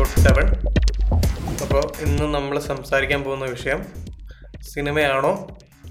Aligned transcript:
Episode 0.00 0.26
seven 0.26 0.46
അപ്പോൾ 1.62 1.82
ഇന്ന് 2.02 2.34
നമ്മൾ 2.34 2.58
സംസാരിക്കാൻ 2.58 3.24
പോകുന്ന 3.24 3.44
വിഷയം 3.44 3.80
സിനിമയാണോ 4.62 5.32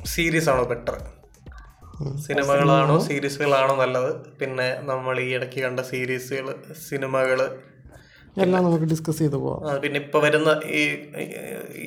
സീരീസ് 0.06 0.50
ആണോ 0.50 0.64
ബെറ്റർ 0.64 0.96
സിനിമകളാണോ 2.28 2.96
സീരീസുകളാണോ 3.00 3.76
നല്ലത്? 3.76 4.10
പിന്നെ 4.42 4.78
നമ്മൾ 4.82 5.20
ഈ 5.20 5.34
ഇടയ്ക്ക് 5.34 5.62
കണ്ട 5.62 5.80
സീരീസുകൾ 5.82 6.48
സിനിമകൾ 6.90 7.42
എല്ലാം 8.38 8.64
നമുക്ക് 8.64 8.84
ഡിസ്കസ് 8.84 9.20
ചെയ്ത് 9.20 9.36
പോവാം. 9.36 9.82
പിന്നെ 9.82 10.00
ഇപ്പോൾ 10.00 10.24
വരുന്ന 10.24 10.50
ഈ 10.72 10.82
ഈ- 11.18 11.30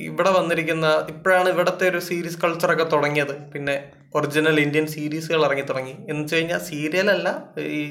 ഇവിടെ 0.05 0.31
വന്നിരിക്കുന്ന 0.31 0.87
ഇപ്പോഴാണ് 1.09 1.49
ഇവിടുത്തെ 1.49 1.89
ഒരു 1.89 1.99
സീരീസ് 1.99 2.39
കൾച്ചറൊക്കെ 2.45 2.85
തുടങ്ങിയത്. 2.85 3.35
പിന്നെ 3.55 3.77
ഒറിജിനൽ 4.15 4.61
ഇന്ത്യൻ 4.61 4.87
സീരീസുകൾ 4.87 5.45
ഇറങ്ങി 5.45 5.63
തുടങ്ങി. 5.63 5.97
എന്ന് 6.09 6.23
വെച്ച് 6.23 6.37
കഴിഞ്ഞാൽ 6.37 6.59
സീരിയലല്ല 6.71 7.29
ഈ 7.75 7.83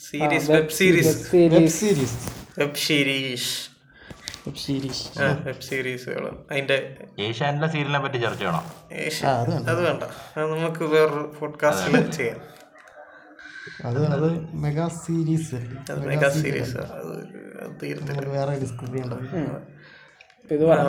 series 0.00 0.50
web 0.50 0.68
series 0.70 1.16
web 1.54 1.66
series 1.78 2.16
web 2.58 2.74
series 2.76 3.50
web 4.46 4.56
series 4.56 5.02
web 5.44 5.60
സീരീസുകൾ 5.60 6.24
അതിന്റെ 6.50 6.76
ഏഷ്യാനിലെ 7.20 7.68
സീരിയലിനെ 7.68 7.98
പറ്റി 7.98 8.18
ചർച്ച 8.18 8.38
ചെയ്യണം? 8.38 8.64
ആ, 9.24 9.32
അത് 9.34 9.50
വേണ്ട. 9.50 9.68
അത് 9.68 9.80
വേണ്ട. 9.82 10.04
നമുക്ക് 10.54 10.84
വേറൊരു 10.84 11.34
പോഡ്കാസ്റ്റിൽ 11.38 12.10
ചെയ്യാം. 12.10 12.40
അത് 13.84 14.06
അത് 14.06 14.26
മെഗാ 14.54 14.88
സീരീസ് 14.96 15.58
മെഗാ 16.06 16.28
സീരീസ് 16.36 16.78
അത് 16.78 17.12
വേറെ 18.30 18.52
ഡിസ്കസ് 18.58 18.92
ചെയ്യേണ്ടത് 18.92 19.24
ആ, 20.72 20.82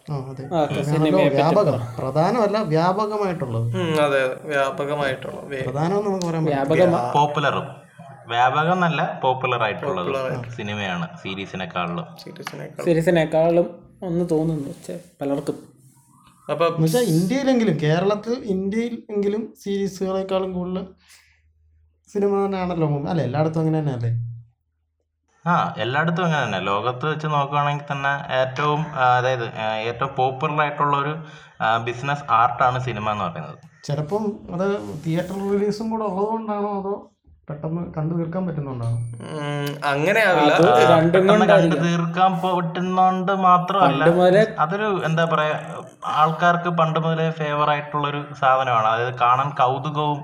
പ്രധാനമല്ല 1.96 2.59
വ്യാപകമായിട്ടുള്ളത്. 2.59 3.76
അതെ 3.76 4.24
അതെ. 4.24 4.48
വ്യാപകമായിട്ടുള്ള 4.48 5.40
വേ- 5.40 5.65
പ്രധാനമെന്ന് 5.65 6.10
നമുക്ക് 6.10 6.26
പറയാൻ 6.26 6.45
പറ്റില്ല. 6.45 7.13
പോപ്പുലറും. 7.15 7.87
വ്യാപകം 8.26 8.80
നല്ല 8.80 9.21
പോപ്പുലർ 9.24 9.63
ആയിട്ടുള്ളത് 9.63 10.07
സിനിമയാണ് 10.51 11.09
സീരീസിനെക്കാളും. 11.16 12.18
സീരീസിനെക്കാളും. 12.24 12.87
ഒന്ന് 14.02 14.24
തോന്നുന്നു 14.30 14.98
പലർക്കും. 15.23 15.76
അപ്പൊ 16.51 16.66
ഇന്ത്യയിലെങ്കിലും 16.98 17.80
കേരളത്തിൽ 17.82 18.32
ഇന്ത്യയിൽ 18.45 19.02
എങ്കിലും 19.10 19.54
സീരീസുകളെക്കാളും 19.65 20.52
കൂടുതൽ 20.52 20.87
സിനിമ 22.13 22.46
തന്നെയാണല്ലോ 22.46 22.88
അല്ലെ 22.88 23.10
അല്ല 23.10 23.23
എല്ലായിടത്തും 23.23 23.60
അങ്ങനെ 23.60 23.79
തന്നെയല്ലേ? 23.79 24.35
ആ 25.51 25.55
എല്ലായിടത്തും 25.83 26.25
അങ്ങനെ 26.27 26.43
തന്നെ. 26.45 26.61
ലോകത്ത് 26.71 27.05
വെച്ച് 27.11 27.27
നോക്കുകയാണെങ്കിൽ 27.35 27.89
തന്നെ 27.91 28.13
ഏറ്റവും 28.41 28.80
അതായത് 29.16 29.47
ഏറ്റവും 29.88 30.13
പോപ്പുലർ 30.21 30.61
ആയിട്ടുള്ള 30.65 30.95
ഒരു 31.03 31.13
ബിസിനസ് 31.88 32.25
ആർട്ടാണ് 32.38 32.79
സിനിമ 32.87 33.07
എന്ന് 33.15 33.25
പറയുന്നത്. 33.27 33.59
ചിലപ്പം 33.88 34.25
അത് 34.55 34.66
തിയേറ്റർ 35.05 35.37
റിലീസും 35.53 35.87
കൂടെ 35.93 36.07
ഉള്ളതുകൊണ്ടാണോ 36.11 36.71
അതോ 36.80 36.95
പെട്ടെന്ന് 37.49 37.83
കണ്ടു 37.97 38.15
തീർക്കാൻ 38.19 38.43
പറ്റുന്നുണ്ടോ 38.47 38.87
അങ്ങനെ 39.91 40.23
കണ്ടു 41.53 41.77
തീർക്കാൻ 41.85 42.33
പറ്റുന്നോണ്ട് 42.45 43.33
മാത്രമല്ല 43.49 44.05
അതൊരു 44.65 44.88
എന്താ 45.09 45.25
പറയാ 45.33 45.55
ആൾക്കാർക്ക് 46.23 46.71
പണ്ട് 46.81 46.99
മുതലേ 47.05 47.29
ഫേവർ 47.41 47.71
ആയിട്ടുള്ള 47.75 48.05
ഒരു 48.13 48.21
സാധനമാണ്. 48.43 48.88
അതായത് 48.95 49.15
കാണാൻ 49.25 49.51
കൗതുകവും 49.63 50.21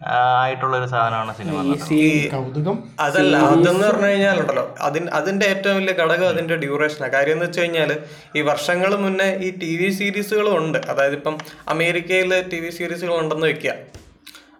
ആയിട്ടുള്ള 0.00 0.74
ഒരു 0.76 0.86
സാധനമാണ് 0.86 1.32
സിനിമ 1.36 1.74
ഈ 1.94 2.02
കൗതുകം 2.28 2.76
അതല്ല 3.00 3.36
അതെന്ന് 3.46 3.86
പറഞ്ഞു 3.86 4.06
കഴിഞ്ഞാലുണ്ടല്ലോ 4.06 4.64
അതിന് 4.80 5.08
അതിന്റെ 5.10 5.46
ഏറ്റവും 5.46 5.76
വലിയ 5.76 5.92
ഘടകം 5.92 6.28
അതിന്റെ 6.28 6.56
ഡ്യൂറേഷനാണ് 6.56 7.12
കാര്യം 7.12 7.32
എന്ന് 7.32 7.46
വെച്ച് 7.46 7.60
കഴിഞ്ഞാൽ 7.60 7.92
ഈ 8.36 8.42
വർഷങ്ങൾ 8.42 8.94
മുന്നേ 8.96 9.28
ഈ 9.46 9.50
ടി 9.62 9.72
വി 9.76 9.88
സീരീസുകളും 9.90 10.54
ഉണ്ട്. 10.56 10.78
അതായത് 10.88 11.14
ഇപ്പം 11.14 11.36
അമേരിക്കയിൽ 11.68 12.32
ടി 12.50 12.60
വി 12.60 12.70
സീരീസുകൾ 12.70 13.14
ഉണ്ടെന്ന് 13.20 13.46
വെക്കുക 13.46 13.74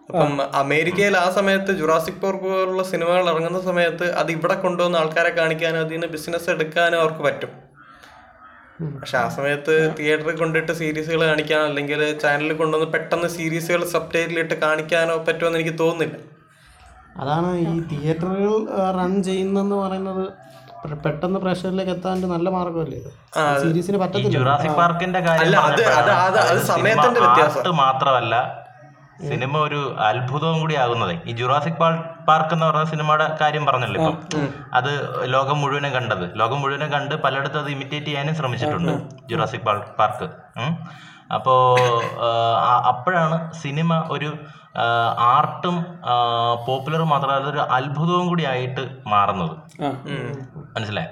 അപ്പം 0.09 0.41
അമേരിക്കയിൽ 0.55 1.17
ആ 1.17 1.29
സമയത്ത് 1.29 1.71
ജുറാസിക് 1.71 2.21
പാർക്ക് 2.21 2.45
പോലുള്ള 2.45 2.83
സിനിമകൾ 2.83 3.25
ഇറങ്ങുന്ന 3.29 3.59
സമയത്ത് 3.61 4.05
അത് 4.13 4.31
ഇവിടെ 4.31 4.55
കൊണ്ടുവന്ന് 4.55 4.97
ആൾക്കാരെ 4.97 5.29
കാണിക്കാനും 5.29 5.79
അതിൽ 5.79 5.93
നിന്ന് 5.93 6.07
ബിസിനസ് 6.07 6.49
എടുക്കാനും 6.49 6.99
അവർക്ക് 7.01 7.23
പറ്റും. 7.23 7.51
പക്ഷെ 8.99 9.15
ആ 9.21 9.27
സമയത്ത് 9.37 9.73
തിയേറ്ററിൽ 9.97 10.35
കൊണ്ടിട്ട് 10.41 10.73
സീരീസുകൾ 10.81 11.21
കാണിക്കാനോ 11.29 11.63
അല്ലെങ്കിൽ 11.69 12.01
ചാനലിൽ 12.23 12.53
കൊണ്ടുവന്ന് 12.61 12.87
പെട്ടെന്ന് 12.93 13.29
സീരീസുകൾ 13.37 13.81
സബ് 13.93 14.11
ടൈറ്റിലിട്ട് 14.13 14.55
കാണിക്കാനോ 14.65 15.15
പറ്റുമെന്ന് 15.27 15.59
എനിക്ക് 15.59 15.75
തോന്നുന്നില്ല. 15.81 16.17
അതാണ് 17.21 17.49
ഈ 17.71 17.75
തിയേറ്ററുകൾ 17.91 18.53
റൺ 18.99 19.13
ചെയ്യുന്നെന്ന് 19.29 19.77
പറയുന്നത് 19.85 20.23
പെട്ടെന്ന് 21.05 21.39
പ്രേക്ഷകരിലേക്ക് 21.43 21.93
എത്താൻ 21.97 22.21
നല്ല 22.33 22.47
മാർഗമല്ലേ 22.57 22.99
സീരീസിന് 23.63 23.97
പറ്റത്തില്ല. 24.03 24.73
പാർക്കിന്റെ 24.81 25.21
കാര്യം 25.27 25.45
അല്ല, 25.45 25.57
അത് 25.69 25.81
അത് 25.99 26.11
അത് 26.25 26.37
അത് 26.43 26.59
സമയത്തിന്റെ 26.71 27.19
വ്യത്യാസം. 27.25 27.75
മാത്രമല്ല 27.85 28.35
സിനിമ 29.27 29.53
ഒരു 29.67 29.79
അത്ഭുതവും 30.09 30.57
കൂടി 30.61 30.75
ആകുന്നത്. 30.83 31.13
ഈ 31.29 31.31
ജുറാസിക് 31.39 31.79
പാർക്ക് 32.27 32.53
എന്ന് 32.55 32.65
പറഞ്ഞ 32.65 32.83
സിനിമയുടെ 32.93 33.25
കാര്യം 33.41 33.63
പറഞ്ഞല്ലോ 33.69 33.99
ഇപ്പം. 34.01 34.45
അത് 34.79 34.91
ലോകം 35.33 35.57
മുഴുവനും 35.61 35.91
കണ്ടത്. 35.97 36.25
ലോകം 36.41 36.59
മുഴുവനും 36.61 36.91
കണ്ട് 36.95 37.15
പലയിടത്തും 37.25 37.61
അത് 37.63 37.69
ഇമിറ്റേറ്റ് 37.75 38.09
ചെയ്യാനും 38.11 38.35
ശ്രമിച്ചിട്ടുണ്ട് 38.39 38.93
ജുറാസിക് 39.31 39.67
പാർക്ക് 39.99 40.29
അപ്പോ 41.37 41.53
അപ്പോഴാണ് 42.91 43.37
സിനിമ 43.63 43.93
ഒരു 44.15 44.29
ആർട്ടും 45.35 45.75
പോപ്പുലർ 46.67 47.01
മാത്രമല്ല 47.11 47.49
ഒരു 47.53 47.61
അത്ഭുതവും 47.77 48.25
കൂടി 48.27 48.43
ആയിട്ട് 48.51 48.83
മാറുന്നത്. 49.13 49.55
മനസ്സിലായോ 49.81 50.69
മനസ്സിലായി? 50.75 51.09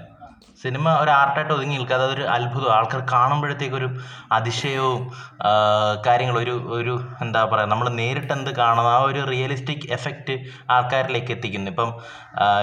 സിനിമ 0.61 0.85
ഒരു 1.01 1.11
ആർട്ടായിട്ട് 1.17 1.51
ഒതുങ്ങി 1.55 1.75
നിൽക്കാതെ 1.77 2.03
അതൊരു 2.07 2.25
അത്ഭുതം. 2.35 2.69
ആൾക്കാർ 2.75 3.01
കാണുമ്പോഴത്തേക്കൊരു 3.11 3.87
അതിശയവും 4.37 5.01
കാര്യങ്ങളും 6.07 6.39
ഒരു 6.43 6.55
ഒരു 6.77 6.93
എന്താ 7.23 7.41
പറയുക 7.51 7.71
നമ്മൾ 7.73 7.87
നേരിട്ട് 7.99 8.31
എന്ത് 8.37 8.51
കാണുന്ന 8.61 8.93
ആ 8.95 8.99
ഒരു 9.09 9.21
റിയലിസ്റ്റിക് 9.31 9.85
എഫക്റ്റ് 9.97 10.35
ആൾക്കാരിലേക്ക് 10.75 11.31
എത്തിക്കുന്നു. 11.35 11.71
ഇപ്പം 11.73 11.91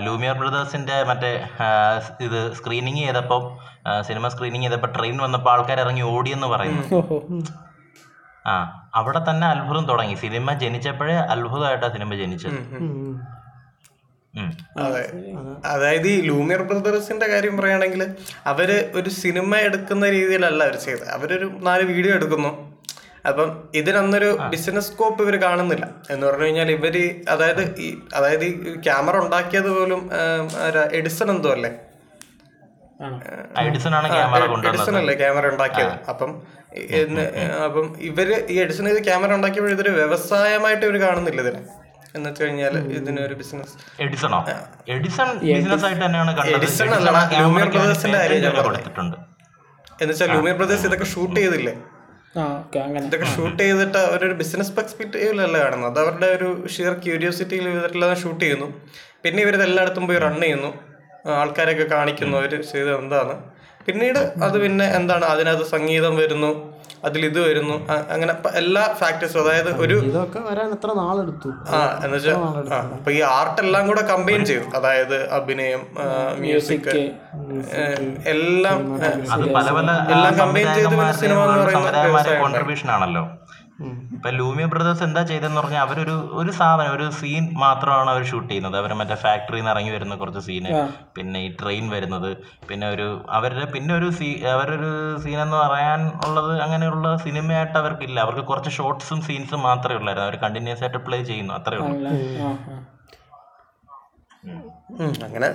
ലൂമിയർ 0.06 0.34
ബ്രദേഴ്സിന്റെ 0.40 0.96
മറ്റേ 1.10 1.32
ഇത് 2.26 2.40
സ്ക്രീനിങ് 2.58 3.02
ചെയ്തപ്പോൾ 3.06 3.42
സിനിമ 4.08 4.28
സ്ക്രീനിങ് 4.34 4.66
ചെയ്തപ്പോൾ 4.66 4.92
ട്രെയിൻ 4.96 5.18
വന്നപ്പോൾ 5.26 5.52
ആൾക്കാർ 5.54 5.80
ഇറങ്ങി 5.84 6.04
ഓടിയെന്ന് 6.14 6.50
പറയുന്നു. 6.54 6.82
ആ 8.44 8.54
അവിടെ 8.98 9.20
തന്നെ 9.28 9.46
അത്ഭുതം 9.52 9.84
തുടങ്ങി. 9.90 10.14
സിനിമ 10.24 10.52
ജനിച്ചപ്പോഴേ 10.64 11.14
അത്ഭുതമായിട്ടാണ് 11.34 11.94
സിനിമ 11.96 12.14
ജനിച്ചത്. 12.22 12.58
അതെ. 14.78 15.02
അതായത് 15.64 16.08
ഈ 16.08 16.20
ലൂമിയർ 16.20 16.62
ബ്രദേഴ്സിന്റെ 16.62 17.26
കാര്യം 17.26 17.56
പറയുകയാണെങ്കിൽ 17.56 18.02
അവർ 18.46 18.90
ഒരു 18.94 19.10
സിനിമ 19.10 19.56
എടുക്കുന്ന 19.56 20.10
രീതിയിലല്ല 20.10 20.62
അവർ 20.64 20.76
ചെയ്തത്. 20.76 21.10
അവരൊരു 21.10 21.46
നാല് 21.62 21.82
വീഡിയോ 21.82 22.14
എടുക്കുന്നു. 22.14 22.52
അപ്പം 23.28 23.68
ഇതിനന്നൊരു 23.74 24.38
ബിസിനസ് 24.52 24.86
സ്കോപ്പ് 24.86 25.22
ഇവർ 25.22 25.36
കാണുന്നില്ല. 25.42 25.94
എന്ന് 26.10 26.26
പറഞ്ഞു 26.26 26.44
കഴിഞ്ഞാൽ 26.44 26.70
ഇവർ 26.70 26.96
അതായത് 27.28 27.62
ഈ 27.80 27.98
അതായത് 28.14 28.44
ഈ 28.44 28.52
ക്യാമറ 28.86 29.16
ഉണ്ടാക്കിയത് 29.18 29.70
പോലും 29.78 30.10
എഡിസൺ 30.92 31.30
എന്തോ 31.30 31.52
അല്ലേ? 31.52 31.70
എഡിസൺ 34.68 34.96
അല്ലേ 34.96 35.14
ക്യാമറ 35.14 35.46
ഉണ്ടാക്കിയത്? 35.52 35.94
അപ്പം 36.08 36.30
അപ്പം 37.64 37.96
ഇവർ 38.00 38.28
ഈ 38.50 38.58
എഡിസൺ 38.60 38.84
ചെയ്ത് 38.84 39.04
ക്യാമറ 39.04 39.32
ഉണ്ടാക്കിയപ്പോൾ 39.34 39.72
ഇതൊരു 39.72 39.90
വ്യവസായമായിട്ട് 39.90 40.84
ഇവർ 40.86 41.00
കാണുന്നില്ല 41.00 41.40
ഇതിനെ. 41.40 41.62
എന്ന് 42.16 42.28
വെച്ച് 42.28 42.42
കഴിഞ്ഞാൽ 42.44 42.74
ഇതിനൊരു 42.98 43.34
ബിസിനസ് 43.34 43.74
എഡിസണോ? 44.04 44.38
എഡിസൺ 44.94 45.28
ബിസിനസ് 45.46 45.84
ആയിട്ട് 45.86 46.04
തന്നെയാണ് 46.04 46.32
എഡിസൺ 46.56 46.88
ക്യാമറയ്ക്ക് 46.92 47.40
ലൂമിയർ 47.42 47.68
ബ്രദേഴ്സിന്റെ 47.76 48.18
കാര്യം. 48.18 48.62
കൊടുത്തിട്ടുണ്ട്. 48.68 49.16
എന്ന് 50.02 50.12
വെച്ചാൽ 50.12 50.30
ലൂമിയർ 50.34 50.56
ബ്രദേഴ്സ് 50.60 50.86
ഇതൊക്കെ 50.86 51.08
ഷൂട്ട് 51.14 51.36
ചെയ്തില്ലേ? 51.40 51.74
ആ 52.38 52.44
ഓക്കെ 52.60 52.78
അങ്ങനെ. 52.78 53.04
ഇതൊക്കെ 53.06 53.28
ഷൂട്ട് 53.34 53.58
ചെയ്തിട്ട് 53.62 53.98
അവരൊരു 53.98 54.34
ബിസിനസ് 54.42 54.72
പെർസ്പെക്റ്റീവിലല്ല 54.76 55.56
കാണുന്നത്? 55.64 55.90
അത് 55.92 56.00
അവരുടെ 56.04 56.26
ഒരു 56.36 56.68
ഷിയർ 56.74 56.94
ക്യൂരിയോസിറ്റിയിൽ 57.04 57.68
ഇവരെല്ലാം 57.68 58.14
ഷൂട്ട് 58.22 58.42
ചെയ്യുന്നു. 58.44 58.68
പിന്നെ 59.24 59.42
ഇവരിത് 59.42 59.64
എല്ലായിടത്തും 59.68 60.06
പോയി 60.08 60.18
റൺ 60.18 60.40
ചെയ്യുന്നു. 60.40 60.70
ആൾക്കാരെയൊക്കെ 61.40 61.86
കാണിക്കുന്നു. 61.96 62.36
അവർ 62.38 62.54
ചെയ്തത് 62.72 62.96
എന്താണ് 63.02 63.34
പിന്നീട് 63.86 64.18
അത് 64.18 64.56
പിന്നെ 64.64 64.86
എന്താണ്? 64.98 65.24
അതിനകത്ത് 65.24 65.66
സംഗീതം 65.70 66.16
വരുന്നു. 66.22 66.50
അതിൽ 67.08 67.22
ഇത് 67.30 67.38
വരുന്നു. 67.46 67.76
അങ്ങനെ 68.14 68.32
എല്ലാ 68.60 68.82
ഫാക്ടേഴ്സും 69.00 69.40
അതായത് 69.44 69.70
ഒരു 69.84 69.96
ഇതൊക്കെ 70.10 70.40
വരാൻ 70.48 70.68
എത്ര 70.76 70.90
നാളെടുത്തു? 71.00 71.50
ആ 71.76 71.78
എന്ന് 72.04 72.16
വെച്ചാൽ 72.16 72.36
അപ്പൊ 72.96 73.10
ഈ 73.16 73.20
ആർട്ട് 73.36 73.60
എല്ലാം 73.64 73.82
കൂടെ 73.90 74.02
കമ്പൈൻ 74.12 74.42
ചെയ്തു. 74.50 74.66
അതായത് 74.78 75.16
അഭിനയം 75.38 75.82
മ്യൂസിക് 76.42 76.90
എല്ലാം 78.34 78.78
എല്ലാം 80.14 80.32
കമ്പൈൻ 80.42 80.68
ചെയ്ത് 80.76 80.96
സിനിമ 81.22 81.38
എന്ന് 81.46 81.58
പറയുന്ന 81.62 82.38
കോൺട്രിബ്യൂഷൻ 82.44 82.90
ആണല്ലോ. 82.96 83.24
ഇപ്പൊ 84.16 84.30
ലൂമിയ 84.30 84.64
ബ്രദേഴ്സ് 84.72 85.02
എന്താ 85.02 85.22
ചെയ്തെന്ന് 85.30 85.58
പറഞ്ഞാൽ 85.60 85.82
അവരൊരു 85.86 86.14
ഒരു 86.40 86.50
സാധനം 86.50 86.92
ഒരു 86.96 87.06
സീൻ 87.20 87.44
മാത്രമാണ് 87.62 88.10
അവർ 88.10 88.22
ഷൂട്ട് 88.30 88.48
ചെയ്യുന്നത്. 88.48 88.76
അവർ 88.80 88.92
മറ്റേ 89.00 89.16
ഫാക്ടറിയിൽ 89.24 89.62
നിന്ന് 89.62 89.72
ഇറങ്ങി 89.74 89.92
വരുന്ന 89.96 90.14
കുറച്ച് 90.20 90.42
സീന് 90.48 90.72
പിന്നെ 91.16 91.40
ഈ 91.46 91.48
ട്രെയിൻ 91.60 91.84
വരുന്നത്. 91.94 92.30
പിന്നെ 92.68 92.88
ഒരു 92.94 93.08
അവരുടെ 93.38 93.66
പിന്നെ 93.74 93.94
ഒരു 93.94 94.10
സീ 94.18 94.30
അവരൊരു 94.54 94.92
സീൻ 95.24 95.38
എന്ന് 95.46 95.58
പറയാൻ 95.64 96.00
ഉള്ളത് 96.26 96.52
അങ്ങനെയുള്ള 96.66 97.16
സിനിമയായിട്ട് 97.26 97.76
അവർക്കില്ല. 97.82 98.18
അവർക്ക് 98.26 98.44
കുറച്ച് 98.52 98.72
ഷോർട്സും 98.78 99.20
സീൻസും 99.28 99.62
മാത്രമേ 99.68 99.98
ഉള്ളായിരുന്നു. 100.00 100.28
അവർ 100.30 100.38
കണ്ടിന്യൂസ് 100.46 100.84
ആയിട്ട് 100.86 101.02
പ്ലേ 101.08 101.20
ചെയ്യുന്നു. 101.24 101.54
അത്രേ 101.60 101.78
ഉള്ളൂ. 101.78 102.10
അങ്ങനെ 105.26 105.48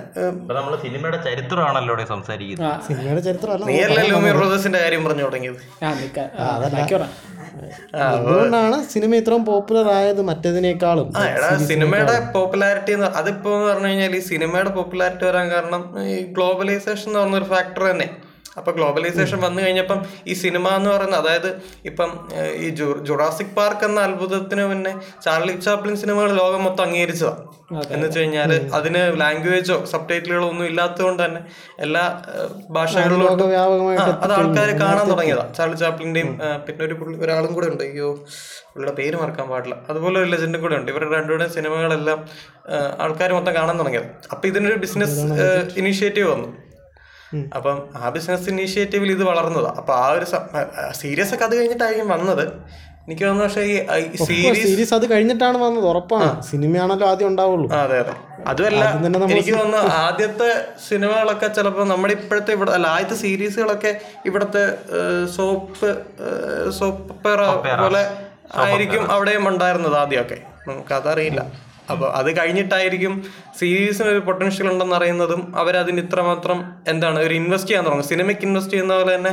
നമ്മൾ 0.56 0.72
സിനിമയുടെ 0.84 1.18
ചരിത്രമാണല്ലോ 1.26 1.94
സംസാരിക്കുന്നത്. 2.12 2.86
സിനിമയുടെ 2.86 3.22
ചരിത്രമല്ല 3.26 3.66
നീയല്ലേ 3.70 4.02
ലൂമി 4.12 4.30
ബ്രദേഴ്സിന്റെ 4.38 4.80
കാര്യം 4.84 5.02
പറഞ്ഞു 5.06 5.24
തുടങ്ങിയത്? 5.26 5.60
അതുകൊണ്ടാണ് 8.06 8.76
സിനിമ 8.94 9.12
ഇത്രയും 9.20 9.44
പോപ്പുലർ 9.50 9.86
ആയത് 9.98 10.22
മറ്റേതിനേക്കാളും. 10.30 11.08
എടാ 11.36 11.50
സിനിമയുടെ 11.70 12.16
പോപ്പുലാരിറ്റി 12.36 12.92
അതിപ്പോ 13.20 13.50
എന്ന് 13.56 13.68
പറഞ്ഞു 13.70 13.90
കഴിഞ്ഞാൽ 13.90 14.14
ഈ 14.20 14.22
സിനിമയുടെ 14.30 14.72
പോപ്പുലാരിറ്റി 14.78 15.26
വരാൻ 15.30 15.46
കാരണം 15.54 15.82
ഈ 16.16 16.18
ഗ്ലോബലൈസേഷൻ 16.36 17.08
എന്ന് 17.10 17.20
പറഞ്ഞ 17.20 17.38
ഒരു 17.42 17.48
ഫാക്ടർ 17.54 17.84
തന്നെ. 17.90 18.08
അപ്പൊ 18.58 18.70
ഗ്ലോബലൈസേഷൻ 18.72 19.38
വന്നു 19.40 19.62
കഴിഞ്ഞപ്പം 19.62 19.98
ഈ 20.26 20.34
സിനിമ 20.34 20.68
എന്ന് 20.78 20.90
പറയുന്നത് 20.90 21.20
അതായത് 21.20 21.50
ഇപ്പം 21.90 22.10
ഈ 22.64 22.68
ജുറാസിക് 23.08 23.54
പാർക്ക് 23.58 23.84
എന്ന 23.84 24.00
അത്ഭുതത്തിന് 24.00 24.64
മുന്നേ 24.72 24.92
ചാർലി 25.24 25.54
ചാപ്ലിൻ 25.66 25.96
സിനിമകൾ 25.96 26.30
ലോകം 26.40 26.64
മൊത്തം 26.64 26.84
അംഗീകരിച്ചതാണ് 26.84 27.42
എന്ന് 27.94 28.06
വെച്ച് 28.06 28.20
കഴിഞ്ഞാൽ 28.20 28.52
അതിന് 28.76 29.02
ലാംഗ്വേജോ 29.20 29.84
സബ് 29.90 30.08
ടൈറ്റിലുകളോ 30.10 30.46
ഒന്നും 30.52 30.66
ഇല്ലാത്തതുകൊണ്ട് 30.70 31.20
തന്നെ 31.24 31.40
എല്ലാ 31.84 32.02
ഭാഷകളിലോട്ടും 32.76 33.52
അത് 34.24 34.32
ആൾക്കാർ 34.38 34.70
കാണാൻ 34.80 35.04
തുടങ്ങിയതാ. 35.10 35.44
ചാർലി 35.58 35.76
ചാപ്ലിന്റെയും 35.82 36.30
പിന്നെ 36.66 36.84
ഒരു 36.86 36.96
ഒരാളും 37.24 37.52
കൂടെ 37.54 37.66
ഉണ്ട്. 37.72 37.84
അയ്യോ 37.88 38.08
പുള്ളിയുടെ 38.72 38.94
പേര് 39.00 39.16
മറക്കാൻ 39.20 39.46
പാടില്ല. 39.52 39.76
അതുപോലെ 39.90 40.16
ഒരു 40.22 40.28
ലെജൻഡും 40.30 40.60
കൂടെ 40.64 40.74
ഉണ്ട്. 40.80 40.90
ഇവരുടെ 40.92 41.14
രണ്ടുപേരുടെയും 41.18 41.52
സിനിമകളെല്ലാം 41.58 42.18
ആൾക്കാർ 43.04 43.32
മൊത്തം 43.38 43.54
കാണാൻ 43.60 43.78
തുടങ്ങിയത്. 43.82 44.08
അപ്പൊ 44.32 44.44
ഇതിനൊരു 44.48 44.78
ബിസിനസ് 44.86 45.20
ഇനീഷ്യേറ്റീവ് 45.82 46.28
വന്നു. 46.34 46.50
അപ്പം 47.56 47.76
ആ 47.96 48.08
ബിസിനസ് 48.08 48.48
ഇനീഷ്യേറ്റീവിൽ 48.48 49.10
ഇത് 49.10 49.24
വളർന്നതാണ് 49.24 49.78
അപ്പൊ 49.78 49.94
ആ 49.94 50.06
ഒരു 50.10 50.26
സീരിയസ് 51.00 51.34
ഒക്കെ 51.34 51.44
അത് 51.44 51.54
കഴിഞ്ഞിട്ടായിരിക്കും 51.58 52.08
വന്നത്. 52.08 52.44
എനിക്ക് 53.06 53.24
തോന്നുന്നു 53.24 53.46
പക്ഷേ 53.46 53.62
ഈ 53.62 54.16
സീരീസ് 54.26 54.62
സീരീസ് 54.66 54.94
അത് 54.94 55.10
കഴിഞ്ഞിട്ടാണ് 55.12 55.58
വന്നത് 55.58 55.84
ഉറപ്പാണ്. 55.84 56.42
സിനിമയാണല്ലോ 56.50 57.06
ആദ്യം 57.10 57.28
ഉണ്ടാവുള്ളൂ. 57.28 57.68
അതെ 57.78 57.96
അതെ. 58.02 58.14
അതുമല്ല 58.46 58.84
എനിക്ക് 59.34 59.54
തോന്നുന്നു 59.58 59.92
ആദ്യത്തെ 60.06 60.50
സിനിമകളൊക്കെ 60.88 61.48
ചിലപ്പോൾ 61.58 61.88
നമ്മുടെ 61.88 62.14
ഇപ്പോഴത്തെ 62.18 62.52
ഇവിടെ 62.52 62.72
അല്ല 62.76 62.86
ആദ്യത്തെ 62.86 63.14
സീരീസുകളൊക്കെ 63.14 63.92
ഇവിടുത്തെ 64.26 64.64
സോപ്പ് 65.36 65.90
സോപ്പ് 66.80 67.32
പോലെ 67.82 68.02
ആയിരിക്കും 68.64 69.10
അവിടെയും 69.10 69.48
ഉണ്ടായിരുന്നത് 69.48 69.96
ആദ്യമൊക്കെ. 69.96 70.38
നമുക്ക് 70.68 70.94
അതറിയില്ല 70.94 71.40
അപ്പോൾ 71.90 72.08
അത് 72.12 72.36
കഴിഞ്ഞിട്ടായിരിക്കും 72.36 73.14
സീരീസിന് 73.58 74.08
ഒരു 74.08 74.18
പൊട്ടൻഷ്യൽ 74.18 74.68
ഉണ്ടെന്ന് 74.72 74.96
അറിയുന്നതും 74.96 75.42
അവരതിന് 75.56 76.00
ഇത്രമാത്രം 76.00 76.58
എന്താണ് 76.88 77.18
ഒരു 77.20 77.34
ഇൻവെസ്റ്റ് 77.34 77.70
ചെയ്യാൻ 77.70 77.84
തുടങ്ങും. 77.86 78.08
സിനിമയ്ക്ക് 78.12 78.42
ഇൻവെസ്റ്റ് 78.42 78.72
ചെയ്യുന്ന 78.72 78.94
പോലെ 78.94 79.14
തന്നെ 79.14 79.32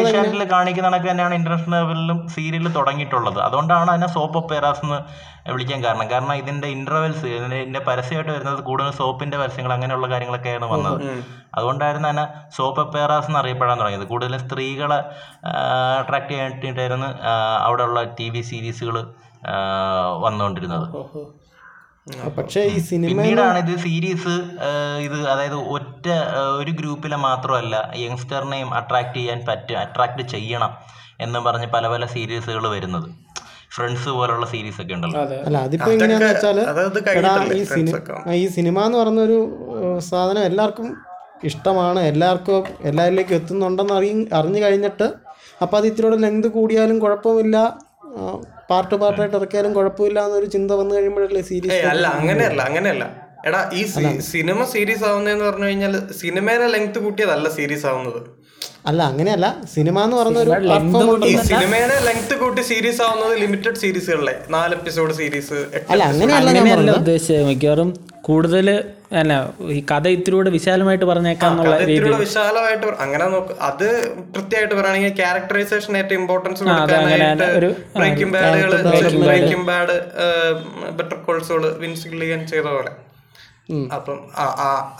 ഏഷ്യാനെറ്റിൽ 0.00 0.44
കാണിക്കുന്ന 0.50 0.88
കണക്ക് 0.88 1.08
തന്നെയാണ് 1.10 1.34
ഇന്റർനാഷണൽ 1.34 1.76
ലെവലിലും 1.76 2.28
സീരിയൽ 2.28 2.72
തുടങ്ങിയിട്ടുള്ളത്. 2.72 3.38
അതുകൊണ്ടാണ് 3.38 3.90
അതിനെ 3.90 4.06
സോപ്പ് 4.06 4.38
ഒപ്പേറാസ് 4.38 4.82
എന്ന് 4.84 4.98
വിളിക്കാൻ 5.52 5.84
കാരണം. 5.84 6.10
കാരണം 6.10 6.34
ഇതിന്റെ 6.34 6.68
ഇന്റർവെൽസ് 6.68 7.26
ഇതിന്റെ 7.26 7.78
പരസ്യമായിട്ട് 7.78 8.32
വരുന്നത് 8.32 8.60
കൂടുതൽ 8.60 8.90
സോപ്പിന്റെ 8.90 9.36
പരസ്യങ്ങൾ 9.38 9.72
അങ്ങനെയുള്ള 9.72 10.10
കാര്യങ്ങളൊക്കെയാണ് 10.10 10.64
വന്നത്. 10.64 11.00
അതുകൊണ്ടായിരുന്നു 11.54 12.08
അതിനെ 12.08 12.26
സോപ്പ് 12.56 12.80
ഒപ്പേറാസ് 12.80 13.26
എന്ന് 13.26 13.38
അറിയപ്പെടാൻ 13.38 13.78
തുടങ്ങിയത്. 13.78 14.08
കൂടുതലും 14.08 14.38
സ്ത്രീകളെ 14.38 15.04
അട്രാക്ട് 16.00 16.32
ചെയ്യാനായിട്ടായിരുന്നു 16.32 17.06
അവിടെയുള്ള 17.66 18.02
ടി 18.02 18.30
വി 18.30 18.40
സീരീസുകൾ 18.40 18.98
വന്നുകൊണ്ടിരുന്നത്. 20.24 20.88
പക്ഷേ 22.38 22.60
ഈ 22.64 22.78
സിനിമ 22.78 23.24
ഇത് 23.58 23.78
സീരീസ് 23.78 24.34
ഇത് 25.06 25.18
അതായത് 25.28 25.54
ഒറ്റ 25.54 26.06
ഒരു 26.60 26.70
ഗ്രൂപ്പിലെ 26.70 27.16
മാത്രമല്ല 27.16 27.92
യങ്സ്റ്ററിനെയും 27.96 28.74
അട്രാക്ട് 28.74 29.14
ചെയ്യാൻ 29.18 29.40
പറ്റും 29.48 29.78
അട്രാക്ട് 29.78 30.22
ചെയ്യണം 30.22 30.72
എന്ന് 31.20 31.38
പറഞ്ഞ് 31.38 31.66
പല 31.66 31.88
പല 31.88 32.06
സീരീസുകൾ 32.06 32.68
വരുന്നത്. 32.68 33.08
ഫ്രണ്ട്സ് 33.74 34.08
പോലുള്ള 34.08 34.46
സീരീസ് 34.46 34.80
ഒക്കെ 34.82 34.94
ഉണ്ടല്ലോ. 34.94 35.20
അതെ. 35.20 35.42
അല്ല 35.46 35.58
അതിപ്പോ 35.58 35.90
എങ്ങനെയാന്ന് 35.92 36.28
വെച്ചാൽ 36.28 36.58
ഈ 37.60 37.64
സിനിമ 37.64 37.96
ഒക്കെ 37.96 38.34
ഈ 38.34 38.46
സിനിമ 38.46 38.84
എന്ന് 38.86 38.98
പറഞ്ഞ 38.98 39.20
ഒരു 39.20 39.38
സാധനം 39.98 40.42
എല്ലാവർക്കും 40.42 40.88
ഇഷ്ടമാണ്. 41.44 42.00
എല്ലാവർക്കും 42.00 42.64
എല്ലാവരിലേക്കും 42.84 43.36
എത്തുന്നുണ്ടെന്ന് 43.36 43.94
അറിയ 43.94 44.12
അറിഞ്ഞു 44.38 44.60
കഴിഞ്ഞിട്ട് 44.64 45.06
അപ്പോൾ 45.62 45.76
അത് 45.76 45.86
ഇത്തിരി 45.86 46.16
ലെങ്ത് 46.16 46.48
കൂടിയാലും 46.48 46.98
കുഴപ്പമില്ല. 46.98 47.56
പാർട്ട് 48.72 48.96
പാർട്ടായിട്ട് 49.02 49.36
ഇറക്കിയാലും 49.40 49.72
കുഴപ്പമില്ല 49.78 50.20
എന്നൊരു 50.28 50.48
ചിന്ത 50.54 50.70
വന്നു 50.80 50.92
കഴിയുമ്പോഴല്ലേ 50.96 51.42
സീരീസ് 51.50 51.80
അല്ല 51.92 52.06
അങ്ങനെയല്ല 52.20 52.60
അങ്ങനെയല്ല. 52.70 53.04
എടാ 53.48 53.60
ഈ 53.78 53.82
സിനിമ 54.32 54.64
സീരീസ് 54.72 55.04
ആവുന്നതെന്ന് 55.08 55.46
പറഞ്ഞു 55.48 55.66
കഴിഞ്ഞാൽ 55.68 55.94
സിനിമയുടെ 56.20 56.66
ലെങ്ത് 56.74 56.98
കൂട്ടിയതല്ല 57.04 57.48
സീരീസ് 57.56 57.86
ആവുന്നത്. 57.90 58.20
അല്ല 58.90 59.00
അങ്ങനെയല്ല. 59.10 59.46
സിനിമ 59.74 59.96
എന്ന് 60.06 60.16
പറഞ്ഞ 60.20 60.38
ഒരു 60.42 60.50
സിനിമയുടെ 61.50 61.96
ലെങ്ത് 62.06 62.34
കൂട്ടി 62.42 62.62
സീരീസ് 62.70 63.00
ആവുന്നത് 63.06 63.34
ലിമിറ്റഡ് 63.42 63.78
സീരീസുകളിലെ 63.82 64.34
നാല് 64.54 64.74
എപ്പിസോഡ് 64.78 65.14
സീരീസ് 65.20 65.58
അല്ല 65.92 66.02
അങ്ങനെയല്ല 66.12 66.48
ഞാൻ 66.48 66.58
അങ്ങനെയല്ല 66.62 66.92
ഉദ്ദേശിച്ചത്. 67.02 67.44
മിക്കവാറും 67.50 67.90
കൂടുതൽ 68.22 68.68
അല്ല 69.12 69.32
ഈ 69.70 69.86
കഥ 69.92 70.08
ഇത്തിരി 70.08 70.36
കൂടെ 70.36 70.50
വിശാലമായിട്ട് 70.50 71.04
പറഞ്ഞേക്കാന്നുള്ള 71.04 71.74
ഇത്തിരിയുടെ 71.76 72.16
വിശാലമായിട്ട് 72.16 72.86
അങ്ങനെ 73.00 73.24
നോക്ക് 73.26 73.54
അത് 73.60 73.86
കൃത്യമായിട്ട് 74.34 74.74
പറയുകയാണെങ്കിൽ 74.74 75.16
ക്യാരക്ടറൈസേഷൻ 75.16 75.96
ഏറ്റവും 75.96 76.20
ഇമ്പോർട്ടൻസ് 76.20 76.62
അങ്ങനെ 76.62 77.26
ഒരു 77.56 77.70
ബ്രേക്കിംഗ് 77.96 78.32
ബാഡുകൾ 78.32 78.74
ബ്രേക്കിംഗ് 79.24 79.66
ബാഡ് 79.66 79.96
ബെറ്റർ 80.90 81.14
കോൾസുകൾ 81.18 81.70
വിൻസ് 81.78 82.08
ഗില്ലിയൻ 82.08 82.46
ചെയ്ത 82.46 82.64
പോലെ. 82.68 82.92
അപ്പം 83.94 84.18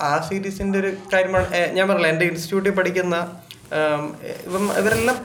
ആ- 0.01 0.21
സീരീസിന്റെ 0.29 0.79
ഒരു 0.79 0.91
കാര്യമാണ് 1.15 1.47
ഞാൻ 1.73 1.89
പറഞ്ഞില്ല 1.89 2.09
എന്റെ 2.09 2.25
ഇൻസ്റ്റിറ്റ്യൂട്ടിൽ 2.25 2.71
പഠിക്കുന്ന 2.71 3.17
ഇവം 4.47 4.79
ഇവരെല്ലാം 4.79 5.17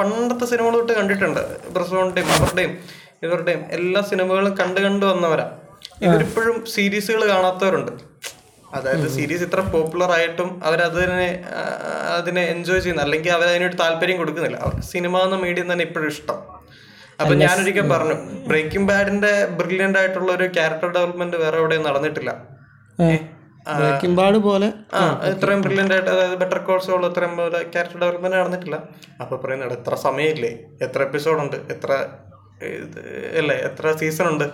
പണ്ടത്തെ 0.00 0.46
സിനിമകൾ 0.46 0.72
തൊട്ട് 0.72 0.92
കണ്ടിട്ടുണ്ട്. 0.92 1.40
ബ്രസോണിന്റെയും 1.70 2.28
അവരുടെയും 2.32 2.78
ഇവരുടെയും 3.22 3.64
എല്ലാ 3.70 4.00
സിനിമകളും 4.00 4.56
കണ്ടു 4.60 4.80
കണ്ടു 4.80 5.06
വന്നവരാ. 5.06 5.46
ഇവരിപ്പോഴും 6.02 6.66
സീരീസുകൾ 6.66 7.28
കാണാത്തവരുണ്ട്. 7.28 7.92
അതായത് 8.74 9.08
സീരീസ് 9.08 9.42
ഇത്ര 9.42 9.60
പോപ്പുലർ 9.60 10.10
ആയിട്ടും 10.12 10.64
അവരതിനെ 10.64 11.04
തന്നെ 11.04 11.44
അതിനെ 12.18 12.42
എൻജോയ് 12.42 12.80
ചെയ്യുന്ന 12.80 13.02
അല്ലെങ്കിൽ 13.02 13.30
അവർ 13.30 13.48
അതിനൊരു 13.48 13.76
താല്പര്യം 13.76 14.16
കൊടുക്കുന്നില്ല. 14.16 14.56
അവർക്ക് 14.56 14.82
സിനിമ 14.82 15.18
എന്ന 15.18 15.36
മീഡിയം 15.36 15.72
തന്നെ 15.72 15.84
ഇപ്പോഴും 15.84 16.08
ഇഷ്ടം. 16.08 16.38
അപ്പൊ 17.20 17.34
ഞാനൊരിക്കൽ 17.34 17.86
പറഞ്ഞു 17.92 18.16
ബ്രേക്കിംഗ് 18.48 18.88
ബാഡിന്റെ 18.88 19.46
ബ്രില്യന്റ് 19.60 19.98
ആയിട്ടുള്ള 19.98 20.32
ഒരു 20.32 20.46
ക്യാരക്ടർ 20.56 20.90
ഡെവലപ്മെന്റ് 20.92 21.36
വേറെ 21.36 21.56
എവിടെയും 21.56 21.82
നടന്നിട്ടില്ല. 21.82 22.30
പോലെ 24.48 24.72
ആ 24.94 25.00
ഇത്രയും 25.30 25.62
ബ്രില്യന്റ് 25.62 25.94
ആയിട്ട് 25.94 26.10
അതായത് 26.10 26.36
ബെറ്റർ 26.36 26.58
കോഴ്സുകൾ 26.58 27.06
ഇത്രയും 27.06 27.36
പോലെ 27.36 27.58
ക്യാരക്ടർ 27.62 27.98
ഡെവലപ്മെന്റ് 28.00 28.36
നടന്നിട്ടില്ല. 28.36 28.76
അപ്പൊ 29.20 29.36
പറയുന്നത് 29.36 29.72
എത്ര 29.72 29.94
സമയമില്ലേ? 29.94 30.58
എത്ര 30.82 31.02
എപ്പിസോഡ് 31.02 31.40
ഉണ്ട്? 31.40 31.56
എത്ര 31.72 31.90
അല്ലേ? 33.40 33.56
എത്ര 33.68 33.92
സീസൺ 34.00 34.26
ഉണ്ട്? 34.32 34.44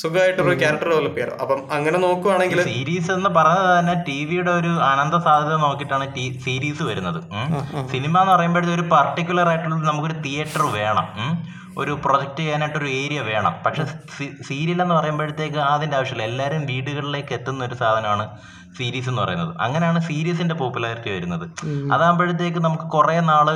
സുഖമായിട്ട് 0.00 0.40
ഒരു 0.42 0.54
ക്യാരക്ടർ 0.60 0.88
ഡെവലപ്പ് 0.92 1.16
ചെയ്യാറ് 1.16 1.34
അപ്പം 1.42 1.60
അങ്ങനെ 1.74 1.98
നോക്കുവാണെങ്കിൽ 2.04 2.60
സീരീസ് 2.62 3.10
എന്ന് 3.16 3.30
പറഞ്ഞത് 3.36 3.68
തന്നെ 3.78 3.94
ടി 4.08 4.16
വിയുടെ 4.28 4.52
ഒരു 4.60 4.72
ആനന്ദ 4.90 5.16
സാധ്യത 5.26 5.56
നോക്കിയിട്ടാണ് 5.64 6.06
ടി 6.16 6.24
സീരീസ് 6.44 6.82
വരുന്നത്. 6.82 7.20
സിനിമ 7.92 8.14
എന്ന് 8.22 8.32
പറയുമ്പോഴത്തെ 8.32 8.74
ഒരു 8.74 8.86
പർട്ടിക്കുലർ 8.94 9.48
ആയിട്ടുള്ള 9.48 9.76
നമുക്കൊരു 9.90 10.16
തിയേറ്റർ 10.26 10.62
വേണം. 10.78 11.06
ഒരു 11.82 11.92
പ്രൊജക്റ്റ് 12.04 12.40
ചെയ്യാനായിട്ട് 12.40 12.78
ഒരു 12.78 12.90
ഏരിയ 13.02 13.20
വേണം. 13.20 13.54
പക്ഷെ 13.66 13.84
സീരിയൽ 14.48 14.82
എന്ന് 14.82 14.94
പറയുമ്പോഴത്തേക്ക് 14.94 15.60
അതിന്റെ 15.74 15.96
ആവശ്യമില്ല. 15.96 16.26
എല്ലാവരും 16.32 16.66
വീടുകളിലേക്ക് 16.66 17.32
എത്തുന്ന 17.38 17.64
ഒരു 17.64 17.74
സാധനമാണ് 17.74 18.26
സീരീസ് 18.78 19.08
എന്ന് 19.10 19.22
പറയുന്നത്. 19.22 19.52
അങ്ങനെയാണ് 19.66 20.00
സീരീസിന്റെ 20.08 20.54
പോപ്പുലാരിറ്റി 20.60 21.10
വരുന്നത്. 21.16 21.44
അതാകുമ്പോഴത്തേക്ക് 21.94 22.60
നമുക്ക് 22.66 22.86
കുറെ 22.96 23.16
നാൾ 23.30 23.48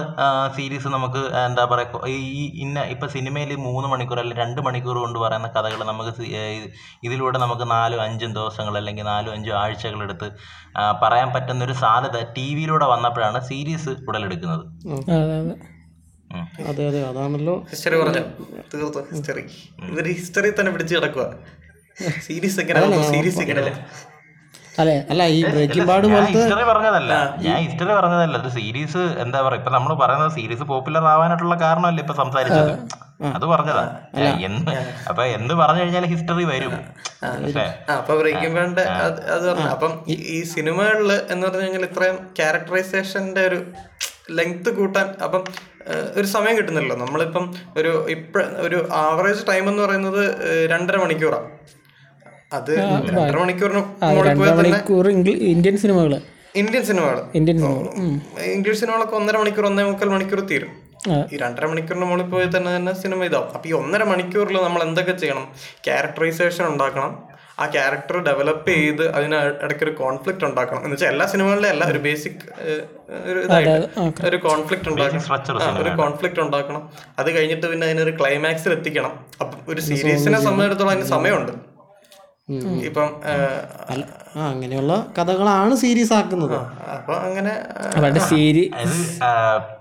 സീരീസ് 0.56 0.88
നമുക്ക് 0.96 1.22
എന്താ 1.46 1.64
പറയുക 1.72 2.02
ഈ 2.08 2.42
ഇന്ന 2.64 2.84
ഇപ്പൊ 2.94 3.06
സിനിമയിൽ 3.16 3.52
മൂന്ന് 3.66 3.88
മണിക്കൂർ 3.88 4.20
അല്ലെങ്കിൽ 4.22 4.44
രണ്ട് 4.44 4.60
മണിക്കൂർ 4.66 4.98
കൊണ്ട് 5.04 5.18
പറയുന്ന 5.18 5.48
കഥകൾ 5.56 5.80
നമുക്ക് 5.92 6.12
ഇതിലൂടെ 7.08 7.38
നമുക്ക് 7.38 7.66
നാലും 7.70 8.02
അഞ്ചും 8.02 8.32
ദിവസങ്ങൾ 8.38 8.76
അല്ലെങ്കിൽ 8.80 9.06
നാലും 9.12 9.32
അഞ്ചും 9.32 9.56
ആഴ്ചകൾ 9.62 10.02
എടുത്ത് 10.02 10.28
പറയാൻ 11.02 11.30
പറ്റുന്ന 11.34 11.64
ഒരു 11.64 11.76
സാധ്യത 11.84 12.20
ടി 12.37 12.46
വിയിലൂടെ 12.54 12.87
വന്നപ്പോഴാണ് 12.87 13.40
സീരീസ് 13.48 13.94
ഉടലെടുക്കുന്നത്. 14.08 14.64
അതെ 16.70 16.87
അതെ. 16.88 17.00
അതാണല്ലോ. 17.10 17.54
ഹിസ്റ്ററി 17.70 17.96
പറഞ്ഞു? 18.00 18.22
തീർത്തു 18.75 19.00
ഹിസ്റ്ററി 19.12 19.44
ഇവർ 19.92 20.06
ഹിസ്റ്ററി 20.12 20.50
തന്നെ 20.50 20.72
പിടിച്ചു 20.72 20.94
കിടക്കുക 20.96 21.25
സീരീസ് 22.26 22.58
ഒക്കെ 22.60 22.75
സീരീസ് 23.12 23.40
എങ്ങനെ 23.44 23.62
അതെ 24.78 24.94
അല്ല 25.11 25.23
ഈ 25.28 25.38
ബ്രേക്കിംഗ് 25.44 25.87
ബാഡ് 25.87 26.06
പോലത്തെ 26.06 26.32
ഹിസ്റ്ററി 26.35 26.64
പറഞ്ഞതല്ല. 26.64 27.12
ഞാൻ 27.38 27.56
ഹിസ്റ്ററി 27.58 27.92
പറഞ്ഞതല്ല. 27.92 28.37
അത് 28.38 28.49
സീരീസ് 28.49 29.02
എന്താ 29.18 29.42
പറയാ 29.42 29.58
ഇപ്പൊ 29.58 29.70
നമ്മൾ 29.70 29.94
പറയുന്നത് 29.94 30.32
സീരീസ് 30.32 30.62
പോപ്പുലർ 30.62 31.04
ആവാനായിട്ടുള്ള 31.06 31.54
കാരണമല്ലേ 31.61 32.02
ഇപ്പൊ 32.02 32.14
സംസാരിച്ചത്? 32.14 32.73
അത് 33.28 33.47
പറഞ്ഞതാ. 33.47 33.85
എന്ന് 34.40 34.73
അപ്പൊ 35.08 35.25
എന്ത് 35.37 35.54
പറഞ്ഞു 35.54 35.80
കഴിഞ്ഞാൽ 35.80 36.06
ഹിസ്റ്ററി 36.06 36.44
വരും. 36.44 36.75
അപ്പൊ 37.97 38.14
ബ്രേക്കിംഗ് 38.16 38.54
ബാഡ് 38.54 38.85
അത് 39.28 39.47
പറഞ്ഞു 39.49 39.68
അപ്പം 39.68 39.92
ഈ- 40.08 40.20
സിനിമകളിൽ 40.28 40.44
സിനിമകളിൽ 40.44 41.12
എന്ന് 41.30 41.47
പറഞ്ഞു 41.47 41.62
കഴിഞ്ഞാൽ 41.62 41.85
ഇത്രയും 41.85 42.16
ക്യാരക്ടറൈസേഷന്റെ 42.37 43.40
ഒരു 43.40 43.58
ലെങ്ത് 44.30 44.70
കൂട്ടാൻ 44.70 45.14
അപ്പം 45.25 45.42
ഒരു 46.16 46.26
സമയം 46.26 46.56
കിട്ടുന്നില്ലല്ലോ. 46.56 46.97
നമ്മളിപ്പം 46.97 47.44
ഒരു 47.76 48.06
ഇപ്പഴ 48.08 48.42
ഒരു 48.58 48.88
ആവറേജ് 48.99 49.47
ടൈം 49.49 49.68
എന്ന് 49.68 49.82
പറയുന്നത് 49.82 50.23
രണ്ടര 50.70 50.97
മണിക്കൂറാണ് 50.97 51.49
അത് 52.57 52.71
രണ്ടര 52.78 53.37
മണിക്കൂർ 54.64 55.07
ഇന്ത്യൻ 55.52 55.76
സിനിമകൾ 55.85 56.12
ഇന്ത്യൻ 56.61 56.83
സിനിമകൾ 56.90 57.17
ഇന്ത്യൻ 57.38 57.57
സിനിമകൾ 57.62 57.88
ഇംഗ്ലീഷ് 58.57 58.81
സിനിമകളൊക്കെ 58.83 59.17
ഒന്നര 59.19 59.37
മണിക്കൂർ 59.43 59.64
ഒന്നേ 59.71 59.83
മുക്കാൽ 59.88 60.11
മണിക്കൂർ 60.14 60.40
തീരും. 60.50 60.71
ഈ 61.33 61.37
രണ്ടര 61.43 61.64
മണിക്കൂറിന് 61.73 62.07
മുകളിൽ 62.11 62.28
പോയി 62.33 62.47
തന്നെ 62.55 62.71
തന്നെ 62.76 62.93
സിനിമ 63.02 63.21
ഇതാവും. 63.28 63.50
അപ്പൊ 63.57 63.67
ഈ 63.71 63.73
ഒന്നര 63.81 64.02
മണിക്കൂറിൽ 64.12 64.57
നമ്മൾ 64.67 64.81
എന്തൊക്കെ 64.87 65.14
ചെയ്യണം? 65.23 65.45
ക്യാരക്ടറൈസേഷൻ 65.87 66.64
ഉണ്ടാക്കണം. 66.73 67.12
ആ 67.61 67.64
ക്യാരക്ടർ 67.76 68.17
ഡെവലപ്പ് 68.26 68.73
ചെയ്ത് 68.75 69.05
അതിന് 69.17 69.37
ഇടയ്ക്ക് 69.64 69.85
ഒരു 69.87 69.95
കോൺഫ്ലിക്റ്റ് 70.02 70.45
ഉണ്ടാക്കണം. 70.49 70.81
എന്ന് 70.85 70.95
വെച്ചാൽ 70.95 71.11
എല്ലാ 71.14 71.26
സിനിമകളിലും 71.33 71.71
അല്ല 71.75 71.85
ഒരു 71.93 72.00
ബേസിക് 72.05 72.45
ഒരു 73.31 73.38
ഇതായിട്ട് 73.47 74.26
ഒരു 74.31 74.38
കോൺഫ്ലിക്റ്റ് 74.49 74.90
ഉണ്ടാക്കണം. 74.93 75.25
ഒരു 75.83 75.90
കോൺഫ്ലിക്റ്റ് 76.02 76.43
ഉണ്ടാക്കണം. 76.47 76.83
അത് 77.21 77.31
കഴിഞ്ഞിട്ട് 77.38 77.67
പിന്നെ 77.73 77.87
അതിനൊരു 77.88 78.14
ക്ലൈമാക്സിൽ 78.21 78.73
എത്തിക്കണം. 78.78 79.14
അപ്പൊ 79.43 79.57
ഒരു 79.73 79.81
സീരീസിനെ 79.88 80.40
സംബന്ധിച്ചിടത്തോളം 80.47 80.93
അതിന് 80.95 81.09
സമയമുണ്ട്. 81.17 81.52
ഇപ്പം 82.88 83.09
അങ്ങനെയുള്ള 84.47 84.93
കഥകളാണ് 85.17 85.75
സീരീസ് 85.83 86.12
ആക്കുന്നത്. 86.19 86.55
അപ്പൊ 86.95 87.12
അങ്ങനെ 87.26 87.52
ആ, 87.76 87.83
അവരുടെ 87.99 88.21
സീരി 88.28 88.62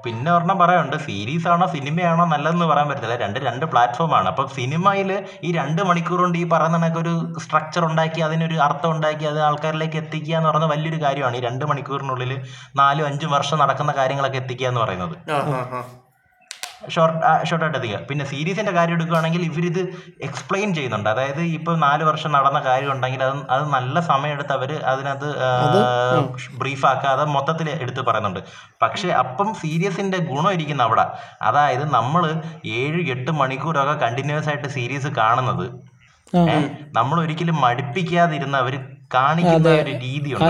പിന്നെ 0.06 0.30
ഒരെണ്ണം 0.36 0.58
പറയാനുണ്ട്. 0.62 0.98
സീരീസ് 1.06 1.48
ആണോ 1.54 1.66
സിനിമയാണോ 1.76 2.26
നല്ലതെന്ന് 2.34 2.68
പറയാൻ 2.72 2.88
പറ്റത്തില്ല. 2.90 3.18
രണ്ട് 3.24 3.40
രണ്ട് 3.48 3.66
പ്ലാറ്റ്ഫോം 3.74 4.14
ആണ് 4.20 4.28
അപ്പൊ 4.28 4.46
സിനിമയിൽ 4.58 5.12
ഈ 5.44 5.52
രണ്ട് 5.60 5.82
മണിക്കൂർ 5.90 6.22
കൊണ്ട് 6.24 6.38
ഈ 6.38 6.46
പറയുന്ന 6.54 6.80
കണക്ക് 6.80 7.00
ഒരു 7.04 7.14
സ്ട്രക്ചർ 7.46 7.86
ഉണ്ടാക്കി 7.90 8.22
അതിനൊരു 8.22 8.58
അർത്ഥം 8.68 8.92
ഉണ്ടാക്കി 8.96 9.28
അത് 9.32 9.40
ആൾക്കാരിലേക്ക് 9.48 10.00
എത്തിക്കുക 10.04 10.36
എന്ന് 10.40 10.50
പറയുന്നത് 10.50 10.74
വലിയൊരു 10.76 11.00
കാര്യമാണ് 11.06 11.38
ഈ 11.38 11.44
രണ്ട് 11.50 11.66
മണിക്കൂറിനുള്ളിൽ 11.72 12.34
നാലും 12.82 13.08
അഞ്ചും 13.12 13.32
വർഷം 13.38 13.60
നടക്കുന്ന 13.64 13.94
കാര്യങ്ങളൊക്കെ 14.02 14.42
എത്തിക്കുക 14.44 14.70
എന്ന് 14.72 14.84
പറയുന്നത്. 14.86 15.16
ഷോർട്ട് 16.94 17.20
ഷോർട്ടായിട്ട് 17.50 17.78
എത്തിക്കുക 17.78 18.00
പിന്നെ 18.10 18.26
സീരീസിന്റെ 18.32 18.72
കാര്യം 18.78 18.96
എടുക്കുകയാണെങ്കിൽ 18.98 19.42
ഇവരിത് 19.48 19.80
എക്സ്പ്ലെയിൻ 20.28 20.70
ചെയ്യുന്നുണ്ട്. 20.78 21.10
അതായത് 21.14 21.42
ഇപ്പൊ 21.58 21.72
നാല് 21.86 22.04
വർഷം 22.10 22.32
നടന്ന 22.36 22.60
കാര്യം 22.68 22.92
ഉണ്ടെങ്കിൽ 22.96 23.22
അത് 23.28 23.38
അത് 23.56 23.64
നല്ല 23.76 24.00
സമയമെടുത്ത് 24.10 24.54
അവർ 24.58 24.72
അതിനകത്ത് 24.92 25.30
ബ്രീഫ് 26.62 26.86
ആക്കാതെ 26.92 27.26
മൊത്തത്തിൽ 27.36 27.70
എടുത്ത് 27.84 28.04
പറയുന്നുണ്ട്. 28.10 28.42
പക്ഷേ 28.84 29.10
അപ്പം 29.24 29.50
സീരീസിന്റെ 29.62 30.20
ഗുണം 30.32 30.52
ഇരിക്കുന്ന 30.58 30.84
അവിടെ. 30.90 31.06
അതായത് 31.50 31.86
നമ്മൾ 31.98 32.26
ഏഴ് 32.80 33.02
എട്ട് 33.16 33.34
മണിക്കൂറൊക്കെ 33.42 33.98
കണ്ടിന്യൂസ് 34.06 34.50
ആയിട്ട് 34.54 34.70
സീരീസ് 34.78 35.12
കാണുന്നത് 35.22 35.68
നമ്മൾ 36.98 37.18
ഒരിക്കലും 37.26 37.58
മടുപ്പിക്കാതിരുന്ന 37.66 38.56
അവർ 38.64 38.74
കാണിക്കുന്ന 39.14 39.68
ഒരു 39.82 39.92
രീതിയുണ്ട്. 40.06 40.44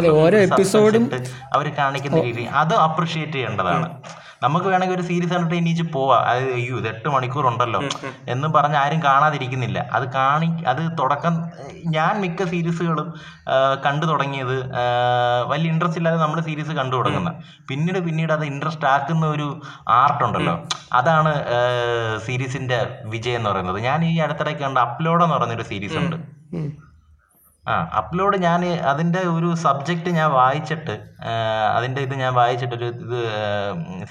അവർ 1.57 1.67
കാണിക്കുന്ന 1.81 2.21
രീതി. 2.27 2.45
അത് 2.61 2.73
അപ്രിഷിയേറ്റ് 2.85 3.33
ചെയ്യേണ്ടതാണ്. 3.33 3.89
നമുക്ക് 4.43 4.67
വേണമെങ്കിൽ 4.71 4.95
ഒരു 4.95 5.05
സീരീസ് 5.09 5.33
കണ്ടിട്ട് 5.33 5.57
എണീച്ച് 5.61 5.83
പോവാം. 5.93 6.21
അത് 6.31 6.43
അയ്യോ 6.57 6.75
ഇത് 6.81 6.87
എട്ട് 6.87 7.09
മണിക്കൂർ 7.15 7.45
ഉണ്ടല്ലോ 7.51 7.79
എന്ന് 8.33 8.47
പറഞ്ഞ് 8.55 8.77
ആരും 8.83 8.99
കാണാതിരിക്കുന്നില്ല. 9.03 9.79
അത് 9.97 10.05
കാണി 10.17 10.49
അത് 10.71 10.81
തുടക്കം 10.99 11.35
ഞാൻ 11.95 12.13
മിക്ക 12.23 12.49
സീരീസുകളും 12.53 13.07
കണ്ടു 13.85 14.05
തുടങ്ങിയത് 14.05 14.55
വലിയ 15.51 15.71
ഇൻട്രസ്റ്റ് 15.73 16.01
ഇല്ലാതെ 16.01 16.19
നമ്മൾ 16.23 16.39
സീരീസ് 16.49 16.73
കണ്ടു 16.79 16.95
തുടങ്ങുന്ന. 16.95 17.31
പിന്നീട് 17.69 17.99
പിന്നീട് 18.07 18.33
അത് 18.37 18.45
ഇൻട്രസ്റ്റ് 18.51 18.87
ആക്കുന്ന 18.93 19.25
ഒരു 19.35 19.47
ആർട്ട് 20.01 20.23
ഉണ്ടല്ലോ. 20.23 20.55
അതാണ് 20.93 21.33
സീരീസിന്റെ 22.25 22.79
വിജയം 23.13 23.39
എന്ന് 23.39 23.49
പറയുന്നത്. 23.49 23.79
ഞാൻ 23.89 24.05
ഈ 24.05 24.13
അടുത്തിടയ്ക്ക് 24.25 24.63
കണ്ട 24.67 24.77
അപ്ലോഡ് 24.87 25.23
എന്ന് 25.25 25.35
പറയുന്നൊരു 25.37 25.67
സീരീസ് 25.71 25.97
ഉണ്ട്. 26.03 26.17
ആ 27.71 27.73
അപ്ലോഡ് 27.99 28.37
ഞാൻ 28.37 28.61
അതിന്റെ 28.91 29.21
ഒരു 29.35 29.49
സബ്ജക്റ്റ് 29.65 30.09
ഞാൻ 30.09 30.29
വായിച്ചിട്ട് 30.31 30.95
അതിന്റെ 31.77 32.01
ഇത് 32.01 32.13
ഞാൻ 32.21 32.31
വായിച്ചിട്ട് 32.33 32.75
ഒരു 32.75 32.87
ഇത് 33.05 33.17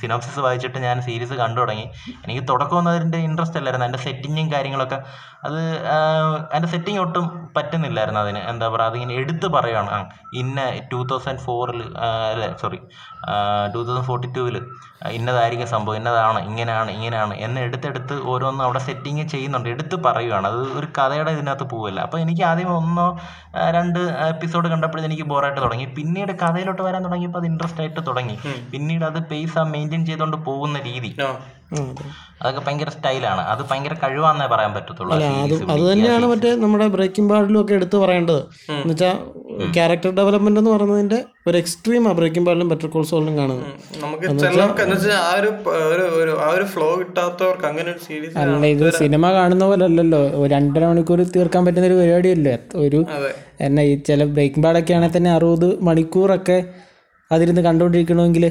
സിനോപ്സിസ് 0.00 0.40
വായിച്ചിട്ട് 0.46 0.78
ഞാൻ 0.78 0.96
സീരീസ് 1.06 1.34
കണ്ടു 1.42 1.60
തുടങ്ങി. 1.60 1.86
എനിക്ക് 2.24 2.42
തുടക്കമൊന്നും 2.48 2.92
അതിന്റെ 2.92 3.18
ഇൻട്രസ്റ്റ് 3.18 3.58
അല്ലായിരുന്നു. 3.60 3.86
അതിന്റെ 3.86 4.02
സെറ്റിങ്ങും 4.06 4.52
കാര്യങ്ങളൊക്കെ 4.52 4.98
അത് 5.46 5.60
അതിന്റെ 6.52 6.70
സെറ്റിംഗ് 6.74 7.00
ഒട്ടും 7.00 7.24
പറ്റുന്നില്ലായിരുന്നു 7.56 8.20
അതിന്. 8.20 8.38
എന്താ 8.52 8.68
പറയുക 8.68 8.90
അതിങ്ങനെ 8.90 9.14
എടുത്ത് 9.22 9.46
പറയുകയാണ് 9.56 9.90
ആ 9.96 10.00
ഇന്ന 10.40 10.60
ടൂ 10.92 11.00
തൗസൻഡ് 11.12 11.42
ഫോറിൽ 11.46 11.80
അല്ലേ 12.32 12.48
സോറി 12.62 12.80
ടൂ 13.74 13.80
തൗസൻഡ് 13.86 14.06
ഫോർട്ടി 14.10 14.28
ടൂവിൽ 14.36 14.58
ഇന്നതായിരിക്കും 15.12 15.68
സംഭവം 15.74 15.96
ഇന്നതാണ് 15.96 16.38
ഇങ്ങനെയാണ് 16.48 16.90
ഇങ്ങനെയാണ് 16.90 17.34
എന്ന് 17.46 17.60
എടുത്തെടുത്ത് 17.60 18.14
ഓരോന്നും 18.32 18.64
അവിടെ 18.66 18.80
സെറ്റിങ് 18.88 19.24
ചെയ്യുന്നുണ്ട്. 19.34 19.68
എടുത്ത് 19.74 19.96
പറയുകയാണ് 20.06 20.46
അത് 20.52 20.60
ഒരു 20.78 20.88
കഥയുടെ 20.98 21.30
ഇതിനകത്ത് 21.36 21.66
പോവില്ല. 21.74 22.00
അപ്പോൾ 22.00 22.18
എനിക്ക് 22.24 22.42
ആദ്യം 22.50 22.70
ഒന്നോ 22.76 23.06
രണ്ട് 23.70 23.98
എപ്പിസോഡ് 23.98 24.68
കണ്ടപ്പോഴും 24.68 25.04
എനിക്ക് 25.04 25.22
ബോറായിട്ട് 25.22 25.60
തുടങ്ങി. 25.60 25.84
പിന്നീട് 25.84 26.32
കഥയിലോട്ട് 26.32 26.82
വരാൻ 26.82 27.02
തുടങ്ങിയപ്പോൾ 27.04 27.38
അത് 27.38 27.46
ഇൻട്രസ്റ്റ് 27.46 27.80
ആയിട്ട് 27.80 28.06
തുടങ്ങി. 28.06 28.38
പിന്നീട് 28.72 29.04
അത് 29.04 29.18
പേസ് 29.22 29.58
ആ 29.58 29.62
മെയിന്റെയിൻ 29.62 30.06
ചെയ്തുകൊണ്ട് 30.06 30.36
പോകുന്ന 30.36 30.78
രീതി. 30.78 31.16
അതൊക്കെ 32.40 32.60
ഭയങ്കര 32.66 32.90
സ്റ്റൈലാണ്. 32.94 33.42
അത് 33.52 33.62
ഭയങ്കര 33.68 33.94
കഴിവാന്നേ 34.02 34.46
പറയാൻ 34.52 34.72
പറ്റത്തുള്ളൂ. 34.74 35.14
അത് 35.72 35.82
തന്നെയാണ് 35.90 36.26
മറ്റേ 36.32 36.50
നമ്മുടെ 36.62 36.86
ബ്രേക്കിംഗ് 36.94 37.30
ബാഡിലും 37.32 37.58
ഒക്കെ 37.62 37.74
എടുത്തു 37.78 37.96
പറയേണ്ടത്. 38.02 38.40
എന്ന് 38.74 38.92
വെച്ചാൽ 38.92 39.16
ക്യാരക്ടർ 39.76 40.10
ഡെവലപ്മെന്റ് 40.18 40.60
എന്ന് 40.62 40.72
പറയുന്നതിന്റെ 40.74 41.18
ഒരു 41.48 41.56
എക്സ്ട്രീം 41.62 42.04
ആ 42.08 42.12
ബ്രേക്കിംഗ് 42.18 42.46
ബാഡിലും 42.48 42.68
ബെറ്റർ 42.72 42.88
കോൾ 42.94 43.04
സോളിലും 43.10 43.34
കാണുന്നത്. 43.40 43.72
നമുക്ക് 44.04 44.26
ചിലർക്ക് 44.44 44.84
ആ 45.18 45.32
ഒരു 45.40 45.50
ഒരു 46.20 46.32
ആ 46.46 46.48
ഒരു 46.56 46.66
ഫ്ലോ 46.74 46.88
കിട്ടാത്തവർക്ക് 47.00 47.66
അങ്ങനെ 47.70 47.88
ഒരു 47.94 48.02
സീരീസ് 48.06 48.36
അല്ല 48.42 48.66
ഇത് 48.76 48.86
സിനിമ 49.00 49.32
കാണുന്ന 49.38 49.64
പോലെ 49.72 49.86
അല്ലല്ലോ 49.90 50.22
ഒരു 50.40 50.50
രണ്ടര 50.54 50.84
മണിക്കൂർ 50.92 51.22
തീർക്കാൻ 51.36 51.64
പറ്റുന്ന 51.66 51.90
ഒരു 51.90 51.98
പരിപാടിയല്ലേ? 52.00 52.54
അല്ലേ 52.56 52.80
ഒരു 52.86 53.00
എന്നെ 53.08 53.66
എന്നാ 53.66 53.82
ഈ 53.90 53.92
ചില 54.08 54.24
ബ്രേക്കിംഗ് 54.34 54.64
ബാഡൊക്കെ 54.66 54.94
ആണെങ്കിൽ 54.96 55.16
തന്നെ 55.16 55.30
അറുപത് 55.36 55.68
മണിക്കൂറൊക്കെ 55.88 56.58
അതിരുന്ന് 57.30 57.62
കണ്ടുകൊണ്ടിരിക്കണമെങ്കിൽ 57.68 58.44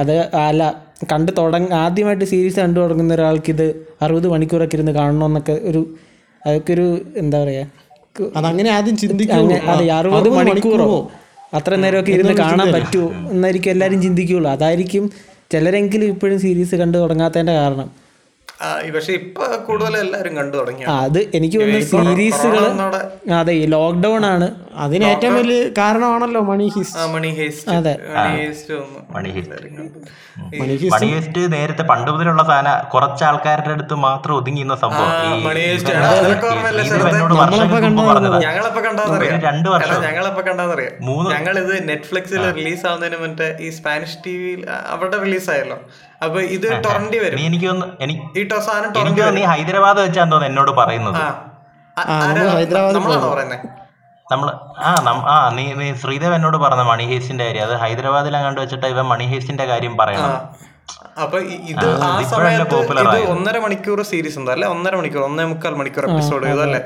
അത് 0.00 0.12
അല്ല 0.48 0.62
കണ്ട് 1.12 1.30
തുടങ്ങ 1.38 1.72
ആദ്യമായിട്ട് 1.84 2.26
സീരീസ് 2.32 2.58
കണ്ടു 2.62 2.78
തുടങ്ങുന്ന 2.80 3.14
ഒരാൾക്ക് 3.18 3.50
ഇത് 3.54 3.66
അറുപത് 4.04 4.26
മണിക്കൂറൊക്കെ 4.34 4.76
ഇരുന്ന് 4.78 4.94
കാണണമെന്നൊക്കെ 5.00 5.56
ഒരു 5.70 5.82
അതൊക്കെ 6.42 6.72
ഒരു 6.76 6.86
എന്താ 7.22 7.38
പറയുക 7.42 8.30
അതങ്ങനെ 8.40 8.70
ആദ്യം 8.76 8.96
ചിന്തിക്കും 9.02 9.52
അറുപത് 9.98 10.28
മണിക്കൂറോ? 10.38 10.88
അത്ര 11.58 11.74
നേരമൊക്കെ 11.82 12.12
ഇരുന്ന് 12.16 12.34
കാണാൻ 12.42 12.68
പറ്റുമോ 12.76 13.06
എന്നായിരിക്കും 13.34 13.70
എല്ലാവരും 13.74 14.00
ചിന്തിക്കുള്ളൂ. 14.06 14.48
അതായിരിക്കും 14.56 15.04
ചിലരെങ്കിലും 15.52 16.08
ഇപ്പോഴും 16.14 16.38
സീരീസ് 16.44 16.74
കണ്ടു 16.80 16.96
തുടങ്ങാത്തതിന്റെ 17.02 17.54
കാരണം. 17.60 17.88
ഈ 18.86 18.90
പക്ഷെ 18.94 19.12
ഇപ്പൊ 19.20 19.44
കൂടുതൽ 19.66 19.94
എല്ലാരും 20.04 20.32
കണ്ടു 20.40 20.54
തുടങ്ങി 20.60 20.84
അത് 21.04 21.20
എനിക്ക് 21.36 21.56
തോന്നുന്നു 21.60 21.88
സീരീസുകൾ 21.92 22.64
അതെ 23.40 23.54
ഈ 23.62 23.64
ലോക്ക്ഡൗൺ 23.74 24.22
ആണ്. 24.34 24.48
അതിന് 24.82 25.04
ഏറ്റവും 25.04 25.34
വലിയ 25.38 25.58
കാരണമാണല്ലോ 25.78 26.40
മണി 26.48 26.66
ഹിസ് 26.74 26.94
ആ 27.00 27.04
മണി 27.12 27.30
ഹേസ്റ്റ്. 27.38 27.68
മണി 28.16 28.32
ഹേസ്റ്റ് 28.38 28.72
വന്നു 28.74 29.00
മണി 29.14 29.30
ഹിസ്റ്റ്. 29.36 29.58
മണി 30.60 30.74
മണി 30.94 31.08
ഹേസ്റ്റ്. 31.12 31.42
നേരത്തെ 31.54 31.84
പണ്ട് 31.90 32.08
മുതലുള്ള 32.10 32.42
സാധനം 32.50 32.88
കുറച്ച് 32.94 33.24
ആൾക്കാരുടെ 33.24 33.72
അടുത്ത് 33.76 33.96
മാത്രം 34.06 34.34
ഒതുങ്ങിയിരുന്ന 34.38 34.76
സംഭവം. 34.76 35.10
രണ്ട് 39.46 39.68
വർഷം. 39.74 39.92
എടാ, 39.92 40.00
ഞങ്ങളെപ്പോ 40.08 40.42
കണ്ടാന്നറിയാം 40.48 40.92
മൂന്ന് 41.08 41.28
ഞങ്ങൾ 41.34 41.54
ഇത് 41.64 41.74
നെറ്റ്ഫ്ലിക്സിൽ 41.90 42.42
റിലീസ് 42.58 42.84
ആവുന്നതിന് 42.90 43.20
മറ്റേ 43.24 43.48
ഈ 43.60 43.70
സ്പാനിഷ് 43.78 44.18
ടി 44.26 44.34
വിയിൽ 44.42 44.60
അവിടെ 44.94 45.16
റിലീസ് 45.26 45.50
ആയല്ലോ 45.50 45.78
അപ്പൊ 46.24 46.40
ഇത് 46.56 46.68
ടൊറന്റി 46.84 47.18
വരും. 47.24 47.38
എനിക്ക് 47.46 47.68
ഒന്ന് 47.74 47.86
ഈ 48.40 48.44
ടൊസാനം 48.52 48.90
സാധനം 48.94 49.48
ഹൈദരാബാദ് 49.54 50.00
വെച്ചാന്ന് 50.04 50.34
തോന്നുന്നു 50.34 50.52
എന്നോട് 50.52 50.72
പറയുന്നത്. 50.82 51.22
നമ്മളാണോ 52.98 53.30
പറയുന്നത് 53.34 53.66
നമ്മൾ 54.26 54.48
ആ 54.82 54.92
നം- 55.06 55.26
ആ 55.28 55.38
നീ 55.56 55.64
നീ 55.74 55.86
ശ്രീദേവ് 56.00 56.34
എന്നോട് 56.36 56.56
പറഞ്ഞ 56.62 56.82
മണി 56.88 57.04
ഹേസ്റ്റിന്റെ 57.10 57.44
കാര്യം 57.46 57.64
അത് 57.66 57.74
ഹൈദരാബാദിൽ 57.82 58.34
അങ്ങാണ്ട് 58.38 58.60
വെച്ചിട്ട് 58.62 58.86
ഇവ 58.92 59.02
മണി 59.10 59.24
ഹേസ്റ്റിന്റെ 59.32 59.66
കാര്യം 59.70 59.94
പറയണം. 60.00 60.32
അപ്പൊ 61.22 61.38
ഇത് 61.68 61.84
ആ 62.04 62.08
സമയത്ത് 62.32 62.76
ഇത്. 63.16 63.28
ഒന്നര 63.34 63.56
മണിക്കൂർ 63.64 63.98
സീരീസ് 64.10 64.38
ഉണ്ട് 64.40 64.50
അല്ലെ? 64.54 64.66
ഒന്നര 64.74 64.94
മണിക്കൂർ 65.00 65.22
ഒന്നേ 65.26 65.44
മുക്കാൽ 65.50 65.74
മണിക്കൂർ 65.80 66.06
എപ്പിസോഡ് 66.10 66.46
ഇതല്ലേ 66.54 66.80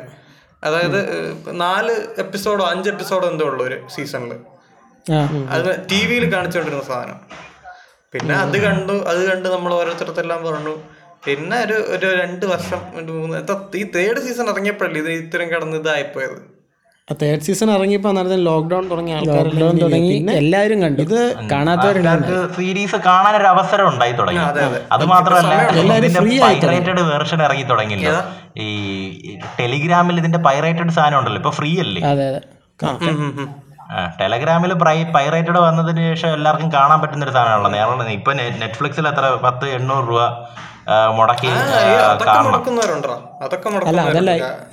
അതായത് 0.63 1.01
നാല് 1.61 1.93
എപ്പിസോഡോ 2.23 2.65
അഞ്ച് 2.71 2.89
എപ്പിസോഡോ 2.93 3.27
എന്തോ 3.31 3.45
ഉള്ളു 3.51 3.63
ഒരു 3.65 3.79
സീസണിൽ 3.95 4.33
അത് 5.55 5.69
ടി 5.91 6.01
വിയിൽ 6.09 6.25
കാണിച്ചുകൊണ്ടിരുന്ന 6.33 6.85
സാധനം. 6.89 7.19
പിന്നെ 8.15 8.35
അത് 8.43 8.57
കണ്ടു 8.65 8.95
അത് 9.09 9.23
കണ്ട് 9.29 9.49
നമ്മൾ 9.49 9.71
ഓരോരുത്തരത്തെല്ലാം 9.75 10.41
പറഞ്ഞു. 10.45 10.75
പിന്നെ 11.25 11.57
ഒരു 11.65 11.77
ഒരു 11.95 12.09
രണ്ട് 12.19 12.45
വർഷം 12.53 12.81
മൂന്ന് 13.13 13.39
ഈ 13.77 13.87
തേർഡ് 13.95 14.21
സീസൺ 14.27 14.47
ഇറങ്ങിയപ്പോഴല്ലേ 14.51 15.01
ഇത് 15.05 15.11
ഇത്രയും 15.19 15.51
കിടന്ന് 15.53 15.77
ഇതായിപ്പോയത്? 15.77 16.39
തേർഡ് 17.21 17.45
സീസൺ 17.47 17.69
ഇറങ്ങിയപ്പോ 17.75 18.09
അന്നേരം 18.11 18.41
ലോക്ക്ഡൌൺ 18.49 18.85
തുടങ്ങിയ 18.91 19.19
ലോക്ക്ഡൗൺ 19.29 19.77
തുടങ്ങി. 19.83 20.17
എല്ലാവരും 20.43 20.79
കണ്ടു. 20.85 21.01
ഇത് 21.07 21.21
കാണാത്തവരുണ്ട് 21.53 22.33
സീരീസ് 22.57 22.99
കാണാൻ 23.09 23.35
ഒരു 23.41 23.49
അവസരം 23.55 23.87
ഉണ്ടായി 23.93 24.15
തുടങ്ങി. 24.21 24.45
അത് 24.97 25.05
മാത്രമല്ല 25.15 25.55
വേർഷൻ 27.13 27.41
ഇറങ്ങി 27.47 27.67
തുടങ്ങില്ല 27.73 28.13
ഈ 28.65 28.69
ടെലിഗ്രാമിൽ 29.61 30.19
ഇതിന്റെ 30.23 30.41
പൈറേറ്റഡ് 30.49 30.95
സാധനം 30.99 31.19
ഉണ്ടല്ലോ. 31.21 31.41
ഇപ്പൊ 31.43 31.53
ഫ്രീ 31.59 31.73
അല്ലേ? 31.87 32.03
അതെ 32.13 32.29
ടെലഗ്രാമിൽ 34.21 34.73
പൈറേറ്റഡ് 35.17 35.61
വന്നതിന് 35.67 36.03
ശേഷം 36.09 36.31
എല്ലാവർക്കും 36.39 36.71
കാണാൻ 36.79 36.99
പറ്റുന്ന 37.03 37.27
ഒരു 37.27 37.35
സാധനമാണല്ലോ 37.37 37.71
നേരെ 37.77 38.13
ഇപ്പൊ 38.19 38.33
നെറ്റ്ഫ്ലിക്സിൽ 38.63 39.09
എത്ര? 39.13 39.25
പത്ത് 39.45 39.67
എണ്ണൂറ് 39.77 40.05
രൂപ. 40.11 40.23
മുടക്കി 41.17 41.49
മുടക്കുന്നവരുണ്ടോ? 42.45 43.15
അത് 43.41 43.55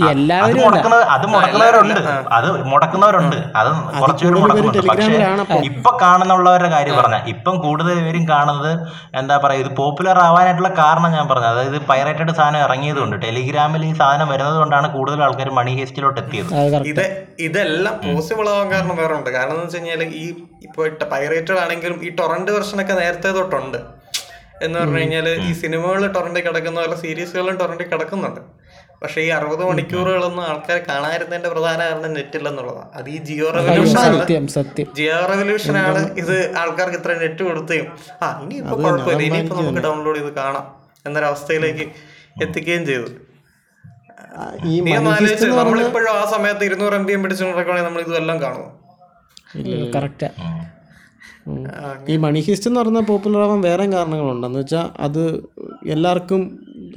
എല്ലാവരും 0.10 0.62
മുടക്കുന്ന 0.66 0.96
അത് 1.16 1.26
മുടക്കുന്നവരുണ്ട്. 1.28 2.00
അത് 2.32 2.66
മുടക്കുന്നവരുണ്ട്. 2.66 3.36
അത് 3.56 3.70
കുറച്ചുപേര് 4.02 4.38
മുടക്കുന്നുണ്ട്. 4.42 4.88
പക്ഷേ. 4.88 5.60
ഇപ്പൊ 5.70 5.98
കാണുന്നുള്ളവരുടെ 6.02 6.70
കാര്യം 6.70 6.98
പറഞ്ഞ 6.98 7.16
ഇപ്പം 7.28 7.60
കൂടുതൽ 7.60 8.00
പേരും 8.00 8.30
കാണുന്നത് 8.30 8.72
എന്താ 9.16 9.38
പറയാ 9.38 9.60
ഇത് 9.60 9.76
പോപ്പുലർ 9.76 10.20
ആവാനായിട്ടുള്ള 10.20 10.70
കാരണം 10.70 11.12
ഞാൻ 11.12 11.28
പറഞ്ഞത്. 11.28 11.50
അതായത് 11.50 11.80
പൈറേറ്റഡ് 11.82 12.32
സാധനം 12.32 12.60
ഇറങ്ങിയത് 12.60 12.98
കൊണ്ട് 12.98 13.22
ടെലിഗ്രാമിൽ 13.26 13.86
ഈ 13.86 13.94
സാധനം 13.94 14.28
വരുന്നത് 14.28 14.56
കൊണ്ടാണ് 14.56 14.88
കൂടുതൽ 14.90 15.24
ആൾക്കാർ 15.24 15.50
മണി 15.50 15.72
ഹേസ്റ്റിലോട്ട് 15.72 16.22
എത്തിയത്. 16.22 16.54
ഇത് 16.86 17.06
ഇതെല്ലാം 17.40 18.02
പോസിബിൾ 18.06 18.50
ആവാൻ 18.50 18.72
കാരണം 18.72 18.96
വേറെ 18.96 19.14
ഉണ്ട്. 19.14 19.30
കാരണം 19.30 19.52
എന്ന് 19.52 19.64
വെച്ച് 19.64 19.78
കഴിഞ്ഞാൽ 19.78 20.04
ഈ 20.04 20.26
ഇപ്പൊ 20.64 20.82
പൈറേറ്റഡ് 21.12 21.58
ആണെങ്കിലും 21.58 22.00
ഈ 22.04 22.10
ടൊറന്റ് 22.10 22.52
വെർഷൻ 22.52 22.82
ഒക്കെ 22.82 22.94
നേരത്തെ 22.94 23.32
തൊട്ടുണ്ട്. 23.32 23.78
എന്ന് 24.64 24.76
പറഞ്ഞു 24.80 25.00
കഴിഞ്ഞാൽ 25.00 25.28
ഈ 25.48 25.50
സിനിമകൾ 25.62 26.02
ടൊറന്റിൽ 26.16 26.44
കിടക്കുന്ന 26.48 26.78
പോലെ 26.84 26.98
സീരീസുകളും 27.04 27.56
ടൊറന്റിൽ 27.62 27.88
കിടക്കുന്നുണ്ട്. 27.94 28.42
പക്ഷെ 29.02 29.20
ഈ 29.22 29.30
അറുപത് 29.38 29.64
മണിക്കൂറുകളൊന്നും 29.70 30.44
ആൾക്കാർ 30.52 30.78
കാണാതിരുന്നതിന്റെ 30.90 31.50
പ്രധാന 31.54 31.80
കാരണം 31.90 32.12
നെറ്റ് 32.18 32.38
ഇല്ലെന്നുള്ളതാണ് 32.40 32.90
അത് 33.00 33.10
ഈ 33.16 33.18
ജിയോ 33.28 33.48
റെവല്യൂഷൻ 33.58 34.14
ജിയോ 35.00 35.18
റെവല്യൂഷൻ 35.32 35.78
ആണ് 35.86 36.02
ഇത് 36.22 36.36
ആൾക്കാർക്ക് 36.62 36.98
ഇത്ര 37.02 37.14
നെറ്റ് 37.24 37.44
കൊടുത്തുകയും 37.50 37.88
ആ 38.24 38.30
ഇനിയിപ്പോ 38.44 38.76
കുഴപ്പമില്ല. 38.84 39.22
ഇനിയിപ്പോ 39.30 39.58
നമുക്ക് 39.62 39.84
ഡൗൺലോഡ് 39.88 40.20
ചെയ്ത് 40.20 40.34
കാണാം. 40.42 40.66
എന്നൊരവസ്ഥയിലേക്ക് 41.08 41.88
എത്തിക്കുകയും 42.46 42.86
ചെയ്തു. 42.92 43.10
നീ 44.66 44.94
ആലോചിച്ച് 44.96 45.48
നമ്മളിപ്പോഴും 45.60 46.10
ആ 46.20 46.24
സമയത്ത് 46.36 46.64
ഇരുന്നൂറ് 46.70 46.96
എം 47.00 47.06
ബി 47.10 47.14
എം 47.18 47.22
പിടിച്ചു 47.24 47.44
നടക്കുകയാണെങ്കിൽ 47.44 47.88
നമ്മൾ 47.90 48.02
ഇതെല്ലാം 48.08 48.40
കാണുമോ 48.46 48.70
കറക്റ്റാ. 49.96 50.30
ഈ 52.12 52.16
മണി 52.18 52.40
ഹിസ്റ്റ് 52.46 52.68
എന്ന് 52.70 52.80
പറയുന്ന 52.80 53.02
പോപ്പുലർ 53.10 53.42
ആവാൻ 53.46 53.60
വേറെ 53.62 53.86
കാരണങ്ങളുണ്ടെന്ന് 53.86 54.60
വെച്ചാൽ 54.60 54.88
അത് 55.00 55.22
എല്ലാവർക്കും 55.88 56.42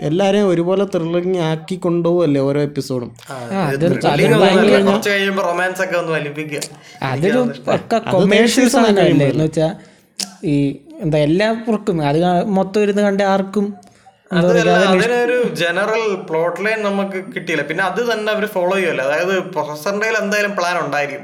എല്ലാരെയും 0.01 0.49
ഒരുപോലെ 0.49 0.85
ത്രില്ലിങ് 0.85 1.41
ആക്കി 1.51 1.77
കൊണ്ടുപോകല്ലേ 1.87 2.41
ഓരോ 2.41 2.61
എപ്പിസോഡും 2.61 3.11
അതൊരു 7.11 7.43
പക്ക 7.69 7.93
സാധനം 8.05 8.71
സാധനമല്ലേ 8.77 9.29
എന്ന് 9.33 9.45
വെച്ചാ 9.45 9.69
ഈ 10.45 10.57
എന്താ 11.01 11.19
എല്ലാവർക്കും 11.19 12.01
അത് 12.05 12.21
മൊത്തം 12.59 12.83
ഇരുന്ന് 12.83 13.03
കണ്ട 13.03 13.23
ആർക്കും 13.35 13.67
അതിനൊരു 14.31 15.37
ജനറൽ 15.61 16.03
പ്ലോട്ട് 16.29 16.59
ലൈൻ 16.65 16.81
നമുക്ക് 16.83 17.19
കിട്ടിയില്ല. 17.35 17.63
പിന്നെ 17.69 17.83
അത് 17.85 18.01
തന്നെ 18.11 18.29
അവർ 18.33 18.45
ഫോളോ 18.47 18.75
ചെയ്യുമല്ലോ 18.77 19.05
അതായത് 19.05 19.35
പ്രൊഫസറിന്റെ 19.55 20.09
എന്തായാലും 20.23 20.53
പ്ലാൻ 20.59 20.77
ഉണ്ടായിരിക്കും. 20.85 21.23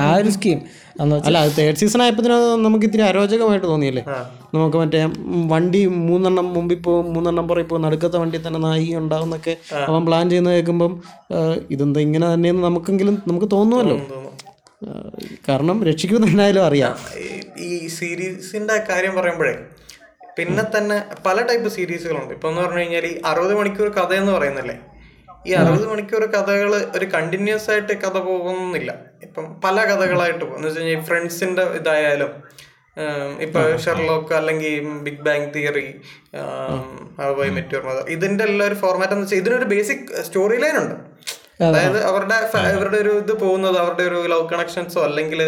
ആ 0.00 0.08
ഒരു 0.16 0.30
സ്കീം 0.36 0.58
വെച്ചാൽ 0.58 0.89
അല്ല 1.26 1.38
അത് 1.38 1.52
തേർഡ് 1.58 1.76
സീസൺ 1.76 2.02
ആയപ്പോൾ 2.02 2.22
നമുക്ക് 2.62 2.86
ഇത്തിരി 2.86 3.02
അരോചകമായിട്ട് 3.02 3.66
തോന്നിയല്ലേ? 3.66 4.04
നമുക്ക് 4.54 4.76
മറ്റേ 4.76 5.08
വണ്ടി 5.48 5.86
മൂന്നെണ്ണം 5.86 6.54
മുമ്പിൽ 6.54 6.74
പോകും 6.74 7.14
മൂന്നെണ്ണം 7.14 7.48
പുറകെ 7.48 7.62
പോകും 7.62 7.82
നടുക്കത്തെ 7.82 8.18
വണ്ടി 8.18 8.38
തന്നെ 8.46 8.60
നായി 8.60 8.94
ഉണ്ടാവുന്നൊക്കെ 8.94 9.56
അവൻ 9.88 10.06
പ്ലാൻ 10.06 10.30
ചെയ്യുന്ന 10.30 10.50
കേൾക്കുമ്പം 10.50 11.02
ഇതെന്താ 11.70 12.00
ഇങ്ങനെ 12.00 12.34
തന്നെയെന്ന് 12.34 12.62
നമുക്കെങ്കിലും 12.62 13.22
നമുക്ക് 13.26 13.46
തോന്നുമല്ലോ. 13.52 13.96
കാരണം 15.48 15.84
രക്ഷിക്കുമെന്ന് 15.84 16.28
എന്തായാലും 16.28 16.66
അറിയാം 16.66 16.96
ഈ- 17.18 17.64
ഈ 17.64 17.86
സീരീസിന്റെ 17.86 18.74
കാര്യം 18.88 19.14
പറയുമ്പോഴേ 19.14 19.56
പിന്നെ 20.38 20.78
തന്നെ 20.78 21.04
പല 21.26 21.42
ടൈപ്പ് 21.42 21.68
സീരീസുകളുണ്ട്. 21.68 22.34
ഇപ്പൊ 22.34 22.48
എന്ന് 22.48 22.60
പറഞ്ഞു 22.60 22.78
കഴിഞ്ഞാൽ 22.78 23.06
ഈ 23.06 23.20
അറുപത് 23.26 23.54
മണിക്കൂർ 23.54 23.88
കഥ 23.88 24.12
എന്ന് 24.12 24.32
പറയുന്നല്ലേ? 24.32 24.78
ഈ 25.46 25.50
അറുപത് 25.52 25.88
മണിക്കൂർ 25.88 26.26
കഥകൾ 26.26 26.86
ഒരു 26.96 27.04
കണ്ടിന്യൂസ് 27.04 27.70
ആയിട്ട് 27.70 27.92
കഥ 27.92 28.18
പോകുന്നില്ല. 28.18 29.09
ഇപ്പം 29.30 29.46
പല 29.64 29.76
കഥകളായിട്ട് 29.90 30.44
പോകും. 30.44 30.56
എന്ന് 30.56 30.68
വെച്ച് 30.68 30.80
കഴിഞ്ഞാൽ 30.80 31.02
ഫ്രണ്ട്സിന്റെ 31.08 31.64
ഇതായാലും 31.80 32.32
ഇപ്പം 33.44 33.66
ഷെർലോക്ക് 33.82 34.32
അല്ലെങ്കിൽ 34.38 34.72
ബിഗ് 35.04 35.22
ബാങ് 35.26 35.46
തിയറി 35.56 35.84
ബൈ 37.38 37.48
മെറ്റൂർ 37.58 37.82
മദർ 37.88 38.08
ഇതിന്റെ 38.14 38.44
എല്ലാ 38.44 38.64
ഒരു 38.66 38.76
ഫോർമാറ്റ് 38.82 39.14
എന്ന് 39.16 39.24
വെച്ചാൽ 39.24 39.40
ഇതിനൊരു 39.42 39.64
ബേസിക് 39.64 40.08
സ്റ്റോറി 40.26 40.56
ലൈൻ 40.62 40.76
ഉണ്ട്. 40.80 40.96
അതായത് 41.66 41.98
അവരുടെ 42.08 42.36
അവരുടെ 42.72 42.98
ഒരു 43.04 43.12
ഇത് 43.22 43.32
പോകുന്നത് 43.32 43.76
അവരുടെ 43.82 44.04
ഒരു 44.10 44.18
ലവ് 44.32 44.44
കണക്ഷൻസോ 44.52 45.00
അല്ലെങ്കിൽ 45.08 45.40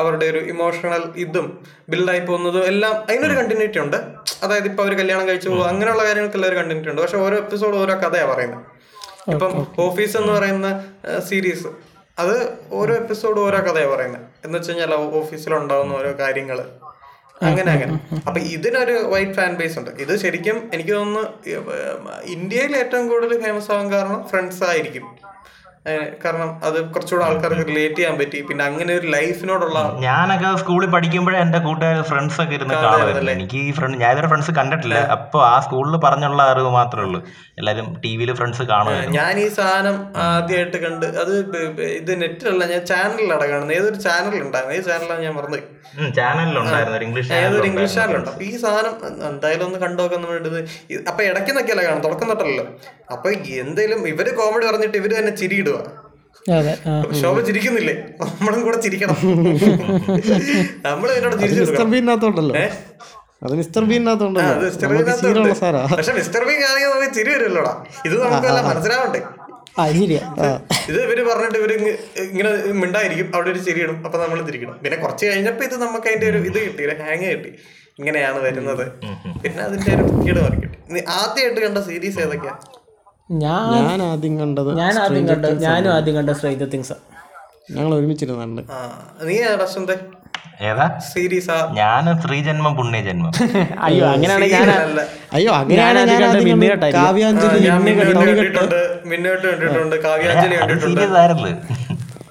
അവരുടെ 0.00 0.26
ഒരു 0.32 0.40
ഇമോഷണൽ 0.52 1.04
ഇതും 1.24 1.46
ബിൽഡായി 1.88 2.20
പോകുന്നതും 2.20 2.64
എല്ലാം 2.72 2.94
അതിനൊരു 3.08 3.36
കണ്ടിന്യൂറ്റി 3.40 3.80
ഉണ്ട്. 3.84 3.98
അതായത് 4.42 4.68
ഇപ്പൊ 4.70 4.82
അവർ 4.84 4.94
കല്യാണം 5.00 5.26
കഴിച്ചു 5.28 5.48
പോകും 5.48 5.66
അങ്ങനെയുള്ള 5.72 6.04
കാര്യങ്ങൾക്കെല്ലാം 6.04 6.50
ഒരു 6.50 6.58
കണ്ടിന്യൂറ്റി 6.60 6.92
ഉണ്ട്. 6.92 7.02
പക്ഷെ 7.02 7.18
ഓരോ 7.26 7.38
എപ്പിസോഡ് 7.44 7.76
ഓരോ 7.82 7.96
കഥയാണ് 8.04 8.32
പറയുന്നത്. 8.32 8.64
ഇപ്പം 9.34 9.52
ഓഫീസ് 9.86 10.16
എന്ന് 10.16 10.32
പറയുന്ന 10.32 10.68
സീരീസ് 11.28 11.68
അത് 12.18 12.34
ഓരോ 12.72 12.94
എപ്പിസോഡ് 12.94 13.40
ഓരോ 13.40 13.58
കഥയാണ് 13.58 13.92
പറയുന്നത് 13.92 14.22
എന്ന് 14.44 14.58
വെച്ച് 14.58 14.70
കഴിഞ്ഞാൽ 14.70 14.92
ഓഫീസിലുണ്ടാവുന്ന 14.94 15.92
ഓരോ 15.92 16.12
കാര്യങ്ങൾ 16.18 16.58
അങ്ങനെ 17.42 17.72
അങ്ങനെ. 17.72 17.94
അപ്പൊ 18.26 18.40
ഇതിനൊരു 18.40 18.92
വൈറ്റ് 18.92 19.32
ഫാൻ 19.32 19.54
ബേസ് 19.54 19.78
ഉണ്ട്. 19.78 19.90
ഇത് 19.90 20.16
ശരിക്കും 20.16 20.70
എനിക്ക് 20.74 20.92
തോന്നുന്നു 20.92 21.24
ഇന്ത്യയിൽ 22.36 22.76
ഏറ്റവും 22.76 23.08
കൂടുതൽ 23.08 23.42
ഫേമസ് 23.42 23.70
ആവാൻ 23.72 23.92
കാരണം 23.92 24.28
ഫ്രണ്ട്സ് 24.28 24.64
ആയിരിക്കും. 24.64 25.06
കാരണം 26.22 26.48
അത് 26.68 26.78
കുറച്ചുകൂടെ 26.94 27.24
ആൾക്കാർക്ക് 27.26 27.64
റിലേറ്റ് 27.68 27.98
ചെയ്യാൻ 27.98 28.14
പറ്റി. 28.20 28.38
പിന്നെ 28.48 28.62
അങ്ങനെ 28.68 28.92
ഒരു 29.00 29.06
ലൈഫിനോടുള്ള 29.16 29.78
ഞാനൊക്കെ 30.06 30.48
സ്കൂളിൽ 30.62 30.88
പഠിക്കുമ്പോഴേ 30.94 31.38
എന്റെ 31.44 31.58
കൂട്ടുകാർ 31.66 32.00
ഫ്രണ്ട്സ് 32.10 32.38
ഒക്കെ 32.44 32.54
ഇരുന്ന് 32.58 32.76
കാണുമായിരുന്നു. 32.84 33.32
എനിക്ക് 33.36 33.58
ഈ 33.66 33.70
ഫ്രണ്ട് 33.78 33.96
ഞാൻ 34.02 34.10
ഇതുവരെ 34.14 34.30
ഫ്രണ്ട്സ് 34.32 34.54
കണ്ടിട്ടില്ല. 34.58 34.98
അപ്പൊ 35.16 35.40
ആ 35.52 35.54
സ്കൂളിൽ 35.66 35.96
പറഞ്ഞുള്ള 36.06 36.42
അറിവ് 36.54 36.72
മാത്രമേ 36.80 37.06
ഉള്ളൂ. 37.08 37.20
എല്ലാരും 37.60 37.88
ടി 38.04 38.12
വിയിൽ 38.20 38.32
ഫ്രണ്ട്സ് 38.40 38.66
കാണുമായിരുന്നു. 38.72 39.16
ഞാൻ 39.20 39.34
ഈ 39.44 39.46
സാധനം 39.58 39.96
ആദ്യമായിട്ട് 40.26 40.80
കണ്ട് 40.86 41.06
അത് 41.22 41.32
ഇത് 42.00 42.12
നെറ്റിലല്ല 42.24 42.66
ഞാൻ 42.74 42.82
ചാനലിലാണ് 42.92 43.46
കാണുന്നത് 43.52 43.76
ഏതൊരു 43.78 44.00
ചാനലുണ്ടായിരുന്നു 44.06 44.76
ഏത് 44.78 44.86
ചാനലാണ് 44.92 45.22
ഞാൻ 45.28 45.34
മറന്നു 45.38 45.62
ചാനലിലുണ്ടായിരുന്നു. 46.18 46.98
ഇംഗ്ലീഷ് 47.08 47.32
ഏതൊരു 47.42 47.66
ഇംഗ്ലീഷ് 47.70 47.94
ചാനലുണ്ട് 47.98 48.30
അപ്പൊ 48.32 48.44
ഈ 48.50 48.52
സാധനം 48.64 48.94
എന്തായാലും 49.30 49.64
ഒന്ന് 49.68 49.78
കണ്ടോക്കാൻ 49.84 50.22
വേണ്ടത് 50.32 50.58
അപ്പൊ 51.10 51.20
ഇടയ്ക്കുന്നൊക്കെയല്ല 51.30 51.82
കാണും 51.88 52.02
തുടക്കം 52.06 52.28
തൊട്ടല്ലോ 52.32 52.64
അപ്പൊ 53.14 53.28
എന്തേലും 53.62 54.00
ഇവർ 54.12 54.28
കോമഡി 54.40 54.64
പറഞ്ഞിട്ട് 54.70 54.98
ഇവർ 55.00 55.10
തന്നെ 55.18 55.32
ചിരിയിടുക 55.42 55.75
അതെ 56.56 56.72
ആ. 56.88 56.92
ശോഭ 57.20 57.40
ചിരിക്കുന്നില്ലേ? 57.40 57.94
നമ്മളും 58.20 58.62
കൂടെ 58.64 58.80
ചിരിക്കണം. 58.80 59.16
നമ്മൾ 60.86 61.08
ഇതിനോട് 61.12 61.36
ചിരിച്ചു 61.36 61.60
മിസ്റ്റർ 61.60 61.76
കൊടുക്കണം. 61.76 61.90
ബീനകത്തുണ്ടല്ലോ. 61.90 62.54
ഏ? 62.56 62.66
അത് 63.42 63.54
മിസ്റ്റർ 63.60 63.84
ബീനകത്തുണ്ടല്ലോ. 63.84 64.52
നമുക്ക് 64.84 65.10
പക്ഷെ 65.96 66.12
മിസ്റ്റർ 66.12 66.44
ബീൻ 66.44 66.60
ആണെങ്കിൽ 66.68 66.90
നമുക്ക് 66.90 67.14
ചിരി 67.14 67.30
വരുമല്ലോടാ? 67.34 67.72
ഇത് 68.06 68.14
നമുക്കെല്ലാം 68.24 68.64
മനസ്സിലാവണ്ടേ? 68.68 69.22
ആ 70.40 70.46
ഇത് 70.90 70.98
ഇവർ 71.04 71.18
പറഞ്ഞിട്ട് 71.30 71.58
ഇവർ 71.58 71.72
ഇങ്ങനെ 72.30 72.50
മിണ്ടായിരിക്കും. 72.82 73.34
അവിടെ 73.34 73.50
ഒരു 73.50 73.58
ചിരിയിടും 73.58 74.06
അപ്പൊ 74.06 74.18
നമ്മൾ 74.18 74.42
തിരിക്കണം 74.42 74.78
പിന്നെ 74.82 74.96
കുറച്ച് 74.96 75.26
കഴിഞ്ഞപ്പോ 75.26 75.64
ഇത് 75.64 75.74
നമുക്ക് 75.82 76.08
അതിന്റെ 76.08 76.26
ഒരു 76.30 76.38
ഇത് 76.50 76.58
കിട്ടി. 76.58 77.02
ഹാങ് 77.02 77.28
കിട്ടി. 77.34 77.50
ഇങ്ങനെയാണ് 77.98 78.38
വരുന്നത്. 78.38 78.84
പിന്നെ 79.42 79.62
അതിന്റെ 79.62 79.90
ഒരു 79.96 80.02
കീട് 80.24 80.40
മാറി 80.40 80.56
കിട്ടി. 80.62 80.78
ആദ്യമായിട്ട് 81.08 81.60
കണ്ട 81.60 81.78
സീരീസ് 81.78 82.18
ഏതൊക്കെയാ? 82.18 82.54
ഞാൻ 83.30 84.02
ആദ്യം 84.02 84.38
കണ്ടത് 84.40 84.78
ഞാൻ 84.78 84.98
ആദ്യം 84.98 85.28
കണ്ട 85.28 85.46
ഞാനും 85.46 85.92
ആദ്യം 85.92 86.14
കണ്ട 86.16 86.30
സ്ട്രേഞ്ചർ 86.30 86.68
തിങ്സ് 86.68 86.92
ഞങ്ങൾ 87.76 87.94
ഒരുമിച്ചിരുന്നുണ്ട്. 87.94 88.62
ആ 88.72 88.76
നീ 89.24 89.34
ഏതാ? 89.34 89.66
ഏതാ 90.62 90.98
സീരീസാ 91.12 91.56
ഞാൻ 91.72 92.04
സ്ത്രീജന്മം 92.20 92.76
പുണ്യജന്മം. 92.76 93.32
അയ്യോ 93.80 94.06
അങ്ങനെയാണ് 94.06 94.44
ഞാൻ 94.44 94.68
അയ്യോ 95.32 95.52
അങ്ങനെയാണ് 95.52 95.98
ഞാൻ 95.98 96.22
കണ്ടത്. 96.22 96.44
മിന്നികെട്ടായിരുന്നു. 96.44 97.06
കാവ്യാഞ്ജലി. 97.06 97.68
കണ്ടിട്ടുണ്ട്. 99.58 99.96
കാവ്യാഞ്ജലി 100.04 100.56
കണ്ടിട്ടുണ്ട്. 100.56 101.02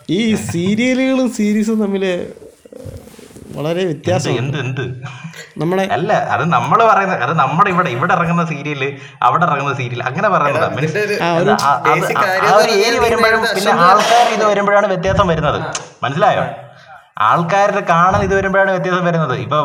ഈ 0.10 0.36
സീരിയലുകളും 0.36 1.29
സീരീസും 1.34 1.79
തമ്മിൽ 1.81 2.05
വളരെ 3.58 3.82
വ്യത്യാസം 3.89 4.34
എന്ത് 4.41 4.58
എന്ത്? 4.63 4.84
നമ്മളെ 5.62 5.84
അല്ല 5.96 6.13
അത് 6.36 6.44
നമ്മൾ 6.56 6.80
പറയുന്ന 6.89 7.15
അത് 7.26 7.34
നമ്മുടെ 7.41 7.70
ഇവിടെ 7.74 7.89
ഇവിടെ 7.96 8.13
ഇറങ്ങുന്ന 8.18 8.44
സീരിയൽ 8.52 8.82
അവിടെ 9.28 9.46
ഇറങ്ങുന്ന 9.48 9.74
സീരിയൽ 9.80 10.02
അങ്ങനെ 10.10 10.30
പറയുന്നത്. 10.36 10.68
വരുമ്പോഴും 13.06 13.41
പിന്നെ 13.58 13.74
ആൾക്കാർ 13.88 14.28
ഇത് 14.38 14.46
വരുമ്പോഴാണ് 14.52 14.88
വ്യത്യാസം 14.94 15.28
വരുന്നത്. 15.34 15.60
മനസ്സിലായോ? 16.06 16.46
ആൾക്കാരുടെ 17.30 17.82
കാണാൻ 17.89 18.22
ഇത് 18.28 18.34
വരുമ്പോഴാണ് 18.38 18.72
വ്യത്യാസം 18.76 19.04
വരുന്നത്. 19.10 19.36
ഇപ്പൊ 19.44 19.58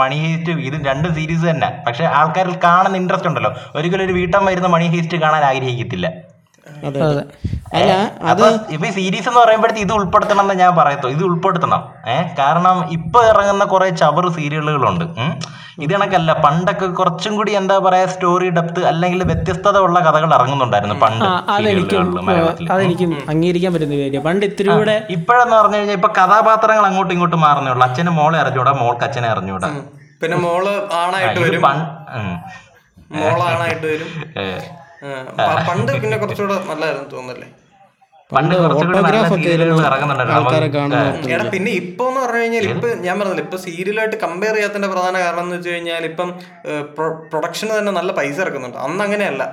മണി 0.00 0.16
ഹീസ്റ്റ് 0.24 0.52
ഇത് 0.68 0.76
രണ്ട് 0.88 1.08
സീരീസ് 1.18 1.44
തന്നെ. 1.50 1.68
പക്ഷെ 1.86 2.04
ആൾക്കാരിൽ 2.20 2.56
കാണുന്ന 2.64 2.96
ഇൻട്രസ്റ്റ് 3.02 3.28
ഉണ്ടല്ലോ. 3.30 3.52
ഒരിക്കലും 3.78 4.04
ഒരു 4.06 4.14
വീട്ടം 4.20 4.42
വരുന്ന 4.50 4.70
മണി 4.76 4.86
ഹീസ്റ്റ് 4.94 5.18
കാണാൻ 5.24 5.44
ആഗ്രഹിക്കത്തില്ല. 5.50 6.08
അല്ല 7.74 7.92
അത് 8.30 8.42
ഇപ്പൊ 8.74 8.86
ഈ 8.88 8.90
സീരീസ് 8.90 9.28
എന്ന് 9.28 9.40
പറയുമ്പോഴത്തെ 9.40 9.80
ഇത് 9.80 9.92
ഉൾപ്പെടുത്തണം 9.92 10.40
എന്ന് 10.40 10.54
ഞാൻ 10.54 10.72
പറയത്തോ. 10.76 11.08
ഇത് 11.08 11.22
ഉൾപ്പെടുത്തണം. 11.24 11.82
ഏഹ് 12.14 12.24
കാരണം 12.38 12.76
ഇപ്പൊ 12.92 13.20
ഇറങ്ങുന്ന 13.24 13.64
കുറെ 13.64 13.88
ചവർ 14.02 14.26
സീരിയലുകളുണ്ട്. 14.38 15.04
ഇത് 15.84 15.92
കണക്കല്ല. 15.94 16.32
പണ്ടൊക്കെ 16.44 16.86
കുറച്ചും 16.86 17.36
കൂടി 17.36 17.52
എന്താ 17.52 17.78
പറയാ 17.78 18.06
സ്റ്റോറി 18.06 18.48
ഡെപ്ത് 18.56 18.80
അല്ലെങ്കിൽ 18.90 19.22
വ്യത്യസ്തത 19.30 19.78
ഉള്ള 19.78 20.00
കഥകൾ 20.00 20.34
ഇറങ്ങുന്നുണ്ടായിരുന്നു 20.34 20.96
പണ്ട് 21.04 21.24
അതെനിക്ക്. 21.52 23.06
അംഗീകരിക്കാൻ 23.34 23.72
പറ്റുന്ന 23.74 23.96
കാര്യം. 24.02 24.22
പണ്ട് 24.28 24.46
ഇത്തിരി 24.46 24.68
കൂടെ 24.68 24.96
ഇപ്പോഴെന്ന് 25.16 25.56
പറഞ്ഞു 25.56 25.76
കഴിഞ്ഞാൽ 25.76 25.96
ഇപ്പൊ 26.00 26.08
കഥാപാത്രങ്ങൾ 26.08 26.86
അങ്ങോട്ടും 26.86 27.12
ഇങ്ങോട്ടും 27.12 27.40
മാറുന്നേ 27.40 27.72
ഉള്ളൂ. 27.72 27.86
അച്ഛന് 27.86 28.10
മോളെ 28.10 28.38
അറിഞ്ഞൂടാ 28.38 28.72
മോൾക്ക് 28.82 29.04
അച്ഛനെ 29.04 29.28
അറിഞ്ഞൂടാ. 29.28 29.70
പിന്നെ 30.22 30.36
മോൾ 30.36 30.64
ആണായിട്ട് 31.02 31.40
വരും. 31.40 31.62
മോളാണായിട്ട് 33.12 33.86
വരും. 33.86 34.08
പണ്ട് 35.68 35.92
പിന്നെ 36.02 36.16
കുറച്ചുകൂടെ 36.22 36.56
നല്ലായിരുന്നു 36.70 37.08
തോന്നുന്നല്ലേ? 37.14 37.48
പണ്ട് 38.30 38.52
എടാ 41.34 41.44
പിന്നെ 41.54 41.70
ഇപ്പൊ 41.80 42.04
എന്ന് 42.08 42.20
പറഞ്ഞു 42.24 42.42
കഴിഞ്ഞാൽ 42.42 42.66
ഇപ്പൊ 42.74 42.88
ഞാൻ 43.06 43.14
പറഞ്ഞില്ല 43.20 43.42
ഇപ്പൊ 43.46 43.58
സീരിയലായിട്ട് 43.64 44.18
കമ്പയർ 44.24 44.54
ചെയ്യാത്തതിന്റെ 44.56 44.90
പ്രധാന 44.92 45.14
കാരണം 45.24 45.44
എന്ന് 45.46 45.56
വെച്ച് 45.56 45.72
കഴിഞ്ഞാൽ 45.74 46.04
ഇപ്പം 46.10 46.28
പ്രൊഡക്ഷന് 47.32 47.72
തന്നെ 47.78 47.92
നല്ല 47.98 48.12
പൈസ 48.20 48.36
ഇറക്കുന്നുണ്ട്. 48.44 48.78
അന്ന് 48.86 49.02
അങ്ങനെയല്ല. 49.06 49.44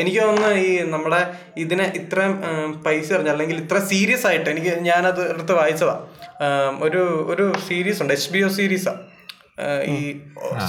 എനിക്ക് 0.00 0.20
തോന്നുന്നു 0.20 0.50
ഈ 0.66 0.68
നമ്മുടെ 0.92 1.18
ഇതിനെ 1.64 1.86
ഇത്രയും 2.00 2.34
പൈസ 2.86 3.08
എറിഞ്ഞ 3.16 3.30
അല്ലെങ്കിൽ 3.34 3.56
ഇത്ര 3.64 3.78
സീരിയസ് 3.92 4.24
ആയിട്ട് 4.30 4.48
എനിക്ക് 4.54 4.72
ഞാനത് 4.88 5.22
എടുത്ത് 5.32 5.54
വായിച്ചതാ. 5.60 5.96
ഒരു 6.86 7.02
ഒരു 7.32 7.46
സീരീസ് 7.68 8.00
ഉണ്ട് 8.04 8.14
എച്ച് 8.18 8.30
ബി 8.36 8.42
ഒ 8.46 8.50
സീരീസാ 8.58 8.94
ഈ 9.94 9.98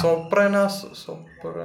സോപ്രനാസ് 0.02 0.82
സോപ്ര 1.04 1.56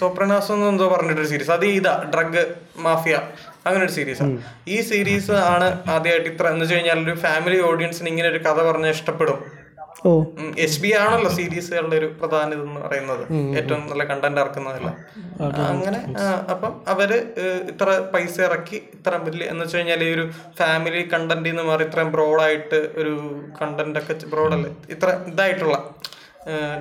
സോപ്രനാസ് 0.00 0.52
എന്തോ 0.70 0.88
പറഞ്ഞിട്ടൊരു 0.88 1.28
സീരീസ് 1.28 1.50
അത് 1.50 1.66
ഇതാ 1.66 1.94
ഡ്രഗ് 2.14 2.44
മാഫിയ 2.86 3.16
അങ്ങനെ 3.66 3.82
ഒരു 3.84 3.92
സീരീസാണ് 3.92 4.36
ഈ 4.68 4.80
സീരീസ് 4.90 5.34
ആണ് 5.54 5.66
ആദ്യമായിട്ട് 5.94 6.28
ഇത്ര 6.28 6.46
എന്ന് 6.46 6.64
വെച്ച് 6.64 6.76
കഴിഞ്ഞാൽ 6.76 7.00
ഒരു 7.06 7.14
ഫാമിലി 7.26 7.58
ഓഡിയൻസിന് 7.70 8.08
ഇങ്ങനെ 8.08 8.28
ഒരു 8.28 8.38
കഥ 8.38 8.58
പറഞ്ഞ 8.68 8.86
ഇഷ്ടപ്പെടും. 8.86 9.38
എസ് 10.04 10.60
എച്ച് 10.64 10.80
ബി 10.82 10.90
ആണല്ലോ 11.00 11.30
സീരീസുകളുടെ 11.30 11.96
ഒരു 11.96 12.06
പ്രധാന 12.20 12.48
ഇതെന്ന് 12.54 12.80
പറയുന്നത്. 12.86 13.22
ഏറ്റവും 13.58 13.82
നല്ല 13.90 14.04
കണ്ടന്റ് 14.04 14.40
ഇറക്കുന്നതല്ല. 14.40 14.90
അങ്ങനെ 15.72 16.00
അപ്പം 16.52 16.72
അവർ 16.94 17.10
ഇത്ര 17.72 17.88
പൈസ 18.14 18.40
ഇറക്കി 18.48 18.78
ഇത്ര 18.96 19.14
വലിയ 19.26 19.46
എന്ന് 19.52 19.64
വെച്ച് 19.64 19.76
കഴിഞ്ഞാൽ 19.76 20.02
ഈ 20.04 20.10
ഒരു 20.14 20.24
ഫാമിലി 20.60 21.02
കണ്ടന്റിൽ 21.14 21.50
നിന്ന് 21.50 21.62
മാറി 21.62 21.84
ഇത്രയും 21.84 22.10
ബ്രോഡായിട്ട് 22.16 22.80
ഒരു 23.02 23.14
കണ്ടന്റ് 23.60 23.98
ഒക്കെ 23.98 24.16
ബ്രോഡല്ലേ 24.34 24.72
ഇത്ര 24.96 25.08
ഇതായിട്ടുള്ള 25.32 25.78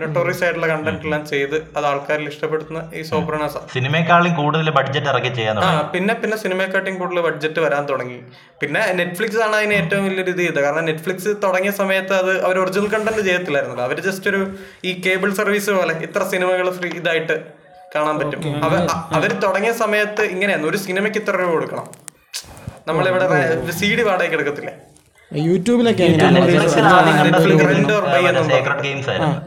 നൊട്ടോറിയസ് 0.02 0.42
ആയിട്ടുള്ള 0.46 0.68
കണ്ടന്റ് 0.72 1.06
എല്ലാം 1.08 1.24
ചെയ്ത് 1.32 1.56
അത് 1.78 1.86
ആൾക്കാരിൽ 1.90 2.28
ഇഷ്ടപ്പെടുന്ന 2.32 2.80
ഈ 2.98 3.02
സോപ്രണാസ 3.10 3.58
സിനിമയെക്കാളും 3.74 4.34
കൂടുതൽ 4.40 4.68
ബഡ്ജറ്റ് 4.78 5.10
ഇറക്കി 5.12 5.32
ചെയ്യാൻ 5.38 5.60
ആ 5.66 5.68
പിന്നെ 5.94 6.14
പിന്നെ 6.22 6.38
സിനിമയെക്കാട്ടിയും 6.44 6.98
കൂടുതൽ 7.02 7.22
ബഡ്ജറ്റ് 7.28 7.60
വരാൻ 7.66 7.84
തുടങ്ങി. 7.92 8.18
പിന്നെ 8.62 8.82
നെറ്റ്ഫ്ലിക്സ് 9.00 9.42
ആണ് 9.46 9.56
അതിന് 9.60 9.76
ഏറ്റവും 9.82 10.04
വലിയൊരു 10.08 10.32
ഇത് 10.36 10.42
ചെയ്തത്. 10.44 10.62
കാരണം 10.66 10.86
നെറ്റ്ഫ്ലിക്സ് 10.90 11.34
തുടങ്ങിയ 11.46 11.74
സമയത്ത് 11.82 12.14
അത് 12.22 12.34
അവർ 12.48 12.58
ഒറിജിനൽ 12.64 12.90
കണ്ടന്റ് 12.96 13.24
ചെയ്യത്തില്ലായിരുന്നല്ലോ. 13.30 13.86
അവർ 13.90 14.00
ജസ്റ്റ് 14.08 14.30
ഒരു 14.34 14.42
ഈ 14.90 14.94
കേബിൾ 15.08 15.32
സർവീസ് 15.42 15.72
പോലെ 15.80 15.96
ഇത്ര 16.08 16.24
സിനിമകൾ 16.34 16.70
ഫ്രീ 16.80 16.92
ഇതായിട്ട് 17.02 17.38
കാണാൻ 17.96 18.16
പറ്റും. 18.22 18.42
അവർ 18.68 18.80
അവർ 19.18 19.32
തുടങ്ങിയ 19.46 19.74
സമയത്ത് 19.84 20.26
ഇങ്ങനെയാണ് 20.36 20.66
ഒരു 20.72 20.80
സിനിമയ്ക്ക് 20.88 21.22
ഇത്ര 21.24 21.36
രൂപ 21.42 21.52
കൊടുക്കണം. 21.58 21.88
നമ്മളിവിടെ 22.90 23.28
സി 23.80 23.90
ഡി 23.98 24.04
വാടകയ്ക്ക് 24.08 24.38
എടുക്കത്തില്ലേ? 24.38 24.74
യൂട്യൂബിലൊക്കെ 25.32 26.06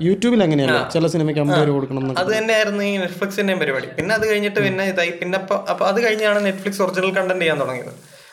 യൂട്യൂബിൽ 0.07 0.43
അങ്ങനെയല്ല 0.47 0.79
ചില 0.95 1.07
സിനിമയ്ക്ക് 1.15 1.41
അമ്പത് 1.43 1.63
രൂപ 1.69 1.75
കൊടുക്കണം 1.77 2.05
അത് 2.23 2.31
തന്നെയായിരുന്നു 2.37 2.83
ഈ 2.91 2.93
നെറ്റ്ഫ്ലിക്സിന്റെയും 3.03 3.61
പരിപാടി. 3.63 3.89
പിന്നെ 3.99 4.15
അത് 4.19 4.25
കഴിഞ്ഞിട്ട് 4.31 4.61
പിന്നെ 4.67 4.85
ഇതായി. 4.93 5.13
പിന്നെ 5.21 5.39
അപ്പൊ 5.43 5.57
അപ്പൊ 5.73 5.85
അത് 5.91 5.99
കഴിഞ്ഞാണ് 6.07 6.41
നെറ്റ്ഫ്ലിക്സ് 6.47 6.83
ഒറിജിനൽ 6.87 7.13
കണ്ടന്റ് 7.19 7.45
ചെയ്യാൻ 7.45 7.61
തുടങ്ങിയത്. 7.61 7.93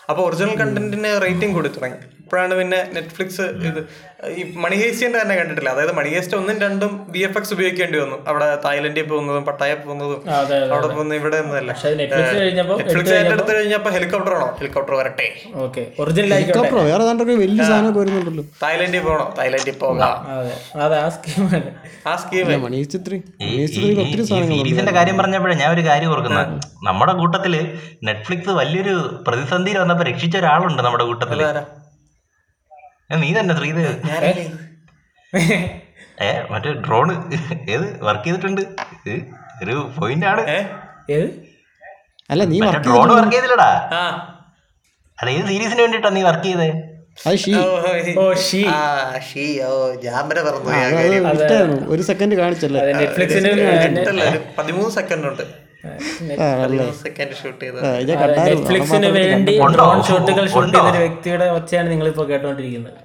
അപ്പൊ 0.10 0.22
ഒറിജിനൽ 0.28 0.56
കണ്ടന്റിന് 0.62 1.12
റേറ്റിംഗ് 1.26 1.54
കൂടി 1.58 1.70
തുടങ്ങി. 1.78 2.00
ഇപ്പോഴാണ് 2.24 2.54
പിന്നെ 2.62 2.80
നെറ്റ്ഫ്ലിക്സ് 2.96 3.46
ഇത് 3.70 3.80
ഈ 4.30 4.42
മണിഹേസ്റ്റിന്റെ 4.64 5.18
തന്നെ 5.22 5.36
കണ്ടിട്ടില്ല. 5.36 5.70
അതായത് 5.76 5.94
മണിഹേസ്റ്റ് 6.00 6.36
ഒന്നും 6.38 6.58
രണ്ടും 6.64 6.92
ബി 7.14 7.20
എഫ് 7.28 7.38
എക്സ് 7.38 7.54
ഉപയോഗിക്കേണ്ടി 7.56 7.98
വന്നു. 8.00 8.18
അവിടെ 8.32 8.48
തായ്ലൻഡിൽ 8.66 9.06
പോകുന്നതും 9.12 9.46
പട്ടായ 9.46 9.72
പോകുന്നതും 9.86 10.20
അവിടെ 10.74 10.88
പോകുന്ന 10.88 11.14
ഇവിടെ 11.22 11.38
ഒന്നുമല്ല. 11.44 11.72
പക്ഷെ 11.72 11.94
നെറ്റ്ഫ്ലിക്സ് 12.02 12.36
കഴിഞ്ഞപ്പോ 12.42 12.76
എടുത്തു 12.92 13.14
ഏറ്റെടുത്ത് 13.20 13.56
കഴിഞ്ഞപ്പോ 13.58 13.92
ഹെലികോപ്റ്റർ 13.96 14.34
ആണോ? 14.36 14.50
ഹെലികോപ്റ്റർ 14.60 14.96
വരട്ടെ. 15.00 15.28
ഹെലികോപ്റ്റർ 16.36 16.78
വേറെ 16.92 17.04
വലിയ 17.44 17.64
സാധനം 17.64 17.94
വരുന്നുണ്ടല്ലോ. 18.00 18.46
തായ്ലൻഡിൽ 18.64 19.04
പോകണോ? 19.08 19.26
തായ്ലൻഡിൽ 19.40 19.78
പോകാം. 19.84 20.16
ആ 22.08 22.16
സ്കീം 22.16 22.66
ഒത്തിരി 22.68 24.24
സാധനങ്ങളുണ്ട് 24.30 24.96
കാര്യം 25.00 25.18
പറഞ്ഞപ്പോഴേ 25.18 25.56
ഞാൻ 25.64 25.70
ഒരു 25.76 25.86
കാര്യം 25.90 26.10
ഓർക്കുന്ന. 26.14 26.42
നമ്മുടെ 26.90 27.14
കൂട്ടത്തിൽ 27.14 27.54
നെറ്റ്ഫ്ലിക്സ് 28.10 28.50
വലിയൊരു 28.62 28.96
പ്രതിസന്ധിയിൽ 29.28 29.80
വന്നപ്പോ 29.84 30.06
രക്ഷിച്ച 30.12 30.38
ഒരാളുണ്ട് 30.38 30.84
നമ്മുടെ 30.88 31.04
കൂട്ടത്തിൽ. 31.12 31.42
നീ 33.24 33.30
തന്നെ 33.39 33.54
ശ്രീദേവ് 33.60 33.93
ഏ 36.26 36.28
മറ്റേ 36.52 36.71
ഡ്രോണ് 36.86 37.13
ഏത്? 37.74 37.86
വർക്ക് 38.08 38.26
ചെയ്തിട്ടുണ്ട്? 38.26 38.62
ഒരു 39.63 39.76
പോയിന്റ് 39.97 40.26
ആണ്. 40.32 40.41
ഏത്? 41.15 41.28
അല്ല 42.30 42.43
നീ 42.52 42.58
വർക്ക് 42.67 42.84
ഡ്രോൺ 42.88 43.10
വർക്ക് 43.17 43.34
ചെയ്തില്ലടാ. 43.36 43.69
ആ. 44.00 44.04
അത് 45.19 45.30
ഏത് 45.30 45.47
സീരീസിന് 45.52 45.82
വേണ്ടിട്ടാ 45.82 46.10
നീ 46.17 46.21
വർക്ക് 46.30 46.47
ചെയ്തേ. 46.50 46.69
ഒരു 51.93 52.04
സെക്കൻഡ് 52.10 52.36
കാണിച്ചല്ലേ? 52.41 52.80
അതെ 52.84 52.93
നെറ്റ്ഫ്ലിക്സിന് 53.00 53.50
ഇട്ടല്ല, 54.00 54.24
പതിമൂന്ന് 54.60 54.91
സെക്കൻഡ് 55.00 55.28
ഉണ്ട്. 55.32 55.43
നെറ്റ്ഫ്ലിക്സിന് 58.39 59.08
വേണ്ടി 59.17 59.54
ഡ്രോൺ 59.76 59.98
ഷോട്ടുകൾ 60.08 60.46
ഷൂട്ട് 60.48 60.74
ചെയ്യുന്ന 60.74 60.76
ചെയ്ത 60.76 60.89
ഒരു 60.91 61.00
വ്യക്തിയുടെ 61.00 61.48
ഒച്ചയാണ് 61.58 61.89
നിങ്ങൾ 61.91 62.08
ഇപ്പോൾ 62.08 62.28
കേട്ടോണ്ടിരിക്കുന്നത് 62.28 63.00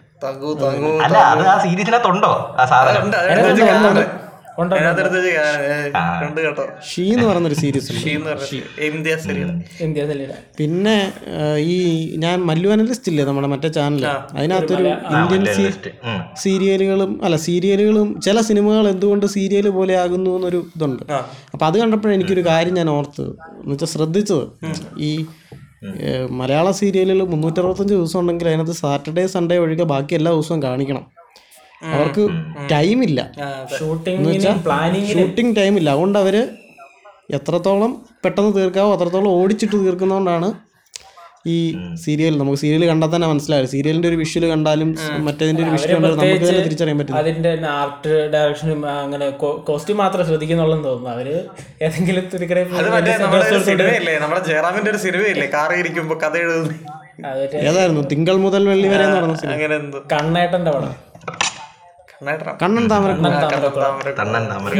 അല്ല 1.04 1.16
അത് 1.32 1.42
ആ 1.46 1.56
സീരീസിനകത്തുണ്ടോ? 1.64 2.30
ആ 2.56 2.64
സാധനം. 2.66 3.02
ഷീ 6.92 7.12
എന്ന് 7.12 7.26
പറഞ്ഞൊരു 7.28 7.54
സീരീസ് 7.54 7.92
പിന്നെ 10.58 11.12
ഈ 11.56 11.76
ഞാൻ 12.16 12.40
മല്ലു 12.40 12.68
അനലിസ്റ്റ് 12.68 13.08
ഇല്ലേ 13.08 13.24
നമ്മുടെ 13.24 13.48
മറ്റേ 13.48 13.68
ചാനൽ 13.68 14.06
അതിനകത്തൊരു 14.06 14.84
ഇന്ത്യൻ 14.84 15.44
സീരിയലുകളും 16.34 17.24
അല്ല 17.24 17.36
സീരിയലുകളും 17.36 18.20
ചില 18.20 18.40
സിനിമകൾ 18.40 18.88
എന്തുകൊണ്ട് 18.88 19.26
സീരിയൽ 19.26 19.68
പോലെ 19.68 19.96
ആകുന്നു 19.96 20.30
എന്നൊരു 20.36 20.66
ഇതുണ്ട്. 20.76 21.02
അപ്പൊ 21.52 21.66
അത് 21.66 21.78
കണ്ടപ്പോഴേ 21.78 22.14
എനിക്കൊരു 22.14 22.46
കാര്യം 22.46 22.74
ഞാൻ 22.74 22.90
ഓർത്തത്. 22.90 23.30
എന്നുവെച്ചാൽ 23.30 23.86
ശ്രദ്ധിച്ചത്. 23.86 24.48
ഈ 24.98 25.26
മലയാള 26.30 26.70
സീരിയലുകൾ 26.70 27.26
മുന്നൂറ്ററുപത്തഞ്ച് 27.26 27.94
ദിവസം 27.94 28.20
ഉണ്ടെങ്കിൽ 28.20 28.48
അതിനകത്ത് 28.48 28.72
സാറ്റർഡേ 28.72 29.26
സൺഡേ 29.26 29.58
ഒഴികെ 29.58 29.84
ബാക്കി 29.84 30.14
എല്ലാ 30.14 30.32
ദിവസവും 30.32 30.62
കാണിക്കണം. 30.62 31.25
അവർക്ക് 31.84 32.22
ടൈമില്ല. 32.72 33.20
ഷൂട്ടിങ്ങിന് 33.78 34.52
പ്ലാനിങ്ങിന്. 34.66 35.18
ഷൂട്ടിംഗ് 35.18 35.56
ടൈമില്ല. 35.56 35.90
അതുകൊണ്ട് 35.90 36.18
അവർ 36.18 36.36
എത്രത്തോളം 37.38 37.92
പെട്ടെന്ന് 38.24 38.52
തീർക്കാവോ 38.56 38.94
അത്രത്തോളം 38.96 39.30
ഓടിച്ചിട്ട് 39.40 39.76
തീർക്കുന്നതുകൊണ്ടാണ് 39.84 40.48
ഈ 41.48 41.56
സീരിയൽ 42.04 42.38
നമുക്ക് 42.38 42.58
സീരിയൽ 42.58 42.84
കണ്ടാൽ 42.88 43.10
തന്നെ 43.14 43.28
മനസ്സിലായത് 43.28 43.66
സീരിയലിന്റെ 43.66 44.08
ഒരു 44.08 44.16
വിഷ്വൽ 44.16 44.44
കണ്ടാലും 44.52 44.88
മറ്റേതിന്റെ 45.26 45.62
ഒരു 45.62 45.70
വിഷ്വൽ 45.70 45.94
കണ്ടാലും 45.94 46.18
നമുക്ക് 46.18 46.46
തന്നെ 46.46 46.62
തിരിച്ചറിയാൻ 46.64 46.98
പറ്റും 46.98 47.16
അതിന്റെ 47.16 47.52
ആർട്ട് 47.80 48.32
ഡയറക്ഷനും 48.32 48.80
അങ്ങനെ 49.02 49.30
കോസ്റ്റ്യൂം 49.68 49.98
മാത്രം 49.98 50.26
ശ്രദ്ധിക്കുന്നുള്ളെന്ന് 50.26 50.88
തോന്നുന്നു. 50.88 51.10
അവർ 51.16 51.28
ഏതെങ്കിലും 51.82 52.24
ജയറാമിന്റെ 54.48 54.90
ഒരു 54.90 54.96
സിനിമയില്ലേ? 54.96 55.48
കാറി 55.54 55.76
ഇരിക്കുമ്പോ 55.78 56.16
കഥ 56.24 56.36
എഴുതുന്നു 56.36 56.74
ഏതായിരുന്നു? 57.68 58.00
തിങ്കൾ 58.12 58.36
മുതൽ 58.36 58.68
വെള്ളി 58.68 58.88
വരെ 58.88 59.06
നടന്നു 59.06 59.34
സിനിമ. 59.34 59.52
അങ്ങനെ 59.54 59.76
കണ്ണേട്ടന്റെ 60.14 60.70
പടം. 60.70 60.94
കണ്ണൻ 62.62 62.90
താമര 62.90 63.12
തന്നൻ 63.12 64.50
താമര 64.50 64.78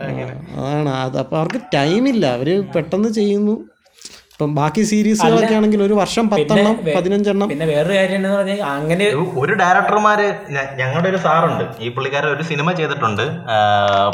അങ്ങനെ. 0.00 0.46
അതാണ് 0.56 0.88
അത് 0.88 1.18
അപ്പൊ 1.18 1.38
അവർക്ക് 1.38 1.60
ടൈമില്ല 1.74 2.26
അവർ 2.26 2.72
പെട്ടെന്ന് 2.72 3.08
ചെയ്യുന്നു. 3.08 3.52
ഇപ്പം 3.52 4.54
ബാക്കി 4.54 4.82
സീരീസുകളൊക്കെ 4.82 5.54
ആണെങ്കിൽ 5.54 5.82
ഒരു 5.82 5.94
വർഷം 5.94 6.30
പത്തെണ്ണം 6.30 6.80
പതിനഞ്ചെണ്ണം. 6.96 7.48
പിന്നെ 7.48 7.66
വേറൊരു 7.66 7.94
കാര്യം 7.94 8.16
എന്ന് 8.16 8.28
പറഞ്ഞാൽ 8.28 8.62
അങ്ങനെ 8.62 9.08
ഒരു- 9.08 9.38
ഒരു 9.38 9.52
ഡയറക്ടർമാര് 9.52 10.34
ഞങ്ങളുടെ 10.76 11.08
ഒരു 11.08 11.16
സാറുണ്ട്. 11.16 11.64
ഈ 11.80 11.88
പുള്ളിക്കാരൻ 11.88 12.28
ഒരു 12.28 12.42
സിനിമ 12.42 12.72
ചെയ്തിട്ടുണ്ട്. 12.72 13.30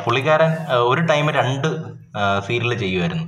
പുള്ളിക്കാരൻ 0.05 0.75
ഒരു 0.75 1.01
ടൈം 1.01 1.31
രണ്ട് 1.31 1.69
സീരിയൽ 2.47 2.79
ചെയ്യുമായിരുന്നു 2.79 3.25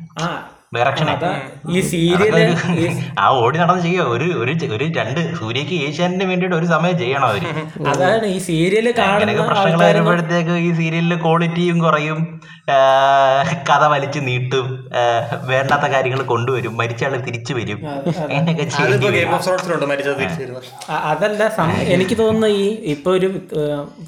ഈ 1.74 1.81
സീരിയൽ 1.90 2.35
ആ 3.18 3.26
ഓടി 3.42 3.57
നടന്ന് 3.59 3.83
ചെയ്യോ 3.83 4.04
ഒരു 4.14 4.26
ഒരു 4.42 4.52
ഒരു 4.76 4.87
രണ്ട് 4.98 5.20
സൂര്യക്ക് 5.38 5.76
ഏഷ്യാനിന് 5.87 6.24
വേണ്ടിയിട്ട് 6.31 6.57
ഒരു 6.57 6.66
സമയം 6.66 6.96
ചെയ്യണം 6.98 7.26
അവർ. 7.28 7.44
അതാണ് 7.92 8.26
ഈ 8.26 8.38
സീരിയൽ 8.48 8.87
കാണുന്ന 9.00 9.46
പ്രശ്നങ്ങൾ 9.50 9.83
വരുമ്പോഴത്തേക്ക് 9.87 10.57
ഈ 10.66 10.70
സീരിയലിന്റെ 10.72 11.18
ക്വാളിറ്റിയും 11.24 11.78
കുറയും. 11.87 12.20
കഥ 13.68 13.83
വലിച്ചു 13.92 14.20
നീട്ടും 14.28 14.66
വേണ്ടാത്ത 15.50 15.87
കാര്യങ്ങൾ 15.92 16.20
കൊണ്ടുവരും 16.33 16.76
മരിച്ച 16.81 17.04
ആൾ 17.04 17.14
തിരിച്ചു 17.26 17.52
വരും. 17.59 17.78
അതല്ല 21.11 21.42
എനിക്ക് 21.94 22.18
തോന്നുന്നു 22.18 22.50
ഈ 22.62 22.66
ഇപ്പൊ 22.94 23.11
ഒരു 23.18 23.28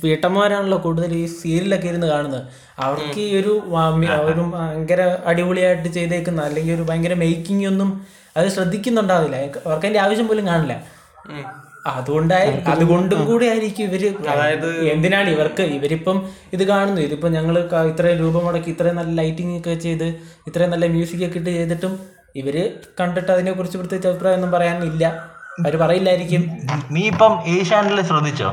വീട്ടമ്മമാരാണല്ലോ 0.05 0.79
കൂടുതൽ 0.87 1.15
ഈ 1.23 1.25
സീരിയലൊക്കെ 1.41 1.89
ഇരുന്ന് 1.93 2.07
കാണുന്നത്. 2.07 2.45
അവർക്ക് 2.87 3.21
ഈ 3.29 3.31
ഒരു 3.41 3.55
ഒരു 4.31 4.43
ഭയങ്കര 4.55 5.01
അടിപൊളിയായിട്ട് 5.31 5.89
ചെയ്തേക്കുന്ന 5.99 6.41
അല്ലെങ്കിൽ 6.51 6.75
ഒരു 6.75 6.87
ഭയങ്കര 6.91 7.15
മേക്കിംഗ് 7.25 7.67
ഒന്നും 7.73 7.91
അത് 8.37 8.49
ശ്രദ്ധിക്കുന്നുണ്ടാവില്ല. 8.57 9.37
അവർക്ക് 9.67 9.87
അതിന്റെ 9.87 10.01
ആവശ്യം 10.07 10.29
പോലും 10.29 10.47
കാണില്ല. 10.53 10.77
അതുകൊണ്ടായി 11.87 12.51
അതുകൊണ്ടും 12.67 13.21
കൂടി 13.27 13.47
ആയിരിക്കും 13.47 13.85
ഇവർ 13.85 14.03
അതായത് 14.29 14.67
എന്തിനാണ് 14.85 15.29
ഇവർക്ക് 15.31 15.63
ഇവരിപ്പം 15.63 16.17
ഇത് 16.53 16.63
കാണുന്നു. 16.63 17.01
ഇതിപ്പോ 17.01 17.29
ഞങ്ങൾ 17.29 17.57
ഇത്രയും 17.93 18.19
രൂപ 18.19 18.37
മുടക്കി 18.45 18.71
ഇത്രയും 18.71 18.97
നല്ല 18.97 19.15
ലൈറ്റിംഗ് 19.21 19.59
ഒക്കെ 19.59 19.75
ചെയ്ത് 19.75 20.09
ഇത്രയും 20.47 20.71
നല്ല 20.71 20.87
മ്യൂസിക് 20.87 21.25
ഒക്കെ 21.27 21.39
ഇട്ട് 21.39 21.51
ചെയ്തിട്ടും 21.51 21.95
ഇവർ 22.37 22.57
കണ്ടിട്ട് 23.01 23.31
അതിനെ 23.33 23.53
കുറിച്ച് 23.53 23.79
പ്രത്യേകിച്ച് 23.79 24.09
അഭിപ്രായം 24.09 24.37
ഒന്നും 24.37 24.51
പറയാനില്ല. 24.51 25.05
അവർ 25.65 25.75
പറയില്ലായിരിക്കും. 25.83 26.43
നീ 26.95 27.03
ഇപ്പം 27.13 27.33
ഏഷ്യാനിൽ 27.57 27.99
ശ്രദ്ധിച്ചോ? 28.11 28.49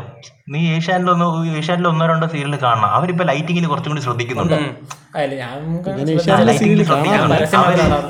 നീ 0.54 0.60
ഏഷ്യാനിൽ 0.76 1.10
ഒന്ന് 1.13 1.26
ഏഷ്യാനിൽ 1.60 1.88
ഒന്നോ 1.91 2.06
രണ്ടോ 2.12 2.28
സീരിയൽ 2.34 2.56
കാണണം. 2.63 2.89
അവരിപ്പോ 2.98 3.24
ലൈറ്റിങ്ങിൽ 3.30 3.65
കുറച്ചും 3.72 3.91
കൂടി 3.93 4.04
ശ്രദ്ധിക്കുന്നുണ്ട്. 4.06 4.56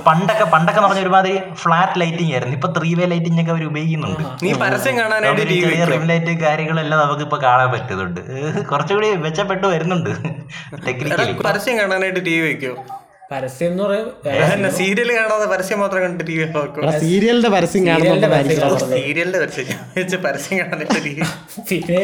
പണ്ടൊക്കെ 0.08 0.46
പണ്ടൊക്കെ 0.54 0.82
പറഞ്ഞ 0.86 1.02
ഒരുമാതിരി 1.06 1.36
ഫ്ലാറ്റ് 1.62 2.00
ലൈറ്റിംഗ് 2.02 2.32
ആയിരുന്നു. 2.34 2.56
ഇപ്പൊ 2.58 2.70
ത്രീ 2.78 2.92
വേ 3.00 3.06
ലൈറ്റിംഗ് 3.14 3.40
ഒക്കെ 3.44 3.52
അവർ 3.56 3.64
ഉപയോഗിക്കുന്നുണ്ട്. 3.72 4.24
നീ 4.46 4.52
പരസ്യം 4.64 4.96
കാണാനായിട്ട് 5.00 5.90
റിം 5.94 6.06
ലൈറ്റ് 6.12 6.36
കാര്യങ്ങളെല്ലാം 6.46 7.02
നമുക്ക് 7.06 7.26
ഇപ്പൊ 7.28 7.40
കാണാൻ 7.48 7.70
പറ്റുന്നുണ്ട്. 7.76 8.22
കുറച്ചുകൂടി 8.72 9.10
മെച്ചപ്പെട്ടു 9.26 9.66
വരുന്നുണ്ട്. 9.76 10.14
ടെക്നിക്കലി 10.88 11.36
പരസ്യം 11.50 11.78
കാണാനായിട്ട് 11.82 12.24
ടി 12.30 12.36
വി 12.40 12.48
വെക്കോ? 12.52 12.74
പരസ്യം 13.32 13.72
എന്ന് 14.54 14.70
സീരിയൽ 14.80 15.10
കാണാതെ 15.18 15.46
പരസ്യം 15.54 15.80
മാത്രം 15.84 16.02
കണ്ടിട്ട് 16.04 16.26
ടി 16.30 16.36
വി 16.40 16.46
സീരിയലിന്റെ 17.06 17.50
പരസ്യം 17.56 17.84
സീരിയലിന്റെ 18.98 19.40
പരസ്യം 19.44 20.22
പരസ്യം. 20.28 20.58
കാണാനായിട്ട് 20.62 21.00
വി 21.06 21.14
പിന്നെ 21.70 22.02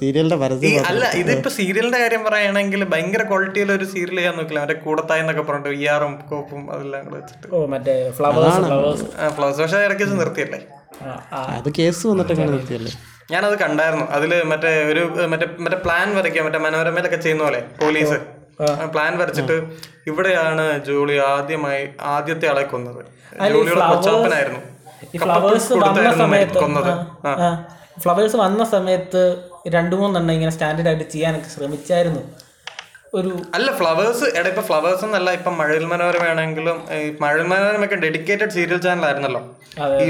സീരിയലിന്റെ 0.00 0.36
പരസ്യം 0.42 0.86
അല്ല 0.90 1.04
ഇതിപ്പോ 1.20 1.50
സീരിയലിന്റെ 1.56 1.98
കാര്യം 2.02 2.22
പറയുകയാണെങ്കിൽ 2.28 2.80
ഭയങ്കര 2.92 3.22
ക്വാളിറ്റിയിൽ 3.30 3.68
ഒരു 3.76 3.86
സീരിയൽ 3.92 4.18
ചെയ്യാൻ 4.20 4.34
നോക്കില്ല. 4.38 4.60
മറ്റേ 4.64 4.76
കൂടത്തായി 4.86 5.22
എന്നൊക്കെ 5.24 5.44
പറഞ്ഞിട്ട് 5.50 5.88
ആറും 5.94 6.14
കോപ്പും 6.30 6.62
അതെല്ലാം 6.74 7.02
കൂടെ 7.08 7.16
വെച്ചിട്ട്. 7.20 7.46
ഓ 7.56 7.66
മറ്റേ 7.74 7.94
ഫ്ലവേഴ്സ് 8.18 8.62
ഫ്ലവേഴ്സ് 8.68 9.04
ആ 9.22 9.28
ഫ്ലവേഴ്സ് 9.36 9.60
പക്ഷേ 9.64 9.82
ഇടയ്ക്ക് 9.88 10.04
വെച്ച് 10.06 10.18
നിർത്തിയല്ലേ? 10.22 10.60
അത് 11.58 11.68
കേസ് 11.78 12.02
വന്നിട്ടൊക്കെ 12.10 12.46
നിർത്തിയല്ലേ? 12.56 12.94
ഞാനത് 13.32 13.56
കണ്ടായിരുന്നു. 13.58 14.06
അതിൽ 14.16 14.32
മറ്റേ 14.50 14.70
ഒരു 14.92 15.02
മറ്റേ 15.32 15.46
മറ്റേ 15.64 15.78
പ്ലാൻ 15.84 16.08
വരയ്ക്കുക 16.16 16.42
മറ്റേ 16.46 16.58
മനോരമയിലൊക്കെ 16.58 17.16
ചെയ്യുന്ന 17.16 17.42
പോലെ 17.44 17.60
പോലീസ് 17.82 18.18
പ്ലാൻ 18.94 19.12
വരച്ചിട്ട് 19.18 19.56
ഇവിടെയാണ് 20.06 20.64
ജോളി 20.84 21.16
ആദ്യമായി 21.32 21.88
ആദ്യത്തെ 22.14 22.46
ആളെ 22.48 22.62
കൊന്നത്. 22.62 23.00
ജോളിയുടെ 23.54 23.86
കൊച്ചാപ്പനായിരുന്നു. 23.92 24.60
ഈ 25.14 25.18
ഫ്ലവേഴ്സ് 25.18 25.72
വന്ന 25.72 25.86
കൊടുത്തായിരുന്നു 25.86 26.24
സമയത്ത് 26.24 26.58
കൊന്നത്. 26.64 26.92
ഫ്ലവേഴ്സ് 28.02 28.36
വന്ന 28.36 28.64
സമയത്ത് 28.64 29.22
രണ്ടു 29.68 29.94
മൂന്നെണ്ണം 29.96 30.32
ഇങ്ങനെ 30.32 30.52
സ്റ്റാൻഡേർഡ് 30.52 30.88
ആയിട്ട് 30.88 31.06
ചെയ്യാനൊക്കെ 31.10 31.48
ശ്രമിച്ചായിരുന്നു. 31.48 32.22
ഒരു 33.18 33.30
അല്ല 33.56 33.68
ഫ്ലവേഴ്സ് 33.78 34.26
എടാ 34.38 34.48
ഇപ്പൊ 34.52 34.62
ഫ്ലവേഴ്സ് 34.68 35.04
എന്നല്ല 35.06 35.28
ഇപ്പൊ 35.38 35.50
മഴവിൽ 35.58 35.84
മനോരമയാണെങ്കിലും 35.92 36.78
ഈ 36.96 37.06
മഴവിൽ 37.22 37.46
മനോരമയൊക്കെ 37.52 37.98
ഡെഡിക്കേറ്റഡ് 38.04 38.52
സീരിയൽ 38.56 38.80
ചാനൽ 38.86 39.04
ആയിരുന്നല്ലോ. 39.08 39.42
ഈ 40.04 40.08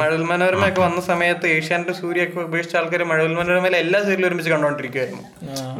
മഴവിൽ 0.00 0.22
മനോരമയൊക്കെ 0.32 0.80
വന്ന 0.86 1.00
സമയത്ത് 1.10 1.46
ഏഷ്യാനെറ്റ് 1.56 1.94
സൂര്യൊക്കെ 2.00 2.40
ഉപേക്ഷിച്ച 2.48 2.76
ആൾക്കാർ 2.80 3.02
മഴവിൽ 3.12 3.34
മനോരമയിലെ 3.40 3.78
എല്ലാ 3.84 4.00
സീരിയലും 4.08 4.28
ഒരുമിച്ച് 4.30 4.52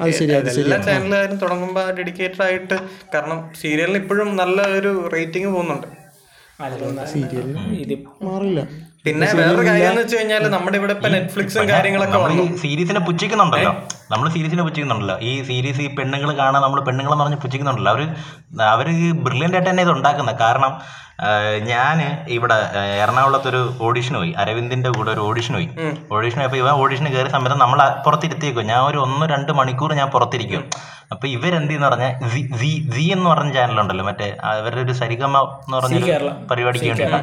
അത് 0.03 0.51
എല്ലാ 0.65 0.79
ചാനലുകാരും 0.89 1.39
തുടങ്ങുമ്പോൾ 1.45 1.89
ഡെഡിക്കേറ്റഡ് 1.99 2.45
ആയിട്ട് 2.49 2.79
കാരണം 3.15 3.41
സീരിയലിന് 3.63 4.01
ഇപ്പോഴും 4.05 4.31
നല്ല 4.43 4.61
ഒരു 4.79 4.93
റേറ്റിംഗ് 5.17 5.51
പോകുന്നുണ്ട്. 5.57 5.89
സീരിയൽ 7.15 7.51
ഇത് 7.85 7.95
മാറില്ല. 8.29 8.61
പിന്നെ 9.05 9.27
വേറൊരു 9.37 9.63
കാര്യം 9.67 9.89
എന്ന് 9.91 10.03
വെച്ച് 10.03 10.17
കഴിഞ്ഞാൽ 10.17 10.43
നമ്മുടെ 10.55 10.77
ഇവിടെ 10.81 10.93
ഇപ്പൊ 10.93 11.09
നെറ്റ്ഫ്ലിക്സും 11.09 11.69
കാര്യങ്ങളൊക്കെ 11.69 12.19
വന്നു. 12.19 12.43
സീരീസിനെ 12.63 13.01
പുച്ഛിക്കുന്നുണ്ടല്ലോ. 13.01 13.73
നമ്മൾ 14.11 14.27
സീരീസിനെ 14.35 14.63
പുച്ഛിക്കുന്നുണ്ടല്ലോ. 14.63 15.17
ഈ 15.29 15.43
സീരീസ് 15.43 15.81
ഈ 15.81 15.89
പെണ്ണുങ്ങൾ 15.99 16.31
കാണാൻ 16.37 16.61
നമ്മൾ 16.63 16.81
പെണ്ണുങ്ങളെന്ന് 16.89 17.25
പറഞ്ഞ് 17.25 17.39
പുച്ഛിക്കുന്നുണ്ടല്ലോ. 17.45 17.93
അവർ 17.93 18.03
അവർ 18.75 18.89
ബ്രില്യന്റ് 19.27 19.57
ആയിട്ട് 19.57 19.71
തന്നെ 19.71 19.83
ഇത് 19.83 19.91
ഉണ്ടാക്കുന്നത് 19.91 20.39
കാരണം 20.45 20.75
ഞാൻ 21.59 22.25
ഇവിടെ 22.29 22.55
എറണാകുളത്ത് 22.55 23.49
എറണാകുളത്തൊരു 23.49 23.77
ഓഡിഷൻ 23.81 24.15
പോയി. 24.15 24.33
അരവിന്ദിന്റെ 24.33 24.91
കൂടെ 24.91 25.11
ഒരു 25.11 25.21
ഓഡിഷൻ 25.21 25.55
പോയി. 25.55 25.69
ഓഡിഷൻ 26.13 26.39
പോയപ്പോൾ 26.39 26.57
ഇവൻ 26.57 26.71
ഓഡിഷന് 26.71 27.09
കയറിയ 27.09 27.31
സമയത്ത് 27.31 27.61
നമ്മൾ 27.61 28.03
പുറത്തിരുത്തിയേക്കും. 28.07 28.67
ഞാൻ 28.67 28.81
ഒരു 28.81 28.99
ഒന്ന് 28.99 29.27
രണ്ട് 29.27 29.53
മണിക്കൂർ 29.53 29.95
ഞാൻ 29.95 30.09
പുറത്തിരിക്കും. 30.09 30.65
അപ്പൊ 31.13 31.29
ഇവരെന്തെന്ന് 31.29 31.87
പറഞ്ഞാൽ 31.87 32.29
ജി 32.91 33.09
എന്ന് 33.13 33.31
പറഞ്ഞ 33.31 33.53
ചാനലുണ്ടല്ലോ. 33.53 34.05
മറ്റേ 34.05 34.37
അവരുടെ 34.43 34.81
ഒരു 34.81 34.93
സരിഗമ 34.93 35.39
എന്ന് 35.39 35.77
പറഞ്ഞ. 35.77 35.99
പരിപാടിക്ക് 36.51 36.87
വേണ്ടിയിട്ട്. 36.87 37.17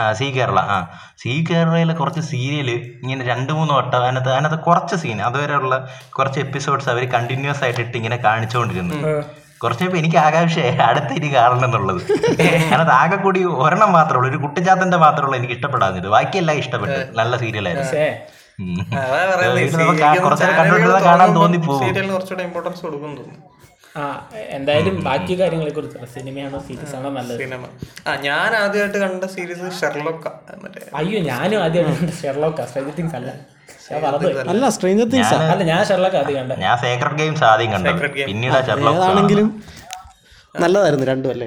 ആ 0.00 0.12
സി 0.12 0.24
കേരള. 0.24 0.58
ആ. 0.58 0.86
സി 1.18 1.44
കേരളയിലെ 1.50 1.94
കുറച്ച് 1.94 2.20
സീരിയൽ 2.20 2.70
ഇങ്ങനെ 2.70 3.24
രണ്ട് 3.24 3.52
മൂന്ന് 3.52 3.74
വട്ടം 3.74 4.02
അതിനകത്ത് 4.02 4.28
അതിനകത്ത് 4.28 4.58
കുറച്ച് 4.58 4.96
സീൻ 4.96 5.22
അതുവരെയുള്ള 5.22 5.88
കുറച്ച് 6.10 6.40
എപ്പിസോഡ്സ് 6.40 6.88
അവർ 6.88 7.10
കണ്ടിന്യൂസ് 7.10 7.64
ആയിട്ട് 7.64 7.80
ഇട്ട് 7.80 7.96
ഇങ്ങനെ 7.96 8.16
കാണിച്ചുകൊണ്ടിരുന്നു 8.16 9.22
കുറച്ച് 9.62 9.80
കഴിയുമ്പോൾ 9.82 10.00
എനിക്ക് 10.02 10.18
ആകാംക്ഷയായി 10.26 10.76
അടുത്ത 10.88 11.10
ഇനി 11.18 11.28
കാണണം 11.34 11.64
എന്നുള്ളത് 11.68 12.00
അതിനകത്ത് 12.12 12.94
ആകെ 13.00 13.16
കൂടി 13.16 13.40
ഒരെണ്ണം 13.64 13.90
മാത്രമേ 13.96 14.18
ഉള്ളൂ. 14.18 14.30
ഒരു 14.32 14.38
കുട്ടിച്ചാത്തന്റെ 14.44 14.98
മാത്രമേ 15.04 15.26
ഉള്ളൂ 15.26 15.36
എനിക്ക് 15.38 15.54
ഇഷ്ടപ്പെടാഞ്ഞത് 15.58 16.08
ബാക്കിയെല്ലാം 16.16 16.56
ഇഷ്ടപ്പെട്ടു. 16.62 17.00
നല്ല 17.20 17.32
സീരിയലായിരുന്നു. 17.44 17.92
കാണാൻ 21.08 21.28
ഇമ്പോർട്ടൻസ് 22.48 22.82
കൊടുക്കും 22.86 23.14
ആ 23.96 24.00
എന്തായാലും 24.56 24.96
ബാക്കി 25.04 25.34
കാര്യങ്ങളെ 25.40 25.70
കുറിച്ച്. 25.76 25.98
സിനിമയാണോ 26.14 26.58
സീരീസ് 26.66 26.94
ആണോ 26.96 27.10
നല്ലത്? 27.10 27.38
സിനിമ. 27.42 27.64
ആ 28.08 28.10
ഞാൻ 28.26 28.50
ആദ്യമായിട്ട് 28.62 28.98
കണ്ട 29.04 29.24
സീരീസ് 29.34 29.68
ഷെർലോക്ക. 29.80 30.26
അയ്യോ 31.00 31.20
ഞാനും 31.30 31.58
ആദ്യമായിട്ട് 31.64 32.16
ഷെർലോക്ക. 32.22 32.60
സ്ട്രേഞ്ചർ 32.70 32.94
തിങ്സ് 32.98 33.16
അല്ല. 33.20 33.30
അല്ല 34.50 34.68
സ്ട്രേഞ്ചർ 34.74 35.06
തിങ്സ് 35.12 35.34
അല്ല 35.46 35.62
ഞാൻ 35.70 35.80
ഷെർലോക്ക് 35.88 36.18
ആദ്യം 36.20 36.36
കണ്ടത് 36.40 36.60
ഞാൻ 36.64 36.74
സേക്രഡ് 36.82 37.16
ഗെയിംസ് 37.20 37.44
ആദ്യം 37.50 37.70
കണ്ടത് 37.74 38.00
പിന്നീട് 38.22 38.56
ഏതാണെങ്കിലും 38.94 39.48
നല്ലതായിരുന്നു 40.54 41.06
രണ്ടും 41.10 41.30
അല്ലേ? 41.32 41.46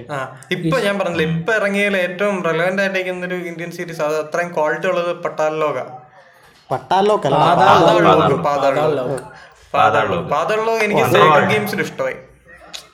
ഇപ്പൊ 0.55 0.77
ഞാൻ 0.83 0.95
പറഞ്ഞില്ല 0.99 1.23
ഇപ്പൊ 1.29 1.51
ഇറങ്ങിയതിൽ 1.59 1.95
ഏറ്റവും 2.01 2.35
റെലവെന്റ് 2.47 2.81
ആയിട്ടിരിക്കുന്ന 2.83 3.25
ഒരു 3.29 3.37
ഇന്ത്യൻ 3.49 3.71
സീരീസ് 3.77 4.01
അത് 4.05 4.15
അത്രയും 4.21 4.49
ക്വാളിറ്റി 4.57 4.87
ഉള്ളത് 4.91 5.11
പട്ടാൽ 5.23 5.53
ലോക 5.63 5.77
പട്ടാലോക്കല്ല 6.69 7.37
പാതാളോ 10.31 10.73
എനിക്ക് 10.85 11.03
സേക്രഡ് 11.15 11.49
ഗെയിംസിൽ 11.51 11.79
ഇഷ്ടമായി. 11.85 12.17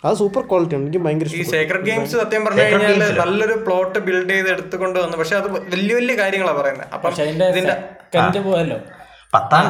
അത് 0.06 0.16
സൂപ്പർ 0.20 0.42
ക്വാളിറ്റി 0.50 0.76
ആണ്. 0.76 0.84
എനിക്ക് 0.86 1.00
ഭയങ്കര 1.06 1.28
ഈ 1.34 1.44
സേക്രഡ് 1.52 1.86
ഗെയിംസ് 1.88 2.16
സത്യം 2.22 2.42
പറഞ്ഞു 2.46 2.64
കഴിഞ്ഞാൽ 2.66 3.14
നല്ലൊരു 3.22 3.56
പ്ലോട്ട് 3.66 4.00
ബിൽഡ് 4.08 4.34
ചെയ്ത് 4.34 4.50
എടുത്തുകൊണ്ട് 4.54 4.98
വന്നു. 5.00 5.16
പക്ഷെ 5.22 5.36
അത് 5.40 5.48
വലിയ 5.74 5.94
വലിയ 6.00 6.16
കാര്യങ്ങളാണ് 6.22 6.60
പറയുന്നത് 6.62 6.88
അപ്പൊ 6.96 7.10
ഇതിന്റെ 7.52 7.76
പോയല്ലോ. 8.48 8.78
പത്താം 9.38 9.66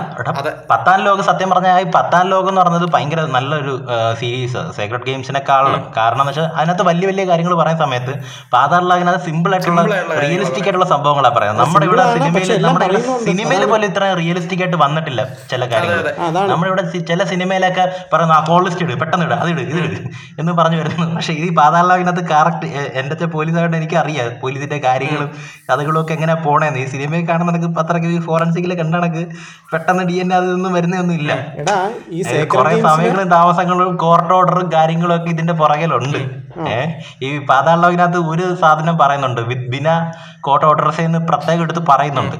പത്താം 0.71 0.99
ലോകം 1.05 1.23
സത്യം 1.29 1.49
പറഞ്ഞാൽ 1.51 1.77
ഈ 1.83 1.85
പത്താം 1.95 2.25
ലോകം 2.33 2.49
എന്ന് 2.51 2.61
പറഞ്ഞത് 2.61 2.85
ഭയങ്കര 2.95 3.21
നല്ലൊരു 3.35 3.73
സീരീസ് 4.19 4.61
സീക്രട്ട് 4.75 5.05
ഗെയിംസിനെക്കാളും 5.09 5.81
കാരണം 5.97 6.21
എന്ന് 6.23 6.31
വെച്ചാൽ 6.31 6.47
അതിനകത്ത് 6.57 6.83
വലിയ 6.89 7.05
വലിയ 7.11 7.23
കാര്യങ്ങൾ 7.29 7.53
പറയുന്ന 7.61 7.81
സമയത്ത് 7.85 8.13
പാതാള 8.53 8.89
അതിനകത്ത് 8.97 9.25
സിമ്പിൾ 9.27 9.53
ആയിട്ടുള്ള 9.55 9.81
റിയലിസ്റ്റിക് 10.23 10.67
ആയിട്ടുള്ള 10.67 10.87
സംഭവങ്ങളാണ് 10.93 11.35
പറയുന്നത്. 11.37 11.63
നമ്മുടെ 11.63 11.85
ഇവിടെ 11.89 12.05
സിനിമയിൽ 12.15 12.63
നമ്മുടെ 12.67 12.87
സിനിമയിൽ 13.27 13.65
പോലും 13.71 13.87
ഇത്ര 13.91 14.03
റിയലിസ്റ്റിക് 14.21 14.63
ആയിട്ട് 14.65 14.79
വന്നിട്ടില്ല 14.85 15.23
ചില 15.51 15.61
കാര്യങ്ങൾ. 15.73 16.09
നമ്മുടെ 16.51 16.69
ഇവിടെ 16.71 16.85
ചില 17.11 17.23
സിനിമയിലൊക്കെ 17.33 17.85
പറയുന്ന 18.13 18.35
ആ 18.39 18.41
കോൾ 18.49 18.61
ലിസ്റ്റ് 18.67 18.85
ഇട് 18.87 18.93
പെട്ടെന്ന് 19.03 19.27
ഇട് 19.29 19.35
അത് 19.41 19.49
ഇട് 19.53 19.61
ഇത് 19.71 19.79
ഇട് 19.85 19.97
എന്ന് 20.41 20.55
പറഞ്ഞു 20.61 20.79
വരുന്നു. 20.81 21.07
പക്ഷെ 21.17 21.35
ഈ 21.45 21.49
പാതാള 21.61 21.89
അതിനകത്ത് 21.97 22.25
കറക്റ്റ് 22.33 22.67
എന്റെ 23.01 23.29
പോലീസായിട്ട് 23.37 23.77
എനിക്ക് 23.81 23.99
അറിയാം 24.03 24.33
പോലീസിന്റെ 24.43 24.79
കാര്യങ്ങളും 24.87 25.29
കഥകളും 25.69 25.99
ഒക്കെ 26.03 26.13
എങ്ങനെ 26.17 26.35
പോണേന്ന്. 26.47 26.79
ഈ 26.85 26.87
സിനിമയിൽ 26.95 27.25
കാണുന്ന 27.31 27.51
കണക്ക് 27.53 27.71
അത്രയ്ക്ക് 27.83 28.07
കണ്ടണക്ക് 28.07 28.25
ഫോറൻസിക്കിലെ 28.27 28.75
കണ്ട 28.81 28.93
കണക്ക് 28.95 29.23
പെട്ടെന്ന് 29.71 30.03
ഡി 30.03 30.13
എൻ 30.13 30.33
അതൊന്നും 30.33 30.73
വരുന്നൊന്നും 30.73 31.15
ഇല്ല 31.15 31.33
എടാ 31.33 31.89
ഈ 32.09 32.43
കുറെ 32.43 32.81
സമയങ്ങളും 32.81 33.29
താമസങ്ങളും 33.29 33.95
കോർട്ട് 33.95 34.33
ഓർഡറും 34.33 34.71
കാര്യങ്ങളും 34.73 35.15
ഒക്കെ 35.15 35.29
ഇതിന്റെ 35.29 35.53
പുറകിലുണ്ട്. 35.53 36.19
ഏഹ് 36.67 36.91
ഈ 37.23 37.45
പാതാളത്തിനകത്ത് 37.45 38.17
ഒരു 38.17 38.55
സാധനം 38.55 38.97
പറയുന്നുണ്ട്. 38.97 39.41
വിത്ത് 39.41 39.71
ബിന 39.71 40.11
കോർട്ട് 40.41 40.65
ഓർഡർസ് 40.65 41.01
എന്ന് 41.01 41.19
പ്രത്യേകം 41.19 41.63
എടുത്ത് 41.63 41.79
പറയുന്നുണ്ട്. 41.89 42.35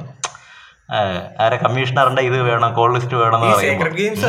ആരെ 1.44 1.56
കമ്മീഷണറിന്റെ 1.62 2.22
ഇത് 2.28 2.36
വേണം 2.48 2.70
കോൾ 2.76 2.90
ലിസ്റ്റ് 2.96 3.16
വേണം 3.22 3.40
സേക്രഡ് 3.62 4.20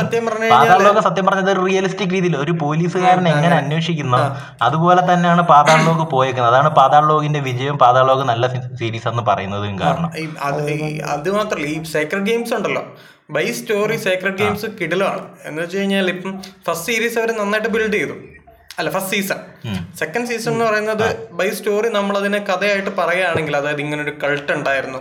സത്യം 1.06 1.26
പറഞ്ഞത് 1.28 1.50
ഒരു 1.52 1.62
റിയലിസ്റ്റിക് 1.66 2.12
രീതിയിൽ 2.14 2.34
ഒരു 2.44 2.52
പോലീസുകാരൻ 2.62 3.26
എങ്ങനെ 3.34 3.54
അന്വേഷിക്കുന്നു 3.60 4.18
അതുപോലെ 4.66 5.02
തന്നെയാണ് 5.10 5.42
പാതാളോക്ക് 5.52 6.06
പോയേക്കുന്നത്. 6.14 6.50
അതാണ് 6.52 6.70
പാതാളോകിന്റെ 6.80 7.40
വിജയം 7.46 7.76
പാതാളലോക 7.84 8.24
നല്ല 8.32 8.46
സീരീസ് 8.80 9.08
എന്ന് 9.12 9.22
പറയുന്നതും 9.28 9.78
കാരണം. 9.84 10.10
അത് 11.14 11.30
മാത്രല്ല 11.36 11.66
ഈ 11.76 11.78
സേക്രഡ് 11.94 12.26
ഗെയിംസ് 12.30 12.52
ഉണ്ടല്ലോ. 12.56 12.82
ബൈ 13.36 13.46
സ്റ്റോറി 13.60 13.96
സേക്രഡ് 14.08 14.38
ഗെയിംസ് 14.42 14.68
കിടിലാണ് 14.80 15.22
എന്ന് 15.48 15.62
വെച്ച് 15.62 15.78
കഴിഞ്ഞാൽ 15.78 16.10
ഇപ്പം 16.14 16.34
ഫസ്റ്റ് 16.66 16.86
സീരീസ് 16.90 17.18
അവർ 17.20 17.32
നന്നായിട്ട് 17.40 17.70
ബിൽഡ് 17.76 17.96
ചെയ്തു. 17.98 18.16
അല്ല 18.78 18.90
ഫസ്റ്റ് 18.96 19.14
സീസൺ 19.14 19.40
സെക്കൻഡ് 20.00 20.28
സീസൺ 20.32 20.52
എന്ന് 20.52 20.66
പറയുന്നത് 20.68 21.06
ബൈ 21.38 21.48
സ്റ്റോറി 21.60 21.88
നമ്മൾ 21.96 22.14
അതിനെ 22.20 22.40
കഥയായിട്ട് 22.50 22.92
പറയുകയാണെങ്കിൽ 23.00 23.56
അതായത് 23.60 23.82
ഇങ്ങനെ 23.86 24.02
ഒരു 24.06 24.14
കൾട്ട് 24.24 24.52
ഉണ്ടായിരുന്നു. 24.58 25.00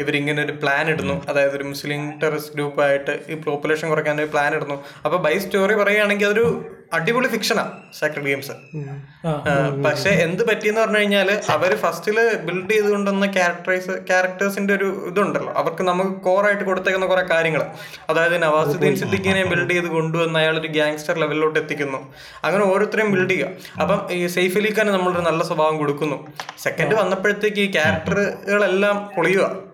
ഇവരിങ്ങനെ 0.00 0.44
ഒരു 0.44 0.52
പ്ലാൻ 0.52 0.88
ഇടുന്നു. 0.88 1.26
അതായത് 1.28 1.56
ഒരു 1.56 1.64
മുസ്ലിം 1.64 2.20
ടെററിസ്റ്റ് 2.22 2.54
ഗ്രൂപ്പായിട്ട് 2.54 3.20
ഈ 3.28 3.34
പോപ്പുലേഷൻ 3.34 3.88
കുറയ്ക്കാൻ 3.88 4.22
ഒരു 4.22 4.30
പ്ലാൻ 4.30 4.54
ഇടുന്നു. 4.54 4.84
അപ്പൊ 5.04 5.18
ബൈ 5.18 5.38
സ്റ്റോറി 5.38 5.74
പറയുകയാണെങ്കിൽ 5.74 6.26
അതൊരു 6.26 6.46
അടിപൊളി 6.92 7.28
ഫിക്ഷനാ 7.28 7.62
സേക്രഡ് 8.00 8.24
ഗെയിംസ് 8.24 8.54
പക്ഷെ 9.86 10.10
എന്ത് 10.10 10.42
പറ്റിയെന്ന് 10.48 10.80
പറഞ്ഞു 10.80 10.98
കഴിഞ്ഞാൽ 10.98 11.40
അവർ 11.50 11.76
ഫസ്റ്റിൽ 11.76 12.18
ബിൽഡ് 12.44 12.70
ചെയ്ത് 12.70 12.88
കൊണ്ടുവന്ന 12.90 13.26
ക്യാരക്ടേഴ്സ് 13.32 13.94
ക്യാരക്ടേഴ്സിന്റെ 14.10 14.74
ഒരു 14.74 15.06
ഇതുണ്ടല്ലോ. 15.10 15.52
അവർക്ക് 15.52 15.82
നമുക്ക് 15.82 16.10
കോറായിട്ട് 16.26 16.64
കൊടുത്തേക്കുന്ന 16.64 17.06
കുറെ 17.06 17.22
കാര്യങ്ങൾ. 17.22 17.62
അതായത് 18.10 18.42
നവാസുദ്ദീൻ 18.42 18.96
സിദ്ദിഖിനെ 18.96 19.44
ബിൽഡ് 19.44 19.70
ചെയ്ത് 19.70 19.86
കൊണ്ടുവന്ന് 19.86 20.38
അയാൾ 20.38 20.60
ഒരു 20.60 20.68
ഗ്യാങ്സ്റ്റർ 20.68 21.18
ലെവലിലോട്ട് 21.18 21.58
എത്തിക്കുന്നു. 21.58 21.98
അങ്ങനെ 22.44 22.64
ഓരോരുത്തരെയും 22.64 23.12
ബിൽഡ് 23.12 23.30
ചെയ്യുക. 23.30 23.80
അപ്പം 23.82 24.12
ഈ 24.12 24.26
സെയ്ഫ് 24.26 24.58
അലി 24.58 24.74
ഖാൻ 24.78 24.92
നമ്മളൊരു 24.92 25.24
നല്ല 25.30 25.42
സ്വഭാവം 25.44 25.78
കൊടുക്കുന്നു. 25.78 26.18
സെക്കൻഡ് 26.58 26.94
വന്നപ്പോഴത്തേക്ക് 26.94 27.60
ഈ 27.60 27.72
ക്യാരക്ടറുകളെല്ലാം 27.72 29.10
പൊളിയുക. 29.16 29.73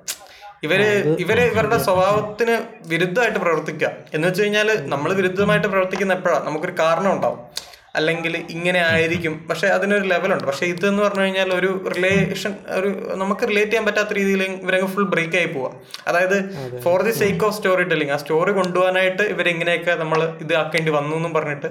ഇവർ 0.65 0.81
ഇവർ 1.23 1.39
ഇവരുടെ 1.51 1.79
സ്വഭാവത്തിന് 1.87 2.55
വിരുദ്ധമായിട്ട് 2.93 3.39
പ്രവർത്തിക്കുക. 3.45 3.89
എന്ന് 4.15 4.25
വെച്ച് 4.29 4.43
കഴിഞ്ഞാൽ 4.43 4.69
നമ്മൾ 4.93 5.11
വിരുദ്ധമായിട്ട് 5.21 5.69
പ്രവർത്തിക്കുന്ന 5.69 6.17
എപ്പോഴാണ് 6.19 6.45
നമുക്കൊരു 6.47 6.75
കാരണം 6.83 7.11
ഉണ്ടാവും. 7.17 7.41
അല്ലെങ്കിൽ 7.99 8.35
ഇങ്ങനെ 8.55 8.81
ആയിരിക്കും. 8.89 9.35
പക്ഷെ 9.49 9.67
അതിനൊരു 9.77 10.07
ലെവലുണ്ട് 10.13 10.45
പക്ഷെ 10.49 10.67
ഇത് 10.73 10.85
എന്ന് 10.89 11.03
പറഞ്ഞു 11.03 11.23
കഴിഞ്ഞാൽ 11.25 11.51
ഒരു 11.59 11.71
റിലേഷൻ 11.95 12.53
ഒരു 12.79 12.89
നമുക്ക് 13.23 13.45
റിലേറ്റ് 13.51 13.71
ചെയ്യാൻ 13.71 13.87
പറ്റാത്ത 13.89 14.13
രീതിയിൽ 14.19 14.43
ഇവരങ്ങ് 14.43 14.89
ഫുൾ 14.95 15.09
ബ്രേക്ക് 15.15 15.37
ആയി 15.41 15.49
പോവാ. 15.55 15.71
അതായത് 16.09 16.37
for 16.85 16.99
the 17.07 17.13
sake 17.21 17.45
of 17.49 17.57
storytelling 17.93 18.15
ആ 18.17 18.19
സ്റ്റോറി 18.25 18.55
കൊണ്ടുപോകാനായിട്ട് 18.61 19.23
ഇവരെങ്ങനെയൊക്കെ 19.35 19.95
നമ്മൾ 20.03 20.23
ഇത് 20.47 20.55
ആക്കേണ്ടി 20.63 20.93
വന്നു 20.99 21.15
എന്നും 21.17 21.35
പറഞ്ഞിട്ട് 21.39 21.71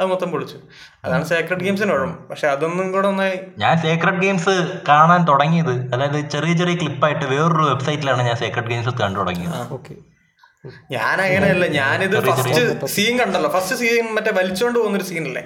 അത് 0.00 0.06
മൊത്തം 0.12 0.28
പൊളിച്ചു. 0.32 0.58
അതാണ് 1.04 1.24
സേക്രഡ് 1.32 1.62
ഗെയിംസിന് 1.66 1.92
കുഴപ്പം 1.92 2.18
പക്ഷെ 2.30 2.48
അതൊന്നും 2.54 2.92
കൂടെ 2.92 3.08
ഒന്നായി 3.12 3.38
ഞാൻ 3.64 3.74
സേക്രഡ് 3.86 4.20
ഗെയിംസ് 4.24 4.54
കാണാൻ 4.90 5.22
തുടങ്ങിയത് 5.32 5.74
അതായത് 5.94 6.20
ചെറിയ 6.34 6.54
ചെറിയ 6.60 6.76
ക്ലിപ്പായിട്ട് 6.82 7.24
വേറൊരു 7.34 7.66
വെബ്സൈറ്റിലാണ് 7.72 8.22
ഞാൻ 8.28 8.36
സേക്രഡ് 8.44 8.70
ഗെയിംസ് 8.72 8.94
കണ്ടു 9.02 9.18
തുടങ്ങിയത്. 9.18 9.58
ഓക്കെ 9.78 9.94
ഞാൻ 10.96 11.16
അങ്ങനെയല്ല 11.26 11.66
ഞാനിത് 11.80 12.16
ഫസ്റ്റ് 12.28 12.62
സീൻ 12.96 13.14
കണ്ടല്ലോ. 13.22 13.50
ഫസ്റ്റ് 13.56 13.76
സീൻ 13.82 14.06
മറ്റേ 14.18 14.32
വലിച്ചോണ്ട് 14.40 14.78
പോകുന്നൊരു 14.78 15.08
സീനല്ലേ 15.12 15.44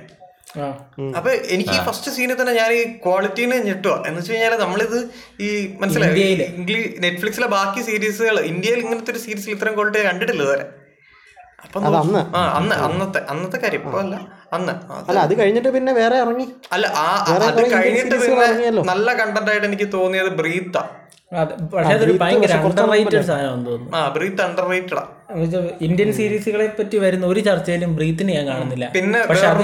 അപ്പൊ 1.18 1.30
എനിക്ക് 1.54 1.72
ഈ 1.76 1.80
ഫസ്റ്റ് 1.86 2.10
സീനിൽ 2.16 2.36
തന്നെ 2.40 2.54
ഞാൻ 2.58 2.70
ഈ 2.78 2.82
ക്വാളിറ്റീനെ 3.04 3.58
ഞെട്ടുക 3.68 3.94
എന്ന് 4.08 4.18
വെച്ച് 4.18 4.32
കഴിഞ്ഞാൽ 4.32 4.54
നമ്മളിത് 4.62 4.98
ഈ 5.46 5.48
മനസ്സിലായി? 5.82 6.24
ഇംഗ്ലീഷ് 6.58 6.90
നെറ്റ്ഫ്ലിക്സിലെ 7.04 7.48
ബാക്കി 7.56 7.82
സീരീസുകൾ 7.88 8.38
ഇന്ത്യയിൽ 8.50 8.80
ഇങ്ങനത്തെ 8.84 9.12
ഒരു 9.14 9.20
സീരീസിൽ 9.24 9.54
ഇത്രയും 9.56 9.76
ക്വാളിറ്റി 9.78 10.02
കണ്ടിട്ടില്ല 10.08 10.44
വരെ 10.52 10.66
അപ്പം 11.64 11.84
അന്ന്. 12.00 12.20
അന്ന് 12.58 12.74
അന്നത്തെ 12.86 13.20
അന്നത്തെ 13.32 13.58
കാര്യം. 13.64 13.82
ഇപ്പൊ 13.82 13.98
അല്ല 14.04 14.14
അന്ന്. 14.56 14.72
അത് 14.96 15.08
അല്ല 15.10 15.20
അത് 15.26 15.34
കഴിഞ്ഞിട്ട് 15.40 15.70
പിന്നെ 15.76 15.92
വേറെ 16.00 16.16
ഇറങ്ങി. 16.24 16.46
അല്ല 16.74 16.86
ആ 17.02 17.06
അത് 17.46 17.62
കഴിഞ്ഞിട്ട് 17.74 18.16
series 18.24 18.58
പിന്നെ 18.64 18.82
നല്ല 18.92 19.14
കണ്ടന്റ് 19.20 19.50
ആയിട്ട് 19.52 19.66
എനിക്ക് 19.70 19.88
തോന്നിയത് 19.96 20.30
ബ്രീത്ത. 20.40 20.76
ഇന്ത്യൻ 25.82 26.12
സീരീസുകളെ 26.12 26.66
പറ്റി 26.66 26.96
വരുന്ന 26.96 27.26
ഒരു 27.26 27.40
ചർച്ചയിലും 27.40 27.96
ബ്രീത്തിന് 27.96 28.32
ഞാൻ 28.36 28.46
കാണുന്നില്ല. 28.46 28.86
പിന്നെ 28.96 29.20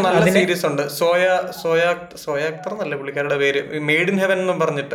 നല്ല 0.07 0.31
സീരീസ് 0.31 0.67
ഉണ്ട്. 0.67 0.89
സോയ 0.89 1.25
സോയ 1.63 1.95
സോയാക്ടർ 2.25 2.75
നല്ല 2.75 2.85
എന്നല്ല 2.89 2.97
പുള്ളിക്കാരുടെ 2.97 3.37
പേര്. 3.37 3.81
മെയ്ഡ് 3.91 4.11
ഇൻ 4.11 4.19
ഹെവൻ 4.21 4.39
എന്നും 4.39 4.61
പറഞ്ഞിട്ട്. 4.61 4.95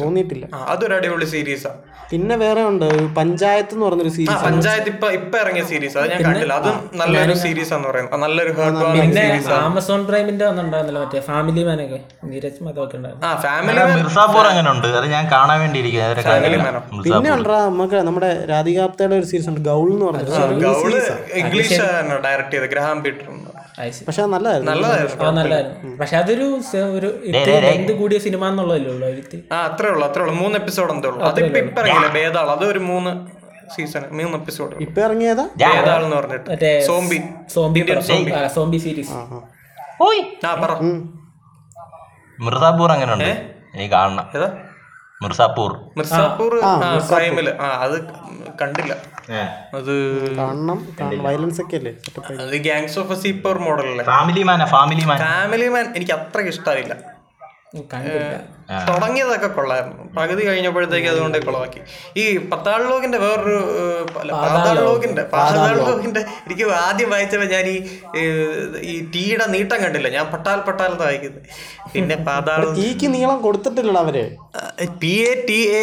തോന്നിയിട്ടില്ല. 0.00 0.44
അതൊരു 0.72 0.94
അടിപൊളി 0.96 1.26
സീരീസാ. 1.32 1.70
പിന്നെ 2.10 2.34
വേറെ 2.42 2.62
ഉണ്ട് 2.70 2.84
പഞ്ചായത്ത് 3.16 3.72
എന്ന് 3.74 3.84
പറഞ്ഞൊരു 3.86 4.12
സീരീസ് 4.16 4.42
പഞ്ചായത്ത് 4.44 4.90
ഇപ്പൊ 4.92 5.06
ഇപ്പൊ 5.18 5.36
ഇറങ്ങിയ 5.44 5.64
സീരീസ്. 5.70 5.96
അത് 6.00 6.06
ഞാൻ 6.12 6.20
കണ്ടില്ല. 6.26 6.54
അത് 6.60 6.68
നല്ലൊരു 7.00 7.34
സീരീസ് 7.44 7.72
ആണെന്ന് 7.74 7.88
പറയുന്നത് 7.90 8.22
നല്ലൊരു 8.24 8.52
പിന്നെ 8.98 9.24
ആമസോൺ 9.62 10.02
പ്രൈമിന്റെ 10.10 10.46
മറ്റേ 10.98 11.22
ഫാമിലി 11.30 11.64
മാനൊക്കെ 11.70 11.98
നീരജ് 12.30 12.62
മതമൊക്കെ 12.66 12.96
ഉണ്ടായിരുന്നു. 13.00 13.24
ആ 13.28 13.32
ഫാമിലി 13.46 13.82
മിർസാപൂർ 14.02 14.46
അങ്ങനെ 14.52 14.70
ഉണ്ട് 14.74 14.88
അത് 15.00 15.08
ഞാൻ 15.16 15.26
കാണാൻ 15.34 15.58
വേണ്ടി 15.64 15.82
പിന്നെ 17.08 17.30
ഉണ്ടാ 17.38 17.58
നമുക്ക് 17.70 18.00
നമ്മുടെ 18.10 18.30
രാധികാപ്തയുടെ 18.52 19.16
ഒരു 19.20 19.28
സീരീസ് 19.32 19.50
ഉണ്ട് 19.52 19.62
ഗൗൾ 19.70 19.88
എന്ന് 19.96 20.06
പറഞ്ഞൊരു 20.10 20.60
ഗൗൾ 20.66 20.94
ഇംഗ്ലീഷ് 21.42 21.80
ഡയറക്ട് 22.28 22.54
ചെയ്ത് 22.56 22.68
ഗ്രഹാം 22.76 22.98
പീറ്റർ. 23.06 23.26
പക്ഷെ 23.78 24.22
അത് 24.22 24.30
നല്ലതായിരുന്നു. 24.32 24.72
നല്ലതായിരുന്നു. 25.30 25.96
പക്ഷെ 25.96 26.16
അതൊരു 26.16 26.60
ഒരു 26.76 27.08
എന്ത് 27.74 27.92
കൂടിയ 27.92 28.18
സിനിമ 28.18 28.48
എന്നുള്ളതല്ലേ 28.48 28.90
ഉള്ളൂ 28.92 29.08
ആ 29.52 29.56
അത്രേ 29.66 29.88
ഉള്ളൂ 29.88 30.08
അത്രേ 30.08 30.22
ഉള്ളൂ. 30.22 30.34
മൂന്ന് 30.34 30.58
എപ്പിസോഡ് 30.58 30.92
എന്തേ 30.92 31.08
ഉള്ളൂ. 31.08 31.26
അതിപ്പോ 31.26 31.58
ഇപ്പൊ 31.60 31.82
ഇറങ്ങിയില്ല? 31.82 32.12
ഭേദാൾ 32.14 32.50
അതൊരു 32.50 32.78
മൂന്ന് 32.78 33.12
സീസൺ 33.76 34.02
മൂന്ന് 34.10 34.38
എപ്പിസോഡ് 34.38 34.76
ഇപ്പൊ 34.76 35.02
ഇറങ്ങിയതാ? 35.02 35.48
ഭേദാൾ 35.56 36.04
എന്ന് 36.04 36.16
പറഞ്ഞിട്ട്. 36.16 36.84
സോംബി. 36.86 37.22
Zombie 37.54 37.80
zombie. 38.54 38.78
സീരീസ് 38.78 39.12
ആ 40.46 40.54
പറ. 40.54 40.72
മിർസാപൂർ 42.40 42.92
അങ്ങനെ 42.92 43.12
ഉണ്ട് 43.12 43.30
എനിക്ക് 43.74 43.92
കാണണം. 43.92 44.26
ഏതാ? 44.36 44.48
മിർസാപൂർ. 45.22 45.70
മിർസാപൂർ 45.96 46.60
ആ. 46.64 46.98
പ്രൈമിൽ. 47.10 47.50
ആ 47.50 47.68
അത് 47.82 47.96
കണ്ടില്ല. 48.62 48.92
അത് 49.74 49.92
കാണണം. 50.38 50.78
വയലൻസ് 51.26 51.60
ഒക്കെ 51.60 51.76
അല്ലേ? 51.76 51.92
അത് 52.44 52.56
gangs 52.68 52.98
of 52.98 53.16
Wasseypur 53.22 53.58
മോഡലല്ലേ 53.58 54.04
family 54.04 54.42
man 54.42 54.66
family 54.76 55.04
man 55.04 55.18
family 55.26 55.68
man 55.68 55.86
എനിക്ക് 55.96 56.12
അത്രയ്ക്ക് 56.12 56.52
ഇഷ്ടമായില്ല 56.56 56.96
തുടങ്ങിയതൊക്കെ 58.88 59.48
കൊള്ളായിരുന്നു. 59.56 60.04
പകുതി 60.18 60.42
കഴിഞ്ഞപ്പോഴത്തേക്ക് 60.46 61.08
അതുകൊണ്ട് 61.12 61.38
കൊളവാക്കി. 61.46 61.80
ഈ 62.20 62.24
പത്താൾ 62.52 62.80
ലോകിന്റെ 62.90 63.18
വേറൊരു 63.24 63.56
പാതാൾ 64.34 64.76
ലോകിന്റെ 64.88 65.22
പാതാൾ 65.34 65.72
ലോകിന്റെ 65.80 66.20
എനിക്ക് 66.46 66.66
ആദ്യം 66.84 67.10
വായിച്ചപ്പോ 67.14 67.48
ഞാൻ 67.54 67.66
ഈ 67.72 67.76
ഈ 68.92 68.94
ടീയുടെ 69.14 69.46
നീട്ടം 69.54 69.78
കണ്ടില്ല. 69.84 70.10
ഞാൻ 70.16 70.26
പട്ടാൽ 70.34 70.60
പട്ടാൽ 70.68 70.94
വായിക്കുന്നത് 71.04 71.42
പിന്നെ 71.94 72.16
പാതാൾ 72.28 72.62
ടീക്ക് 72.78 73.06
നീളം 73.14 73.38
കൊടുത്തിട്ടില്ല 73.42 73.98
അവർ. 74.06 74.18
P 75.02 75.12
A 75.30 75.32
T 75.48 75.58
A 75.80 75.82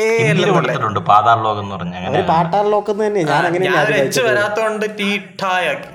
Paatal 1.11 1.37
ലോകം 1.47 1.63
എന്ന് 1.63 1.75
പറഞ്ഞ 1.75 1.95
അങ്ങനെ. 1.95 2.13
അവർ 2.13 2.27
പാട്ടാർ 2.33 2.65
ലോക്കെന്ന് 2.75 3.05
തന്നെ 3.07 3.23
ഞാൻ 3.67 3.93
എച്ച് 4.03 4.23
വരാത്തോണ്ട് 4.29 4.87
ടീ 4.99 5.09
ഠായാക്കി. 5.43 5.92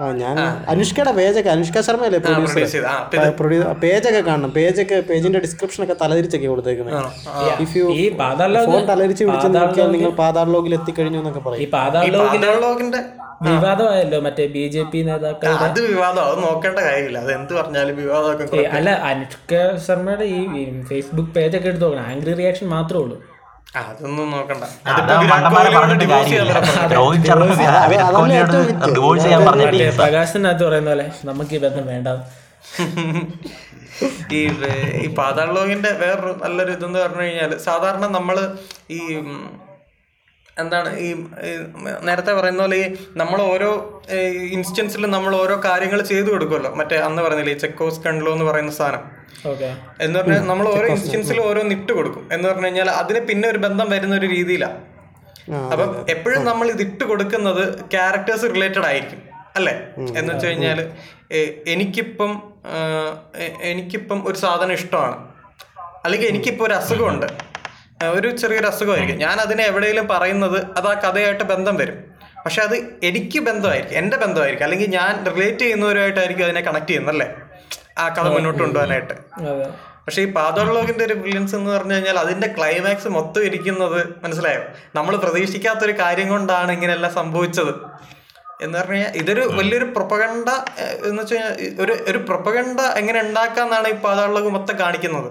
ആ 0.00 0.04
ഞാൻ 0.20 0.36
അനുഷ്കയുടെ 0.72 1.12
പേജൊക്കെ 1.18 1.50
അനുഷ്ക 1.54 1.80
ശർമ്മയല്ലേ 1.86 2.20
പ്രൊഡ്യൂസർ 2.24 2.56
പേജൊക്കെ 3.84 4.22
കാണണം. 4.28 4.50
പേജൊക്കെ 4.58 4.96
പേജിന്റെ 5.10 5.40
ഡിസ്ക്രിപ്ഷൻ 5.44 5.80
ഒക്കെ 5.84 5.96
തലതിരിച്ചൊക്കെ 6.02 6.48
കൊടുത്തേക്കുന്നത് 6.52 7.62
ഇഫ് 7.64 7.74
യു 7.78 7.86
ഈ 8.02 8.04
പാതാൾ 8.22 8.50
ലോക 8.56 8.66
ഫോൺ 8.72 8.84
തലതിരിച്ച് 8.92 9.24
വിളിച്ച് 9.28 9.48
നോക്കിയാൽ 9.58 9.90
നിങ്ങൾ 9.96 10.12
പാതാൾ 10.24 10.46
ലോകിൽ 10.56 10.74
എത്തിക്കഴിഞ്ഞു 10.78 11.20
എന്നൊക്കെ 11.22 11.42
പറയും. 11.46 11.62
വിവാദമായല്ലോ 13.46 14.18
മറ്റേ 14.26 14.44
ബി 14.54 14.62
ജെ 14.74 14.82
പി 14.92 15.00
നേതാക്കൾ 15.08 15.50
അത് 15.66 15.80
വിവാദം. 15.90 16.22
അത് 16.28 16.38
നോക്കേണ്ട 16.46 16.78
കാര്യമില്ല. 16.86 17.18
അത് 17.24 17.32
എന്ത് 17.38 17.52
പറഞ്ഞാലും 17.58 17.96
വിവാദമൊക്കെ 18.02 18.64
അല്ല 18.78 18.90
അനുഷ്ക 19.10 19.52
ശർമ്മയുടെ 19.86 20.26
ഈ 20.36 20.40
ഫേസ്ബുക്ക് 20.88 21.32
പേജൊക്കെ 21.36 21.68
എടുത്ത് 21.72 21.84
നോക്കണം. 21.86 22.06
ആംഗ്രി 22.12 22.34
റിയാക്ഷൻ 22.40 22.68
മാത്രമേ 22.76 23.02
ഉള്ളൂ. 23.04 23.18
അതൊന്നും 23.68 24.28
നോക്കണ്ട. 24.30 24.64
അത് 24.88 25.10
പറഞ്ഞ 29.44 29.64
പ്രകാശനകത്ത് 29.98 30.64
പറയുന്ന 30.68 30.90
പോലെ 30.90 31.06
നമുക്ക് 31.24 31.54
ഈ 31.54 31.62
ബന്ധം 31.66 31.86
വേണ്ട. 31.92 32.08
ഈ 34.36 34.40
ഈ 35.04 35.06
പാതാൾ 35.18 35.48
ലോകിന്റെ 35.56 35.90
വേറൊരു 36.02 36.32
നല്ലൊരു 36.42 36.72
ഇതെന്ന് 36.76 36.98
പറഞ്ഞു 37.04 37.24
കഴിഞ്ഞാൽ 37.24 37.52
സാധാരണ 37.64 38.04
നമ്മൾ 38.16 38.36
ഈ 38.90 39.00
എന്താണ് 40.56 40.90
ഈ 40.98 41.08
നേരത്തെ 42.08 42.32
പറയുന്ന 42.38 42.62
പോലെ 42.62 42.76
ഈ 42.82 42.86
നമ്മൾ 43.16 43.38
ഓരോ 43.52 43.70
ഇൻസ്റ്റൻസിലും 44.56 45.10
നമ്മൾ 45.16 45.32
ഓരോ 45.36 45.56
കാര്യങ്ങൾ 45.68 46.00
ചെയ്തു 46.02 46.28
കൊടുക്കുമല്ലോ 46.34 46.70
മറ്റേ 46.80 46.98
അന്ന് 47.08 47.22
പറഞ്ഞില്ലേ 47.26 47.54
ഈ 47.56 47.60
ചെക്കോസ് 47.64 48.02
കൺലോ 48.06 48.32
എന്ന് 48.36 48.46
പറയുന്ന 48.50 48.74
സാധനം. 48.80 49.04
എന്ന് 50.00 50.18
പറഞ്ഞാൽ 50.18 50.40
നമ്മൾ 50.40 50.68
ഓരോ 50.68 50.86
ഇൻസ്റ്റൻസിൽ 50.86 51.40
ഓരോ 51.40 51.62
നിട്ട് 51.62 51.92
കൊടുക്കും. 51.92 52.28
എന്ന് 52.32 52.48
പറഞ്ഞു 52.48 52.64
കഴിഞ്ഞാൽ 52.64 52.90
അതിന് 52.90 53.20
പിന്നെ 53.20 53.48
ഒരു 53.48 53.58
ബന്ധം 53.58 53.90
വരുന്ന 53.90 54.14
ഒരു 54.14 54.26
രീതിയിലാണ് 54.26 54.84
അപ്പം 55.72 56.06
എപ്പോഴും 56.08 56.44
നമ്മൾ 56.44 56.68
ഇത് 56.68 56.82
ഇട്ട് 56.82 57.04
കൊടുക്കുന്നത് 57.04 57.80
ക്യാരക്ടേഴ്സ് 57.90 58.42
റിലേറ്റഡ് 58.42 58.84
ആയിരിക്കും. 58.84 59.22
അല്ലേ? 59.56 59.74
എന്ന് 60.18 60.34
വെച്ച് 60.34 60.46
കഴിഞ്ഞാൽ 60.46 60.90
എനിക്കിപ്പം 61.66 62.52
എനിക്കിപ്പം 63.62 64.28
ഒരു 64.28 64.38
സാധനം 64.38 64.72
ഇഷ്ടമാണ്. 64.72 65.28
അല്ലെങ്കിൽ 66.04 66.28
എനിക്കിപ്പോൾ 66.28 66.64
ഒരു 66.64 66.74
അസുഖമുണ്ട്. 66.74 67.26
ഒരു 68.04 68.36
ചെറിയൊരു 68.36 68.66
അസുഖമായിരിക്കും. 68.66 69.18
ഞാൻ 69.18 69.40
അതിനെ 69.40 69.64
എവിടെയെങ്കിലും 69.64 70.08
പറയുന്നത് 70.08 70.66
അത് 70.76 70.86
ആ 70.86 71.10
കഥയായിട്ട് 71.10 71.44
ബന്ധം 71.44 71.76
വരും. 71.76 71.98
പക്ഷെ 72.44 72.62
അത് 72.62 72.76
എനിക്ക് 73.02 73.38
ബന്ധമായിരിക്കും. 73.38 73.98
എന്റെ 73.98 74.16
ബന്ധമായിരിക്കും. 74.16 74.64
അല്ലെങ്കിൽ 74.64 74.86
ഞാൻ 74.86 75.36
റിലേറ്റ് 75.36 75.58
ചെയ്യുന്നവരുമായിട്ടായിരിക്കും 75.58 76.44
അതിനെ 76.44 76.60
കണക്ട് 76.60 76.86
ചെയ്യുന്നല്ലേ 76.86 77.34
ആ 77.98 78.08
കഥ 78.08 78.28
മുന്നോട്ട് 78.28 78.62
കൊണ്ടുപോകാനായിട്ട്. 78.62 79.14
പക്ഷെ 80.04 80.22
ഈ 80.22 80.32
പാതോളോകിന്റെ 80.32 81.04
ഒരു 81.04 81.14
ബ്രില്യൻസ് 81.14 81.54
എന്ന് 81.56 81.70
പറഞ്ഞു 81.70 81.94
കഴിഞ്ഞാൽ 81.94 82.18
അതിന്റെ 82.18 82.54
ക്ലൈമാക്സ് 82.58 83.08
മൊത്തം 83.08 83.44
ഇരിക്കുന്നത് 83.44 84.08
മനസ്സിലായോ? 84.24 84.62
നമ്മൾ 84.94 85.16
പ്രതീക്ഷിക്കാത്തൊരു 85.16 85.92
കാര്യം 85.92 86.28
കൊണ്ടാണ് 86.28 86.72
ഇങ്ങനെയെല്ലാം 86.72 87.14
സംഭവിച്ചത്. 87.14 87.74
എന്ന് 88.62 88.78
പറഞ്ഞു 88.78 88.94
കഴിഞ്ഞാൽ 88.94 89.12
ഇതൊരു 89.14 89.40
വലിയൊരു 89.40 89.84
പ്രൊപ്പഗണ്ട 89.84 90.48
എന്ന് 91.08 91.22
വെച്ച് 91.22 91.34
കഴിഞ്ഞാൽ 91.34 91.82
ഒരു 91.82 91.92
ഒരു 92.10 92.18
പ്രൊപ്പഗണ്ട 92.18 92.80
എങ്ങനെ 92.80 93.20
ഉണ്ടാക്കാന്നാണ് 93.20 93.88
ഈ 93.88 93.92
പാതാളോകം 93.92 94.52
മൊത്തം 94.52 94.78
കാണിക്കുന്നത്. 94.78 95.30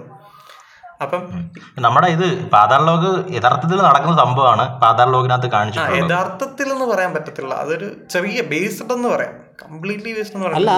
അപ്പം 1.02 1.50
നമ്മുടെ 1.78 2.06
ഇത് 2.06 2.48
പാതാൾ 2.50 2.86
യഥാർത്ഥത്തിൽ 3.34 3.82
നടക്കുന്ന 3.82 4.16
സംഭവമാണ് 4.16 4.80
പാതാൾ 4.80 5.12
ലോകിനകത്ത് 5.12 5.46
കാണിച്ചിട്ടുള്ളത്. 5.46 6.10
യഥാർത്ഥത്തിൽ 6.10 6.72
എന്ന് 6.72 6.84
പറയാൻ 6.84 7.14
പറ്റത്തില്ല. 7.14 7.54
അതൊരു 7.54 7.96
ചെറിയ 8.10 8.42
ബേസ്ഡ് 8.42 8.92
എന്ന് 8.92 9.08
പറയാം. 9.08 9.47
കംപ്ലീറ്റ്ലി 9.62 10.10
അല്ല 10.58 10.70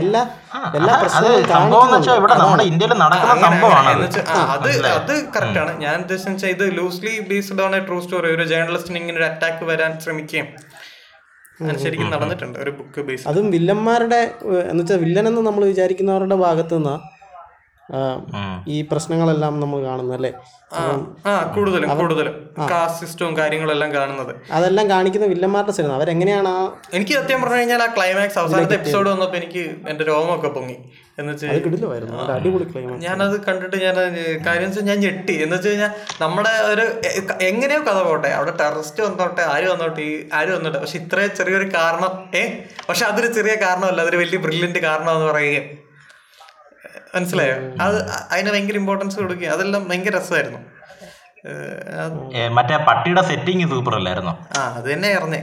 എല്ലാ 0.00 0.22
എല്ലാ 0.78 0.92
പ്രശ്നവും 1.02 1.42
സംഭവം 1.54 1.84
എന്ന് 1.86 1.96
വെച്ചാൽ 1.96 2.16
ഇവിടെ 2.20 2.34
നമ്മുടെ 2.42 2.64
ഇന്ത്യയിൽ 2.70 2.92
നടക്കുന്ന 3.02 3.34
സംഭവമാണ്. 3.46 3.90
അത് 4.54 4.68
അത് 4.98 5.14
കറക്റ്റ് 5.34 5.60
ആണ്. 5.62 5.72
ഞാൻ 5.84 5.96
ഉദ്ദേശം 6.04 6.30
വെച്ചാൽ 6.34 6.52
ഇത് 6.56 6.64
loosely 6.78 7.14
based 7.30 7.62
on 7.66 7.74
a 7.78 7.82
true 7.88 7.98
story 8.04 8.30
ഒരു 8.36 8.46
ജേർണലിസ്റ്റിന് 8.52 9.00
ഇങ്ങനെ 9.02 9.18
ഒരു 9.20 9.28
അറ്റാക്ക് 9.30 9.64
വരാൻ 9.72 9.92
ശ്രമിക്കുകയും 10.04 10.48
ശരിക്കും 11.84 12.10
നടന്നിട്ടുണ്ട്. 12.14 12.58
ഒരു 12.64 12.72
ബുക്ക് 12.76 13.00
ബേസ് 13.08 13.24
അതും 13.30 13.46
വില്ലന്മാരുടെ 13.54 14.20
എന്ന് 14.70 14.82
വെച്ചാൽ 14.82 15.00
വില്ലൻ 15.06 15.24
എന്ന് 15.30 15.42
നമ്മൾ 15.48 15.62
വിചാരിക്കുന്നവരുടെ 15.72 16.38
ഭാഗത്തു. 16.46 16.78
ഈ 18.68 18.82
പ്രശ്നങ്ങളെല്ലാം 18.82 19.60
നമ്മൾ 19.60 19.84
കാണുന്നത് 19.84 20.16
അല്ലേ? 20.16 20.32
കൂടുതലും 21.54 21.98
കൂടുതലും. 21.98 22.34
കാസ്റ്റ് 22.70 23.06
സിസ്റ്റവും 23.06 23.36
കാര്യങ്ങളെല്ലാം 23.36 23.94
കാണുന്നത്. 23.94 24.34
അതെല്ലാം 24.52 24.90
കാണിക്കുന്ന 24.90 25.26
വില്ലന്മാരുടെ 25.26 25.72
സിനിമ 25.72 25.92
അവരെങ്ങനെയാണ് 25.92 26.52
എനിക്ക് 26.92 27.12
സത്യം 27.12 27.42
പറഞ്ഞു 27.42 27.56
കഴിഞ്ഞാൽ 27.56 27.82
ആ 27.82 27.86
ക്ലൈമാക്സ് 27.86 28.38
അവസാനത്തെ 28.38 28.74
എപ്പിസോഡ് 28.74 29.08
വന്നപ്പോൾ 29.08 29.36
എനിക്ക് 29.36 29.70
എന്റെ 29.88 30.04
രോമമൊക്കെ 30.04 30.48
പൊങ്ങി. 30.48 30.76
ഞാനത് 32.98 33.44
കണ്ടിട്ട് 33.44 33.76
ഞാൻ 33.76 33.94
കാര്യം 34.46 34.68
വെച്ചാൽ 34.68 34.84
ഞാൻ 34.84 34.98
ഞെട്ടി. 35.00 35.42
എന്ന് 35.42 35.56
വെച്ച് 35.56 35.68
കഴിഞ്ഞാൽ 35.68 35.90
നമ്മുടെ 36.20 36.50
ഒരു 36.50 36.84
എങ്ങനെയോ 37.44 37.78
കഥ 37.80 38.02
പോട്ടെ. 38.02 38.28
അവിടെ 38.28 38.56
ടെററിസ്റ്റ് 38.56 39.02
വന്നോട്ടെ 39.02 39.42
ആര് 39.42 39.68
വന്നോട്ടെ 39.68 40.00
ഈ 40.00 40.28
ആര് 40.32 40.48
വന്നോട്ടെ? 40.48 40.78
പക്ഷെ 40.78 40.98
ഇത്രയും 40.98 41.36
ചെറിയൊരു 41.36 41.70
കാരണം 41.74 42.30
ഏ? 42.34 42.48
പക്ഷെ 42.88 43.06
അതൊരു 43.06 43.26
ചെറിയ 43.32 43.54
കാരണമല്ല. 43.54 44.00
അതൊരു 44.00 44.16
വലിയ 44.16 44.38
ബ്രില്യന്റ് 44.38 44.78
കാരണം 44.78 45.14
എന്ന് 45.14 45.26
പറയുകയും 45.26 45.89
മനസ്സിലായോ? 47.14 47.56
അത് 47.84 47.96
അതിന് 48.32 48.50
ഭയങ്കര 48.54 48.76
ഇമ്പോർട്ടൻസ് 48.82 49.16
കൊടുക്കുക. 49.22 49.48
അതെല്ലാം 49.54 49.82
ഭയങ്കര 49.88 50.14
രസമായിരുന്നു. 50.18 50.60
മറ്റേ 52.56 52.76
പട്ടിയുടെ 52.88 53.22
സെറ്റിങ് 53.30 53.66
സൂപ്പർ 53.72 53.94
അല്ലായിരുന്നു? 54.00 54.34
ആ 54.56 54.60
അത് 54.78 54.86
തന്നെ 54.92 55.10
ഇറങ്ങേ 55.18 55.42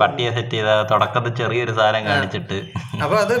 പട്ടിയെ 0.00 0.30
സെറ്റ് 0.34 0.54
ചെയ്ത 0.54 0.72
തുടക്കത്തിൽ 0.90 1.32
ചെറിയൊരു 1.38 1.72
സാധനം 1.78 2.02
കാണിച്ചിട്ട് 2.08 2.58
അപ്പൊ 3.04 3.16
അത് 3.22 3.32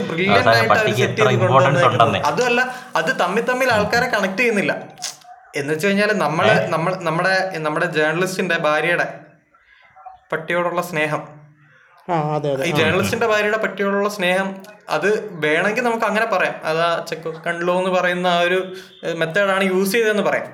പട്ടിക്ക് 0.70 1.02
എത്ര 1.08 1.26
ഇമ്പോർട്ടൻസ് 1.36 1.84
ഉണ്ടെന്നേ. 1.88 2.20
അതുമല്ല 2.30 2.62
അത് 3.00 3.10
തമ്മിൽ 3.20 3.44
തമ്മിൽ 3.50 3.68
ആൾക്കാരെ 3.74 4.08
കണക്ട് 4.14 4.40
ചെയ്യുന്നില്ല. 4.40 4.72
എന്ന് 5.60 5.70
വെച്ച് 5.72 5.86
കഴിഞ്ഞാൽ 5.86 6.10
നമ്മൾ 6.24 6.46
നമ്മൾ 6.74 6.92
നമ്മുടെ 7.08 7.34
നമ്മുടെ 7.66 7.86
ജേർണലിസ്റ്റിന്റെ 7.96 8.56
ഭാര്യയുടെ 8.66 9.06
പട്ടിയോടുള്ള 10.32 10.82
സ്നേഹം. 10.90 11.22
ഈ 12.68 12.70
ജേർണലിസ്റ്റിന്റെ 12.78 13.26
ഭാര്യയുടെ 13.32 13.58
പറ്റിയുള്ള 13.64 14.08
സ്നേഹം 14.14 14.48
അത് 14.94 15.08
വേണമെങ്കിൽ 15.44 15.84
നമുക്ക് 15.88 16.06
അങ്ങനെ 16.08 16.26
പറയാം. 16.32 16.54
അതാ 16.70 16.88
ചെക്ക് 17.08 17.28
കണ്ടല്ലോ 17.44 17.74
എന്ന് 17.80 17.92
പറയുന്ന 17.98 18.26
ആ 18.36 18.40
ഒരു 18.46 18.58
മെത്തേഡാണ് 19.20 19.64
യൂസ് 19.72 19.92
ചെയ്തതെന്ന് 19.92 20.24
പറയാം. 20.28 20.46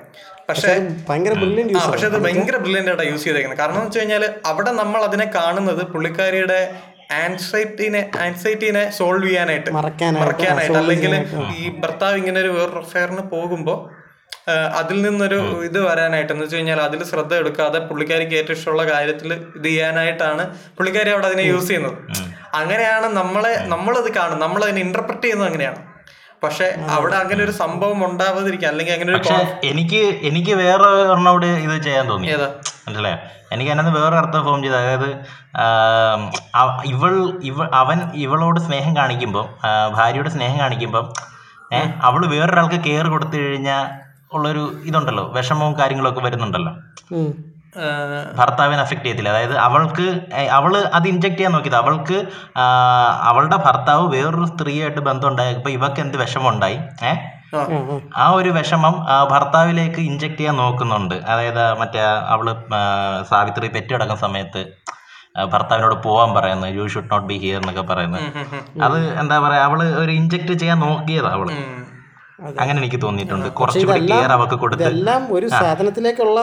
പക്ഷേ 0.49 0.69
ആ 1.79 1.87
പക്ഷെ 1.91 2.07
അത് 2.11 2.17
ഭയങ്കര 2.25 2.57
ബ്രില്യന്റ് 2.63 2.91
ആയിട്ടാണ് 2.91 3.09
യൂസ് 3.13 3.23
ചെയ്തേക്കുന്നത് 3.23 3.59
കാരണം 3.59 3.75
എന്ന് 3.75 3.87
വെച്ച് 3.87 3.99
കഴിഞ്ഞാൽ 3.99 4.23
അവിടെ 4.51 4.71
നമ്മൾ 4.81 4.99
അതിനെ 5.07 5.27
കാണുന്നത് 5.37 5.81
പുള്ളിക്കാരിയുടെ 5.93 6.59
ആൻസൈറ്റിനെ 7.23 8.01
ആൻസൈറ്റിനെ 8.23 8.83
സോൾവ് 8.97 9.27
ചെയ്യാനായിട്ട് 9.27 9.69
മറക്കാനായിട്ട്, 9.77 10.23
മറക്കാനായിട്ട് 10.23 10.77
അല്ലെങ്കിൽ 10.77 11.13
ഈ 11.59 11.69
ഭർത്താവ് 11.83 12.17
ഇങ്ങനെ 12.21 12.39
ഒരു 12.39 12.51
വേറൊരു 12.57 12.81
അഫയറിന് 12.85 13.23
പോകുമ്പോൾ 13.33 13.79
അതിൽ 14.79 15.01
നിന്നൊരു 15.01 15.39
ഇത് 15.67 15.79
വരാനായിട്ട് 15.87 16.31
എന്ന് 16.33 16.45
വെച്ച് 16.45 16.55
കഴിഞ്ഞാൽ 16.55 16.81
അതിൽ 16.81 17.03
ശ്രദ്ധ 17.03 17.33
എടുക്കാതെ 17.35 17.79
പുള്ളിക്കാരിക്ക് 17.79 18.33
ഏറ്റവും 18.33 18.57
ഇഷ്ടമുള്ള 18.57 18.85
കാര്യത്തിൽ 18.91 19.33
ഇത് 19.33 19.65
ചെയ്യാനായിട്ടാണ് 19.65 20.45
പുള്ളിക്കാരി 20.77 21.09
അവിടെ 21.09 21.27
അതിനെ 21.27 21.41
യൂസ് 21.41 21.67
ചെയ്യുന്നത്. 21.67 21.97
അങ്ങനെയാണ് 22.53 23.05
നമ്മളെ 23.05 23.53
നമ്മളത് 23.67 24.13
കാണും 24.13 24.39
നമ്മൾ 24.39 24.63
അതിനെ 24.63 24.81
ഇന്റർപ്രറ്റ് 24.81 25.21
ചെയ്യുന്നത് 25.21 25.47
അങ്ങനെയാണ്. 25.47 25.81
പക്ഷെ 26.43 26.75
അവിടെ 26.89 27.15
അങ്ങനെ 27.15 27.43
ഒരു 27.43 27.51
സംഭവം 27.51 28.05
ഉണ്ടാവാതിരിക്കാം 28.05 28.69
അല്ലെങ്കിൽ 28.69 28.93
അങ്ങനെ 28.93 29.11
ഒരു 29.13 29.67
എനിക്ക് 29.67 30.01
എനിക്ക് 30.29 30.51
വേറെ 30.51 30.89
അവിടെ 31.29 31.45
ഇത് 31.45 31.83
ചെയ്യാൻ 31.83 32.09
തോന്നി. 32.09 32.27
മനസ്സിലായോ? 32.87 33.17
എനിക്ക് 33.51 33.71
അതിനകത്ത് 33.71 34.01
വേറെ 34.01 34.15
അർത്ഥം 34.15 34.43
ഫോം 34.45 34.63
ചെയ്ത് 34.63 34.77
അതായത് 34.77 35.09
ഇവൾ 36.85 37.13
ഇവ 37.43 37.57
അവൻ 37.73 37.99
ഇവളോട് 38.13 38.59
സ്നേഹം 38.59 38.97
കാണിക്കുമ്പോൾ 38.97 39.45
ഭാര്യയോട് 39.95 40.29
സ്നേഹം 40.29 40.59
കാണിക്കുമ്പോൾ 40.59 41.03
ഏഹ് 41.73 41.91
അവൾ 42.01 42.21
വേറൊരാൾക്ക് 42.25 42.75
കെയർ 42.75 43.07
കൊടുത്തു 43.07 43.37
കഴിഞ്ഞാൽ 43.37 43.85
ഉള്ളൊരു 44.31 44.63
ഇതുണ്ടല്ലോ 44.83 45.23
വിഷമവും 45.35 45.79
കാര്യങ്ങളൊക്കെ 45.79 46.19
വരുന്നുണ്ടല്ലോ. 46.19 46.73
ഭർത്താവിനെ 48.37 48.81
അഫക്റ്റ് 48.81 49.03
ചെയ്യത്തില്ല. 49.03 49.29
അതായത് 49.29 49.55
അവൾക്ക് 49.57 50.05
അവൾ 50.51 50.71
അത് 50.93 51.07
ഇൻജെക്ട് 51.07 51.37
ചെയ്യാൻ 51.37 51.51
നോക്കിയത്. 51.51 51.75
അവൾക്ക് 51.75 52.17
അവളുടെ 53.29 53.55
ഭർത്താവ് 53.57 54.05
വേറൊരു 54.15 54.45
സ്ത്രീയായിട്ട് 54.45 54.99
ബന്ധം 54.99 55.27
ഉണ്ടായപ്പോൾ 55.27 55.69
ഇവക്ക് 55.69 55.99
എന്ത് 55.99 56.17
വിഷമം 56.17 56.49
ഉണ്ടായി 56.49 56.77
ഏഹ് 57.03 57.19
ആ. 58.15 58.29
ഒരു 58.31 58.49
വിഷമം 58.49 58.95
ഭർത്താവിലേക്ക് 59.31 60.01
ഇൻജെക്ട് 60.01 60.37
ചെയ്യാൻ 60.37 60.55
നോക്കുന്നുണ്ട്. 60.55 61.15
അതായത് 61.27 61.79
മറ്റേ 61.79 62.01
അവൾ 62.33 62.47
സാവിത്രി 63.29 63.67
പെറ്റ് 63.67 63.93
കിടക്കുന്ന 63.93 64.21
സമയത്ത് 64.25 64.61
ഭർത്താവിനോട് 65.45 65.95
പോവാൻ 66.03 66.29
പറയുന്നത് 66.33 66.75
you 66.75 66.87
should 66.87 67.11
not 67.11 67.27
be 67.27 67.37
here 67.37 67.59
എന്നൊക്കെ 67.61 67.81
പറയുന്നത് 67.83 68.23
അത് 68.83 68.97
എന്താ 69.21 69.39
പറയാ 69.39 69.61
അവൾ 69.63 69.79
ഒരു 70.01 70.11
ഇൻജെക്ട് 70.11 70.53
ചെയ്യാൻ 70.53 70.79
നോക്കിയതാ 70.79 71.31
അവൾ. 71.31 71.49
അങ്ങനെ 72.61 72.77
എനിക്ക് 72.81 72.99
തോന്നിയിട്ടുണ്ട്. 73.03 73.47
കുറച്ചുകൂടി 73.59 74.01
ക്ലിയർ 74.05 74.31
അവർക്ക് 74.35 74.57
കൊടുത്ത് 74.63 74.85
എല്ലാം 74.93 75.21
ഒരു 75.37 75.47
സാധനത്തിലേക്കുള്ള 75.61 76.39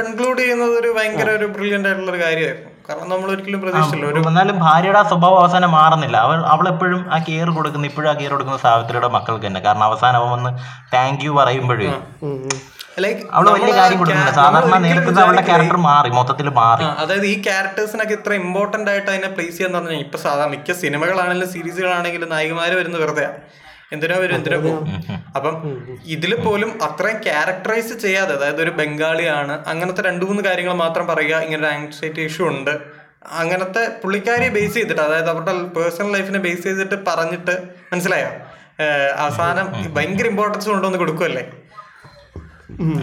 കൺക്ലൂഡ് 0.00 0.38
ചെയ്യുന്നത് 0.42 0.74
ഒരു 0.80 0.90
ഭയങ്കര 0.98 1.28
ഒരു 1.38 1.46
ബ്രില്യന്റ് 1.56 1.88
ആയിട്ടുള്ള 1.88 2.10
ഒരു 2.14 2.20
കാര്യമായിരുന്നു. 2.24 2.70
കാരണം 2.88 3.08
നമ്മൾ 3.12 3.28
ഒരിക്കലും 3.34 3.60
പ്രതീക്ഷിച്ചില്ല. 3.64 4.06
ഒരു 4.12 4.20
എന്നാലും 4.30 4.56
ഭാര്യയുടെ 4.66 5.00
ആ 5.02 5.04
സ്വഭാവം 5.12 5.38
അവസാനം 5.42 5.70
മാറുന്നില്ല. 5.78 6.16
അവൾ 6.26 6.38
അവളെപ്പോഴും 6.54 7.00
ആ 7.14 7.18
കെയർ 7.28 7.48
കൊടുക്കുന്ന 7.58 7.90
ഇപ്പോഴും 7.90 8.10
ആ 8.12 8.14
കെയർ 8.20 8.32
കൊടുക്കുന്ന 8.34 8.60
സാവിത്രിയുടെ 8.66 9.10
മക്കൾക്ക് 9.16 9.46
തന്നെ. 9.48 9.62
കാരണം 9.66 9.86
അവസാനം 9.90 10.18
അവൻ 10.20 10.30
വന്ന് 10.36 10.52
താങ്ക് 10.94 11.24
യു 11.26 11.32
പറയുമ്പോഴേ 11.40 11.90
അവൾ 13.36 13.46
വലിയ 13.54 13.72
കാര്യം 13.78 13.98
കൊടുക്കുന്നില്ല. 14.00 14.34
സാധാരണ 14.40 14.76
നേരത്തെ 14.84 15.20
അവളുടെ 15.22 15.42
ക്യാരക്ടർ 15.48 15.78
മാറി 15.88 16.10
മൊത്തത്തിൽ 16.18 16.48
മാറി. 16.60 16.84
അതായത് 17.02 17.26
ഈ 17.32 17.34
ക്യാരക്ടേഴ്സിനൊക്കെ 17.46 18.14
ഇത്ര 18.18 18.32
ഇമ്പോർട്ടന്റ് 18.42 18.90
ആയിട്ട് 18.92 19.08
അതിനെ 19.12 19.30
പ്ലേസ് 19.36 19.56
ചെയ്യാന്ന് 19.56 19.78
പറഞ്ഞാൽ 19.78 20.02
ഇപ്പൊ 20.06 20.18
സാധാരണ 20.26 20.50
മിക്ക 20.54 20.78
സിനിമകളാണെങ്കിലും 20.82 21.50
സീരീസുകളാണെങ്കിലും 21.54 22.30
നായികമാര് 22.34 22.74
വരുന്ന 22.80 22.98
വെറുതെ 23.02 23.26
എന്തിനോ 23.92 24.16
വരും 24.20 24.36
എന്തിനാ 24.36 24.56
പോകും? 24.56 24.86
അപ്പം 25.36 25.54
ഇതിൽ 26.04 26.32
പോലും 26.36 26.70
അത്രയും 26.82 27.18
ക്യാരക്ടറൈസ് 27.22 27.94
ചെയ്യാതെ 27.94 28.32
അതായത് 28.34 28.60
ഒരു 28.62 28.70
ബംഗാളിയാണ് 28.70 29.64
അങ്ങനത്തെ 29.72 30.02
രണ്ടു 30.02 30.24
മൂന്ന് 30.24 30.42
കാര്യങ്ങൾ 30.42 30.74
മാത്രം 30.74 31.06
പറയുക 31.06 31.40
ഇങ്ങനെ 31.46 31.60
ഒരു 31.62 31.70
ആങ്സൈറ്റി 31.74 32.20
ഇഷ്യൂ 32.20 32.44
ഉണ്ട്. 32.48 33.04
അങ്ങനത്തെ 33.42 33.82
പുള്ളിക്കാരിയെ 34.02 34.48
ബേസ് 34.48 34.74
ചെയ്തിട്ട് 34.74 35.02
അതായത് 35.02 35.30
അവരുടെ 35.30 35.52
പേഴ്സണൽ 35.76 36.10
ലൈഫിനെ 36.12 36.38
ബേസ് 36.38 36.62
ചെയ്തിട്ട് 36.62 36.96
പറഞ്ഞിട്ട് 37.08 37.54
മനസ്സിലായോ? 37.92 38.30
അവസാനം 39.16 39.66
ഭയങ്കര 39.94 40.26
ഇമ്പോർട്ടൻസ് 40.26 40.68
കൊണ്ടുവന്ന് 40.68 40.98
കൊടുക്കുമല്ലേ 40.98 41.44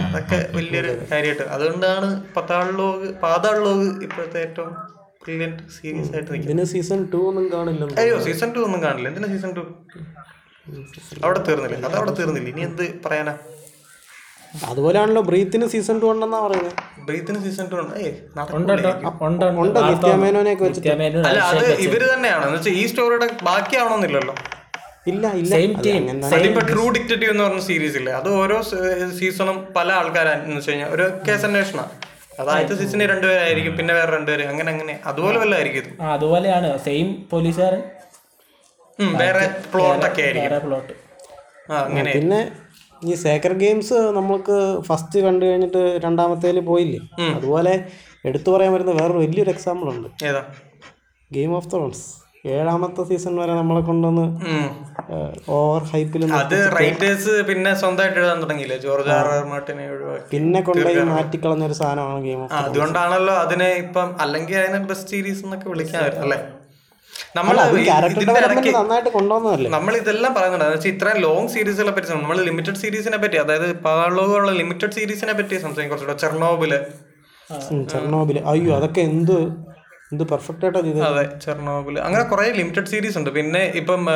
അതൊക്കെ 0.06 0.38
വലിയൊരു 0.56 0.94
കാര്യമായിട്ട്. 1.12 1.44
അതുകൊണ്ടാണ് 1.56 2.08
പത്താളിലോക് 2.38 3.06
ലോഗ് 3.66 3.88
ഇപ്പോഴത്തെ 4.04 4.40
ഏറ്റവും 4.40 4.74
ബ്രില്യന്റ് 5.24 5.64
സീരീസ് 5.76 6.12
ആയിട്ട് 6.14 6.66
സീസൺ 6.74 7.00
ടു 7.14 7.18
ഒന്നും 7.30 7.46
കാണില്ല 7.54 7.88
അയ്യോ 8.02 8.20
സീസൺ 8.28 8.50
ടു 8.56 8.60
ഒന്നും 8.60 8.84
കാണില്ല. 8.84 9.08
എന്തിനാ 9.10 9.30
സീസൺ 9.34 9.52
ടു 9.58 9.64
അവിടെ 11.26 11.40
തീർന്നില്ല? 11.48 11.86
അത് 11.90 11.96
അവിടെ 12.00 12.14
തീർന്നില്ല? 12.20 12.50
ഇനി 12.54 12.64
എന്ത് 12.70 12.84
പറയാനാ? 13.06 13.34
അതുപോലെയാണല്ലോ 14.70 15.22
ബ്രീത്തിന് 15.30 15.66
സീസൺ 15.74 15.98
ടു 16.02 16.08
ഉണ്ടെന്നാ 16.14 16.40
പറയുന്നത് 16.46 16.74
ബ്രീത്തിന് 17.08 17.40
സീസൺ 17.46 17.66
ടു 17.72 17.76
ഉണ്ട്. 17.80 17.94
വെച്ചിട്ട്? 20.66 20.90
അല്ല 21.30 21.40
അത് 21.52 21.66
ഇവർ 21.88 22.02
തന്നെയാണ്? 22.14 22.44
എന്ന് 22.48 22.58
വെച്ചാൽ 22.58 22.76
ഈ 22.82 22.86
സ്റ്റോറിയുടെ 22.92 23.28
ബാക്കിയാവണമെന്നില്ലല്ലോ 23.50 24.36
ഇല്ല 25.12 25.26
ഇല്ല. 25.42 25.54
ട്രൂ 26.72 26.84
ഡിക്റ്റേറ്റീവ് 26.96 27.32
എന്ന് 27.34 27.44
പറഞ്ഞ 27.46 27.62
സീരീസ് 27.70 27.98
ഇല്ലേ? 28.02 28.12
അത് 28.20 28.30
ഓരോ 28.42 28.58
സീസണും 29.20 29.58
പല 29.78 29.90
ആൾക്കാരെന്ന് 30.00 30.58
വെച്ച് 30.58 30.72
കഴിഞ്ഞാൽ 30.72 30.92
ഒരു 30.98 31.06
കേസ് 31.28 31.46
അന്വേഷണ. 31.50 31.80
അത് 32.42 32.50
ആദ്യത്തെ 32.52 32.76
സീസണിൽ 32.82 33.08
രണ്ടുപേരായിരിക്കും 33.14 33.74
പിന്നെ 33.80 33.94
വേറെ 34.00 34.12
രണ്ടുപേര് 34.18 34.44
അങ്ങനെ 34.52 34.70
അങ്ങനെ. 34.76 34.94
അതുപോലെ 35.12 35.38
വല്ലതായിരിക്കും 35.44 35.88
ആ 36.04 36.14
അതുപോലെയാണ്. 36.18 36.70
സെയിം 36.86 37.08
പോലീസുകാരൻ 37.34 37.82
വേറെ 39.22 39.44
പ്ലോട്ടൊക്കെ 39.74 40.22
ആയിരിക്കും. 40.26 40.62
പ്ലോട്ട് 40.66 40.94
പിന്നെ 42.16 42.40
ഈ 43.02 43.14
സേക്കർ 43.26 43.54
ഗെയിംസ് 43.62 43.98
നമ്മൾക്ക് 44.18 44.56
ഫസ്റ്റ് 44.88 45.20
കണ്ടു 45.26 45.44
കഴിഞ്ഞിട്ട് 45.50 45.84
രണ്ടാമത്തേൽ 46.06 46.58
പോയില്ലേ? 46.72 47.00
അതുപോലെ 47.38 47.74
എടുത്തു 48.30 48.50
പറയാൻ 48.54 48.72
വരുന്ന 48.76 48.94
വേറൊരു 49.00 49.22
വലിയൊരു 49.24 49.52
എക്സാമ്പിൾ 49.56 49.88
ഉണ്ട്. 49.94 50.10
ഗെയിം 51.32 51.54
ഓഫ് 51.60 51.70
ത്രോൺസ് 51.74 52.04
ഏഴാമത്തെ 52.54 53.02
സീസൺ 53.10 53.34
വരെ 53.42 53.54
നമ്മളെ 53.60 53.82
കൊണ്ടുവന്ന് 53.90 54.24
ഓവർ 55.58 55.82
ഹൈപ്പിൽ 55.92 56.22
അത് 56.38 56.56
റൈറ്റേഴ്സ് 56.78 57.34
പിന്നെ 57.50 57.72
സ്വന്തമായിട്ട് 57.82 58.18
എഴുതാൻ 58.22 58.40
തുടങ്ങിയില്ലേ? 58.44 58.78
ജോർജ് 58.86 59.12
ആർ 59.18 59.28
ആർ 59.34 59.44
മാർട്ടിനെ 59.52 59.84
പിന്നെ 60.32 60.60
കൊണ്ടുപോയി 60.70 61.04
മാറ്റിക്കളഞ്ഞ 61.12 61.66
ഒരു 61.70 61.78
സാധനമാണ് 61.82 62.22
ഗെയിം 62.28 62.42
അതുകൊണ്ടാണല്ലോ 62.62 63.36
അതിനെ 63.44 63.70
ഇപ്പം 63.84 64.10
അല്ലെങ്കിൽ 64.26 64.58
അതിനെ 64.64 64.80
ബെസ്റ്റ് 64.92 65.12
സീരീസ് 65.16 65.44
എന്നൊക്കെ 65.46 65.70
വിളിക്കാൻ 65.74 66.02
അല്ലേ? 66.26 66.40
നമ്മൾ 67.36 67.58
നമ്മൾ 69.70 69.96
ഇതെല്ലാം 69.96 70.34
പറയുന്നുണ്ട്. 70.34 70.66
എന്ന് 70.66 70.78
വെച്ചാൽ 70.78 70.92
ഇത്രയും 70.92 71.18
ലോങ് 71.18 71.48
സീരീസുകളെ 71.48 71.92
പറ്റി 71.92 72.08
നമ്മൾ 72.08 72.42
ലിമിറ്റഡ് 72.42 72.76
സീരീസിനെ 72.76 73.18
പറ്റി 73.18 73.36
അതായത് 73.36 73.82
പാലോകമുള്ള 73.82 74.52
ലിമിറ്റഡ് 74.52 74.92
സീരീസിനെ 74.92 75.34
പറ്റി 75.34 75.48
സംസാരിക്കും 75.48 75.90
കുറച്ചുകൂടെ. 75.90 76.18
ചെർണോബിൽ. 76.18 76.80
ചെർണോബിൽ. 77.90 78.40
അയ്യോ 78.40 78.76
അതൊക്കെ 78.76 79.02
എന്ത് 79.02 79.42
എന്ത് 80.12 80.24
പെർഫെക്റ്റ് 80.24 80.66
ആയിട്ടാ 80.66 80.80
ചെയ്തത്. 80.80 81.04
അതെ 81.04 81.40
ചെർണോബിൽ. 81.40 82.00
അങ്ങനെ 82.00 82.24
കുറെ 82.24 82.52
ലിമിറ്റഡ് 82.52 82.86
സീരീസ് 82.86 83.18
ഉണ്ട്. 83.18 83.30
പിന്നെ 83.30 83.72
ഇപ്പം 83.76 84.08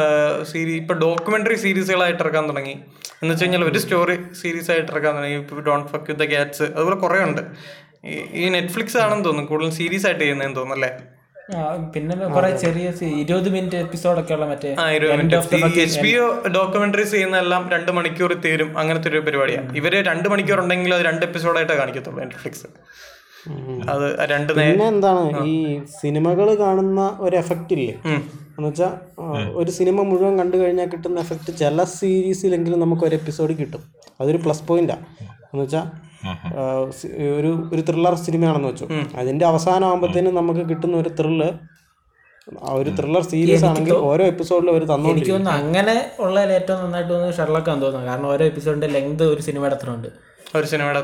സീരീ 0.51 0.76
ഇപ്പൊ 0.76 0.95
ഡോക്യുമെന്ററി 0.95 1.56
സീരീസുകളായിട്ട് 1.56 2.24
ഇറക്കാൻ 2.24 2.49
തുടങ്ങി. 2.49 2.80
എന്ന് 3.24 3.32
വെച്ച് 3.32 3.45
കഴിഞ്ഞാൽ 3.45 3.64
ഒരു 3.64 3.80
സ്റ്റോറി 3.80 4.18
സീരീസ് 4.41 4.72
ആയിട്ട് 4.72 4.91
ഇറക്കാൻ 4.91 5.18
തുടങ്ങി. 5.18 5.62
Don't 5.62 5.88
fuck 5.88 6.03
with 6.03 6.20
the 6.20 6.30
cats 6.30 6.64
അതുപോലെ 6.64 6.95
കുറെ 6.95 7.24
ഉണ്ട്. 7.24 7.41
ഈ- 8.34 8.49
നെറ്റ്ഫ്ലിക്സ് 8.49 8.97
ആണെന്ന് 8.97 9.26
തോന്നുന്നു. 9.26 9.49
കൂടുതൽ 9.49 9.72
സീരീസ് 9.72 10.06
ആയിട്ട് 10.06 10.22
ചെയ്യുന്നതെന്ന് 10.22 10.56
തോന്നുന്നു 10.56 10.86
അല്ലേ? 10.86 11.14
പിന്നെ 11.93 12.13
കുറെ 12.27 12.49
ചെറിയ 12.57 12.85
ഇരുപത് 13.15 13.49
മിനിറ്റ് 13.49 13.77
എപ്പിസോഡൊക്കെ 13.77 14.33
ഉള്ള 14.33 14.45
മറ്റേ 14.45 14.69
എച്ച് 15.83 15.99
ബി 15.99 16.11
ഒ 16.17 16.27
ഡോക്യുമെന്ററീസ് 16.55 17.11
ചെയ്യുന്നതെല്ലാം 17.11 17.63
രണ്ട് 17.69 17.91
മണിക്കൂർ 17.91 18.31
തീരും. 18.45 18.69
അങ്ങനത്തെ 18.77 19.09
ഒരു 19.09 19.19
പരിപാടിയാണ് 19.19 19.69
ഇവർ 19.77 19.95
രണ്ട് 20.07 20.27
മണിക്കൂർ 20.29 20.59
ഉണ്ടെങ്കിൽ 20.59 20.93
അത് 20.93 21.03
രണ്ട് 21.05 21.25
എപ്പിസോഡായിട്ടേ 21.25 21.75
കാണിക്കത്തുള്ളൂ 21.75 22.19
നെറ്റ്ഫ്ലിക്സ് 22.21 22.67
അത് 23.89 24.05
രണ്ട് 24.29 24.51
നേ 24.57 24.63
പിന്നെ 24.65 24.87
എന്താണ്? 24.87 25.25
ഈ 25.47 25.55
സിനിമകൾ 25.99 26.47
കാണുന്ന 26.55 27.01
ഒരു 27.19 27.35
എഫക്റ്റ് 27.35 27.73
ഇല്ലേ? 27.73 27.93
ഉം. 28.05 28.21
എന്ന് 28.57 28.67
വെച്ചാൽ 28.69 28.93
ഒരു 29.55 29.71
സിനിമ 29.71 30.01
മുഴുവൻ 30.03 30.39
കണ്ടു 30.39 30.57
കഴിഞ്ഞാൽ 30.57 30.87
കിട്ടുന്ന 30.87 31.19
എഫക്റ്റ് 31.19 31.53
ചില 31.57 31.83
സീരീസിലെങ്കിലും 31.93 32.79
നമുക്ക് 32.79 33.05
ഒരു 33.05 33.15
എപ്പിസോഡ് 33.15 33.53
കിട്ടും. 33.57 33.83
അതൊരു 34.21 34.37
പ്ലസ് 34.37 34.63
പോയിന്റാ 34.67 34.97
എന്ന് 35.45 35.63
വെച്ചാൽ 35.63 35.85
ഒരു 37.38 37.51
ഒരു 37.73 37.82
ത്രില്ലർ 37.89 38.15
സിനിമയാണെന്ന് 38.26 38.69
വെച്ചു. 38.71 38.86
അതിന്റെ 39.21 39.45
അവസാനം 39.51 39.88
ആകുമ്പോഴത്തേനും 39.89 40.36
നമുക്ക് 40.41 40.63
കിട്ടുന്ന 40.71 40.95
ഒരു 41.03 41.11
ത്രില്ല് 41.19 41.49
ഒരു 42.80 42.89
ത്രില്ലർ 42.97 43.23
സീരീസ് 43.32 43.65
ആണെങ്കിൽ 43.69 43.95
ഓരോ 44.09 44.23
എപ്പിസോഡിലും 44.32 44.71
അവർ 44.73 44.82
എനിക്ക് 44.82 44.93
തന്നോണ്ടിരിക്കും 44.93 45.36
തോന്നുന്നു 45.36 45.61
അങ്ങനെ 45.61 45.95
ഉള്ള 46.26 46.39
ഏറ്റവും 46.57 46.80
നന്നായിട്ട് 46.84 47.11
തോന്നുന്നത് 47.11 47.38
ഷെർലക്കാന്ന് 47.39 47.84
തോന്നുന്നു. 47.86 48.07
കാരണം 48.09 48.28
ഓരോ 48.34 48.43
എപ്പിസോഡിന്റെ 48.51 48.89
ലെങ്ത് 48.95 49.23
ഒരു 49.34 49.41
സിനിമയുടെ 49.47 49.76
അത്ര 49.80 49.89
ഉണ്ട് 49.95 50.09
ഒരു 50.57 50.67
സിനിമയുടെ 50.71 50.99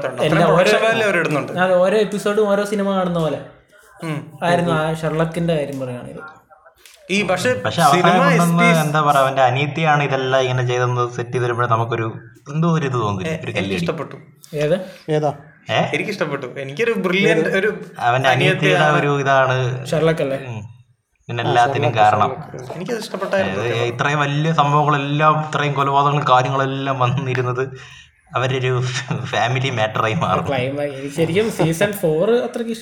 ഓരോ 1.85 1.97
എപ്പിസോഡും 2.05 2.49
ഓരോ 2.51 2.63
സിനിമ 2.73 2.87
കാണുന്ന 2.97 3.19
പോലെ. 3.25 3.39
ആയിരുന്നു 4.43 4.71
ആ 4.81 4.83
ഷെർലക്കിന്റെ 5.01 5.53
കാര്യം 5.59 5.79
പറയുകയാണെങ്കിൽ. 5.81 6.21
ഈ 7.15 7.17
പക്ഷേ 7.29 7.49
പക്ഷെ 7.65 7.81
അവസാനം 7.81 8.61
എന്താ 8.83 8.99
പറയാ 9.07 9.21
അവന്റെ 9.23 9.43
അനീതിയാണ് 9.47 10.01
ഇതെല്ലാം 10.07 10.41
ഇങ്ങനെ 10.45 10.63
ചെയ്തെന്ന് 10.69 11.03
സെറ്റ് 11.15 11.33
ചെയ്ത് 11.33 11.45
വരുമ്പോഴേ 11.45 11.67
നമുക്കൊരു 11.73 12.07
എന്തോ 12.53 12.67
ഒരു 12.77 12.85
ഇത് 12.89 12.97
തോന്നി 13.03 13.23
ഒരു 13.45 13.51
കല്ല് 13.57 13.73
ഇഷ്ടപ്പെട്ടു. 13.79 14.17
ഏത്? 14.55 14.85
ഏതാ? 15.09 15.33
എനിക്ക് 15.93 16.11
ഇഷ്ടപ്പെട്ടു 16.11 16.45
എനിക്കൊരു 16.59 16.91
ബ്രില്യന്റ് 16.91 17.49
ഒരു 17.49 17.81
അവന്റെ 17.99 18.29
അനിയത്തിയുടെ 18.29 18.85
ഒരു 18.85 19.19
ഇതാണ്. 19.19 19.57
പിന്നെ 21.29 21.43
എല്ലാത്തിനും 21.43 21.95
കാരണം. 21.95 22.31
എനിക്കത് 22.75 22.97
ഇഷ്ടപ്പെട്ടായിരുന്നു. 22.97 23.63
ഇത് 23.63 23.75
ഇത്രയും 23.75 24.19
വലിയ 24.19 24.53
സംഭവങ്ങളെല്ലാം 24.53 25.45
ഇത്രയും 25.47 25.73
കൊലപാതകങ്ങളും 25.73 26.25
കാര്യങ്ങളെല്ലാം 26.29 26.99
വന്നിരുന്നത് 26.99 27.69
അവരൊരു 28.31 28.71
ഫാമിലി 29.25 29.69
മാറ്ററായി 29.69 30.13
മാറും 30.15 30.45
ശരിക്കും 31.15 31.51
സീസൺ 31.51 31.91
ഫോർ 31.93 32.27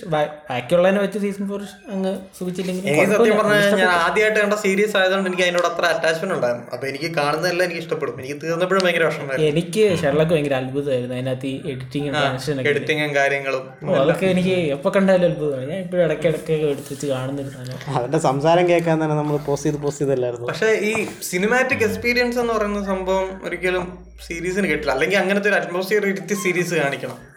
ബാ- 0.08 0.30
ബാക്കിയുള്ളതിനെ 0.50 1.02
വെച്ച് 1.02 1.20
സീസൺ 1.20 1.48
ഫോർ 1.48 1.62
അങ്ങ് 1.92 2.12
സൂചിച്ചില്ലെങ്കിൽ 2.40 2.90
എനിക്ക് 2.90 3.12
സത്യം 3.14 3.38
പറഞ്ഞാൽ 3.38 3.76
ഞാൻ 3.76 3.90
ആദ്യമായിട്ട് 4.00 4.40
കണ്ട 4.40 4.54
സീരീസ് 4.56 4.98
ആയതുകൊണ്ട് 4.98 5.30
എനിക്ക് 5.30 5.44
അതിനോട് 5.44 5.68
അത്ര 5.68 5.86
അറ്റാച്ച്മെന്റ് 5.86 6.36
ഉണ്ടായിരുന്നു. 6.36 6.68
അപ്പൊ 6.72 6.88
എനിക്ക് 6.88 7.16
കാണുന്നതെല്ലാം 7.16 7.66
എനിക്ക് 7.66 7.82
ഇഷ്ടപ്പെടും. 7.82 8.16
എനിക്ക് 8.20 8.42
തീർന്നപ്പോഴും 8.44 8.84
ഭയങ്കര 8.84 9.04
വിഷമമായിരുന്നു. 9.04 9.50
എനിക്ക് 9.50 9.98
ഷെർലക്ക് 10.02 10.32
ഭയങ്കര 10.32 10.54
അത്ഭുതമായിരുന്നു. 10.56 11.16
അതിനകത്ത് 11.16 11.46
ഈ 11.46 11.56
എഡിറ്റിംഗ് 11.66 12.10
എഡിറ്റിംഗും 12.10 12.68
എഡിറ്റിങ്ങും 12.70 13.16
കാര്യങ്ങളും 13.16 13.64
അതൊക്കെ 13.96 14.26
എനിക്ക് 14.26 14.56
എപ്പോ 14.72 14.92
കണ്ടാലും 14.96 15.26
അത്ഭുതമാണ്. 15.26 15.70
ഞാൻ 15.70 15.80
ഇപ്പോഴും 15.80 16.04
ഇടയ്ക്ക് 16.04 16.28
ഇടയ്ക്ക് 16.28 16.54
എടുത്തിട്ട് 16.68 17.06
കാണുന്നൊരു 17.08 17.52
അവന്റെ 17.94 18.20
സംസാരം 18.20 18.70
കേൾക്കാൻ 18.70 19.04
തന്നെ 19.04 19.16
നമ്മൾ 19.16 19.38
പോസ്റ്റ് 19.40 19.70
ചെയ്ത് 19.70 19.82
പോസ്റ്റ് 19.82 20.04
ചെയ്തല്ലായിരുന്നു? 20.04 20.48
പക്ഷേ 20.48 20.70
ഈ 20.84 20.94
സിനിമാറ്റിക് 21.24 21.84
എക്സ്പീരിയൻസ് 21.84 22.40
എന്ന് 22.40 22.54
പറയുന്ന 22.54 22.86
സംഭവം 22.86 23.42
ഒരിക്കലും 23.44 23.86
സീരീസിന് 24.28 24.68
കിട്ടില്ല. 24.68 24.92
അല്ലെങ്കിൽ 24.92 25.18
അങ്ങനത്തെ 25.18 25.50
ഒരു 25.50 25.56
അറ്റ്മോസ്ഫിയർ 25.56 26.06
ഇരുത്തി 26.06 26.34
സീരീസ് 26.34 26.74
കാണിക്കണം. 26.74 27.30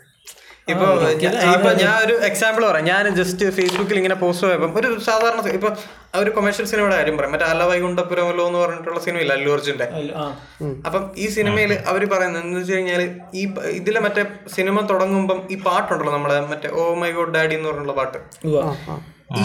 ഇപ്പൊ 0.69 0.87
ഞാൻ- 1.13 1.35
ഇപ്പൊ 1.55 1.73
ഞാൻ 1.73 2.03
ഒരു 2.07 2.13
എക്സാമ്പിൾ 2.13 2.67
പറയാം. 2.67 2.85
ഞാൻ 2.85 3.15
ജസ്റ്റ് 3.15 3.51
ഫേസ്ബുക്കിൽ 3.51 3.97
ഇങ്ങനെ 3.97 4.15
പോസ്റ്റ് 4.15 4.47
പോയപ്പോൾ 4.47 4.87
ഒരു 4.87 5.01
സാധാരണ 5.01 5.49
ഇപ്പൊ 5.49 5.69
ഒരു 6.15 6.31
കൊമേഴ്ഷ്യൽ 6.31 6.67
സിനിമയുടെ 6.67 6.97
കാര്യം 6.97 7.17
പറയാം. 7.17 7.33
മറ്റേ 7.33 7.45
അല്ല 7.45 7.65
വൈകുണ്ടപുരമല്ലോ 7.65 8.47
എന്ന് 8.47 8.59
പറഞ്ഞിട്ടുള്ള 8.59 9.01
സിനിമയില്ല 9.01 9.33
അല്ലു 9.33 9.53
അർജുന്റെ 9.53 9.85
അപ്പം 10.87 11.13
ഈ 11.17 11.29
സിനിമയിൽ 11.29 11.73
അവർ 11.87 12.11
പറയുന്നത് 12.11 12.43
എന്ന് 12.43 12.61
വെച്ച് 12.61 12.73
കഴിഞ്ഞാൽ 12.73 13.21
ഈ 13.35 13.55
ഇതിലെ 13.65 14.01
മറ്റേ 14.01 14.25
സിനിമ 14.55 14.87
തുടങ്ങുമ്പം 14.87 15.49
ഈ 15.51 15.59
പാട്ടുണ്ടല്ലോ 15.59 16.13
നമ്മളെ 16.13 16.41
മറ്റേ 16.41 16.69
ഓ 16.71 16.95
മൈ 16.95 17.11
ഗോഡ് 17.11 17.35
ഡാഡി 17.35 17.55
എന്ന് 17.55 17.69
പറഞ്ഞുള്ള 17.69 17.93
പാട്ട്. 17.93 18.19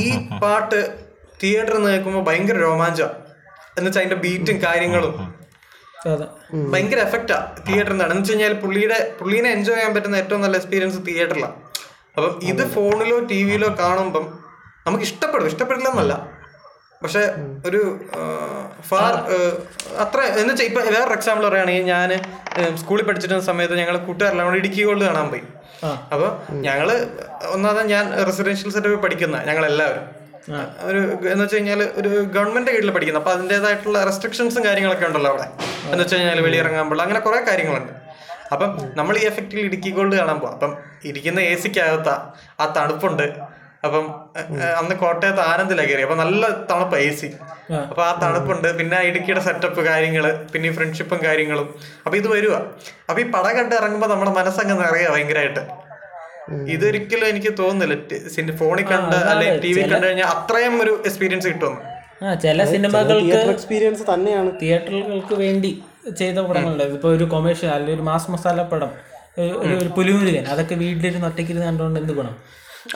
ഈ 0.04 0.28
പാട്ട് 0.44 0.98
തിയേറ്ററിൽ 1.44 1.76
നിന്ന് 1.76 1.92
കേൾക്കുമ്പോൾ 1.92 2.24
ഭയങ്കര 2.24 2.56
രോമാഞ്ചം. 2.56 3.08
എന്നുവെച്ചാൽ 3.78 4.02
അതിന്റെ 4.02 4.16
ബീറ്റും 4.16 4.62
കാര്യങ്ങളും. 4.62 5.36
ഭയങ്കര 6.54 7.00
എഫക്റ്റാ 7.00 7.38
തിയേറ്ററിൽ 7.68 7.93
നിന്നാണ് 7.93 8.12
എന്ന് 8.12 8.22
വെച്ച് 8.22 8.34
കഴിഞ്ഞാൽ 8.34 8.54
പുള്ളിയുടെ 8.54 9.16
പുള്ളീനെ 9.20 9.50
എൻജോയ് 9.50 9.78
ചെയ്യാൻ 9.78 9.93
പറ്റുന്ന 9.95 10.16
ഏറ്റവും 10.16 10.41
നല്ല 10.41 10.56
എക്സ്പീരിയൻസ് 10.56 11.00
തിയേറ്ററിലാണ് 11.08 11.56
അപ്പം 12.18 12.39
ഇത് 12.43 12.64
ഫോണിലോ 12.76 13.20
ടി 13.20 13.43
വിയിലോ 13.43 13.70
കാണുമ്പം 13.80 14.26
നമുക്ക് 14.88 15.04
ഇഷ്ടപ്പെടും. 15.04 15.48
ഇഷ്ടപ്പെടില്ല 15.48 15.89
എന്നല്ല 15.89 16.14
പക്ഷെ 17.04 17.22
ഒരു 17.66 17.82
ഫാർ 18.89 19.14
അത്ര 20.04 20.20
എന്ന് 20.22 20.54
വെച്ചാൽ 20.54 20.66
ഇപ്പൊ 20.66 20.82
വേറൊരു 20.82 21.14
എക്സാമ്പിൾ 21.14 21.50
പറയുകയാണെങ്കിൽ 21.50 21.86
ഞാൻ 21.86 22.10
സ്കൂളിൽ 22.78 23.06
പഠിച്ചിരുന്ന 23.06 23.43
സമയത്ത് 23.43 23.76
ഞങ്ങൾ 23.76 23.98
കൂട്ടുകാരെല്ലാം 23.98 24.48
കൂടെ 24.48 24.58
ഇടുക്കി 24.58 24.82
ഗോൾഡ് 24.84 25.06
കാണാൻ 25.06 25.28
പോയി. 25.30 25.43
അപ്പോൾ 25.84 26.14
അപ്പൊ 26.14 26.28
ഞങ്ങൾ 26.68 26.89
ഒന്നാമത് 27.56 27.89
ഞാൻ 27.89 28.06
റെസിഡൻഷ്യൽ 28.30 28.72
സെറ്റ് 28.76 28.95
പഠിക്കുന്ന 29.06 29.43
ഞങ്ങൾ 29.43 29.66
എല്ലാവരും 29.66 30.06
ഒരു 30.89 31.00
എന്ന് 31.32 31.41
വെച്ച് 31.43 31.56
കഴിഞ്ഞാൽ 31.56 31.82
ഒരു 32.00 32.10
ഗവൺമെന്റ് 32.36 32.72
കീഴിൽ 32.74 32.91
പഠിക്കുന്നു. 32.95 33.22
അപ്പൊ 33.22 33.32
അതിന്റെതായിട്ടുള്ള 33.36 33.98
റെസ്ട്രിക്ഷൻസും 34.10 34.64
കാര്യങ്ങളൊക്കെ 34.66 35.06
ഉണ്ടല്ലോ 35.10 35.32
അവിടെ. 35.34 35.48
എന്ന് 35.91 36.02
വെച്ച് 36.04 36.16
കഴിഞ്ഞാൽ 36.16 36.39
വെളിയിറങ്ങാൻ 36.48 36.86
പാടില്ല 36.89 37.04
അങ്ങനെ 37.08 37.22
കുറെ 37.28 37.39
കാര്യങ്ങളുണ്ട്. 37.50 37.93
അപ്പം 38.54 38.70
നമ്മൾ 39.00 39.14
ഈ 39.22 39.24
എഫക്റ്റിൽ 39.30 39.60
ഇടുക്കി 39.68 39.89
ഗോൾഡ് 39.98 40.16
കാണാൻ 40.20 40.38
പോകും 40.43 40.54
അപ്പം 40.58 40.74
ഇരിക്കുന്ന 41.10 41.39
എ 41.52 41.56
സിക്കകത്ത 41.64 42.10
ആ 42.62 42.66
തണുപ്പുണ്ട്. 42.78 43.26
അപ്പം 43.86 44.06
അന്ന് 44.78 44.93
കോട്ടയത്ത് 45.02 45.41
ആനന്ദിലാണ് 45.50 45.89
കയറി 45.89 46.04
അപ്പൊ 46.06 46.16
നല്ല 46.22 46.43
തണുപ്പ് 46.70 46.95
എ 47.08 47.10
സി 47.20 47.28
അപ്പൊ 47.89 48.02
ആ 48.08 48.12
തണുപ്പുണ്ട്. 48.24 48.70
പിന്നെ 48.80 49.00
ഇടുക്കിയുടെ 49.10 49.41
സെറ്റപ്പ് 49.48 49.82
കാര്യങ്ങൾ 49.89 50.26
പിന്നെ 50.54 50.70
ഈ 50.70 50.74
ഫ്രണ്ട്ഷിപ്പും 50.78 51.20
കാര്യങ്ങളും. 51.26 51.68
അപ്പൊ 52.06 52.16
ഇത് 52.22 52.28
വരുക 52.36 52.56
അപ്പൊ 53.10 53.20
ഈ 53.24 53.28
പടം 53.36 53.54
കണ്ട് 53.60 53.76
ഇറങ്ങുമ്പോ 53.82 54.10
നമ്മുടെ 54.14 54.34
മനസ്സങ്ങ് 54.39 54.78
നിറയുക 54.84 55.12
ഭയങ്കരമായിട്ട് 55.16 55.64
ഇതൊരിക്കലും 56.74 57.28
എനിക്ക് 57.34 57.52
തോന്നുന്നില്ല. 57.60 58.52
ഫോണിൽ 58.62 58.86
കണ്ട് 58.93 59.18
അല്ലെങ്കിൽ 59.32 59.60
ടി 59.66 59.72
വി 59.76 59.82
കണ്ടു 59.93 60.06
കഴിഞ്ഞാൽ 60.08 60.30
അത്രയും 60.36 60.76
ഒരു 60.84 60.93
എക്സ്പീരിയൻസ് 61.06 61.48
കിട്ടുമെന്ന്. 61.48 61.82
ആ 62.26 62.34
ചില 62.43 62.64
സിനിമകൾക്ക് 62.74 63.26
തിയേറ്റർ 63.26 63.52
എക്സ്പീരിയൻസ് 63.56 64.04
തന്നെയാണ്. 64.14 64.52
തിയേറ്ററുകൾക്ക് 64.62 65.36
വേണ്ടി 65.43 65.72
ചെയ്ത 66.20 66.38
പടങ്ങളുണ്ട്. 66.48 66.84
ഇപ്പോൾ 66.98 67.12
ഒരു 67.18 67.26
കൊമേഴ്ഷ്യൽ 67.34 67.70
അല്ലെങ്കിൽ 67.70 67.98
ഒരു 67.98 68.06
മാസ് 68.10 68.32
മസാല 68.32 68.64
പടം 68.74 68.91
ഒരു 69.64 69.89
പുലിമുരുകൻ 69.98 70.45
അതൊക്കെ 70.54 70.76
വീട്ടിലിരുന്ന് 70.76 71.28
ഒറ്റയ്ക്കിരുന്ന് 71.28 71.68
കണ്ടുകൊണ്ട് 71.68 72.00
എന്ത് 72.00 72.14
ഗുണം? 72.14 72.36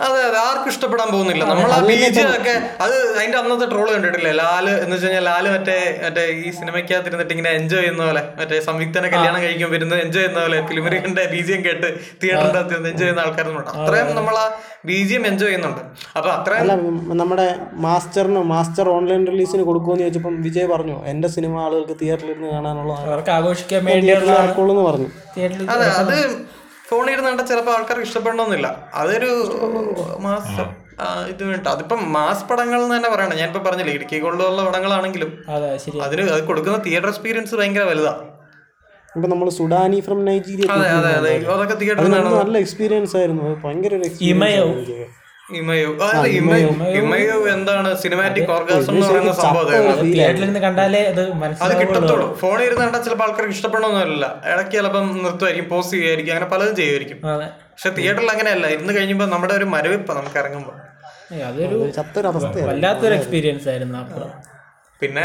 അതെ 0.05 0.19
അതെ 0.27 0.37
ആർക്കും 0.47 0.69
ഇഷ്ടപ്പെടാൻ 0.71 1.07
പോകുന്നില്ല. 1.13 1.43
നമ്മൾ 1.49 1.71
ആ 1.75 1.79
ബീജ് 1.87 2.21
ഒക്കെ 2.37 2.53
അത് 2.83 2.95
അതിന്റെ 3.15 3.37
അന്നത്തെ 3.39 3.67
ട്രോൾ 3.71 3.87
കണ്ടിട്ടില്ലേ? 3.93 4.31
ലാൽ 4.41 4.65
എന്ന് 4.75 4.93
വെച്ച് 4.95 5.05
കഴിഞ്ഞാൽ 5.05 5.25
ലാൽ 5.29 5.45
മറ്റേ 5.55 5.75
മറ്റേ 6.03 6.23
ഈ 6.39 6.51
സിനിമയ്ക്കകത്ത് 6.59 7.09
ഇരുന്നിട്ട് 7.11 7.33
ഇങ്ങനെ 7.35 7.51
എൻജോയ് 7.59 7.81
ചെയ്യുന്ന 7.81 8.03
പോലെ 8.07 8.23
മറ്റേ 8.39 8.59
സംയുക്തനെ 8.67 9.09
കല്യാണം 9.15 9.39
കഴിക്കുമ്പോൾ 9.45 9.77
ഇരുന്ന് 9.79 9.97
എൻജോയ് 10.05 10.23
ചെയ്യുന്ന 10.23 10.41
പോലെ 10.45 10.59
ഫിലിമറിന്റെ 10.69 11.25
ബീജിയം 11.33 11.61
കേട്ട് 11.67 11.87
തിയേറ്ററിന്റെ 12.21 12.59
അകത്ത് 12.59 12.75
എൻജോയ് 12.81 12.99
ചെയ്യുന്ന 13.01 13.25
ആൾക്കാരുണ്ട് 13.25 13.71
അത്രയും 13.75 14.15
നമ്മൾ 14.19 14.37
ആ 14.43 14.45
ബീജിയം 14.89 15.23
എൻജോയ് 15.31 15.49
ചെയ്യുന്നുണ്ട്. 15.49 15.81
അപ്പൊ 16.17 16.29
അത്രയും 16.29 16.69
നമ്മുടെ 17.21 17.47
മാസ്റ്ററിന് 17.85 18.43
മാസ്റ്റർ 18.53 18.87
ഓൺലൈൻ 18.95 19.21
റിലീസിന് 19.31 19.63
കൊടുക്കുമെന്ന് 19.63 20.05
ചോദിച്ചപ്പോൾ 20.05 20.35
വിജയ് 20.47 20.69
പറഞ്ഞു 20.73 20.97
എന്റെ 21.13 21.27
സിനിമ 21.35 21.59
ആളുകൾക്ക് 21.65 21.97
തിയേറ്ററിൽ 22.01 22.31
ഇരുന്ന് 22.33 22.49
കാണാനുള്ള 22.55 22.93
അവർക്ക് 23.09 23.33
ആഘോഷിക്കാൻ 23.37 23.83
വേണ്ടി 23.85 24.13
പറഞ്ഞു. 24.89 25.09
തിയേറ്ററിൽ 25.35 25.69
അതെ 25.75 25.87
അത് 26.01 26.17
ഫോണിൽ 26.91 27.11
ഇരുന്ന് 27.15 27.45
ചിലപ്പോൾ 27.51 27.73
ആൾക്കാർക്ക് 27.77 28.07
ഇഷ്ടപ്പെടണമെന്നില്ല 28.09 28.67
അതൊരു 29.01 29.31
മാസ 30.27 30.47
ഇത് 31.31 31.41
വേണ്ട. 31.49 31.65
അതിപ്പം 31.75 31.99
മാസ് 32.15 32.43
പടങ്ങൾ 32.49 32.79
എന്ന് 32.83 32.95
തന്നെ 32.95 33.09
പറയണം. 33.13 33.35
ഞാനിപ്പോ 33.41 33.61
പറഞ്ഞില്ലേ 33.67 33.93
ഇടുക്കി 33.97 34.17
കൊണ്ടുള്ള 34.25 34.61
പടങ്ങളാണെങ്കിലും 34.67 35.31
അതെ 35.55 35.69
ശരി 35.83 36.01
അതിന് 36.07 36.23
അത് 36.35 36.43
കൊടുക്കുന്ന 36.49 36.77
തിയേറ്റർ 36.87 37.09
എക്സ്പീരിയൻസ് 37.13 37.55
ഭയങ്കര 37.61 37.85
വലുതാ. 37.91 38.13
ഇപ്പൊ 39.09 39.27
നമ്മൾ 39.31 39.47
സുഡാനി 39.59 39.97
ഫ്രം 40.07 40.19
നൈജീരിയ 40.27 40.67
അതെ 40.75 40.89
അതെ 40.99 41.09
അതെ. 41.21 41.31
അതൊക്കെ 41.55 41.75
തിയേറ്ററിൽ 41.81 42.13
നല്ല 42.43 42.57
എക്സ്പീരിയൻസ് 42.65 43.15
ആയിരുന്നു. 43.21 43.47
ഭയങ്കര 43.63 43.93
ഒരു. 43.99 44.05
എക്സ്പീരിയൻസ് 44.09 44.99
ഇമയോ. 45.59 45.89
അതെ 46.07 46.29
ഇമയോ 46.39 46.69
ഇമയോ 46.99 47.37
എന്താണ് 47.53 47.89
സിനിമാറ്റിക് 48.03 48.51
ഓർഗാസം 48.55 48.91
എന്ന് 48.93 49.05
പറയുന്ന 49.07 49.33
സംഭവം 49.41 49.61
അതായിരുന്നു. 49.65 50.05
തിയേറ്ററിൽ 50.15 50.45
നിന്ന് 50.47 50.61
കണ്ടാലേ 50.67 51.01
അത് 51.11 51.73
കിട്ടത്തുള്ളൂ 51.81 52.27
ഫോണിൽ 52.41 52.65
ഇരുന്ന് 52.67 52.83
കണ്ടാൽ 52.85 53.01
ചിലപ്പോൾ 53.07 53.25
ആൾക്കാർക്ക് 53.27 53.55
ഇഷ്ടപ്പെടണമെന്നല്ല 53.57 54.25
ഇടയ്ക്ക് 54.51 54.75
ചിലപ്പം 54.77 55.07
നിർത്തുമായിരിക്കും 55.25 55.69
പോസ്റ്റ് 55.73 55.95
ചെയ്യുമായിരിക്കും 55.97 56.33
അങ്ങനെ 56.35 56.49
പലതും 56.53 56.75
ചെയ്യുമായിരിക്കും. 56.81 57.19
പക്ഷെ 57.73 57.91
തിയേറ്ററിൽ 57.97 58.31
അങ്ങനെയല്ല. 58.35 58.65
ഇരുന്ന് 58.75 58.95
കഴിയുമ്പോൾ 58.99 59.29
നമ്മുടെ 59.33 59.55
ഒരു 59.59 59.67
മരവിപ്പ് 59.75 60.11
നമുക്ക് 60.19 60.39
ഇറങ്ങുമ്പോൾ. 60.43 60.77
അതൊരു 61.49 61.77
വല്ലാത്തൊരു 62.69 63.13
എക്സ്പീരിയൻസ് 63.19 63.67
ആയിരുന്നു 63.73 63.97
അപ്പോൾ 64.05 64.25
പിന്നെ 65.01 65.23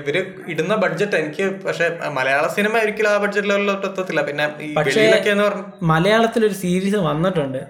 ഇവർ 0.00 0.16
ഇടുന്ന 0.52 0.74
ബഡ്ജറ്റ് 0.82 1.16
എനിക്ക് 1.20 1.44
പക്ഷെ 1.66 1.86
മലയാള 2.16 2.46
സിനിമ 2.56 2.74
ഒരിക്കലും 2.84 3.10
ആ 3.12 3.14
ബഡ്ജറ്റ് 3.22 3.48
ലെവലിലോട്ട് 3.50 3.86
എത്തത്തില്ല. 3.90 4.22
പിന്നെ 4.28 4.44
മലയാളത്തിൽ 4.78 5.28
ഒരു 5.28 5.30
എന്ന് 5.34 5.44
പറഞ്ഞു 5.46 5.64
മലയാളത്തിലൊരു 5.92 6.56
സീരീസ് 6.62 7.00
വന്നിട്ടുണ്ട്. 7.10 7.60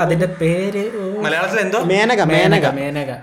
അതിന്റെ 0.00 0.26
പേര് 0.26 0.90
മലയാളത്തിൽ 1.18 1.60
എന്തോ 1.60 1.80
മേനക 1.80 2.22
മേനക 2.22 2.66
മേനക. 2.66 3.14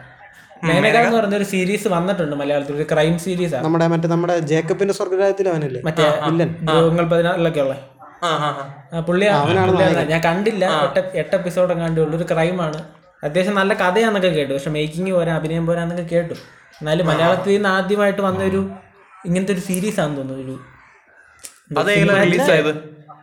മേനക. 0.63 0.97
എന്ന് 0.97 1.17
പറഞ്ഞ 1.17 1.35
ഒരു 1.35 1.43
സീരീസ് 1.43 1.87
വന്നിട്ടുണ്ട് 1.87 2.35
മലയാളത്തിൽ. 2.35 2.75
ഒരു 2.75 2.85
ക്രൈം 2.91 3.19
സീരീസ് 3.19 3.55
ആണ് 3.55 3.63
നമ്മുടെ 3.63 3.87
മറ്റേ 3.87 4.07
നമ്മുടെ 4.07 4.39
ജേക്കബിന്റെ 4.39 4.93
സ്വർഗരാജ്യത്തിൽ 4.93 5.49
അവനല്ലേ? 5.49 5.81
മറ്റേ 5.81 6.03
ഇല്ല 6.25 7.01
പതിനാറിലൊക്കെ 7.01 7.61
ഉള്ള. 7.61 7.73
ആ 8.23 8.27
ആ 8.27 8.73
ആ. 8.93 8.99
പുള്ളി. 8.99 9.25
ഞാൻ 9.25 10.21
കണ്ടില്ല. 10.25 10.65
എട്ട് 10.65 11.11
എട്ട് 11.13 11.35
എപ്പിസോഡ് 11.35 11.73
കണ്ടുള്ളൂ. 11.73 12.17
ഒരു 12.17 12.33
ക്രൈമാണ് 12.33 12.83
അത്യാവശ്യം 13.23 13.55
നല്ല 13.55 13.73
കഥയാന്നൊക്കെ 13.73 14.27
കേട്ടു. 14.27 14.53
പക്ഷെ 14.53 14.69
മേക്കിംഗ് 14.69 15.11
പോരാ 15.11 15.35
അഭിനയം 15.35 15.65
പോരാന്നൊക്കെ 15.65 16.03
കേട്ടു. 16.03 16.33
എന്നാലും 16.33 17.07
മലയാളത്തിൽ 17.07 17.53
നിന്ന് 17.53 17.69
ആദ്യമായിട്ട് 17.69 18.21
വന്നൊരു 18.21 18.69
ഇങ്ങനത്തെ 19.25 19.53
ഒരു 19.53 19.59
സീരീസ് 19.59 19.99
ആണെന്ന് 19.99 20.17
തോന്നുന്നു. 20.17 20.43
ഒരു 20.43 20.59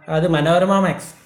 അത് 0.09 0.29
മനോരമ 0.29 0.81
മാക്സ്. 0.81 1.24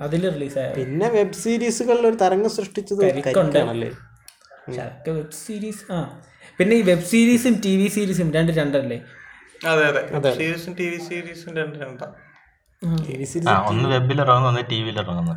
അതിൽ 0.00 0.30
റിലീസായ 0.30 0.68
പിന്നെ 0.72 1.08
വെബ് 1.08 1.32
സീരീസുകളിൽ 1.32 2.06
ഒരു 2.06 2.14
തരംഗം 2.14 2.50
സൃഷ്ടിച്ചത്. 2.50 3.00
കരിക്കാണല്ലേ? 3.00 3.90
വെബ് 5.08 5.32
സീരീസ് 5.32 5.92
ആ. 5.92 5.98
പിന്നെ 6.58 6.76
ഈ 6.76 6.82
വെബ് 6.82 7.02
സീരീസും 7.02 7.54
ടി 7.60 7.76
വി 7.76 7.88
സീരീസും 7.88 8.32
രണ്ട് 8.32 8.52
രണ്ടല്ലേ? 8.52 8.98
അതെ 9.66 9.84
അതെ. 9.84 10.32
സീരീസും 10.32 10.72
ടി 10.74 10.86
വി 10.88 10.98
സീരീസും 10.98 11.56
രണ്ട് 11.56 11.78
രണ്ടാ. 11.78 12.06
ടി 12.06 12.12
വി 12.12 12.22
ആ 12.24 12.27
ഒന്ന് 13.70 13.86
വെബിൽ 13.92 14.18
ഇറങ്ങുന്നു 14.24 14.48
ഒന്ന് 14.50 14.62
ടി 14.70 14.76
വിയിൽ 14.82 14.98
ഇറങ്ങുന്നു 15.02 15.34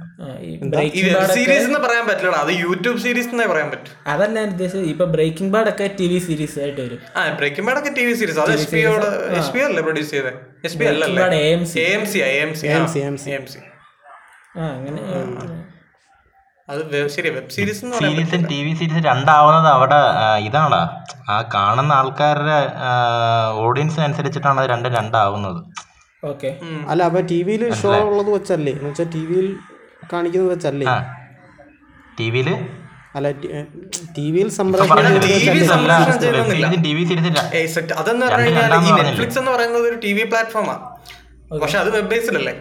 സീരീസ് 1.35 1.65
എന്ന് 1.69 1.79
പറയാൻ 1.85 2.03
പറ്റില്ലടാ 2.09 2.39
അത് 2.45 2.51
യൂട്യൂബ് 2.63 2.99
സീരീസ് 3.05 3.29
എന്നേ 3.33 3.45
പറയാൻ 3.51 3.69
പറ്റും. 3.71 3.93
അതല്ല 4.13 4.35
ഞാൻ 4.39 4.49
ഉദ്ദേശിച്ചത് 4.53 4.89
ഇപ്പൊ 4.93 5.05
ബ്രേക്കിംഗ് 5.15 5.51
ബാഡ് 5.55 5.69
ഒക്കെ 5.73 5.87
ടി 5.99 6.07
വി 6.11 6.19
സീരീസ് 6.27 6.57
ആയിട്ട് 6.63 6.79
വരും. 6.85 6.99
ആ 7.17 7.21
ബ്രേക്കിംഗ് 7.39 7.67
ബാഡ് 7.69 7.79
ഒക്കെ 7.81 7.93
ടി 7.97 8.05
വി 8.07 8.13
സീരീസ് 8.21 8.39
അത് 8.43 8.53
എസ് 8.57 8.69
പി 8.73 8.81
എസ് 9.39 9.51
പി 9.55 9.61
അല്ലേ 9.67 9.83
പ്രൊഡ്യൂസ് 9.87 10.11
ചെയ്തത് 10.15 10.39
എസ് 10.69 10.77
പി 10.79 10.85
അല്ല 10.91 11.03
അല്ലല്ലേ? 11.09 11.41
A 11.47 11.51
M 11.57 11.65
C 11.73 11.79
M 11.95 12.05
C 12.13 12.19
M 12.43 12.53
C 13.25 13.31
M 13.39 13.45
C 13.53 13.59
ആ 14.59 14.63
അങ്ങനെ 14.77 15.01
അത് 16.67 16.81
ശരി 17.13 17.29
വെബ് 17.35 17.51
സീരീസ് 17.55 17.79
സീരീസും 18.01 18.41
ടി 18.51 18.59
വി 18.65 18.71
സീരീസും 18.79 19.03
രണ്ടാവുന്നത് 19.11 19.69
അവിടെ 19.75 20.01
ഇതാണ്. 20.47 20.81
ആ 21.33 21.37
കാണുന്ന 21.55 21.91
ആൾക്കാരുടെ 22.01 22.57
ഓഡിയൻസിനനുസരിച്ചിട്ടാണ് 23.65 24.59
അത് 24.61 24.69
രണ്ടും 24.73 24.93
രണ്ടാവുന്നത്. 24.99 25.61
അല്ല 26.91 27.01
അപ്പൊ 27.09 27.19
ടി 27.32 27.39
വിയിൽ 27.47 27.63
ഷോ 27.82 27.91
ഉള്ളത് 28.09 28.30
വെച്ചല്ലേ? 28.36 28.74
എന്ന് 28.78 28.89
വെച്ചാൽ 28.89 29.07
ടി 29.15 29.22
വിയിൽ 29.30 29.47
കാണിക്കുന്നത് 30.11 30.51
വെച്ചല്ലേ? 30.53 30.86
ടി 32.17 32.28
വിയിൽ 32.34 32.49
അല്ല 33.17 33.28
ടി 34.17 34.26
വിയിൽ 34.36 34.49
അതെന്ന് 38.01 38.26
പറഞ്ഞു 38.26 38.45
കഴിഞ്ഞാൽ 38.47 38.76
ഈ 38.88 38.91
നെറ്റ്ഫ്ലിക്സ് 38.99 39.39
എന്ന് 39.41 39.51
പറയുന്നത് 39.55 39.86
ഒരു 39.89 39.97
ടി 40.05 40.11
വി 40.17 40.24
പ്ലാറ്റ്ഫോമാണ് 40.32 40.84
പക്ഷെ 41.61 41.78
അത് 41.78 41.89
വെബ് 41.95 42.09
ബേസ്ഡ് 42.11 42.38
അല്ലേ 42.41 42.53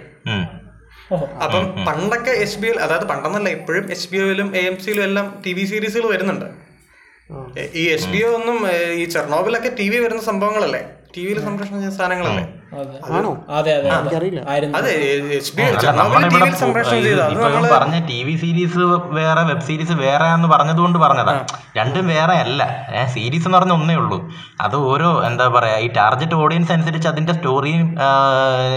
അപ്പം 1.44 1.62
പണ്ടൊക്കെ 1.88 2.32
എച്ച് 2.44 2.58
ബി 2.62 2.68
എൽ 2.72 2.78
അതായത് 2.84 3.06
പണ്ടെന്നല്ല 3.12 3.48
ഇപ്പോഴും 3.58 3.84
എച്ച് 3.94 4.08
ബി 4.12 4.18
ഒയിലും 4.24 4.48
എ 4.60 4.62
എം 4.70 4.76
സിയിലും 4.84 5.04
എല്ലാം 5.08 5.26
ടി 5.44 5.52
വി 5.58 5.64
സീരീസുകൾ 5.70 6.06
വരുന്നുണ്ട്. 6.14 6.46
ഈ 7.80 7.84
എച്ച് 7.94 8.08
ബി 8.12 8.20
ഒ 8.26 8.30
ഒന്നും 8.38 8.58
ഈ 9.00 9.04
ചെർണോബിലൊക്കെ 9.14 9.70
ടി 9.80 9.86
വി 9.92 9.98
വരുന്ന 10.04 10.22
സംഭവങ്ങളല്ലേ? 10.30 10.82
ടി 11.14 11.22
വിയിൽ 11.26 11.40
സംപ്രേഷണം 11.46 11.78
ചെയ്യുന്ന 11.78 11.98
സാധനങ്ങളല്ലേ? 12.00 12.44
ആണോ? 13.16 13.30
എനിക്കറിയില്ല. 13.96 14.40
പറഞ്ഞ 17.72 17.96
ടി 18.10 18.18
വി 18.26 18.34
സീരീസ് 18.36 18.78
വേറെ 19.18 19.42
വെബ് 19.42 19.64
സീരീസ് 19.68 19.92
വേറെ 19.92 20.26
എന്ന് 20.34 20.48
പറഞ്ഞതുകൊണ്ട് 20.48 20.98
പറഞ്ഞതാ. 20.98 21.34
രണ്ടും 21.76 22.06
വേറെ 22.08 22.36
അല്ല. 22.44 22.60
സീരീസ് 23.14 23.46
എന്ന് 23.46 23.58
പറഞ്ഞ 23.58 23.72
ഒന്നേ 23.72 23.94
ഉള്ളൂ. 23.94 24.18
അത് 24.60 24.76
ഓരോ 24.76 25.24
എന്താ 25.24 25.48
പറയാ 25.48 25.76
ഈ 25.78 25.88
ടാർജറ്റ് 25.92 26.34
ഓഡിയൻസ് 26.34 26.72
അനുസരിച്ച് 26.72 27.08
അതിന്റെ 27.08 27.32
സ്റ്റോറിയും 27.32 27.96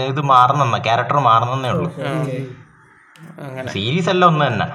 ഇത് 0.08 0.20
മാറുന്ന 0.20 0.78
ക്യാരക്ടർ 0.78 1.18
മാറുന്നേ 1.30 1.70
ഉള്ളൂ. 1.70 1.90
അങ്ങനെ. 3.46 3.68
സീരീസ് 3.72 4.08
അല്ല 4.08 4.24
ഒന്ന് 4.24 4.46
തന്നെ. 4.46 4.66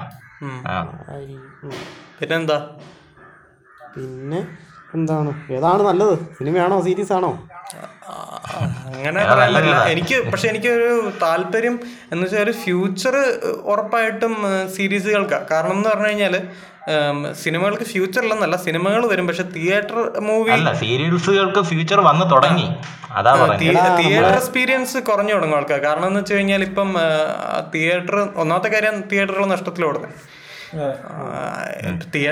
പിന്നെന്താ? 2.20 2.58
പിന്നെ 3.96 4.40
എന്താണ്? 4.94 5.30
ഏതാണ് 5.52 5.82
നല്ലത്? 5.82 6.18
സിനിമയാണോ 6.38 6.80
സീരീസ് 6.80 7.12
ആണോ? 7.12 7.30
അങ്ങനെ 8.86 9.24
പറയാൻ 9.24 9.54
പറ്റില്ല. 9.54 9.84
എനിക്ക് 9.84 10.30
പക്ഷെ 10.32 10.48
എനിക്കൊരു 10.48 11.12
താല്പര്യം 11.22 11.80
എന്ന് 12.12 12.24
വെച്ചാൽ 12.24 12.42
ഒരു 12.42 12.52
ഫ്യൂച്ചർ 12.52 13.16
ഉറപ്പായിട്ടും 13.62 14.36
സീരീസുകൾക്ക്. 14.76 15.46
കാരണം 15.50 15.72
എന്ന് 15.72 15.88
പറഞ്ഞു 15.88 16.06
കഴിഞ്ഞാൽ 16.06 16.40
സിനിമകൾക്ക് 17.32 17.82
ഫ്യൂച്ചർ 17.82 18.22
ഇല്ലെന്നല്ല 18.22 18.56
സിനിമകൾ 18.56 19.06
വരും. 19.06 19.26
പക്ഷെ 19.26 19.42
തിയേറ്റർ 19.42 20.20
മൂവി 20.20 20.50
അല്ല 20.50 20.72
സീരീസുകൾക്ക് 20.72 21.60
ഫ്യൂച്ചർ 21.62 22.00
വന്നു 22.00 22.26
തുടങ്ങി. 22.26 22.74
തിയേറ്റർ 23.58 24.26
എക്സ്പീരിയൻസ് 24.26 24.98
കുറഞ്ഞു 24.98 25.34
തുടങ്ങും 25.34 25.56
ആൾക്കാർ 25.56 25.78
കാരണം 25.78 26.06
എന്ന് 26.06 26.20
വെച്ച് 26.20 26.34
കഴിഞ്ഞാൽ 26.34 26.62
ഇപ്പം 26.62 26.94
തിയേറ്റർ 27.74 28.28
ഒന്നാമത്തെ 28.36 28.68
കാര്യം 28.68 29.00
തിയേറ്ററുകൾ 29.00 29.44
തിയേ- 29.44 30.39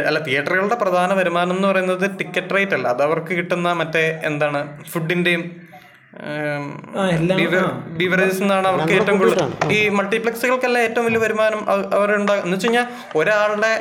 അല്ല 0.03 0.19
തിയേറ്ററുകളുടെ 0.19 0.77
പ്രധാന 0.77 1.13
വരുമാനം 1.15 1.57
എന്ന് 1.57 1.69
പറയുന്നത് 1.69 2.05
ടിക്കറ്റ് 2.19 2.55
റേറ്റ് 2.55 2.75
അല്ല. 2.75 2.89
അത് 2.89 3.03
അവർക്ക് 3.03 3.33
കിട്ടുന്ന 3.33 3.73
മറ്റേ 3.73 4.21
എന്താണ് 4.25 4.61
ഫുഡിന്റെയും 4.93 5.43
ബീവറേജസ് 7.99 8.41
എന്നാണ് 8.43 8.67
അവർക്ക് 8.69 8.93
ഏറ്റവും 8.93 9.19
കൂടുതൽ 9.19 9.41
ഈ 9.73 9.89
മൾട്ടിപ്ലക്സുകൾക്കെല്ലാം 9.89 10.85
ഏറ്റവും 10.85 11.07
വലിയ 11.07 11.19
വരുമാനം 11.19 11.61
അവരുണ്ടാകും 11.95 12.45
എന്ന് 12.45 12.57
വെച്ച് 12.57 12.67
കഴിഞ്ഞാൽ 12.67 12.87
ഒരാളുടെ 13.17 13.73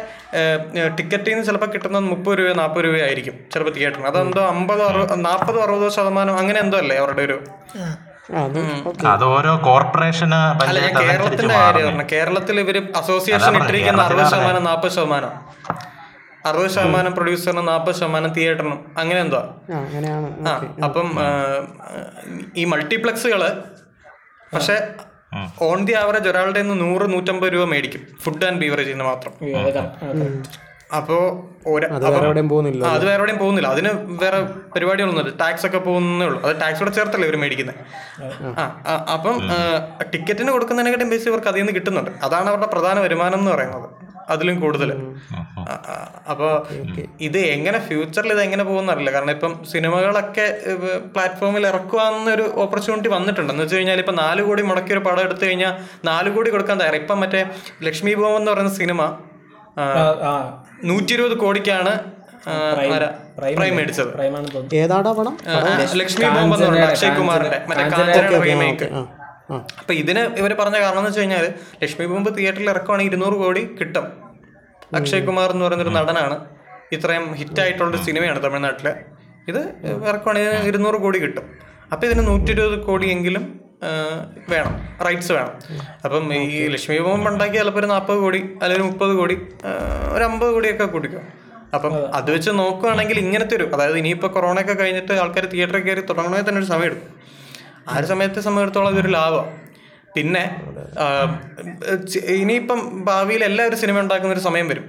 ടിക്കറ്റിൽ 0.96 1.32
നിന്ന് 1.32 1.46
ചിലപ്പോൾ 1.46 1.70
കിട്ടുന്നത് 1.72 2.06
മുപ്പത് 2.06 2.38
രൂപ 2.40 2.52
നാൽപ്പത് 2.54 2.86
രൂപ 2.86 2.98
ആയിരിക്കും 3.02 3.38
ചിലപ്പോൾ 3.54 3.74
തിയേറ്ററിന് 3.74 4.08
അതെന്തോ 4.08 4.44
അമ്പതോ 4.48 4.86
അറുപത് 4.88 5.26
നാൽപ്പതോ 5.26 5.62
അറുപതോ 5.62 5.90
ശതമാനം 5.90 6.38
അങ്ങനെ 6.38 6.60
എന്തോ 6.60 6.78
അല്ലേ 6.78 6.98
അവരുടെ 6.98 7.24
ഒരു 7.24 7.38
അത് 9.08 9.24
ഓരോ 9.24 9.58
കോർപ്പറേഷന് 9.64 10.40
കേരളത്തിന്റെ 11.02 11.54
കാര്യം 11.54 12.08
കേരളത്തിൽ 12.12 12.60
ഇവർ 12.60 12.78
അസോസിയേഷൻ 12.96 13.58
ഇട്ടിരിക്കുന്ന 13.58 14.02
അറുപത് 14.02 14.26
ശതമാനം 14.32 14.64
നാൽപ്പത് 14.64 14.92
ശതമാനം. 14.92 15.32
അറുപത് 16.46 16.70
ശതമാനം 16.70 17.16
പ്രൊഡ്യൂസറിനും 17.16 17.66
നാൽപ്പത് 17.66 17.96
ശതമാനം 17.96 18.34
തിയേറ്ററിനും 18.34 18.94
അങ്ങനെ 18.98 19.20
എന്തോ 19.20 19.42
ആ 20.48 20.54
അപ്പം 20.84 21.08
ഈ 22.56 22.66
മൾട്ടിപ്ലക്സുകൾ 22.66 23.42
പക്ഷെ 24.54 24.76
ഓൺ 25.62 25.86
ദി 25.86 25.94
ആവറേജ് 25.94 26.30
ഒരാളുടെ 26.30 26.62
നിന്ന് 26.62 26.86
നൂറ് 26.86 27.14
നൂറ്റമ്പത് 27.14 27.54
രൂപ 27.54 27.64
മേടിക്കും. 27.64 28.08
ഫുഡ് 28.24 28.46
ആൻഡ് 28.46 28.58
ബീവറേജിന് 28.58 29.04
മാത്രം. 29.04 29.34
അപ്പോ 30.90 31.16
അത് 31.88 32.04
വേറെ 32.06 32.26
എവിടെയും 32.28 32.50
പോകുന്നില്ല 32.52 32.84
ആ, 32.86 32.92
അത് 32.98 33.04
വേറെ 33.06 33.20
എവിടെയും 33.22 33.40
പോകുന്നില്ല. 33.42 33.70
അതിന് 33.76 33.90
വേറെ 34.22 34.38
പരിപാടികളൊന്നുമില്ല. 34.76 35.34
ടാക്സ് 35.42 35.66
ഒക്കെ 35.70 35.80
പോകുന്നേ 35.88 36.26
ഉള്ളൂ. 36.26 36.40
അത് 36.46 36.54
ടാക്സ് 36.62 36.80
കൂടെ 36.80 36.92
ചേർത്തല്ലേ 36.98 37.28
ഇവർ 37.28 37.38
മേടിക്കുന്നത് 37.44 37.80
ആ 38.62 38.64
അപ്പം 39.16 39.36
ടിക്കറ്റിന് 40.14 40.52
കൊടുക്കുന്നതിനെക്കാട്ടും 40.56 41.10
ബേസ് 41.14 41.28
ഇവർക്ക് 41.32 41.50
അതിൽ 41.52 41.62
നിന്ന് 41.62 41.76
കിട്ടുന്നുണ്ട്. 41.78 42.12
അതാണ് 42.28 42.48
അവരുടെ 42.52 42.70
പ്രധാന 42.76 43.00
വരുമാനം 43.06 43.40
എന്ന് 43.40 43.52
പറയുന്നത്. 43.56 43.88
അതിലും 44.30 44.56
കൂടുതൽ 44.64 44.90
അപ്പോൾ 46.32 46.52
ഇത് 47.28 47.38
എങ്ങനെ 47.56 47.80
ഫ്യൂച്ചറിൽ 47.88 48.32
ഇത് 48.34 48.42
എങ്ങനെ 48.46 48.64
പോകുന്ന 48.64 48.92
അറിയില്ല. 48.94 49.12
കാരണം 49.16 49.34
ഇപ്പം 49.38 49.54
സിനിമകളൊക്കെ 49.74 50.46
പ്ലാറ്റ്ഫോമിൽ 51.14 51.68
ഇറക്കുവാന്നൊരു 51.72 52.46
ഓപ്പർച്യൂണിറ്റി 52.64 53.12
വന്നിട്ടുണ്ട്. 53.16 53.52
എന്ന് 53.54 53.64
വെച്ച് 53.64 53.78
കഴിഞ്ഞാൽ 53.78 54.00
ഇപ്പം 54.04 54.18
നാല് 54.24 54.44
കോടി 54.50 54.64
മുടക്കി 54.70 54.94
ഒരു 54.94 55.04
പടം 55.08 55.24
എടുത്തു 55.28 55.46
കഴിഞ്ഞാൽ 55.46 55.74
നാല് 56.06 56.30
കോടി 56.36 56.50
കൊടുക്കാൻ 56.50 56.80
തയ്യാറ്. 56.82 57.00
ഇപ്പം 57.04 57.20
മറ്റേ 57.24 57.44
ലക്ഷ്മി 57.88 58.14
ഭവം 58.22 58.38
എന്ന് 58.42 58.52
പറയുന്ന 58.54 58.74
സിനിമ 58.82 59.02
ആ, 59.80 59.86
നൂറ്റി 60.84 61.14
ഇരുപത് 61.14 61.38
കോടിക്കാണ്? 61.38 61.94
പ്രൈം 63.38 63.74
മേടിച്ചത്. 63.76 64.12
ഏതാടാ 64.76 65.12
പണം 65.12 65.34
ലക്ഷ്മി 66.02 66.26
ബോംബ് 66.36 66.56
എന്ന് 66.56 66.68
പറഞ്ഞ 66.68 66.84
അക്ഷയ് 66.92 67.16
കുമാറിന്റെ 67.18 67.60
മറ്റേ 67.70 67.84
കാഞ്ചന 67.94 68.42
റീമേക്ക് 68.46 68.88
ആ 68.94 69.02
ആ. 69.52 69.58
അപ്പൊ 69.80 69.94
ഇതിന് 69.94 70.20
ഇവർ 70.20 70.54
പറഞ്ഞ 70.54 70.78
കാരണം 70.80 70.98
എന്ന് 70.98 71.10
വെച്ച് 71.10 71.22
കഴിഞ്ഞാൽ 71.22 71.46
ലക്ഷ്മി 71.84 72.06
ബോംബ് 72.06 72.38
തിയേറ്ററിൽ 72.38 72.70
ഇറക്കുവാണെങ്കിൽ 72.70 73.12
ഇരുന്നൂറ് 73.12 73.36
കോടി 73.44 73.62
കിട്ടും. 73.80 74.06
അക്ഷയ് 74.96 75.22
കുമാർ 75.28 75.50
എന്ന് 75.52 75.66
പറയുന്നൊരു 75.66 75.90
നടനാണ്. 75.90 76.38
ഇത്രയും 76.92 77.34
ഹിറ്റ് 77.36 77.62
ആയിട്ടുള്ള 77.62 77.98
സിനിമയാണ് 77.98 78.44
തമിഴ്നാട്ടിലെ. 78.44 78.94
ഇത് 79.48 79.62
ഇറക്കുവാണെങ്കിൽ 80.10 80.68
ഇരുന്നൂറ് 80.70 80.96
കോടി 81.06 81.20
കിട്ടും. 81.20 81.46
അപ്പൊ 81.94 82.08
ഇതിന് 82.08 82.28
നൂറ്റി 82.28 82.52
ഇരുപത് 82.52 82.84
കോടിയെങ്കിലും 82.88 83.44
വേണം. 84.50 84.74
റൈറ്റ്സ് 85.06 85.32
വേണം. 85.32 85.52
അപ്പം 86.06 86.34
ഈ 86.34 86.68
ലക്ഷ്മി 86.68 86.98
ഭവൻ 86.98 87.28
ഉണ്ടാക്കി 87.28 87.58
ചിലപ്പോൾ 87.58 87.80
ഒരു 87.80 87.88
നാൽപ്പത് 87.88 88.18
കോടി 88.18 88.40
അല്ലെങ്കിൽ 88.62 88.86
മുപ്പത് 88.86 89.14
കോടി 89.18 89.36
ഒരു 90.14 90.24
അമ്പത് 90.24 90.52
കോടിയൊക്കെ 90.54 90.86
കൂട്ടിക്കും 90.86 91.22
അപ്പം 91.74 92.16
അത്. 92.16 92.32
വെച്ച് 92.32 92.52
നോക്കുകയാണെങ്കിൽ 92.52 93.18
ഇങ്ങനത്തെ 93.20 93.56
ഒരു 93.56 93.70
അതായത് 93.74 93.98
ഇനിയിപ്പോൾ 93.98 94.28
കൊറോണ 94.28 94.62
ഒക്കെ 94.62 94.74
കഴിഞ്ഞിട്ട് 94.74 95.14
ആൾക്കാർ 95.14 95.46
തിയേറ്ററിൽ 95.46 95.82
കയറി 95.82 96.02
തുടങ്ങണമെങ്കിൽ 96.02 96.50
തന്നെ 96.50 96.60
ഒരു 96.60 96.68
സമയം 96.68 96.86
എടുക്കും. 96.86 97.10
ആ 97.90 97.98
ഒരു 97.98 98.06
സമയത്തെ 98.06 98.42
സമയത്തോളം 98.42 98.88
അതൊരു 98.88 99.08
ലാഭമാണ്. 99.08 99.52
പിന്നെ 100.16 100.44
ഇനിയിപ്പം 102.26 103.06
ഭാവിയിൽ 103.06 103.44
എല്ലാവരും 103.44 103.78
സിനിമ 103.78 104.00
ഉണ്ടാക്കുന്ന 104.00 104.34
ഒരു 104.34 104.40
സമയം 104.40 104.68
വരും. 104.68 104.86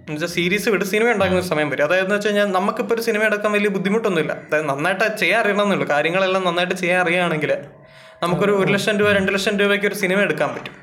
എന്നുവെച്ചാൽ 0.00 0.28
സീരീസ് 0.28 0.68
വിട്ട് 0.68 0.84
സിനിമ 0.84 1.10
ഉണ്ടാക്കുന്ന 1.10 1.40
ഒരു 1.40 1.48
സമയം 1.48 1.70
വരും. 1.70 1.84
അതായത് 1.84 2.04
എന്ന് 2.04 2.14
വെച്ച് 2.14 2.28
കഴിഞ്ഞാൽ 2.28 2.46
നമുക്കിപ്പോൾ 2.46 2.94
ഒരു 2.94 3.02
സിനിമ 3.02 3.22
എടുക്കാൻ 3.22 3.52
വലിയ 3.52 3.68
ബുദ്ധിമുട്ടൊന്നുമില്ല. 3.68 4.32
അതായത് 4.32 4.68
നന്നായിട്ട് 4.68 5.16
ചെയ്യാൻ 5.18 5.40
അറിയണമെന്നുള്ളൂ. 5.40 5.88
കാര്യങ്ങളെല്ലാം 5.88 6.44
നന്നായിട്ട് 6.44 6.74
ചെയ്യാൻ 6.74 7.00
അറിയുകയാണെങ്കിൽ 7.04 7.52
നമുക്കൊരു 8.22 8.52
ഒരു 8.62 8.70
ലക്ഷം 8.74 8.94
രൂപ 9.00 9.10
രണ്ട് 9.18 9.30
ലക്ഷം 9.34 9.54
രൂപയ്ക്ക് 9.60 9.86
ഒരു 9.90 9.96
സിനിമ 10.02 10.18
എടുക്കാൻ 10.26 10.48
പറ്റും. 10.54 10.74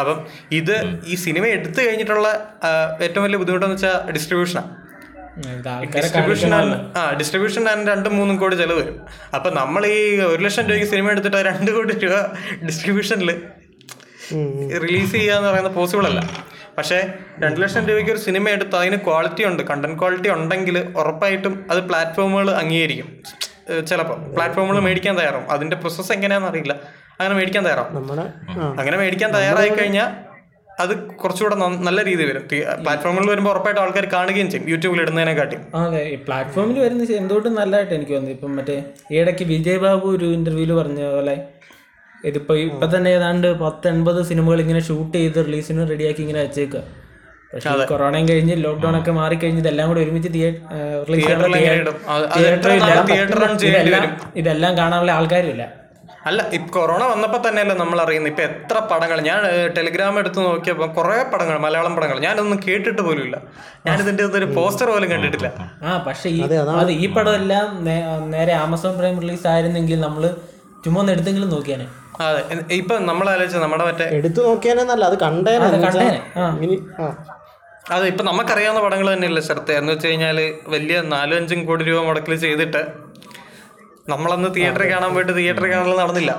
അപ്പം 0.00 0.18
ഇത് 0.58 0.74
ഈ 1.12 1.14
സിനിമ 1.24 1.44
എടുത്തു 1.56 1.80
കഴിഞ്ഞിട്ടുള്ള 1.86 2.28
ഏറ്റവും 3.04 3.24
വലിയ 3.26 3.38
ബുദ്ധിമുട്ടെന്ന് 3.42 3.76
വെച്ചാൽ 3.76 3.96
ഡിസ്ട്രിബ്യൂഷനാണ് 4.16 4.70
ഡിസ്ട്രിബ്യൂഷൻ 5.96 6.52
ആ 6.98 7.02
ഡിസ്ട്രിബ്യൂഷൻ 7.18 7.62
രണ്ടും 7.90 8.12
മൂന്നും 8.18 8.36
കോടി 8.42 8.56
ചെലവ്. 8.60 8.80
വരും 8.82 8.96
അപ്പൊ 9.36 9.48
നമ്മൾ 9.60 9.82
ഈ 9.86 9.98
ഒരു 10.32 10.40
ലക്ഷം 10.46 10.64
രൂപയ്ക്ക് 10.70 10.88
സിനിമ 10.92 11.10
എടുത്തിട്ട് 11.14 11.40
രണ്ട് 11.50 11.70
കോടി 11.76 11.94
രൂപ 12.04 12.16
ഡിസ്ട്രിബ്യൂഷനിൽ 12.68 13.30
റിലീസ് 14.84 15.12
ചെയ്യുക 15.16 15.36
എന്ന് 15.38 15.48
പറയുന്നത് 15.50 15.76
പോസിബിൾ 15.78 16.06
അല്ല. 16.10 16.20
പക്ഷേ 16.78 16.98
രണ്ട് 17.44 17.58
ലക്ഷം 17.62 17.84
രൂപയ്ക്ക് 17.90 18.12
ഒരു 18.14 18.20
സിനിമ 18.26 18.48
എടുത്ത് 18.56 18.76
അതിന് 18.80 18.98
ക്വാളിറ്റി 19.06 19.42
ഉണ്ട് 19.50 19.62
കണ്ടന്റ് 19.70 19.98
ക്വാളിറ്റി 20.02 20.28
ഉണ്ടെങ്കിൽ 20.36 20.76
ഉറപ്പായിട്ടും 21.00 21.54
അത് 21.72 21.80
പ്ലാറ്റ്ഫോമുകൾ 21.88 22.48
അംഗീകരിക്കും. 22.62 23.08
ചിലപ്പോൾ 23.88 24.16
പ്ലാറ്റ്ഫോമുകൾ 24.34 24.80
മേടിക്കാൻ 24.80 25.18
തയ്യാറാവും. 25.18 25.46
അതിന്റെ 25.50 25.76
പ്രോസസ്സ് 25.76 26.12
എങ്ങനെയാണെന്ന് 26.12 26.50
അറിയില്ല. 26.52 26.74
അങ്ങനെ 27.20 27.34
മേടിക്കാൻ 27.38 27.64
തയ്യാറാവും. 27.64 28.10
അങ്ങനെ 28.80 28.96
മേടിക്കാൻ 28.96 29.30
തയ്യാറായി 29.34 29.68
കഴിഞ്ഞാൽ 29.68 30.10
അത് 30.80 30.92
കുറച്ചുകൂടെ 30.98 31.56
നല്ല 31.88 32.04
രീതിയിൽ 32.04 32.28
വരും. 32.28 32.44
പ്ലാറ്റ്ഫോമിൽ 32.84 33.30
വരുമ്പോൾ 33.30 33.50
ഉറപ്പായിട്ട് 33.50 33.80
ആൾക്കാർ 33.80 34.04
കാണുകയും 34.12 34.50
ചെയ്യും. 34.50 34.68
യൂട്യൂബിൽ 34.70 35.00
ഇടുന്നതിനെക്കാട്ടിയും 35.00 35.62
അതെ. 35.74 36.02
ഈ 36.04 36.14
പ്ലാറ്റ്ഫോമിൽ 36.14 36.78
വരുന്ന 36.78 37.04
എന്തുകൊണ്ടും 37.16 37.54
നല്ലതായിട്ട് 37.54 37.94
എനിക്ക് 37.94 38.12
തോന്നുന്നു. 38.12 38.36
ഇപ്പം 38.36 38.56
മറ്റേ 38.56 38.76
ഈ 39.12 39.18
ഇടയ്ക്ക് 39.20 39.44
വിജയ് 39.44 39.78
ബാബു 39.78 40.08
ഒരു 40.16 40.24
ഇന്റർവ്യൂവിൽ 40.24 40.72
പറഞ്ഞ 40.72 41.02
പോലെ 41.14 41.36
ഇതിപ്പോ 42.24 42.54
ഇപ്പൊ 42.56 42.86
തന്നെ 42.96 43.10
ഏതാണ്ട് 43.10 43.60
പത്ത് 43.60 43.88
എൺപത് 43.88 44.22
സിനിമകൾ 44.22 44.60
ഇങ്ങനെ 44.60 44.80
ഷൂട്ട് 44.80 45.14
ചെയ്ത് 45.18 45.46
റിലീസിന് 45.46 45.90
റെഡിയാക്കി 45.90 46.20
ഇങ്ങനെ 46.20 46.40
വെച്ചേക്കുക 46.40 46.82
പക്ഷേ 47.52 47.70
കൊറോണയും 47.84 48.28
കഴിഞ്ഞ് 48.28 48.64
ലോക്ക്ഡൌൺ 48.64 48.96
ഒക്കെ 48.98 49.10
മാറി 49.10 49.36
കഴിഞ്ഞ് 49.36 49.60
ഇതെല്ലാം 49.60 49.88
കൂടെ 49.88 50.00
ഒരുമിച്ച് 50.00 50.30
ഇതെല്ലാം 54.36 54.78
കാണാനുള്ള 54.78 55.12
ആൾക്കാരുമില്ല. 55.12 55.64
അല്ല 56.26 56.40
ഇപ്പൊ 56.52 56.68
കൊറോണ 56.70 57.02
വന്നപ്പോ 57.04 57.38
തന്നെയല്ലേ 57.38 57.74
നമ്മൾ 57.74 58.00
അറിയുന്നത് 58.00 58.30
ഇപ്പൊ 58.30 58.42
എത്ര 58.42 58.78
പടങ്ങൾ 58.90 59.20
ഞാൻ 59.20 59.38
ടെലിഗ്രാം 59.76 60.18
എടുത്ത് 60.18 60.40
നോക്കിയപ്പോ 60.40 60.86
കുറെ 60.94 61.22
പടങ്ങൾ 61.32 61.58
മലയാളം 61.58 61.96
പടങ്ങൾ. 61.96 62.18
ഞാനൊന്നും 62.20 62.60
കേട്ടിട്ട് 62.66 63.02
പോലും 63.02 63.22
ഇല്ല. 63.24 63.36
ഞാൻ 63.86 63.96
ഇതിന്റെ 64.00 64.24
ഒരു 64.32 64.44
പോസ്റ്റർ 64.56 64.88
പോലും 64.90 65.10
കണ്ടിട്ടില്ല. 65.10 65.48
ആ 65.82 65.96
പക്ഷേ 66.06 66.28
ഈ 66.30 66.42
അത് 66.76 66.92
ഈ 66.98 67.06
പടം 67.06 67.34
എല്ലാം 67.34 67.66
നേരെ 68.30 68.52
ആമസോൺ 68.54 68.98
പ്രൈം 68.98 69.20
റിലീസ് 69.20 69.46
ആയിരുന്നെങ്കിൽ 69.46 70.00
നമ്മൾ 70.00 70.24
ചുമ്മാ 70.84 71.00
ഒന്ന് 71.00 71.12
എടുത്തെങ്കിലും 71.12 71.50
നോക്കിയാനെ. 71.50 71.86
അതെ. 72.20 72.40
ഇപ്പൊ 72.74 72.94
നമ്മൾ 73.00 73.30
ആലോചിച്ച 73.30 73.56
നമ്മുടെ 73.56 73.84
മറ്റേ 73.84 74.06
എടുത്തു 74.18 74.40
നോക്കിയാലെന്നല്ല 74.40 75.04
അത് 75.04 75.18
കണ്ടേനെ 75.18 75.68
കണ്ടേനെ, 75.86 76.20
ആ. 76.38 76.46
അത് 77.84 78.04
ഇപ്പൊ 78.06 78.22
നമുക്കറിയാവുന്ന 78.24 78.80
പടങ്ങൾ 78.84 79.08
തന്നെയല്ലേ 79.12 79.42
ശ്രദ്ധ 79.42 79.70
എന്ന് 79.78 79.92
വെച്ച് 79.92 80.08
കഴിഞ്ഞാൽ 80.08 80.38
വലിയ 80.68 80.96
നാലും 81.12 81.36
അഞ്ചും 81.36 81.60
കോടി 81.66 81.84
രൂപ 81.84 82.00
മുടക്കിൽ 82.06 82.34
ചെയ്തിട്ട് 82.38 82.82
നമ്മളന്ന് 84.08 84.48
തിയേറ്ററിൽ 84.56 84.88
കാണാൻ 84.92 85.10
പോയിട്ട് 85.14 85.32
തിയേറ്ററിൽ 85.36 85.70
കാണാൻ 85.72 85.96
നടന്നില്ല. 86.02 86.32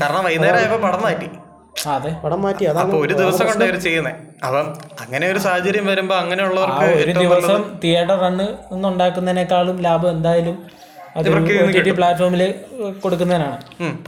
കാരണം 0.00 0.22
വൈകുന്നേരം 0.26 0.58
ആയപ്പോ 0.58 0.78
പടം 0.84 1.00
മാറ്റി. 1.02 1.28
അതെ. 1.90 2.10
പടം 2.24 2.40
മാറ്റി. 2.42 2.64
അപ്പൊ 2.82 2.98
ഒരു 2.98 3.14
ദിവസം 3.20 3.44
കൊണ്ട് 3.48 3.64
അവർ 3.64 3.76
ചെയ്യുന്നത് 3.86 4.14
അപ്പം 4.46 4.66
അങ്ങനെ 5.02 5.24
ഒരു 5.32 5.40
സാഹചര്യം 5.46 5.86
വരുമ്പോ 5.86 6.14
അങ്ങനെയുള്ളവർക്ക് 6.16 6.86
ഒരു 7.02 7.12
ദിവസം 7.22 7.62
തിയേറ്റർ 7.84 8.16
റണ്ണ് 8.22 8.46
ഉണ്ടാക്കുന്നതിനേക്കാളും 8.90 9.78
ലാഭം 9.86 10.10
എന്തായാലും 10.10 10.56
അത് 11.18 11.26
പ്ലാറ്റ്ഫോമിൽ 11.98 12.42
കൊടുക്കുന്നതിനാണ്. 13.02 13.58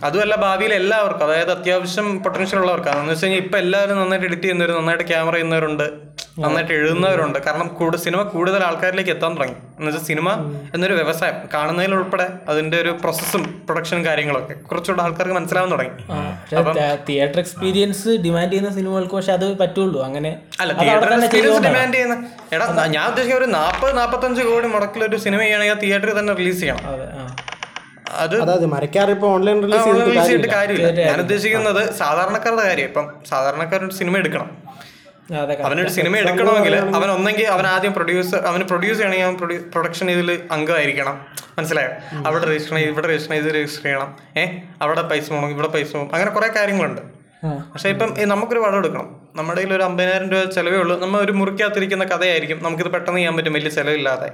അതുമല്ല 0.07 0.35
ഭാവിയിൽ 0.45 0.73
എല്ലാവർക്കും 0.81 1.27
അതായത് 1.27 1.53
അത്യാവശ്യം 1.57 2.07
പൊട്ടൻഷ്യൽ 2.25 2.59
ഉള്ളവർക്കാണ്. 2.63 2.99
എന്ന് 3.03 3.13
വെച്ച് 3.13 3.25
കഴിഞ്ഞാൽ 3.25 3.43
ഇപ്പൊ 3.45 3.59
എല്ലാവരും 3.65 3.99
നന്നായിട്ട് 4.03 4.27
എഡിറ്റ് 4.29 4.47
ചെയ്യുന്നവർ 4.47 4.73
നന്നായിട്ട് 4.79 5.07
ക്യാമറ 5.13 5.35
ചെയ്യുന്നവരുണ്ട്. 5.37 5.87
നന്നായിട്ട് 6.43 6.73
എഴുതുന്നവരുണ്ട്. 6.79 7.39
കാരണം 7.45 7.69
കൂടുതൽ 7.79 8.01
സിനിമ 8.05 8.21
കൂടുതൽ 8.33 8.63
ആൾക്കാരിലേക്ക് 8.65 9.11
എത്താൻ 9.11 9.31
തുടങ്ങി. 9.37 9.57
എന്നുവെച്ചാൽ 9.79 10.05
സിനിമ 10.09 10.29
എന്നൊരു 10.75 10.95
വ്യവസായം. 10.95 11.37
കാണുന്നതിലുൾപ്പെടെ 11.55 12.27
അതിന്റെ 12.49 12.77
ഒരു 12.83 12.93
പ്രോസസ്സും 13.03 13.43
പ്രൊഡക്ഷൻ 13.67 14.01
കാര്യങ്ങളൊക്കെ 14.07 14.55
കുറച്ചുകൂടെ 14.71 15.03
ആൾക്കാർക്ക് 15.03 15.37
മനസ്സിലാവാൻ 15.39 15.71
തുടങ്ങി. 15.71 15.95
തിയേറ്റർ 17.09 17.41
എക്സ്പീരിയൻസ് 17.45 18.09
ഡിമാൻഡ് 18.27 18.53
ചെയ്യുന്ന 18.53 18.73
സിനിമകൾക്ക് 18.75 19.15
പക്ഷെ 19.15 19.33
അത് 19.39 19.47
പറ്റുള്ളൂ. 19.59 20.03
അങ്ങനെ 20.09 20.33
അല്ല 20.61 20.73
തിയേറ്റർ 20.83 21.15
എക്സ്പീരിയൻസ് 21.19 21.63
ഡിമാൻഡ് 21.69 21.95
ചെയ്യുന്ന 21.95 22.17
എടാ 22.53 22.87
ഞാൻ 22.97 23.07
ഉദ്ദേശിക്കുന്ന 23.13 23.45
ഒരു 23.45 23.51
നാൽപ്പത് 23.59 23.99
നാൽപ്പത്തഞ്ച് 23.99 24.43
കോടി 24.51 24.69
മുടക്കിൽ 24.75 25.05
ഒരു 25.05 25.17
സിനിമ 25.27 25.41
ചെയ്യണമെങ്കിൽ 25.47 25.81
തിയേറ്ററിൽ 25.85 26.19
തന്നെ 26.19 26.35
റിലീസ് 26.43 26.61
ചെയ്യണം. 26.61 26.85
അതെ 28.23 28.67
മരക്കാർ 28.75 29.09
ഓൺലൈൻ 29.33 29.59
റിലീസ് 29.63 29.85
ചെയ്തിട്ട് 30.27 30.49
കാര്യമില്ല. 30.49 30.89
ഞാൻ 31.09 31.19
ഉദ്ദേശിക്കുന്നത് 31.21 31.83
സാധാരണക്കാരുടെ 32.03 32.65
കാര്യം. 32.69 32.87
ഇപ്പം 32.91 33.07
സാധാരണക്കാരൊരു 33.31 33.95
സിനിമ 34.01 34.17
എടുക്കണം. 34.23 34.49
അവനൊരു 35.63 35.89
സിനിമ 35.89 36.17
എടുക്കണമെങ്കിൽ 36.17 36.77
അവൻ 36.77 37.11
ഒന്നെങ്കിൽ 37.11 37.45
അവൻ 37.45 37.67
ആദ്യം 37.67 37.93
പ്രൊഡ്യൂസർ 37.93 38.39
അവന് 38.39 38.65
പ്രൊഡ്യൂസ് 38.65 38.99
ചെയ്യണമെങ്കിൽ 38.99 39.27
അവൻ 39.27 39.37
പ്രൊഡക്ഷൻ 39.73 40.11
ഇതിൽ 40.11 40.41
അംഗമായിരിക്കണം. 40.51 41.27
മനസ്സിലായോ? 41.59 41.91
അവിടെ 42.27 42.51
രജിസ്റ്റർ 42.51 42.79
ഇവിടെ 42.79 43.09
രജിസ്റ്റർ 43.09 43.33
ചെയ്ത് 43.33 43.47
രജിസ്റ്റർ 43.47 43.83
ചെയ്യണം. 43.83 44.17
ഏഹ് 44.37 44.59
അവിടെ 44.83 45.03
പൈസ 45.03 45.31
പോകണം 45.31 45.51
ഇവിടെ 45.51 45.69
പൈസ 45.69 45.93
പോകും 45.93 46.15
അങ്ങനെ 46.15 46.31
കുറെ 46.31 46.49
കാര്യങ്ങളുണ്ട്. 46.49 47.03
പക്ഷെ 47.73 47.89
ഇപ്പം 47.89 48.29
നമുക്കൊരു 48.29 48.61
വളം 48.61 48.79
എടുക്കണം. 48.79 49.17
നമ്മുടെ 49.37 49.61
കയ്യിൽ 49.61 49.77
ഒരു 49.77 49.83
അമ്പതിനായിരം 49.83 50.31
രൂപ 50.31 50.51
ചിലവേ 50.51 50.77
ഉള്ളൂ. 50.77 51.01
നമ്മൾ 51.01 51.21
ഒരു 51.21 51.33
മുറിക്കകത്തിരിക്കുന്ന 51.33 52.05
കഥയായിരിക്കും. 52.05 52.63
നമുക്കിത് 52.63 52.89
പെട്ടെന്ന് 52.89 53.19
ചെയ്യാൻ 53.19 53.37
പറ്റും. 53.37 53.53
വലിയ 53.53 53.69
ചിലവില്ലാതെ. 53.69 54.33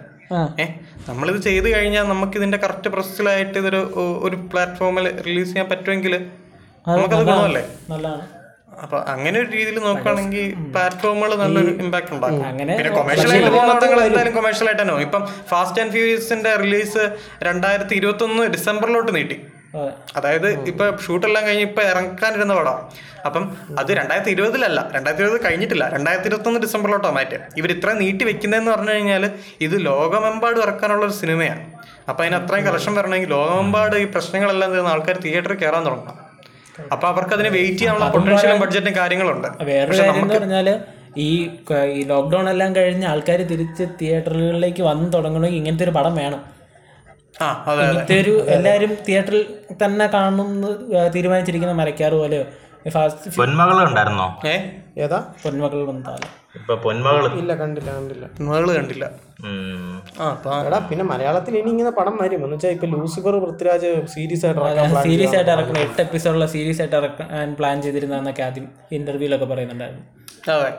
ഏഹ് 0.61 0.75
നമ്മളിത് 1.11 1.43
ചെയ്ത് 1.43 1.69
കഴിഞ്ഞാൽ 1.79 2.03
നമുക്ക് 2.03 2.37
ഇതിന്റെ 2.37 2.59
കറക്റ്റ് 2.59 2.89
പ്രോസസ്സിലായിട്ട് 2.89 3.59
ഇതൊരു 3.59 3.93
ഒരു 4.23 4.37
പ്ലാറ്റ്ഫോമിൽ 4.37 5.23
റിലീസ് 5.23 5.49
ചെയ്യാൻ 5.49 5.69
പറ്റുമെങ്കിൽ 5.69 6.27
നമുക്കത് 6.89 7.19
ഗുണമല്ലേ? 7.19 7.67
നല്ലതാണ്. 7.91 8.42
അപ്പൊ 8.85 8.99
അങ്ങനെ 9.13 9.37
ഒരു 9.43 9.49
രീതിയിൽ 9.57 9.79
നോക്കുകയാണെങ്കിൽ 9.87 10.45
പ്ലാറ്റ്ഫോമുകൾ 10.75 11.31
നല്ലൊരു 11.43 11.73
ഇമ്പാക്ട് 11.85 12.13
ഉണ്ടാക്കും. 12.17 12.45
പിന്നെ 12.59 12.93
പടങ്ങൾ 13.71 13.99
എന്തായാലും 14.09 14.35
കൊമേഴ്ഷ്യൽ 14.37 14.69
ആയിട്ട് 14.69 14.83
തന്നെ 14.83 14.95
ഇപ്പം 15.07 15.25
ഫാസ്റ്റ് 15.51 15.81
ആൻഡ് 15.83 15.93
ഫ്യൂസിന്റെ 15.97 16.53
റിലീസ് 16.63 17.03
രണ്ടായിരത്തി 17.49 17.95
ഇരുപത്തി 18.01 18.25
ഒന്ന് 18.29 18.45
ഡിസംബറിലോട്ട് 18.57 19.13
നീട്ടി. 19.19 19.39
അതായത് 20.19 20.49
ഇപ്പൊ 20.71 20.85
ഷൂട്ടെല്ലാം 21.05 21.43
കഴിഞ്ഞ് 21.47 21.67
ഇപ്പൊ 21.69 21.83
ഇറക്കാനിരുന്ന 21.91 22.55
പടം. 22.59 22.79
അപ്പം 23.27 23.45
അത് 23.81 23.91
രണ്ടായിരത്തി 23.99 24.33
ഇരുപതിലല്ല 24.37 24.81
രണ്ടായിരത്തി 24.97 25.25
ഇരുപത് 25.25 25.41
കഴിഞ്ഞിട്ടില്ല. 25.47 25.85
രണ്ടായിരത്തി 25.95 26.29
ഇരുപത്തി 26.31 26.49
ഒന്ന് 26.51 26.61
ഡിസംബറിലോട്ടാണ് 26.67 27.17
മാറ്റിയത്. 27.19 27.47
ഇവർ 27.61 27.71
ഇത്ര 27.77 27.93
നീട്ടി 28.03 28.25
വെക്കുന്നതെന്ന് 28.31 28.71
പറഞ്ഞു 28.75 28.95
കഴിഞ്ഞാൽ 28.97 29.25
ഇത് 29.67 29.77
ലോകമെമ്പാട് 29.87 30.59
ഇറക്കാനുള്ള 30.65 31.05
ഒരു 31.09 31.17
സിനിമയാണ്. 31.23 31.65
അപ്പൊ 32.11 32.21
അതിന് 32.25 32.37
അത്രയും 32.41 32.67
കളക്ഷൻ 32.69 32.95
വരണമെങ്കിൽ 32.99 33.31
ലോകമെമ്പാട് 33.37 33.97
ഈ 34.05 34.07
പ്രശ്നങ്ങളെല്ലാം 34.17 34.71
തീർന്ന 34.75 34.95
ആൾക്കാർ 34.97 35.19
തിയേറ്ററിൽ 35.27 35.59
കയറാൻ 35.63 35.85
തുടങ്ങണം. 35.89 36.19
അപ്പൊ 36.93 37.09
അവർക്ക് 37.09 37.35
അതിന് 37.35 37.49
വെയിറ്റ് 37.49 37.79
ചെയ്യാനുള്ള 37.79 38.09
പൊട്ടൻഷ്യലും 38.11 38.61
ബഡ്ജറ്റും 38.61 38.97
കാര്യങ്ങളുണ്ട്. 38.97 39.49
വേറെ 39.65 39.99
കാര്യം 39.99 40.17
എന്ന് 40.17 40.35
പറഞ്ഞാൽ 40.35 40.69
ഈ 41.17 41.31
ഈ 41.93 42.03
ലോക്ക്ഡൗൺ 42.03 42.51
എല്ലാം 42.51 42.77
കഴിഞ്ഞ് 42.77 43.07
ആൾക്കാർ 43.07 43.43
തിരിച്ച് 43.43 43.85
തിയേറ്ററുകളിലേക്ക് 44.01 44.83
വന്ന് 44.83 45.13
തുടങ്ങണമെങ്കിൽ 45.13 45.59
ഇങ്ങനത്തെ 45.59 45.85
ഒരു 45.85 45.91
പടം 45.91 46.17
വേണം. 46.17 46.41
ആ 47.43 47.49
അതെ 47.67 47.73
അതെ. 47.73 47.85
ഇങ്ങനത്തെ 47.85 48.21
ഒരു 48.21 48.45
എല്ലാവരും 48.49 48.97
തിയേറ്ററിൽ 49.09 49.43
തന്നെ 49.85 50.07
കാണുന്നു 50.07 50.71
തീരുമാനിച്ചിരിക്കുന്ന 51.15 51.73
മരക്കാർ 51.73 52.15
പോലെയോ? 52.15 52.45
ഫാസ്റ്റ് 52.91 53.37
പൊന്മകൾ 53.37 53.89
ഉണ്ടായിരുന്നോ? 53.89 54.29
ഏ? 54.47 54.55
ഏതാ? 54.99 55.19
പൊന്മകൾ 55.45 55.87
വന്നാലും 55.87 56.31
ഇപ്പൊ 56.57 56.75
പൊന്മകൾ 56.75 57.39
ഇല്ല 57.39 57.55
കണ്ടില്ല 57.55 57.91
കണ്ടില്ല. 57.91 59.05
അപ്പൊ 60.31 60.63
എടാ 60.63 60.79
പിന്നെ 60.79 61.05
മലയാളത്തിൽ 61.05 61.59
ഇനി 61.59 61.71
ഇങ്ങനെ 61.71 61.91
പടം 61.91 62.19
വരും. 62.23 62.45
എന്ന് 62.45 62.57
വെച്ചാൽ 62.57 62.71
ഇപ്പൊ 62.71 62.87
ലൂസിഫർ 62.87 63.45
പൃഥ്വിരാജ് 63.45 64.07
സീരീസ് 64.07 64.47
ആയിട്ട് 64.47 65.03
സീരീസ് 65.03 65.37
ആയിട്ട് 65.37 65.51
ഇറക്കണം 65.51 65.79
എട്ട് 65.79 66.01
എപ്പിസോഡുള്ള 66.01 66.47
സീരീസ് 66.47 66.81
ആയിട്ട് 66.81 66.97
ഇറക്കാൻ 66.97 67.55
പ്ലാൻ 67.55 67.83
ചെയ്തിരുന്നൊക്കെ 67.83 68.43
ആദ്യം 68.43 68.69
ഇന്റർവ്യൂലൊക്കെ 68.93 69.45
പറയുന്നുണ്ടായിരുന്നു. 69.45 70.05
അതെ. 70.53 70.73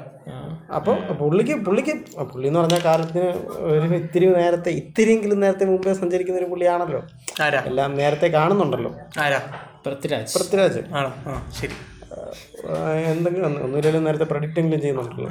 അപ്പോൾ 0.76 1.14
പുള്ളിക്ക് 1.14 1.54
പുള്ളിക്ക് 1.54 2.24
പുള്ളി 2.24 2.48
എന്ന് 2.48 2.60
പറഞ്ഞ 2.60 2.80
കാലത്തിന് 2.80 3.26
ഒരു 3.58 3.96
ഇത്തിരി 3.96 4.26
നേരത്തെ 4.26 4.70
ഇത്തിരിയെങ്കിലും 4.70 5.40
നേരത്തെ 5.40 5.66
മുമ്പേ 5.66 5.94
സഞ്ചരിക്കുന്ന 5.94 6.40
ഒരു 6.40 6.46
പുള്ളിയാണല്ലോ. 6.46 7.04
ആരാ? 7.42 7.64
എല്ലാം 7.66 7.96
നേരത്തെ 7.96 8.28
കാണുന്നുണ്ടല്ലോ. 8.28 8.96
ആരാ? 9.20 9.42
പൃഥ്വിരാജ്. 9.86 10.34
പൃഥ്വിരാജ്. 10.34 10.80
ആണോ? 10.96 11.14
ആ 11.28 11.52
ശരി. 11.62 11.72
എന്തെങ്കിലും 13.12 13.46
ഒന്ന് 13.48 13.60
ഒന്നുമില്ലെങ്കിലും 13.66 14.06
നേരത്തെ 14.08 14.28
പ്രൊഡിക്റ്റെങ്കിലും 14.32 14.82
ചെയ്യുന്നുണ്ടല്ലോ. 14.82 15.30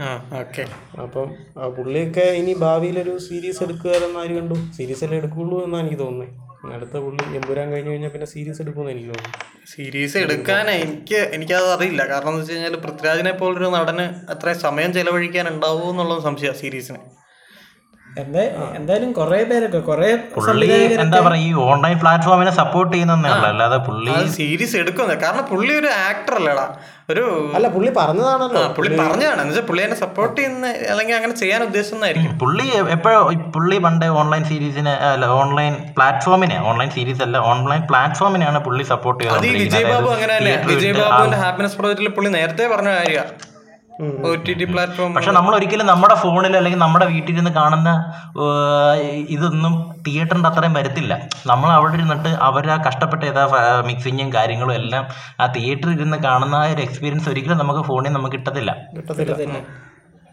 അപ്പം 1.04 1.28
ആ 1.60 1.68
പുള്ളിയൊക്കെ 1.76 2.26
ഇനി 2.40 2.54
ഭാവിയിലൊരു 2.64 3.14
സീരീസ് 3.26 3.62
എടുക്കുകയെന്ന് 3.66 4.20
ആര് 4.22 4.34
കണ്ടു? 4.38 4.56
സീരീസ് 4.78 5.04
അല്ലേ 5.06 5.18
എടുക്കുള്ളൂ 5.22 5.58
എന്നാണ് 5.66 5.84
എനിക്ക് 5.86 6.00
തോന്നുന്നത് 6.04 6.50
അടുത്ത 6.74 6.96
പുള്ളി 7.04 7.24
എമ്പുരാൻ 7.38 7.68
കഴിഞ്ഞ് 7.72 7.90
കഴിഞ്ഞാൽ 7.92 8.10
പിന്നെ 8.14 8.26
സീരീസ് 8.32 8.60
എടുക്കുമെന്ന് 8.62 8.92
എനിക്ക് 8.94 9.08
തോന്നുന്നു. 9.12 9.38
സീരീസ് 9.72 10.16
എടുക്കാൻ 10.24 10.66
എനിക്ക് 10.70 11.20
എനിക്കത് 11.36 11.68
അറിയില്ല. 11.76 12.02
കാരണം 12.12 12.30
എന്ന് 12.32 12.42
വെച്ച് 12.42 12.52
കഴിഞ്ഞാൽ 12.52 12.76
പൃഥ്വിരാജിനെ 12.84 13.32
പോലൊരു 13.40 13.70
നടന് 13.76 14.06
അത്രയും 14.34 14.60
സമയം 14.66 14.92
ചെലവഴിക്കാൻ 14.98 15.48
ഉണ്ടാവുമോ 15.54 15.90
എന്നുള്ളത് 15.90 16.22
സംശയമാണ് 16.28 16.60
സീരീസിന് 16.62 17.00
എന്തായാലും 18.16 19.10
കുറെ 19.12 19.38
പേരൊക്കെ 19.44 19.78
കുറെ 19.80 20.08
പുള്ളി 20.34 20.66
എന്താ 20.96 21.18
പറയാ 21.20 21.42
ഈ 21.42 21.52
ഓൺലൈൻ 21.66 21.94
പ്ലാറ്റ്ഫോമിനെ 21.98 22.50
സപ്പോർട്ട് 22.58 22.92
ചെയ്യുന്നേ 22.92 23.30
അല്ലാതെ 23.48 23.78
പുള്ളി 23.86 24.14
സീരീസ് 24.34 24.74
എടുക്കുന്നത് 24.76 25.18
കാരണം 25.22 25.44
പുള്ളി 25.44 25.72
ഒരു 25.72 25.90
ആക്ടർ 26.08 26.34
അല്ലേടാ. 26.34 26.66
ഒരു 27.10 27.22
അല്ല 27.56 27.66
പുള്ളി 27.68 27.90
പറഞ്ഞതാണല്ലോ. 27.96 28.62
പുള്ളി 28.76 28.90
പറഞ്ഞതാണ്. 29.00 29.38
എന്ന് 29.40 29.52
വെച്ചാൽ 29.52 29.66
പുള്ളി 29.68 29.82
എന്നെ 29.82 29.96
സപ്പോർട്ട് 29.96 30.36
ചെയ്യുന്ന 30.36 30.66
അല്ലെങ്കിൽ 30.90 31.16
അങ്ങനെ 31.16 31.34
ചെയ്യാൻ 31.34 31.62
ഉദ്ദേശിക്കുന്നതായിരിക്കും 31.62 32.34
പുള്ളി 32.38 32.66
എപ്പോഴും 32.96 33.40
പുള്ളി 33.56 33.78
പണ്ട് 33.78 34.06
ഓൺലൈൻ 34.20 34.44
സീരീസിനെ 34.44 34.94
അല്ല 35.08 35.30
ഓൺലൈൻ 35.40 35.74
പ്ലാറ്റ്ഫോമിനെ 35.96 36.58
ഓൺലൈൻ 36.70 36.90
സീരീസ് 36.90 37.22
അല്ല 37.22 37.38
ഓൺലൈൻ 37.52 37.82
പ്ലാറ്റ്ഫോമിനെയാണ് 37.82 38.60
പുള്ളി 38.60 38.86
സപ്പോർട്ട് 38.92 39.20
ചെയ്യുന്നത് 39.22 39.56
വിജയ് 39.58 39.88
ബാബു 39.92 40.10
അങ്ങനെ 40.16 40.34
അല്ലേ 40.34 40.54
വിജയ് 40.70 40.94
ബാബുവിന്റെ 41.00 41.40
ഹാപ്പിനെസ് 41.44 41.78
പ്രോജക്റ്റിൽ 41.80 42.12
പുള്ളി 42.18 42.32
നേരത്തെ 42.38 42.66
പറഞ്ഞ 42.74 42.92
കാര്യമാണ് 42.98 43.50
പക്ഷെ 45.16 45.32
നമ്മൾ 45.36 45.52
ഒരിക്കലും 45.58 45.86
നമ്മുടെ 45.92 46.14
ഫോണിൽ 46.22 46.54
അല്ലെങ്കിൽ 46.58 46.80
നമ്മുടെ 46.86 47.06
വീട്ടിൽ 47.14 47.32
വീട്ടിലിരുന്ന് 47.32 47.52
കാണുന്ന 47.60 47.90
ഇതൊന്നും 49.34 49.74
തിയേറ്ററിന്റെ 50.06 50.48
അത്രയും 50.50 50.74
വരത്തില്ല. 50.78 51.12
നമ്മൾ 51.50 51.68
അവിടെ 51.76 51.94
ഇരുന്നിട്ട് 51.98 52.30
അവർ 52.48 52.64
ആ 52.74 52.76
കഷ്ടപ്പെട്ട 52.86 53.22
ഏതാ 53.30 53.44
മിക്സിങ്ങും 53.88 54.28
കാര്യങ്ങളും 54.36 54.74
എല്ലാം 54.80 55.04
ആ 55.42 55.46
തിയേറ്ററിൽ 55.56 55.94
ഇരുന്ന് 55.98 56.18
കാണുന്ന 56.26 56.56
ആ 56.62 56.66
ഒരു 56.74 56.82
എക്സ്പീരിയൻസ് 56.86 57.28
ഒരിക്കലും 57.32 57.60
നമുക്ക് 57.62 57.82
ഫോണിൽ 57.88 58.12
നമുക്ക് 58.18 58.36
കിട്ടത്തില്ല. 58.36 58.70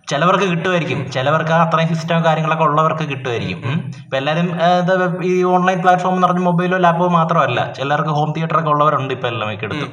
ചിലവർക്ക് 0.07 0.47
കിട്ടുമായിരിക്കും. 0.51 0.99
ചിലവർക്ക് 1.15 1.53
ആ 1.55 1.59
അത്രയും 1.65 1.89
സിസ്റ്റം 1.93 2.21
കാര്യങ്ങളൊക്കെ 2.27 2.65
ഉള്ളവർക്ക് 2.69 3.05
കിട്ടുമായിരിക്കും. 3.11 3.59
ഇപ്പം 4.03 4.17
എല്ലാവരും 4.19 4.47
എന്താ 4.67 4.93
ഈ 5.31 5.33
ഓൺലൈൻ 5.55 5.79
പ്ലാറ്റ്ഫോം 5.83 6.15
എന്ന് 6.15 6.27
പറഞ്ഞ 6.27 6.43
മൊബൈലോ 6.49 6.79
ലാപ്പോ 6.85 7.07
മാത്രമല്ല. 7.19 7.59
ചിലർക്ക് 7.79 8.13
ഹോം 8.19 8.31
തിയേറ്റർ 8.37 8.59
ഒക്കെ 8.61 8.71
ഉള്ളവരുണ്ട് 8.75 9.13
ഇപ്പം 9.17 9.29
എല്ലാം 9.33 9.49
മിക്കടുത്തും 9.53 9.91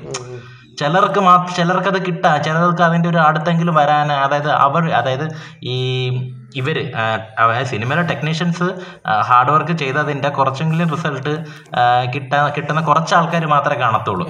ചിലർക്ക് 0.81 1.21
മാ 1.27 1.35
ചിലർക്കത് 1.59 1.99
കിട്ടാ 2.07 2.33
ചിലർക്ക് 2.47 2.83
അതിന്റെ 2.87 3.09
ഒരു 3.13 3.21
അടുത്തെങ്കിലും 3.27 3.75
വരാൻ 3.81 4.09
അതായത് 4.25 4.51
അവർ 4.67 4.85
അതായത് 5.01 5.27
ഈ 5.75 5.77
ഇവർ 6.61 6.77
സിനിമയിലെ 7.71 8.03
ടെക്നീഷ്യൻസ് 8.11 8.67
ഹാർഡ് 9.29 9.53
വർക്ക് 9.55 9.75
ചെയ്തതിന്റെ 9.83 10.29
കുറച്ചെങ്കിലും 10.39 10.91
റിസൾട്ട് 10.95 11.33
കിട്ടാ 12.15 12.41
കിട്ടുന്ന 12.57 12.81
കുറച്ച് 12.91 13.15
ആൾക്കാർ 13.19 13.47
മാത്രമേ 13.55 13.81
കാണത്തുള്ളൂ. 13.85 14.27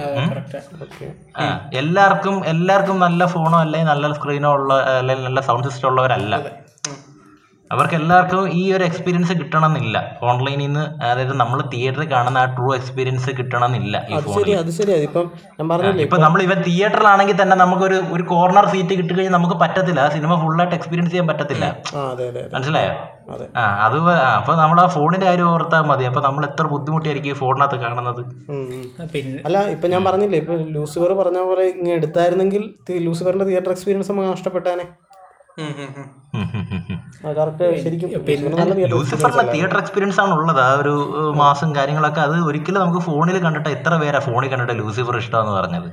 എല്ലാവർക്കും 1.81 2.37
എല്ലാവർക്കും 2.53 2.97
നല്ല 3.05 3.25
ഫോണോ 3.35 3.57
അല്ലെങ്കിൽ 3.65 3.89
നല്ല 3.93 4.13
സ്ക്രീനോ 4.19 4.51
ഉള്ള 4.59 4.73
അല്ലെങ്കിൽ 4.99 5.25
നല്ല 5.29 5.41
സൗണ്ട് 5.49 5.67
സിസ്റ്റം 5.69 5.89
ഉള്ളവരല്ല. 5.91 6.35
അവർക്ക് 7.71 7.95
എല്ലാവർക്കും 7.99 8.43
ഈ 8.59 8.61
ഒരു 8.75 8.83
എക്സ്പീരിയൻസ് 8.87 9.33
കിട്ടണമെന്നില്ല. 9.39 9.97
ഓൺലൈനിൽ 10.29 10.59
നിന്ന് 10.61 10.83
അതായത് 11.07 11.33
നമ്മൾ 11.41 11.59
തിയേറ്ററിൽ 11.73 12.07
കാണുന്ന 12.13 12.37
ആ 12.43 12.45
ട്രൂ 12.57 12.67
എക്സ്പീരിയൻസ് 12.77 13.31
കിട്ടണമെന്നില്ല 13.39 13.95
ഈ 14.11 14.19
ഫോണിൽ 14.25 14.37
ശരി 14.37 14.53
അത് 14.59 14.71
അതിപ്പം 14.97 15.25
ഞാൻ 15.57 15.65
പറഞ്ഞില്ലേ 15.71 16.03
ഇപ്പൊ 16.07 16.17
നമ്മൾ 16.25 16.41
ഇവ 16.45 16.53
തിയേറ്ററിലാണെങ്കിൽ 16.67 17.37
തന്നെ 17.41 17.55
നമുക്കൊരു 17.63 17.97
ഒരു 18.15 18.23
കോർണർ 18.31 18.65
സീറ്റ് 18.73 18.93
കിട്ടിക്കഴിഞ്ഞാൽ 18.99 19.35
നമുക്ക് 19.37 19.57
പറ്റത്തില്ല. 19.63 19.99
ആ 20.05 20.09
സിനിമ 20.15 20.35
ഫുള്ളായിട്ട് 20.43 20.75
എക്സ്പീരിയൻസ് 20.79 21.11
ചെയ്യാൻ 21.13 21.27
പറ്റത്തില്ല. 21.31 21.65
അതെ 22.03 22.27
അതെ 22.31 22.41
അതെ. 22.43 22.53
മനസ്സിലായോ? 22.55 22.93
അതെ. 23.35 23.47
ആ 23.61 23.63
അത് 23.87 23.97
അപ്പൊ 24.37 24.55
നമ്മൾ 24.61 24.79
ആ 24.83 24.87
ഫോണിന്റെ 24.95 25.27
കാര്യം 25.29 25.49
ഓർത്താൽ 25.55 25.83
മതി. 25.89 26.05
അപ്പൊ 26.11 26.23
നമ്മൾ 26.27 26.45
എത്ര 26.49 26.65
ബുദ്ധിമുട്ടിയായിരിക്കും 26.75 27.33
ഈ 27.33 27.37
ഫോണിനകത്ത് 27.41 27.79
കാണുന്നത്? 27.85 28.21
അല്ല 29.49 29.57
ഇപ്പൊ 29.75 29.89
ഞാൻ 29.95 30.03
പറഞ്ഞില്ലേ 30.09 30.39
ഇപ്പൊ 30.43 30.55
ലൂസിഫർ 30.77 31.13
പറഞ്ഞ 31.21 31.41
പോലെ 31.49 31.65
ഇങ്ങനെ 31.73 31.95
എടുത്തായിരുന്നെങ്കിൽ 31.99 32.63
ലൂസിഫറിന്റെ 33.07 33.47
തിയേറ്റർ 33.51 33.73
എക്സ്പീരിയൻസ് 33.75 34.11
നമുക്ക് 34.13 34.31
നഷ്ടപ്പെട്ടാനെ. 34.37 34.87
തിയേറ്റർ 39.53 39.77
എക്സ്പീരിയൻസ് 39.81 40.19
ആണ് 40.23 40.33
ഉള്ളത്. 40.39 40.61
ആ 40.65 40.69
ഒരു 40.81 40.93
മാസം 41.43 41.69
കാര്യങ്ങളൊക്കെ 41.77 42.21
അത് 42.27 42.35
ഒരിക്കലും 42.49 42.79
നമുക്ക് 42.83 43.01
ഫോണിൽ 43.07 43.37
കണ്ടിട്ട് 43.45 43.69
എത്ര 43.77 43.93
പേരാ 44.01 44.19
ഫോണിൽ 44.27 44.49
കണ്ടിട്ട് 44.53 44.75
ലൂസിഫർ 44.81 45.17
ഇഷ്ടമെന്ന് 45.23 45.53
പറഞ്ഞത്? 45.59 45.89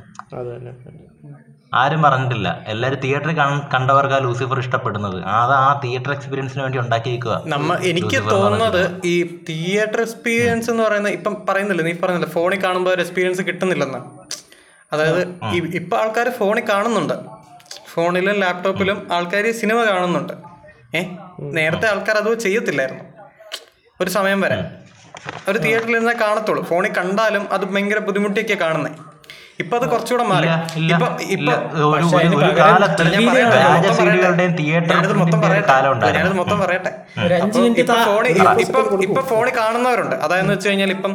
ആരും 1.80 2.00
പറഞ്ഞിട്ടില്ല. 2.06 2.48
എല്ലാരും 2.72 2.98
തിയേറ്ററിൽ 3.04 3.36
കണ്ടവർക്ക് 3.74 4.14
ആ 4.18 4.20
ലൂസിഫർ 4.26 4.58
ഇഷ്ടപ്പെടുന്നത് 4.64 5.16
അത് 5.38 5.54
ആ 5.62 5.80
തിയേറ്റർ 5.84 6.12
എക്സ്പീരിയൻസിന് 6.16 6.62
വേണ്ടി 6.64 6.78
ഉണ്ടാക്കിയിരിക്കുക 6.82 7.36
നമ്മ 7.54 7.76
എനിക്ക് 7.90 8.18
തോന്നുന്നത് 8.30 8.82
ഈ 9.12 9.16
തിയേറ്റർ 9.48 10.00
എക്സ്പീരിയൻസ് 10.06 10.68
എന്ന് 10.72 10.82
പറയുന്നത് 10.86 11.14
ഇപ്പം 11.18 11.36
പറയുന്നില്ല 11.48 11.82
നീ 11.88 11.94
പറഞ്ഞില്ല 12.04 12.28
ഫോണിൽ 12.36 12.60
കാണുമ്പോൾ 12.66 12.92
ഒരു 12.94 13.02
എക്സ്പീരിയൻസ് 13.04 13.42
കിട്ടുന്നില്ലെന്ന്? 13.48 14.00
അതായത് 14.92 15.22
ഇപ്പൊ 15.80 15.96
ആൾക്കാർ 16.02 16.28
ഫോണിൽ 16.40 16.64
കാണുന്നുണ്ട്. 16.72 17.16
ഫോണിലും 17.92 18.36
ലാപ്ടോപ്പിലും 18.44 18.98
ആൾക്കാർ 19.16 19.46
സിനിമ 19.62 19.78
കാണുന്നുണ്ട്. 19.90 20.34
ഏ? 20.94 21.02
നേരത്തെ 21.56 21.86
ആൾക്കാർ 21.88 22.16
അത് 22.16 22.38
ചെയ്യത്തില്ലായിരുന്നു. 22.38 23.04
ഒരു 24.00 24.10
സമയം 24.10 24.40
വരെ. 24.40 24.58
ഒരു 25.48 25.58
തിയേറ്ററിൽ 25.58 25.96
ഇരുന്നാൽ 25.96 26.16
കാണത്തുള്ളൂ. 26.20 26.62
ഫോണിൽ 26.64 26.92
കണ്ടാലും 26.92 27.48
അത് 27.52 27.64
ഭയങ്കര 27.64 27.98
ബുദ്ധിമുട്ടിയൊക്കെ 27.98 28.54
കാണുന്നത് 28.64 28.96
ഇപ്പൊ 29.60 29.78
അത് 29.78 29.88
കുറച്ചുകൂടെ 29.88 30.24
മാറി. 30.24 30.46
ഇപ്പൊ 30.94 31.06
ഇപ്പൊ 35.00 35.18
മൊത്തം 35.20 35.38
പറയട്ടെ. 35.44 35.68
മൊത്തം 36.00 36.16
ഞാനിത് 36.18 36.62
പറയട്ടെ. 36.64 36.90
ഇപ്പൊ 37.82 37.94
ഫോണിൽ 38.04 38.32
ഇപ്പൊ 38.64 38.80
ഇപ്പൊ 39.02 39.20
ഫോണിൽ 39.22 39.52
കാണുന്നവരുണ്ട്. 39.54 40.16
അതായത് 40.16 40.50
വെച്ച് 40.50 40.68
കഴിഞ്ഞാൽ 40.68 40.90
ഇപ്പം 40.90 41.12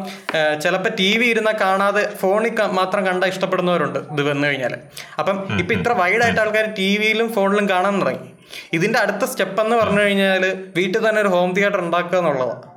ചിലപ്പോ 0.62 0.92
ടി 1.00 1.18
വി 1.18 1.26
ഇരുന്ന 1.26 1.52
കാണാതെ 1.62 2.10
ഫോണിൽ 2.22 2.50
മാത്രം 2.72 3.06
കണ്ട 3.06 3.24
ഇഷ്ടപ്പെടുന്നവരുണ്ട് 3.26 4.00
ഇത് 4.14 4.22
വന്നു 4.30 4.48
കഴിഞ്ഞാൽ 4.48 4.76
അപ്പം 5.20 5.38
ഇപ്പൊ 5.60 5.74
ഇത്ര 5.74 5.92
വൈഡായിട്ട് 5.94 6.40
ആൾക്കാർ 6.40 6.66
ടി 6.78 6.98
വിയിലും 6.98 7.34
ഫോണിലും 7.34 7.70
കാണാൻ 7.70 8.02
തുടങ്ങി. 8.02 8.30
ഇതിന്റെ 8.78 9.00
അടുത്ത 9.04 9.24
സ്റ്റെപ്പ് 9.32 9.62
എന്ന് 9.66 9.78
പറഞ്ഞു 9.82 10.02
കഴിഞ്ഞാൽ 10.06 10.46
വീട്ടിൽ 10.80 11.02
തന്നെ 11.08 11.22
ഒരു 11.26 11.32
ഹോം 11.36 11.52
തിയേറ്റർ 11.58 11.82
ഉണ്ടാക്കുക 11.88 12.20
എന്നുള്ളതാണ് 12.22 12.68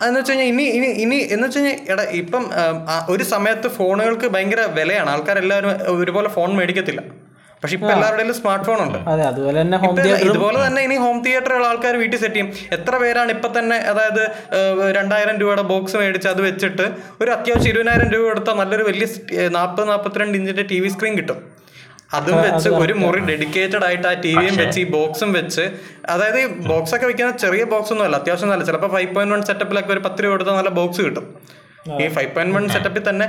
അതെന്ന് 0.00 0.18
വെച്ച് 0.20 0.32
കഴിഞ്ഞാൽ 0.32 0.48
ഇനി 0.52 0.64
ഇനി 0.78 0.88
ഇനി 1.04 1.18
എന്ന് 1.34 1.44
വെച്ച് 1.46 1.58
കഴിഞ്ഞാൽ 1.58 1.78
എടാ 1.92 2.04
ഇപ്പം 2.22 2.42
ഒരു 3.12 3.24
സമയത്ത് 3.34 3.68
ഫോണുകൾക്ക് 3.76 4.26
ഭയങ്കര 4.34 4.62
വിലയാണ്. 4.78 5.08
ആൾക്കാരെല്ലാവരും 5.14 5.70
ഒരുപോലെ 6.00 6.28
ഫോൺ 6.34 6.50
മേടിക്കത്തില്ല. 6.58 7.02
പക്ഷെ 7.60 7.74
ഇപ്പൊ 7.76 7.88
എല്ലാവരുടെയും 7.94 8.36
സ്മാർട്ട് 8.40 8.66
ഫോൺ 8.66 8.80
ഉണ്ട്. 8.84 8.98
ഇതുപോലെ 10.26 10.58
തന്നെ 10.64 10.80
ഇനി 10.86 10.96
ഹോം 11.04 11.16
തിയേറ്ററുകൾ 11.24 11.64
ആൾക്കാർ 11.68 11.94
വീട്ടിൽ 12.02 12.18
സെറ്റ് 12.24 12.34
ചെയ്യും. 12.34 12.50
എത്ര 12.76 12.92
പേരാണ് 13.02 13.30
ഇപ്പൊ 13.36 13.48
തന്നെ 13.56 13.78
അതായത് 13.92 14.22
രണ്ടായിരം 14.98 15.36
രൂപയുടെ 15.42 15.64
ബോക്സ് 15.72 15.96
മേടിച്ച് 16.02 16.28
അത് 16.34 16.42
വെച്ചിട്ട് 16.48 16.86
ഒരു 17.22 17.30
അത്യാവശ്യം 17.36 17.70
ഇരുപതിനായിരം 17.72 18.10
രൂപ 18.14 18.24
കൊടുത്താൽ 18.30 18.56
നല്ലൊരു 18.62 18.84
വലിയ 18.90 19.06
നാൽപ്പത് 19.58 19.88
നാൽപ്പത്തിരണ്ട് 19.92 20.36
ഇഞ്ചിന്റെ 20.40 20.66
ടി 20.72 20.80
വി 20.84 20.90
സ്ക്രീൻ 20.96 21.16
കിട്ടും. 21.20 21.40
അതും 22.10 22.36
വെച്ച് 22.46 22.68
ഒരു 22.82 22.94
മുറി 23.02 23.20
ഡെഡിക്കേറ്റഡ് 23.30 23.84
ആയിട്ട് 23.88 24.06
ആ 24.10 24.12
ടി 24.24 24.30
വിയും 24.38 24.56
വെച്ച് 24.62 24.78
ഈ 24.82 24.86
ബോക്സും 24.96 25.30
വെച്ച് 25.38 25.64
അതായത് 26.12 26.38
ഈ 26.42 26.46
ബോക്സ് 26.70 26.94
ഒക്കെ 26.96 27.06
വെക്കുന്ന 27.10 27.32
ചെറിയ 27.44 27.64
ബോക്സ് 27.72 27.92
ഒന്നും 27.94 28.06
അല്ല 28.06 28.16
അത്യാവശ്യം 28.22 28.50
നല്ല 28.52 28.64
ചിലപ്പോൾ 28.68 28.90
ഫൈവ് 28.94 29.10
പോയിന്റ് 29.14 29.34
വൺ 29.34 29.42
സെറ്റപ്പിലൊക്കെ 29.48 29.92
ഒരു 29.96 30.02
പത്ത് 30.06 30.22
രൂപ 30.24 30.32
കൊടുത്താൽ 30.32 30.56
നല്ല 30.60 30.72
ബോക്സ് 30.78 31.02
കിട്ടും. 31.06 31.26
ഈ 32.02 32.06
ഫൈവ് 32.16 32.30
പോയിന്റ് 32.34 32.54
വൺ 32.56 32.64
സെറ്റപ്പിൽ 32.74 33.04
തന്നെ 33.10 33.26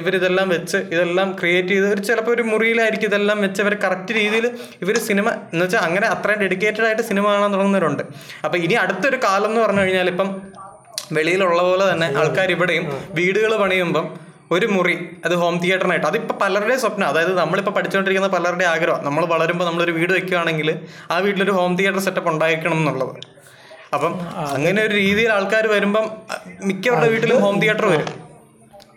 ഇവർ 0.00 0.12
ഇതെല്ലാം 0.18 0.46
വെച്ച് 0.54 0.78
ഇതെല്ലാം 0.92 1.28
ക്രിയേറ്റ് 1.40 1.72
ചെയ്ത് 1.72 1.88
ഒരു 1.94 2.02
ചിലപ്പോൾ 2.08 2.32
ഒരു 2.36 2.44
മുറിയിലായിരിക്കും 2.52 3.08
ഇതെല്ലാം 3.10 3.38
വെച്ച് 3.46 3.60
അവർ 3.64 3.74
കറക്റ്റ് 3.84 4.12
രീതിയിൽ 4.18 4.46
ഇവർ 4.84 4.98
സിനിമ 5.08 5.26
എന്ന് 5.52 5.64
വെച്ചാൽ 5.64 5.82
അങ്ങനെ 5.88 6.06
അത്രയും 6.14 6.40
ഡെഡിക്കേറ്റഡ് 6.44 6.86
ആയിട്ട് 6.90 7.04
സിനിമ 7.10 7.24
കാണാൻ 7.32 7.50
തുടങ്ങുന്നവരുണ്ട്. 7.54 8.02
അപ്പോൾ 8.44 8.58
ഇനി 8.66 8.76
അടുത്തൊരു 8.84 9.20
കാലം 9.26 9.50
എന്ന് 9.50 9.62
പറഞ്ഞു 9.64 9.80
കഴിഞ്ഞാൽ 9.80 10.08
ഇപ്പം 10.14 10.30
വെളിയിലുള്ള 11.16 11.60
പോലെ 11.68 11.84
തന്നെ 11.92 12.08
ആൾക്കാർ 12.20 12.50
ഇവിടെയും 12.56 12.86
വീടുകൾ 13.18 13.52
പണിയുമ്പം 13.64 14.06
ഒരു 14.50 14.66
മുറി 14.66 14.94
അത് 15.26 15.34
ഹോം 15.40 15.54
തിയേറ്ററിനായിട്ട് 15.62 16.06
അതിപ്പോൾ 16.10 16.36
പലരുടെയും 16.42 16.80
സ്വപ്നം 16.84 17.06
അതായത് 17.08 17.32
നമ്മളിപ്പോൾ 17.38 17.74
പഠിച്ചുകൊണ്ടിരിക്കുന്ന 17.78 18.28
പലരുടെ 18.36 18.64
ആഗ്രഹം. 18.74 19.00
നമ്മൾ 19.06 19.24
വളരുമ്പോൾ 19.32 19.66
നമ്മളൊരു 19.68 19.92
വീട് 19.98 20.12
വെക്കുകയാണെങ്കിൽ 20.16 20.68
ആ 21.14 21.18
വീട്ടിലൊരു 21.24 21.54
ഹോം 21.58 21.72
തിയേറ്റർ 21.78 22.00
സെറ്റപ്പ് 22.06 22.30
ഉണ്ടായിരിക്കണം 22.34 22.78
എന്നുള്ളത്. 22.82 23.12
അപ്പം 23.96 24.14
അങ്ങനെ 24.54 24.80
ഒരു 24.86 24.94
രീതിയിൽ 25.02 25.30
ആൾക്കാർ 25.36 25.66
വരുമ്പം 25.74 26.06
മിക്കവരുടെ 26.70 27.08
വീട്ടിലും 27.12 27.38
ഹോം 27.44 27.58
തിയേറ്റർ 27.62 27.86
വരും. 27.92 28.08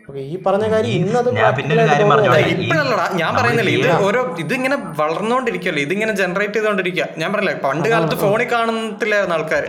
ഓക്കെ 0.09 0.21
ഈ 0.31 0.37
പറഞ്ഞ 0.45 0.65
കാര്യം 0.73 0.93
ഇന്നത് 1.01 1.29
ഞാൻ 1.37 1.45
ഇപ്പോഴല്ലടാ 1.59 3.05
പറയുന്നില്ല. 3.39 3.69
ഇത് 3.79 4.03
ഓരോ 4.07 4.21
ഇതിങ്ങനെ 4.43 4.77
വളർന്നുകൊണ്ടിരിക്കുകയല്ലേ? 5.01 5.83
ഇതിങ്ങനെ 5.87 6.13
ജനറേറ്റ് 6.21 6.57
ചെയ്തുകൊണ്ടിരിക്കുക. 6.57 7.07
ഞാൻ 7.21 7.29
പറഞ്ഞില്ലേ 7.33 7.57
പണ്ട് 7.67 7.87
കാലത്ത് 7.93 8.17
ഫോണിൽ 8.23 8.49
കാണത്തില്ലായിരുന്നു 8.55 9.37
ആൾക്കാർ 9.37 9.65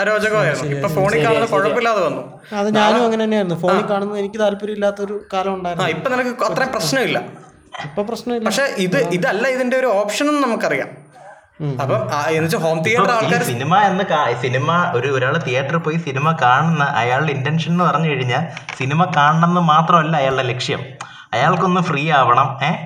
അരോചകമായിരുന്നു 0.00 0.74
ഇപ്പൊ 0.76 0.88
ഫോണിൽ 0.96 1.18
കാണുന്നത് 1.26 1.50
കുഴപ്പമില്ലാതെ 1.54 2.00
വന്നു. 2.06 2.22
അത് 2.60 2.68
ഞാനും 2.76 3.02
അങ്ങനെ 3.06 3.22
തന്നെയായിരുന്നു. 3.24 3.56
ഫോണിൽ 3.62 3.84
കാണുന്നത് 3.92 4.18
എനിക്ക് 4.22 4.38
താല്പര്യമില്ലാത്തൊരു 4.44 5.16
കാലം 5.32 5.52
ആ 5.52 5.56
ഉണ്ടായിരുന്നു 5.56 5.88
ഇപ്പൊ 5.96 6.10
നിനക്ക് 6.14 6.44
അത്ര 6.50 6.64
പ്രശ്നമില്ല. 6.74 7.18
ഇപ്പൊ 7.86 8.02
പ്രശ്നമില്ല. 8.10 8.44
പക്ഷെ 8.48 8.66
ഇത് 8.86 8.98
ഇതല്ല 9.16 9.44
ഇതിന്റെ 9.56 9.76
ഒരു 9.82 9.88
ഓപ്ഷൻ 10.00 10.26
എന്ന് 10.32 10.42
നമുക്കറിയാം. 10.46 10.90
അപ്പം 11.82 12.00
ഹോം 12.64 12.78
തിയേറ്റർ 12.84 13.10
ആൾക്കാർ 13.16 13.42
സിനിമ 13.52 13.74
എന്ന് 13.90 14.04
സിനിമ 14.44 14.68
ഒരു 14.96 15.08
ഒരാൾ 15.16 15.34
തിയേറ്ററിൽ 15.46 15.82
പോയി 15.86 15.98
സിനിമ 16.06 16.26
കാണുന്ന 16.42 16.84
അയാളുടെ 17.02 17.32
ഇന്റൻഷൻ 17.38 17.72
എന്ന് 17.72 17.84
പറഞ്ഞു 17.84 18.08
കഴിഞ്ഞാൽ 18.08 18.44
സിനിമ 18.78 19.00
കാണണം 19.18 19.48
എന്ന് 19.48 19.62
മാത്രമല്ല 19.72 20.14
അയാളുടെ 20.22 20.46
ലക്ഷ്യം. 20.52 20.80
അയാൾക്കൊന്ന് 21.34 21.80
ഫ്രീ 21.80 22.10
ആവണം 22.10 22.48
ഏഹ് 22.68 22.78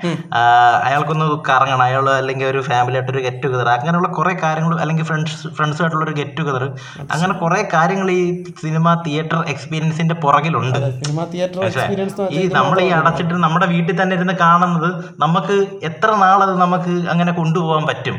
അയാൾക്കൊന്ന് 0.86 1.26
കറങ്ങണം. 1.49 1.82
അയാൾ 1.82 2.11
അല്ലെങ്കിൽ 2.11 2.47
ഒരു 2.47 2.61
ഫാമിലി 2.61 2.97
ആയിട്ട് 2.97 3.12
ഒരു 3.12 3.18
ഗെറ്റ് 3.18 3.42
ടുഗദർ 3.42 3.68
അങ്ങനെയുള്ള 3.68 4.09
കുറെ 4.09 4.34
കാര്യങ്ങൾ 4.42 4.80
അല്ലെങ്കിൽ 4.80 5.05
ഫ്രണ്ട്സ് 5.05 5.49
ഫ്രണ്ട്സുമായിട്ടുള്ള 5.57 6.05
ഒരു 6.05 6.14
ഗെറ്റ് 6.14 6.36
ടുഗദർ 6.38 6.64
അങ്ങനെ 7.11 7.34
കുറെ 7.34 7.68
കാര്യങ്ങൾ 7.74 8.11
ഈ 8.11 8.22
സിനിമ 8.62 8.94
തിയേറ്റർ 9.07 9.38
എക്സ്പീരിയൻസിന്റെ 9.55 10.14
പുറകിലുണ്ട്. 10.14 10.78
ഈ 12.38 12.42
നമ്മൾ 12.59 12.80
ഈ 12.80 12.88
അടച്ചിട്ട് 13.01 13.34
നമ്മുടെ 13.47 13.66
വീട്ടിൽ 13.66 14.03
തന്നെ 14.03 14.16
ഇരുന്ന് 14.16 14.36
കാണുന്നത് 14.44 14.90
നമുക്ക് 15.18 15.57
എത്ര 15.82 16.11
നാളത് 16.24 16.55
നമുക്ക് 16.64 16.94
അങ്ങനെ 17.14 17.32
കൊണ്ടുപോകാൻ 17.32 17.86
പറ്റും? 17.86 18.16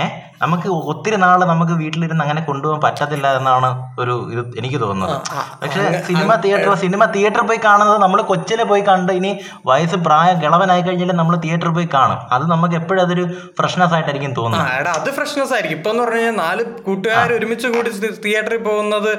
ഏഹ് 0.00 0.10
നമുക്ക് 0.42 0.68
ഒത്തിരി 0.90 1.16
നാൾ 1.22 1.40
നമുക്ക് 1.50 1.74
വീട്ടിലിരുന്ന് 1.80 2.22
അങ്ങനെ 2.24 2.42
കൊണ്ടുപോകാൻ 2.46 2.78
പറ്റത്തില്ല 2.84 3.26
എന്നാണ് 3.38 3.68
ഒരു 4.02 4.14
ഇത് 4.34 4.44
എനിക്ക് 4.60 4.78
തോന്നുന്നത്. 4.84 5.16
പക്ഷെ 5.62 5.80
സിനിമ 6.06 6.30
തിയേറ്റർ 6.44 6.70
സിനിമ 6.84 7.02
തിയേറ്ററിൽ 7.14 7.46
പോയി 7.50 7.60
കാണുന്നത് 7.64 7.98
നമ്മൾ 8.04 8.20
കൊച്ചിലെ 8.30 8.64
പോയി 8.70 8.82
കണ്ട് 8.88 9.10
ഇനി 9.18 9.30
വയസ്സ് 9.70 9.98
പ്രായം 10.06 10.36
കിളവനായി 10.44 10.82
കഴിഞ്ഞാൽ 10.86 11.10
നമ്മൾ 11.20 11.34
തിയേറ്ററിൽ 11.44 11.74
പോയി 11.78 11.88
കാണും. 11.96 12.20
അത് 12.36 12.44
നമുക്ക് 12.52 12.76
എപ്പോഴും 12.80 13.02
അതൊരു 13.04 13.24
ഫ്രഷ്നെസ് 13.58 13.94
ആയിട്ടായിരിക്കും 13.96 14.32
തോന്നുന്നത്. 14.38 14.88
അത് 15.00 15.10
ഫ്രഷ്നെസ് 15.18 15.52
ആയിരിക്കും. 15.56 15.78
ഇപ്പൊ 15.80 15.90
എന്ന് 15.94 16.02
പറഞ്ഞു 16.04 16.22
കഴിഞ്ഞാൽ 16.22 16.36
നാല് 16.44 16.64
കൂട്ടുകാർ 16.86 17.28
ഒരുമിച്ച് 17.38 17.70
കൂടി 17.76 17.92
തിയേറ്ററിൽ 18.26 18.62
പോകുന്നത് 18.68 19.10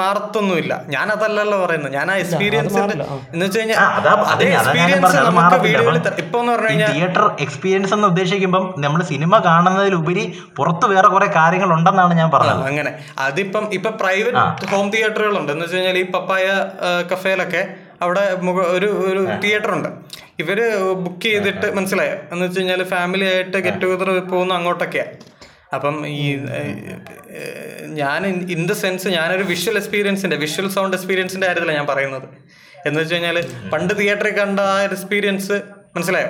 മാറത്തൊന്നുമില്ല. 0.00 0.72
ഞാൻ 0.96 1.06
അതല്ലല്ലോ 1.16 1.58
പറയുന്നത്. 1.64 1.94
ഞാൻ 1.98 2.06
ആ 2.14 2.16
എക്സ്പീരിയൻസ് 2.24 2.78
എന്ന് 3.34 3.44
വെച്ച് 3.44 3.58
കഴിഞ്ഞാൽ 3.58 3.78
തിയേറ്റർ 6.94 7.26
എക്സ്പീരിയൻസ് 7.46 7.94
എന്ന് 7.98 8.08
ഉദ്ദേശിക്കുമ്പോൾ 8.12 8.64
നമ്മൾ 8.86 9.02
സിനിമ 9.12 9.32
കാണുന്നതിലുപരി 10.16 10.54
പുറത്ത് 10.56 10.86
വേറെ 10.86 11.08
കുറെ 11.08 11.26
കാര്യങ്ങൾ 11.26 11.72
ഉണ്ടെന്നാണ് 11.72 12.14
ഞാൻ 12.14 12.30
പറഞ്ഞത്. 12.30 12.66
അങ്ങനെ. 12.66 13.04
അതിപ്പം 13.18 13.74
ഇപ്പൊ 13.74 13.90
പ്രൈവറ്റ് 13.90 14.66
ഹോം 14.66 14.90
തിയേറ്ററുകൾ 14.90 15.38
ഉണ്ട് 15.38 15.52
എന്ന് 15.52 15.64
വെച്ച് 15.64 15.76
കഴിഞ്ഞാൽ 15.76 15.98
ഈ 15.98 16.10
പപ്പായ 16.10 16.66
കഫേലൊക്കെ 17.12 17.74
അവിടെ 18.02 18.20
ഒരു 18.50 18.86
ഒരു 18.86 19.40
തിയേറ്റർ 19.44 19.70
ഉണ്ട് 19.72 19.88
ഇവർ 20.38 20.76
ബുക്ക് 20.92 21.20
ചെയ്തിട്ട് 21.20 21.76
മനസ്സിലായോ? 21.76 22.12
എന്ന് 22.12 22.44
വെച്ച് 22.44 22.60
കഴിഞ്ഞാൽ 22.60 22.84
ഫാമിലി 22.84 23.24
ആയിട്ട് 23.24 23.56
ഗെറ്റ് 23.56 23.82
ടുഗദർ 23.82 24.18
പോകുന്ന 24.18 24.54
അങ്ങോട്ടൊക്കെയാ. 24.54 25.04
അപ്പം 25.74 26.06
ഈ 26.06 26.38
ഞാൻ 27.86 28.26
ഇൻ 28.26 28.66
ദ 28.66 28.72
സെൻസ് 28.72 29.08
ഞാനൊരു 29.08 29.42
വിഷ്വൽ 29.42 29.76
എക്സ്പീരിയൻസിന്റെ 29.76 30.36
വിഷ്വൽ 30.36 30.68
സൗണ്ട് 30.68 30.96
എക്സ്പീരിയൻസിന്റെ 30.96 31.46
കാര്യത്തിലാണ് 31.46 31.78
ഞാൻ 31.78 31.86
പറയുന്നത്. 31.86 32.28
എന്ന് 32.86 33.00
വെച്ച് 33.00 33.14
കഴിഞ്ഞാൽ 33.14 33.68
പണ്ട് 33.72 33.98
തിയേറ്ററിൽ 33.98 34.30
കണ്ട 34.30 34.60
ആ 34.60 34.82
എക്സ്പീരിയൻസ് 34.82 35.62
മനസ്സിലായോ? 35.96 36.28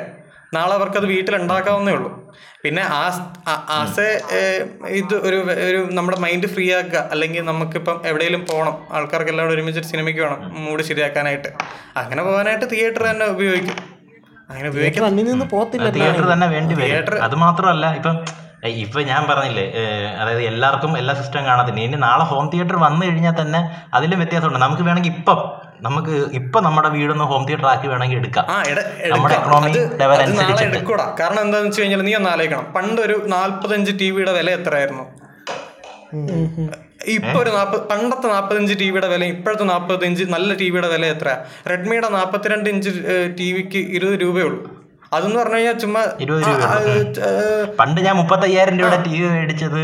നാളെ 0.55 0.75
അവർക്കത് 0.75 1.07
വീട്ടിൽ 1.07 1.37
ഉണ്ടാക്കാവുന്നേ 1.37 1.93
ഉള്ളൂ. 1.93 2.24
പിന്നെ 2.65 2.83
ആ 2.99 3.01
ആസ് 3.79 4.07
എ 4.41 4.43
ഇത് 5.01 5.15
ഒരു 5.27 5.39
ഒരു 5.69 5.81
നമ്മുടെ 5.99 6.19
മൈൻഡ് 6.25 6.49
ഫ്രീ 6.55 6.67
ആക്കുക. 6.79 7.01
അല്ലെങ്കിൽ 7.15 7.43
നമുക്കിപ്പം 7.51 7.97
എവിടെയെങ്കിലും 8.11 8.45
പോകണം. 8.51 8.77
ആൾക്കാർക്ക് 8.97 9.33
എല്ലാവരും 9.33 9.55
ഒരുമിച്ചൊരു 9.57 9.73
ഒരുമിച്ച് 9.75 9.91
സിനിമയ്ക്ക് 9.93 10.21
വേണം 10.21 10.41
മൂഡ് 10.65 10.83
ശരിയാക്കാനായിട്ട്. 10.91 11.51
അങ്ങനെ 12.03 12.23
പോകാനായിട്ട് 12.29 12.67
തിയേറ്റർ 12.73 13.03
തന്നെ 13.11 13.27
ഉപയോഗിക്കും. 13.35 13.77
അങ്ങനെ 14.51 14.69
ഉപയോഗിക്കാൻ 14.73 15.17
നിന്ന് 15.17 15.47
പോത്തില്ല 15.53 15.91
തിയേറ്റർ 15.99 16.27
തന്നെ 16.33 16.47
വേണ്ടി 16.55 16.75
വരും. 16.81 17.23
അത് 17.29 17.37
മാത്രമല്ല 17.45 17.87
ഇപ്പം 18.01 18.17
ഇപ്പൊ 18.85 19.01
ഞാൻ 19.11 19.23
പറഞ്ഞില്ലേ 19.31 19.65
അതായത് 20.21 20.43
എല്ലാവർക്കും 20.51 20.93
എല്ലാ 21.01 21.15
സിസ്റ്റം 21.21 21.43
കാണത്തില്ല. 21.49 21.81
ഇനി 21.89 21.99
നാളെ 22.05 22.25
ഹോം 22.31 22.47
തിയേറ്റർ 22.53 22.77
വന്നു 22.85 23.03
കഴിഞ്ഞാൽ 23.07 23.35
തന്നെ 23.41 23.61
അതിലും 23.97 24.19
വ്യത്യാസമുണ്ട്. 24.23 24.61
നമുക്ക് 24.65 24.85
വേണമെങ്കിൽ 24.89 25.13
ഇപ്പം 25.17 25.41
നമുക്ക് 25.87 26.15
ഇപ്പൊ 26.39 26.59
നമ്മുടെ 26.67 26.89
വീടൊന്ന് 26.97 27.25
ഹോം 27.31 27.43
തിയേറ്റർ 27.49 27.69
ആക്കി 27.73 27.87
വേണമെങ്കിൽ 27.93 28.19
എടുക്കാം. 28.23 28.47
നമ്മുടെ 29.15 29.37
കാരണം 31.21 31.41
എന്താണെന്ന് 31.45 31.69
വെച്ച് 31.69 31.81
കഴിഞ്ഞാൽ 31.83 32.03
നീ 32.09 32.15
ഒന്ന് 32.21 32.31
ആലോചിക്കണം. 32.35 32.67
പണ്ട് 32.77 33.01
ഒരു 33.07 33.17
നാല്പത്തഞ്ച് 33.35 33.93
ടി 34.01 34.09
വിയുടെ 34.17 34.33
വില 34.39 34.51
എത്രയായിരുന്നു? 34.61 35.05
ഇപ്പൊ 37.17 37.37
ഒരു 37.43 37.51
നാപ്പ 37.57 37.77
പണ്ടത്തെ 37.91 38.27
നാപ്പത്തഞ്ച് 38.35 38.75
ടി 38.81 38.87
വിയുടെ 38.93 39.09
വില 39.13 39.25
ഇപ്പോഴത്തെ 39.35 39.65
നാപ്പത്തഞ്ച് 39.73 40.25
നല്ല 40.35 40.55
ടി 40.61 40.69
വിയുടെ 40.75 40.89
വില 40.95 41.05
എത്രയാ? 41.15 41.37
റെഡ്മിയുടെ 41.73 42.09
നാപ്പത്തിരണ്ട് 42.17 42.69
ഇഞ്ച് 42.75 42.91
ടി 43.41 43.49
വിക്ക് 43.57 43.83
ഇരുപത് 43.97 44.17
രൂപയേ 44.25 44.47
ഉള്ളൂ. 44.51 44.63
അതെന്ന് 45.15 45.39
പറഞ്ഞു 45.41 45.57
കഴിഞ്ഞാൽ 45.57 45.77
ചുമ്മാ 45.83 46.03
പണ്ട് 47.81 47.99
ഞാൻ 48.07 48.15
മുപ്പത്തയ്യായിരം 48.21 48.75
രൂപയുടെ 48.81 48.99
ടി 49.07 49.15
വി 49.21 49.29
മേടിച്ചത് 49.35 49.81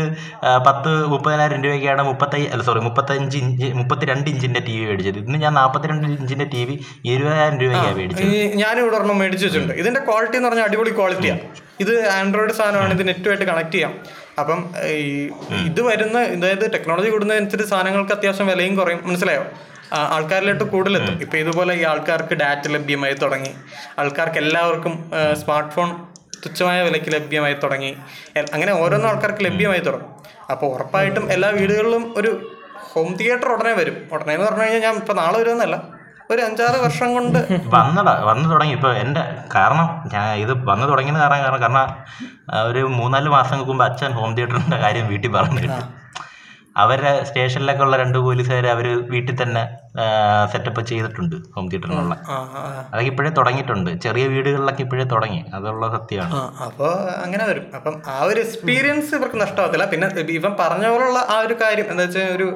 പത്ത് 0.67 0.91
മുപ്പതിനായിരം 1.13 1.59
രൂപയ്ക്കാണ് 1.65 2.03
മുപ്പത്തയ്യ 2.09 2.51
അല്ല 2.53 2.63
സോറി 2.69 2.81
മുപ്പത്തഞ്ച് 2.87 3.37
ഇഞ്ച് 3.41 3.69
മുപ്പത്തിരണ്ട് 3.79 4.27
ഇഞ്ചിന്റെ 4.33 4.61
ടി 4.67 4.75
വി 4.79 4.85
മേടിച്ചത്. 4.89 5.19
ഇന്ന് 5.25 5.39
ഞാൻ 5.45 5.53
നാൽപ്പത്തിരണ്ട് 5.61 6.07
ഇഞ്ചിന്റെ 6.19 6.47
ടി 6.53 6.61
വി 6.69 6.75
ഇരുപതിനായിരം 7.13 7.57
രൂപയ്ക്കാണ് 7.63 7.97
മേടിച്ചത്. 8.01 8.31
ഞാനിവിടെ 8.63 8.95
ഒരെണ്ണം 8.99 9.19
മേടിച്ചു 9.23 9.45
വെച്ചിട്ടുണ്ട്. 9.47 9.75
ഇതിന്റെ 9.83 10.01
ക്വാളിറ്റി 10.09 10.37
എന്ന് 10.39 10.49
പറഞ്ഞാൽ 10.49 10.67
അടിപൊളി 10.69 10.93
ക്വാളിറ്റിയാണ് 10.99 11.41
ഇത് 11.83 11.93
ആൻഡ്രോയിഡ് 12.17 12.55
സാധനമാണ്. 12.59 12.93
ഇത് 12.97 13.03
നെറ്റുമായിട്ട് 13.09 13.45
കണക്ട് 13.51 13.75
ചെയ്യാം. 13.75 13.93
അപ്പം 14.41 14.59
ഈ 14.99 15.29
ഇത് 15.69 15.81
വരുന്ന 15.89 16.17
അതായത് 16.37 16.65
ടെക്നോളജി 16.73 17.09
കൂടുന്നതനുസരിച്ച് 17.15 17.69
സാധനങ്ങൾക്ക് 17.73 18.13
അത്യാവശ്യം 18.17 18.47
വിലയും 18.51 18.75
കുറയും. 18.79 19.01
മനസ്സിലായോ? 19.09 19.43
ആൾക്കാരിലോട്ട് 19.95 20.63
കൂടുതലെത്തും. 20.63 21.15
ഇപ്പം 21.21 21.37
ഇതുപോലെ 21.37 21.73
ഈ 21.73 21.83
ആൾക്കാർക്ക് 21.83 22.33
ഡാറ്റ 22.33 22.67
ലഭ്യമായി 22.67 23.13
തുടങ്ങി. 23.13 23.51
ആൾക്കാർക്ക് 23.99 24.37
എല്ലാവർക്കും 24.37 25.11
സ്മാർട്ട് 25.41 25.71
ഫോൺ 25.75 25.89
തുച്ഛമായ 26.45 26.83
വിലയ്ക്ക് 26.83 27.13
ലഭ്യമായി 27.13 27.53
തുടങ്ങി. 27.53 27.97
അങ്ങനെ 28.53 28.71
ഓരോന്നും 28.73 29.09
ആൾക്കാർക്ക് 29.09 29.45
ലഭ്യമായി 29.45 29.79
തുടങ്ങും. 29.79 30.11
അപ്പോൾ 30.51 30.75
ഉറപ്പായിട്ടും 30.75 31.31
എല്ലാ 31.31 31.49
വീടുകളിലും 31.49 32.13
ഒരു 32.17 32.31
ഹോം 32.93 33.13
തിയേറ്റർ 33.17 33.49
ഉടനെ 33.53 33.73
വരും. 33.73 33.97
ഉടനെ 34.13 34.33
എന്ന് 34.33 34.47
പറഞ്ഞു 34.47 34.63
കഴിഞ്ഞാൽ 34.63 34.81
ഞാൻ 34.81 34.95
ഇപ്പം 34.95 35.15
നാളെ 35.15 35.39
വരുമെന്നല്ല. 35.39 36.01
ഒരു 36.31 36.41
അഞ്ചാറ് 36.41 36.77
വർഷം 36.83 37.13
കൊണ്ട് 37.13 37.39
വന്നടാ 37.75 38.11
വന്നു 38.29 38.49
തുടങ്ങി. 38.53 38.73
ഇപ്പോൾ 38.73 38.97
എന്റെ 38.97 39.23
കാരണം 39.55 39.87
ഞാൻ 40.13 40.25
ഇത് 40.33 40.51
വന്നു 40.69 40.85
തുടങ്ങിയത് 40.87 41.19
കാരണം 41.21 41.41
കാരണം 41.43 41.61
കാരണം 41.61 41.87
ഒരു 42.69 42.79
മൂന്നാൽ 42.79 43.29
മാസങ്ങൾക്ക് 43.29 43.71
മുമ്പ് 43.71 43.85
അച്ഛൻ 43.85 44.11
ഹോം 44.11 44.35
തിയേറ്ററിന്റെ 44.35 44.77
കാര്യം 44.77 45.07
വീട്ടിൽ 45.07 45.31
പറഞ്ഞു 45.31 45.61
കേട്ടു 46.71 46.79
അവരെ 46.81 47.11
സ്റ്റേഷനിലൊക്കെ 47.27 47.83
ഉള്ള 47.83 47.95
രണ്ട് 48.01 48.17
പോലീസുകാർ 48.25 48.65
അവർ 48.73 48.87
വീട്ടിൽ 49.13 49.35
തന്നെ 49.41 49.63
സെറ്റപ്പ് 50.51 50.81
ചെയ്തിട്ടുണ്ട് 50.89 51.35
ഹോം 51.53 51.65
തിയേറ്ററിനുള്ള 51.69 52.15
അതൊക്കെ 52.91 53.09
ഇപ്പോഴേ 53.11 53.31
തുടങ്ങിയിട്ടുണ്ട്. 53.39 53.89
ചെറിയ 54.03 54.25
വീടുകളിലൊക്കെ 54.33 54.81
ഇപ്പോഴേ 54.85 55.05
തുടങ്ങി. 55.13 55.39
അതുള്ള 55.55 55.87
സത്യമാണ്. 55.95 56.37
അപ്പോൾ 56.67 56.91
അങ്ങനെ 57.23 57.43
വരും. 57.49 57.65
അപ്പം 57.77 57.95
ആ 58.13 58.15
ഒരു 58.29 58.39
എക്സ്പീരിയൻസ് 58.45 59.11
ഇവർക്ക് 59.17 59.39
നഷ്ടമാകത്തില്ല. 59.41 59.85
പിന്നെ 59.93 60.07
ഇവൻ 60.37 60.53
പറഞ്ഞ 60.61 60.85
പോലുള്ള 60.93 61.19
ആ 61.33 61.37
ഒരു 61.47 61.57
കാര്യം 61.63 61.87
എന്താ 61.91 62.05
വെച്ചാൽ 62.05 62.29
ഒരു 62.37 62.47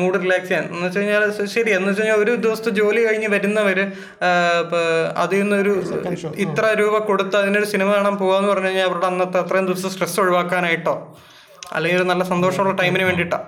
മൂഡ് 0.00 0.20
റിലാക്സ് 0.24 0.48
ചെയ്യാൻ. 0.50 0.66
എന്ന് 0.74 0.84
വെച്ച് 0.86 0.98
കഴിഞ്ഞാൽ 0.98 1.24
ശരി. 1.54 1.70
എന്ന് 1.78 1.88
വെച്ച് 1.90 2.02
കഴിഞ്ഞാൽ 2.02 2.20
ഒരു 2.24 2.34
ദിവസത്തെ 2.44 2.72
ജോലി 2.80 3.02
കഴിഞ്ഞ് 3.06 3.30
വരുന്നവർ 3.36 3.80
അതിൽ 5.24 5.42
നിന്നൊരു 5.42 5.74
ഇത്ര 6.46 6.64
രൂപ 6.82 6.94
കൊടുത്ത് 7.10 7.36
അതിനൊരു 7.42 7.70
സിനിമ 7.74 7.88
കാണാൻ 7.96 8.16
പോകാന്ന് 8.22 8.50
പറഞ്ഞു 8.52 8.70
കഴിഞ്ഞാൽ 8.70 8.88
അവരുടെ 8.90 9.08
അന്നത്തെ 9.12 9.40
അത്രയും 9.44 9.66
ദിവസം 9.72 9.90
സ്ട്രെസ് 9.96 10.20
ഒഴിവാക്കാനായിട്ടോ? 10.24 10.96
അല്ലെങ്കിൽ 11.76 11.98
ഒരു 12.02 12.08
നല്ല 12.12 12.22
സന്തോഷമുള്ള 12.30 12.76
ടൈമിന് 12.80 13.04
വേണ്ടിയിട്ടാ. 13.10 13.40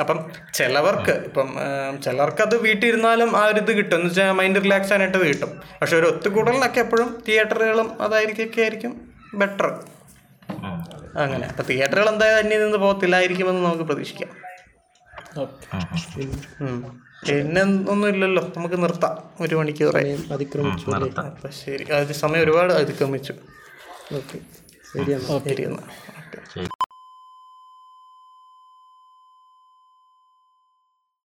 അപ്പം 0.00 0.18
ചിലവർക്ക് 0.54 1.10
ഇപ്പം 1.10 1.60
ആ, 1.60 1.66
ചിലർക്ക് 2.04 2.42
അത് 2.42 2.56
വീട്ടിൽ 2.60 2.86
ഇരുന്നാലും 2.88 3.36
ആ 3.36 3.46
ഒരു 3.46 3.60
ഇത് 3.60 3.76
കിട്ടും. 3.76 3.96
എന്ന് 3.96 4.08
വെച്ചാൽ 4.08 4.32
മൈൻഡ് 4.32 4.64
റിലാക്സ് 4.64 4.92
ആയിട്ട് 4.92 5.18
കിട്ടും. 5.18 5.60
പക്ഷെ 5.80 5.96
ഒരു 5.96 6.06
ഒത്തുകൂടലിനൊക്കെ 6.06 6.80
എപ്പോഴും 6.80 7.24
തിയേറ്ററുകളും 7.28 8.02
അതായിരിക്കൊക്കെ 8.02 8.60
ആയിരിക്കും 8.60 8.92
ബെറ്റർ 9.34 9.68
അങ്ങനെ. 11.16 11.46
അപ്പൊ 11.46 11.62
തിയേറ്ററുകൾ 11.62 12.08
എന്തായാലും 12.08 12.38
അന്യം 12.38 12.62
നിന്ന് 12.62 12.78
പോകത്തില്ലായിരിക്കുമെന്ന് 12.78 13.62
നമുക്ക് 13.66 13.82
പ്രതീക്ഷിക്കാം. 13.82 14.30
പിന്നെ 17.28 17.62
ഒന്നും 17.62 18.08
ഇല്ലല്ലോ. 18.08 18.52
നമുക്ക് 18.56 18.82
നിർത്താം. 18.82 19.16
ഒരു 19.40 19.54
മണിക്കൂർ 19.54 19.96
അതിക്രമിച്ചു 20.32 20.86
ശരി. 21.64 21.84
അത് 21.92 22.12
സമയം 22.12 22.42
ഒരുപാട് 22.42 22.72
അതിക്രമിച്ചു. 22.72 23.34
ഓക്കെ 24.14 24.38
ശരി 24.92 25.12
ശരി 25.44 25.64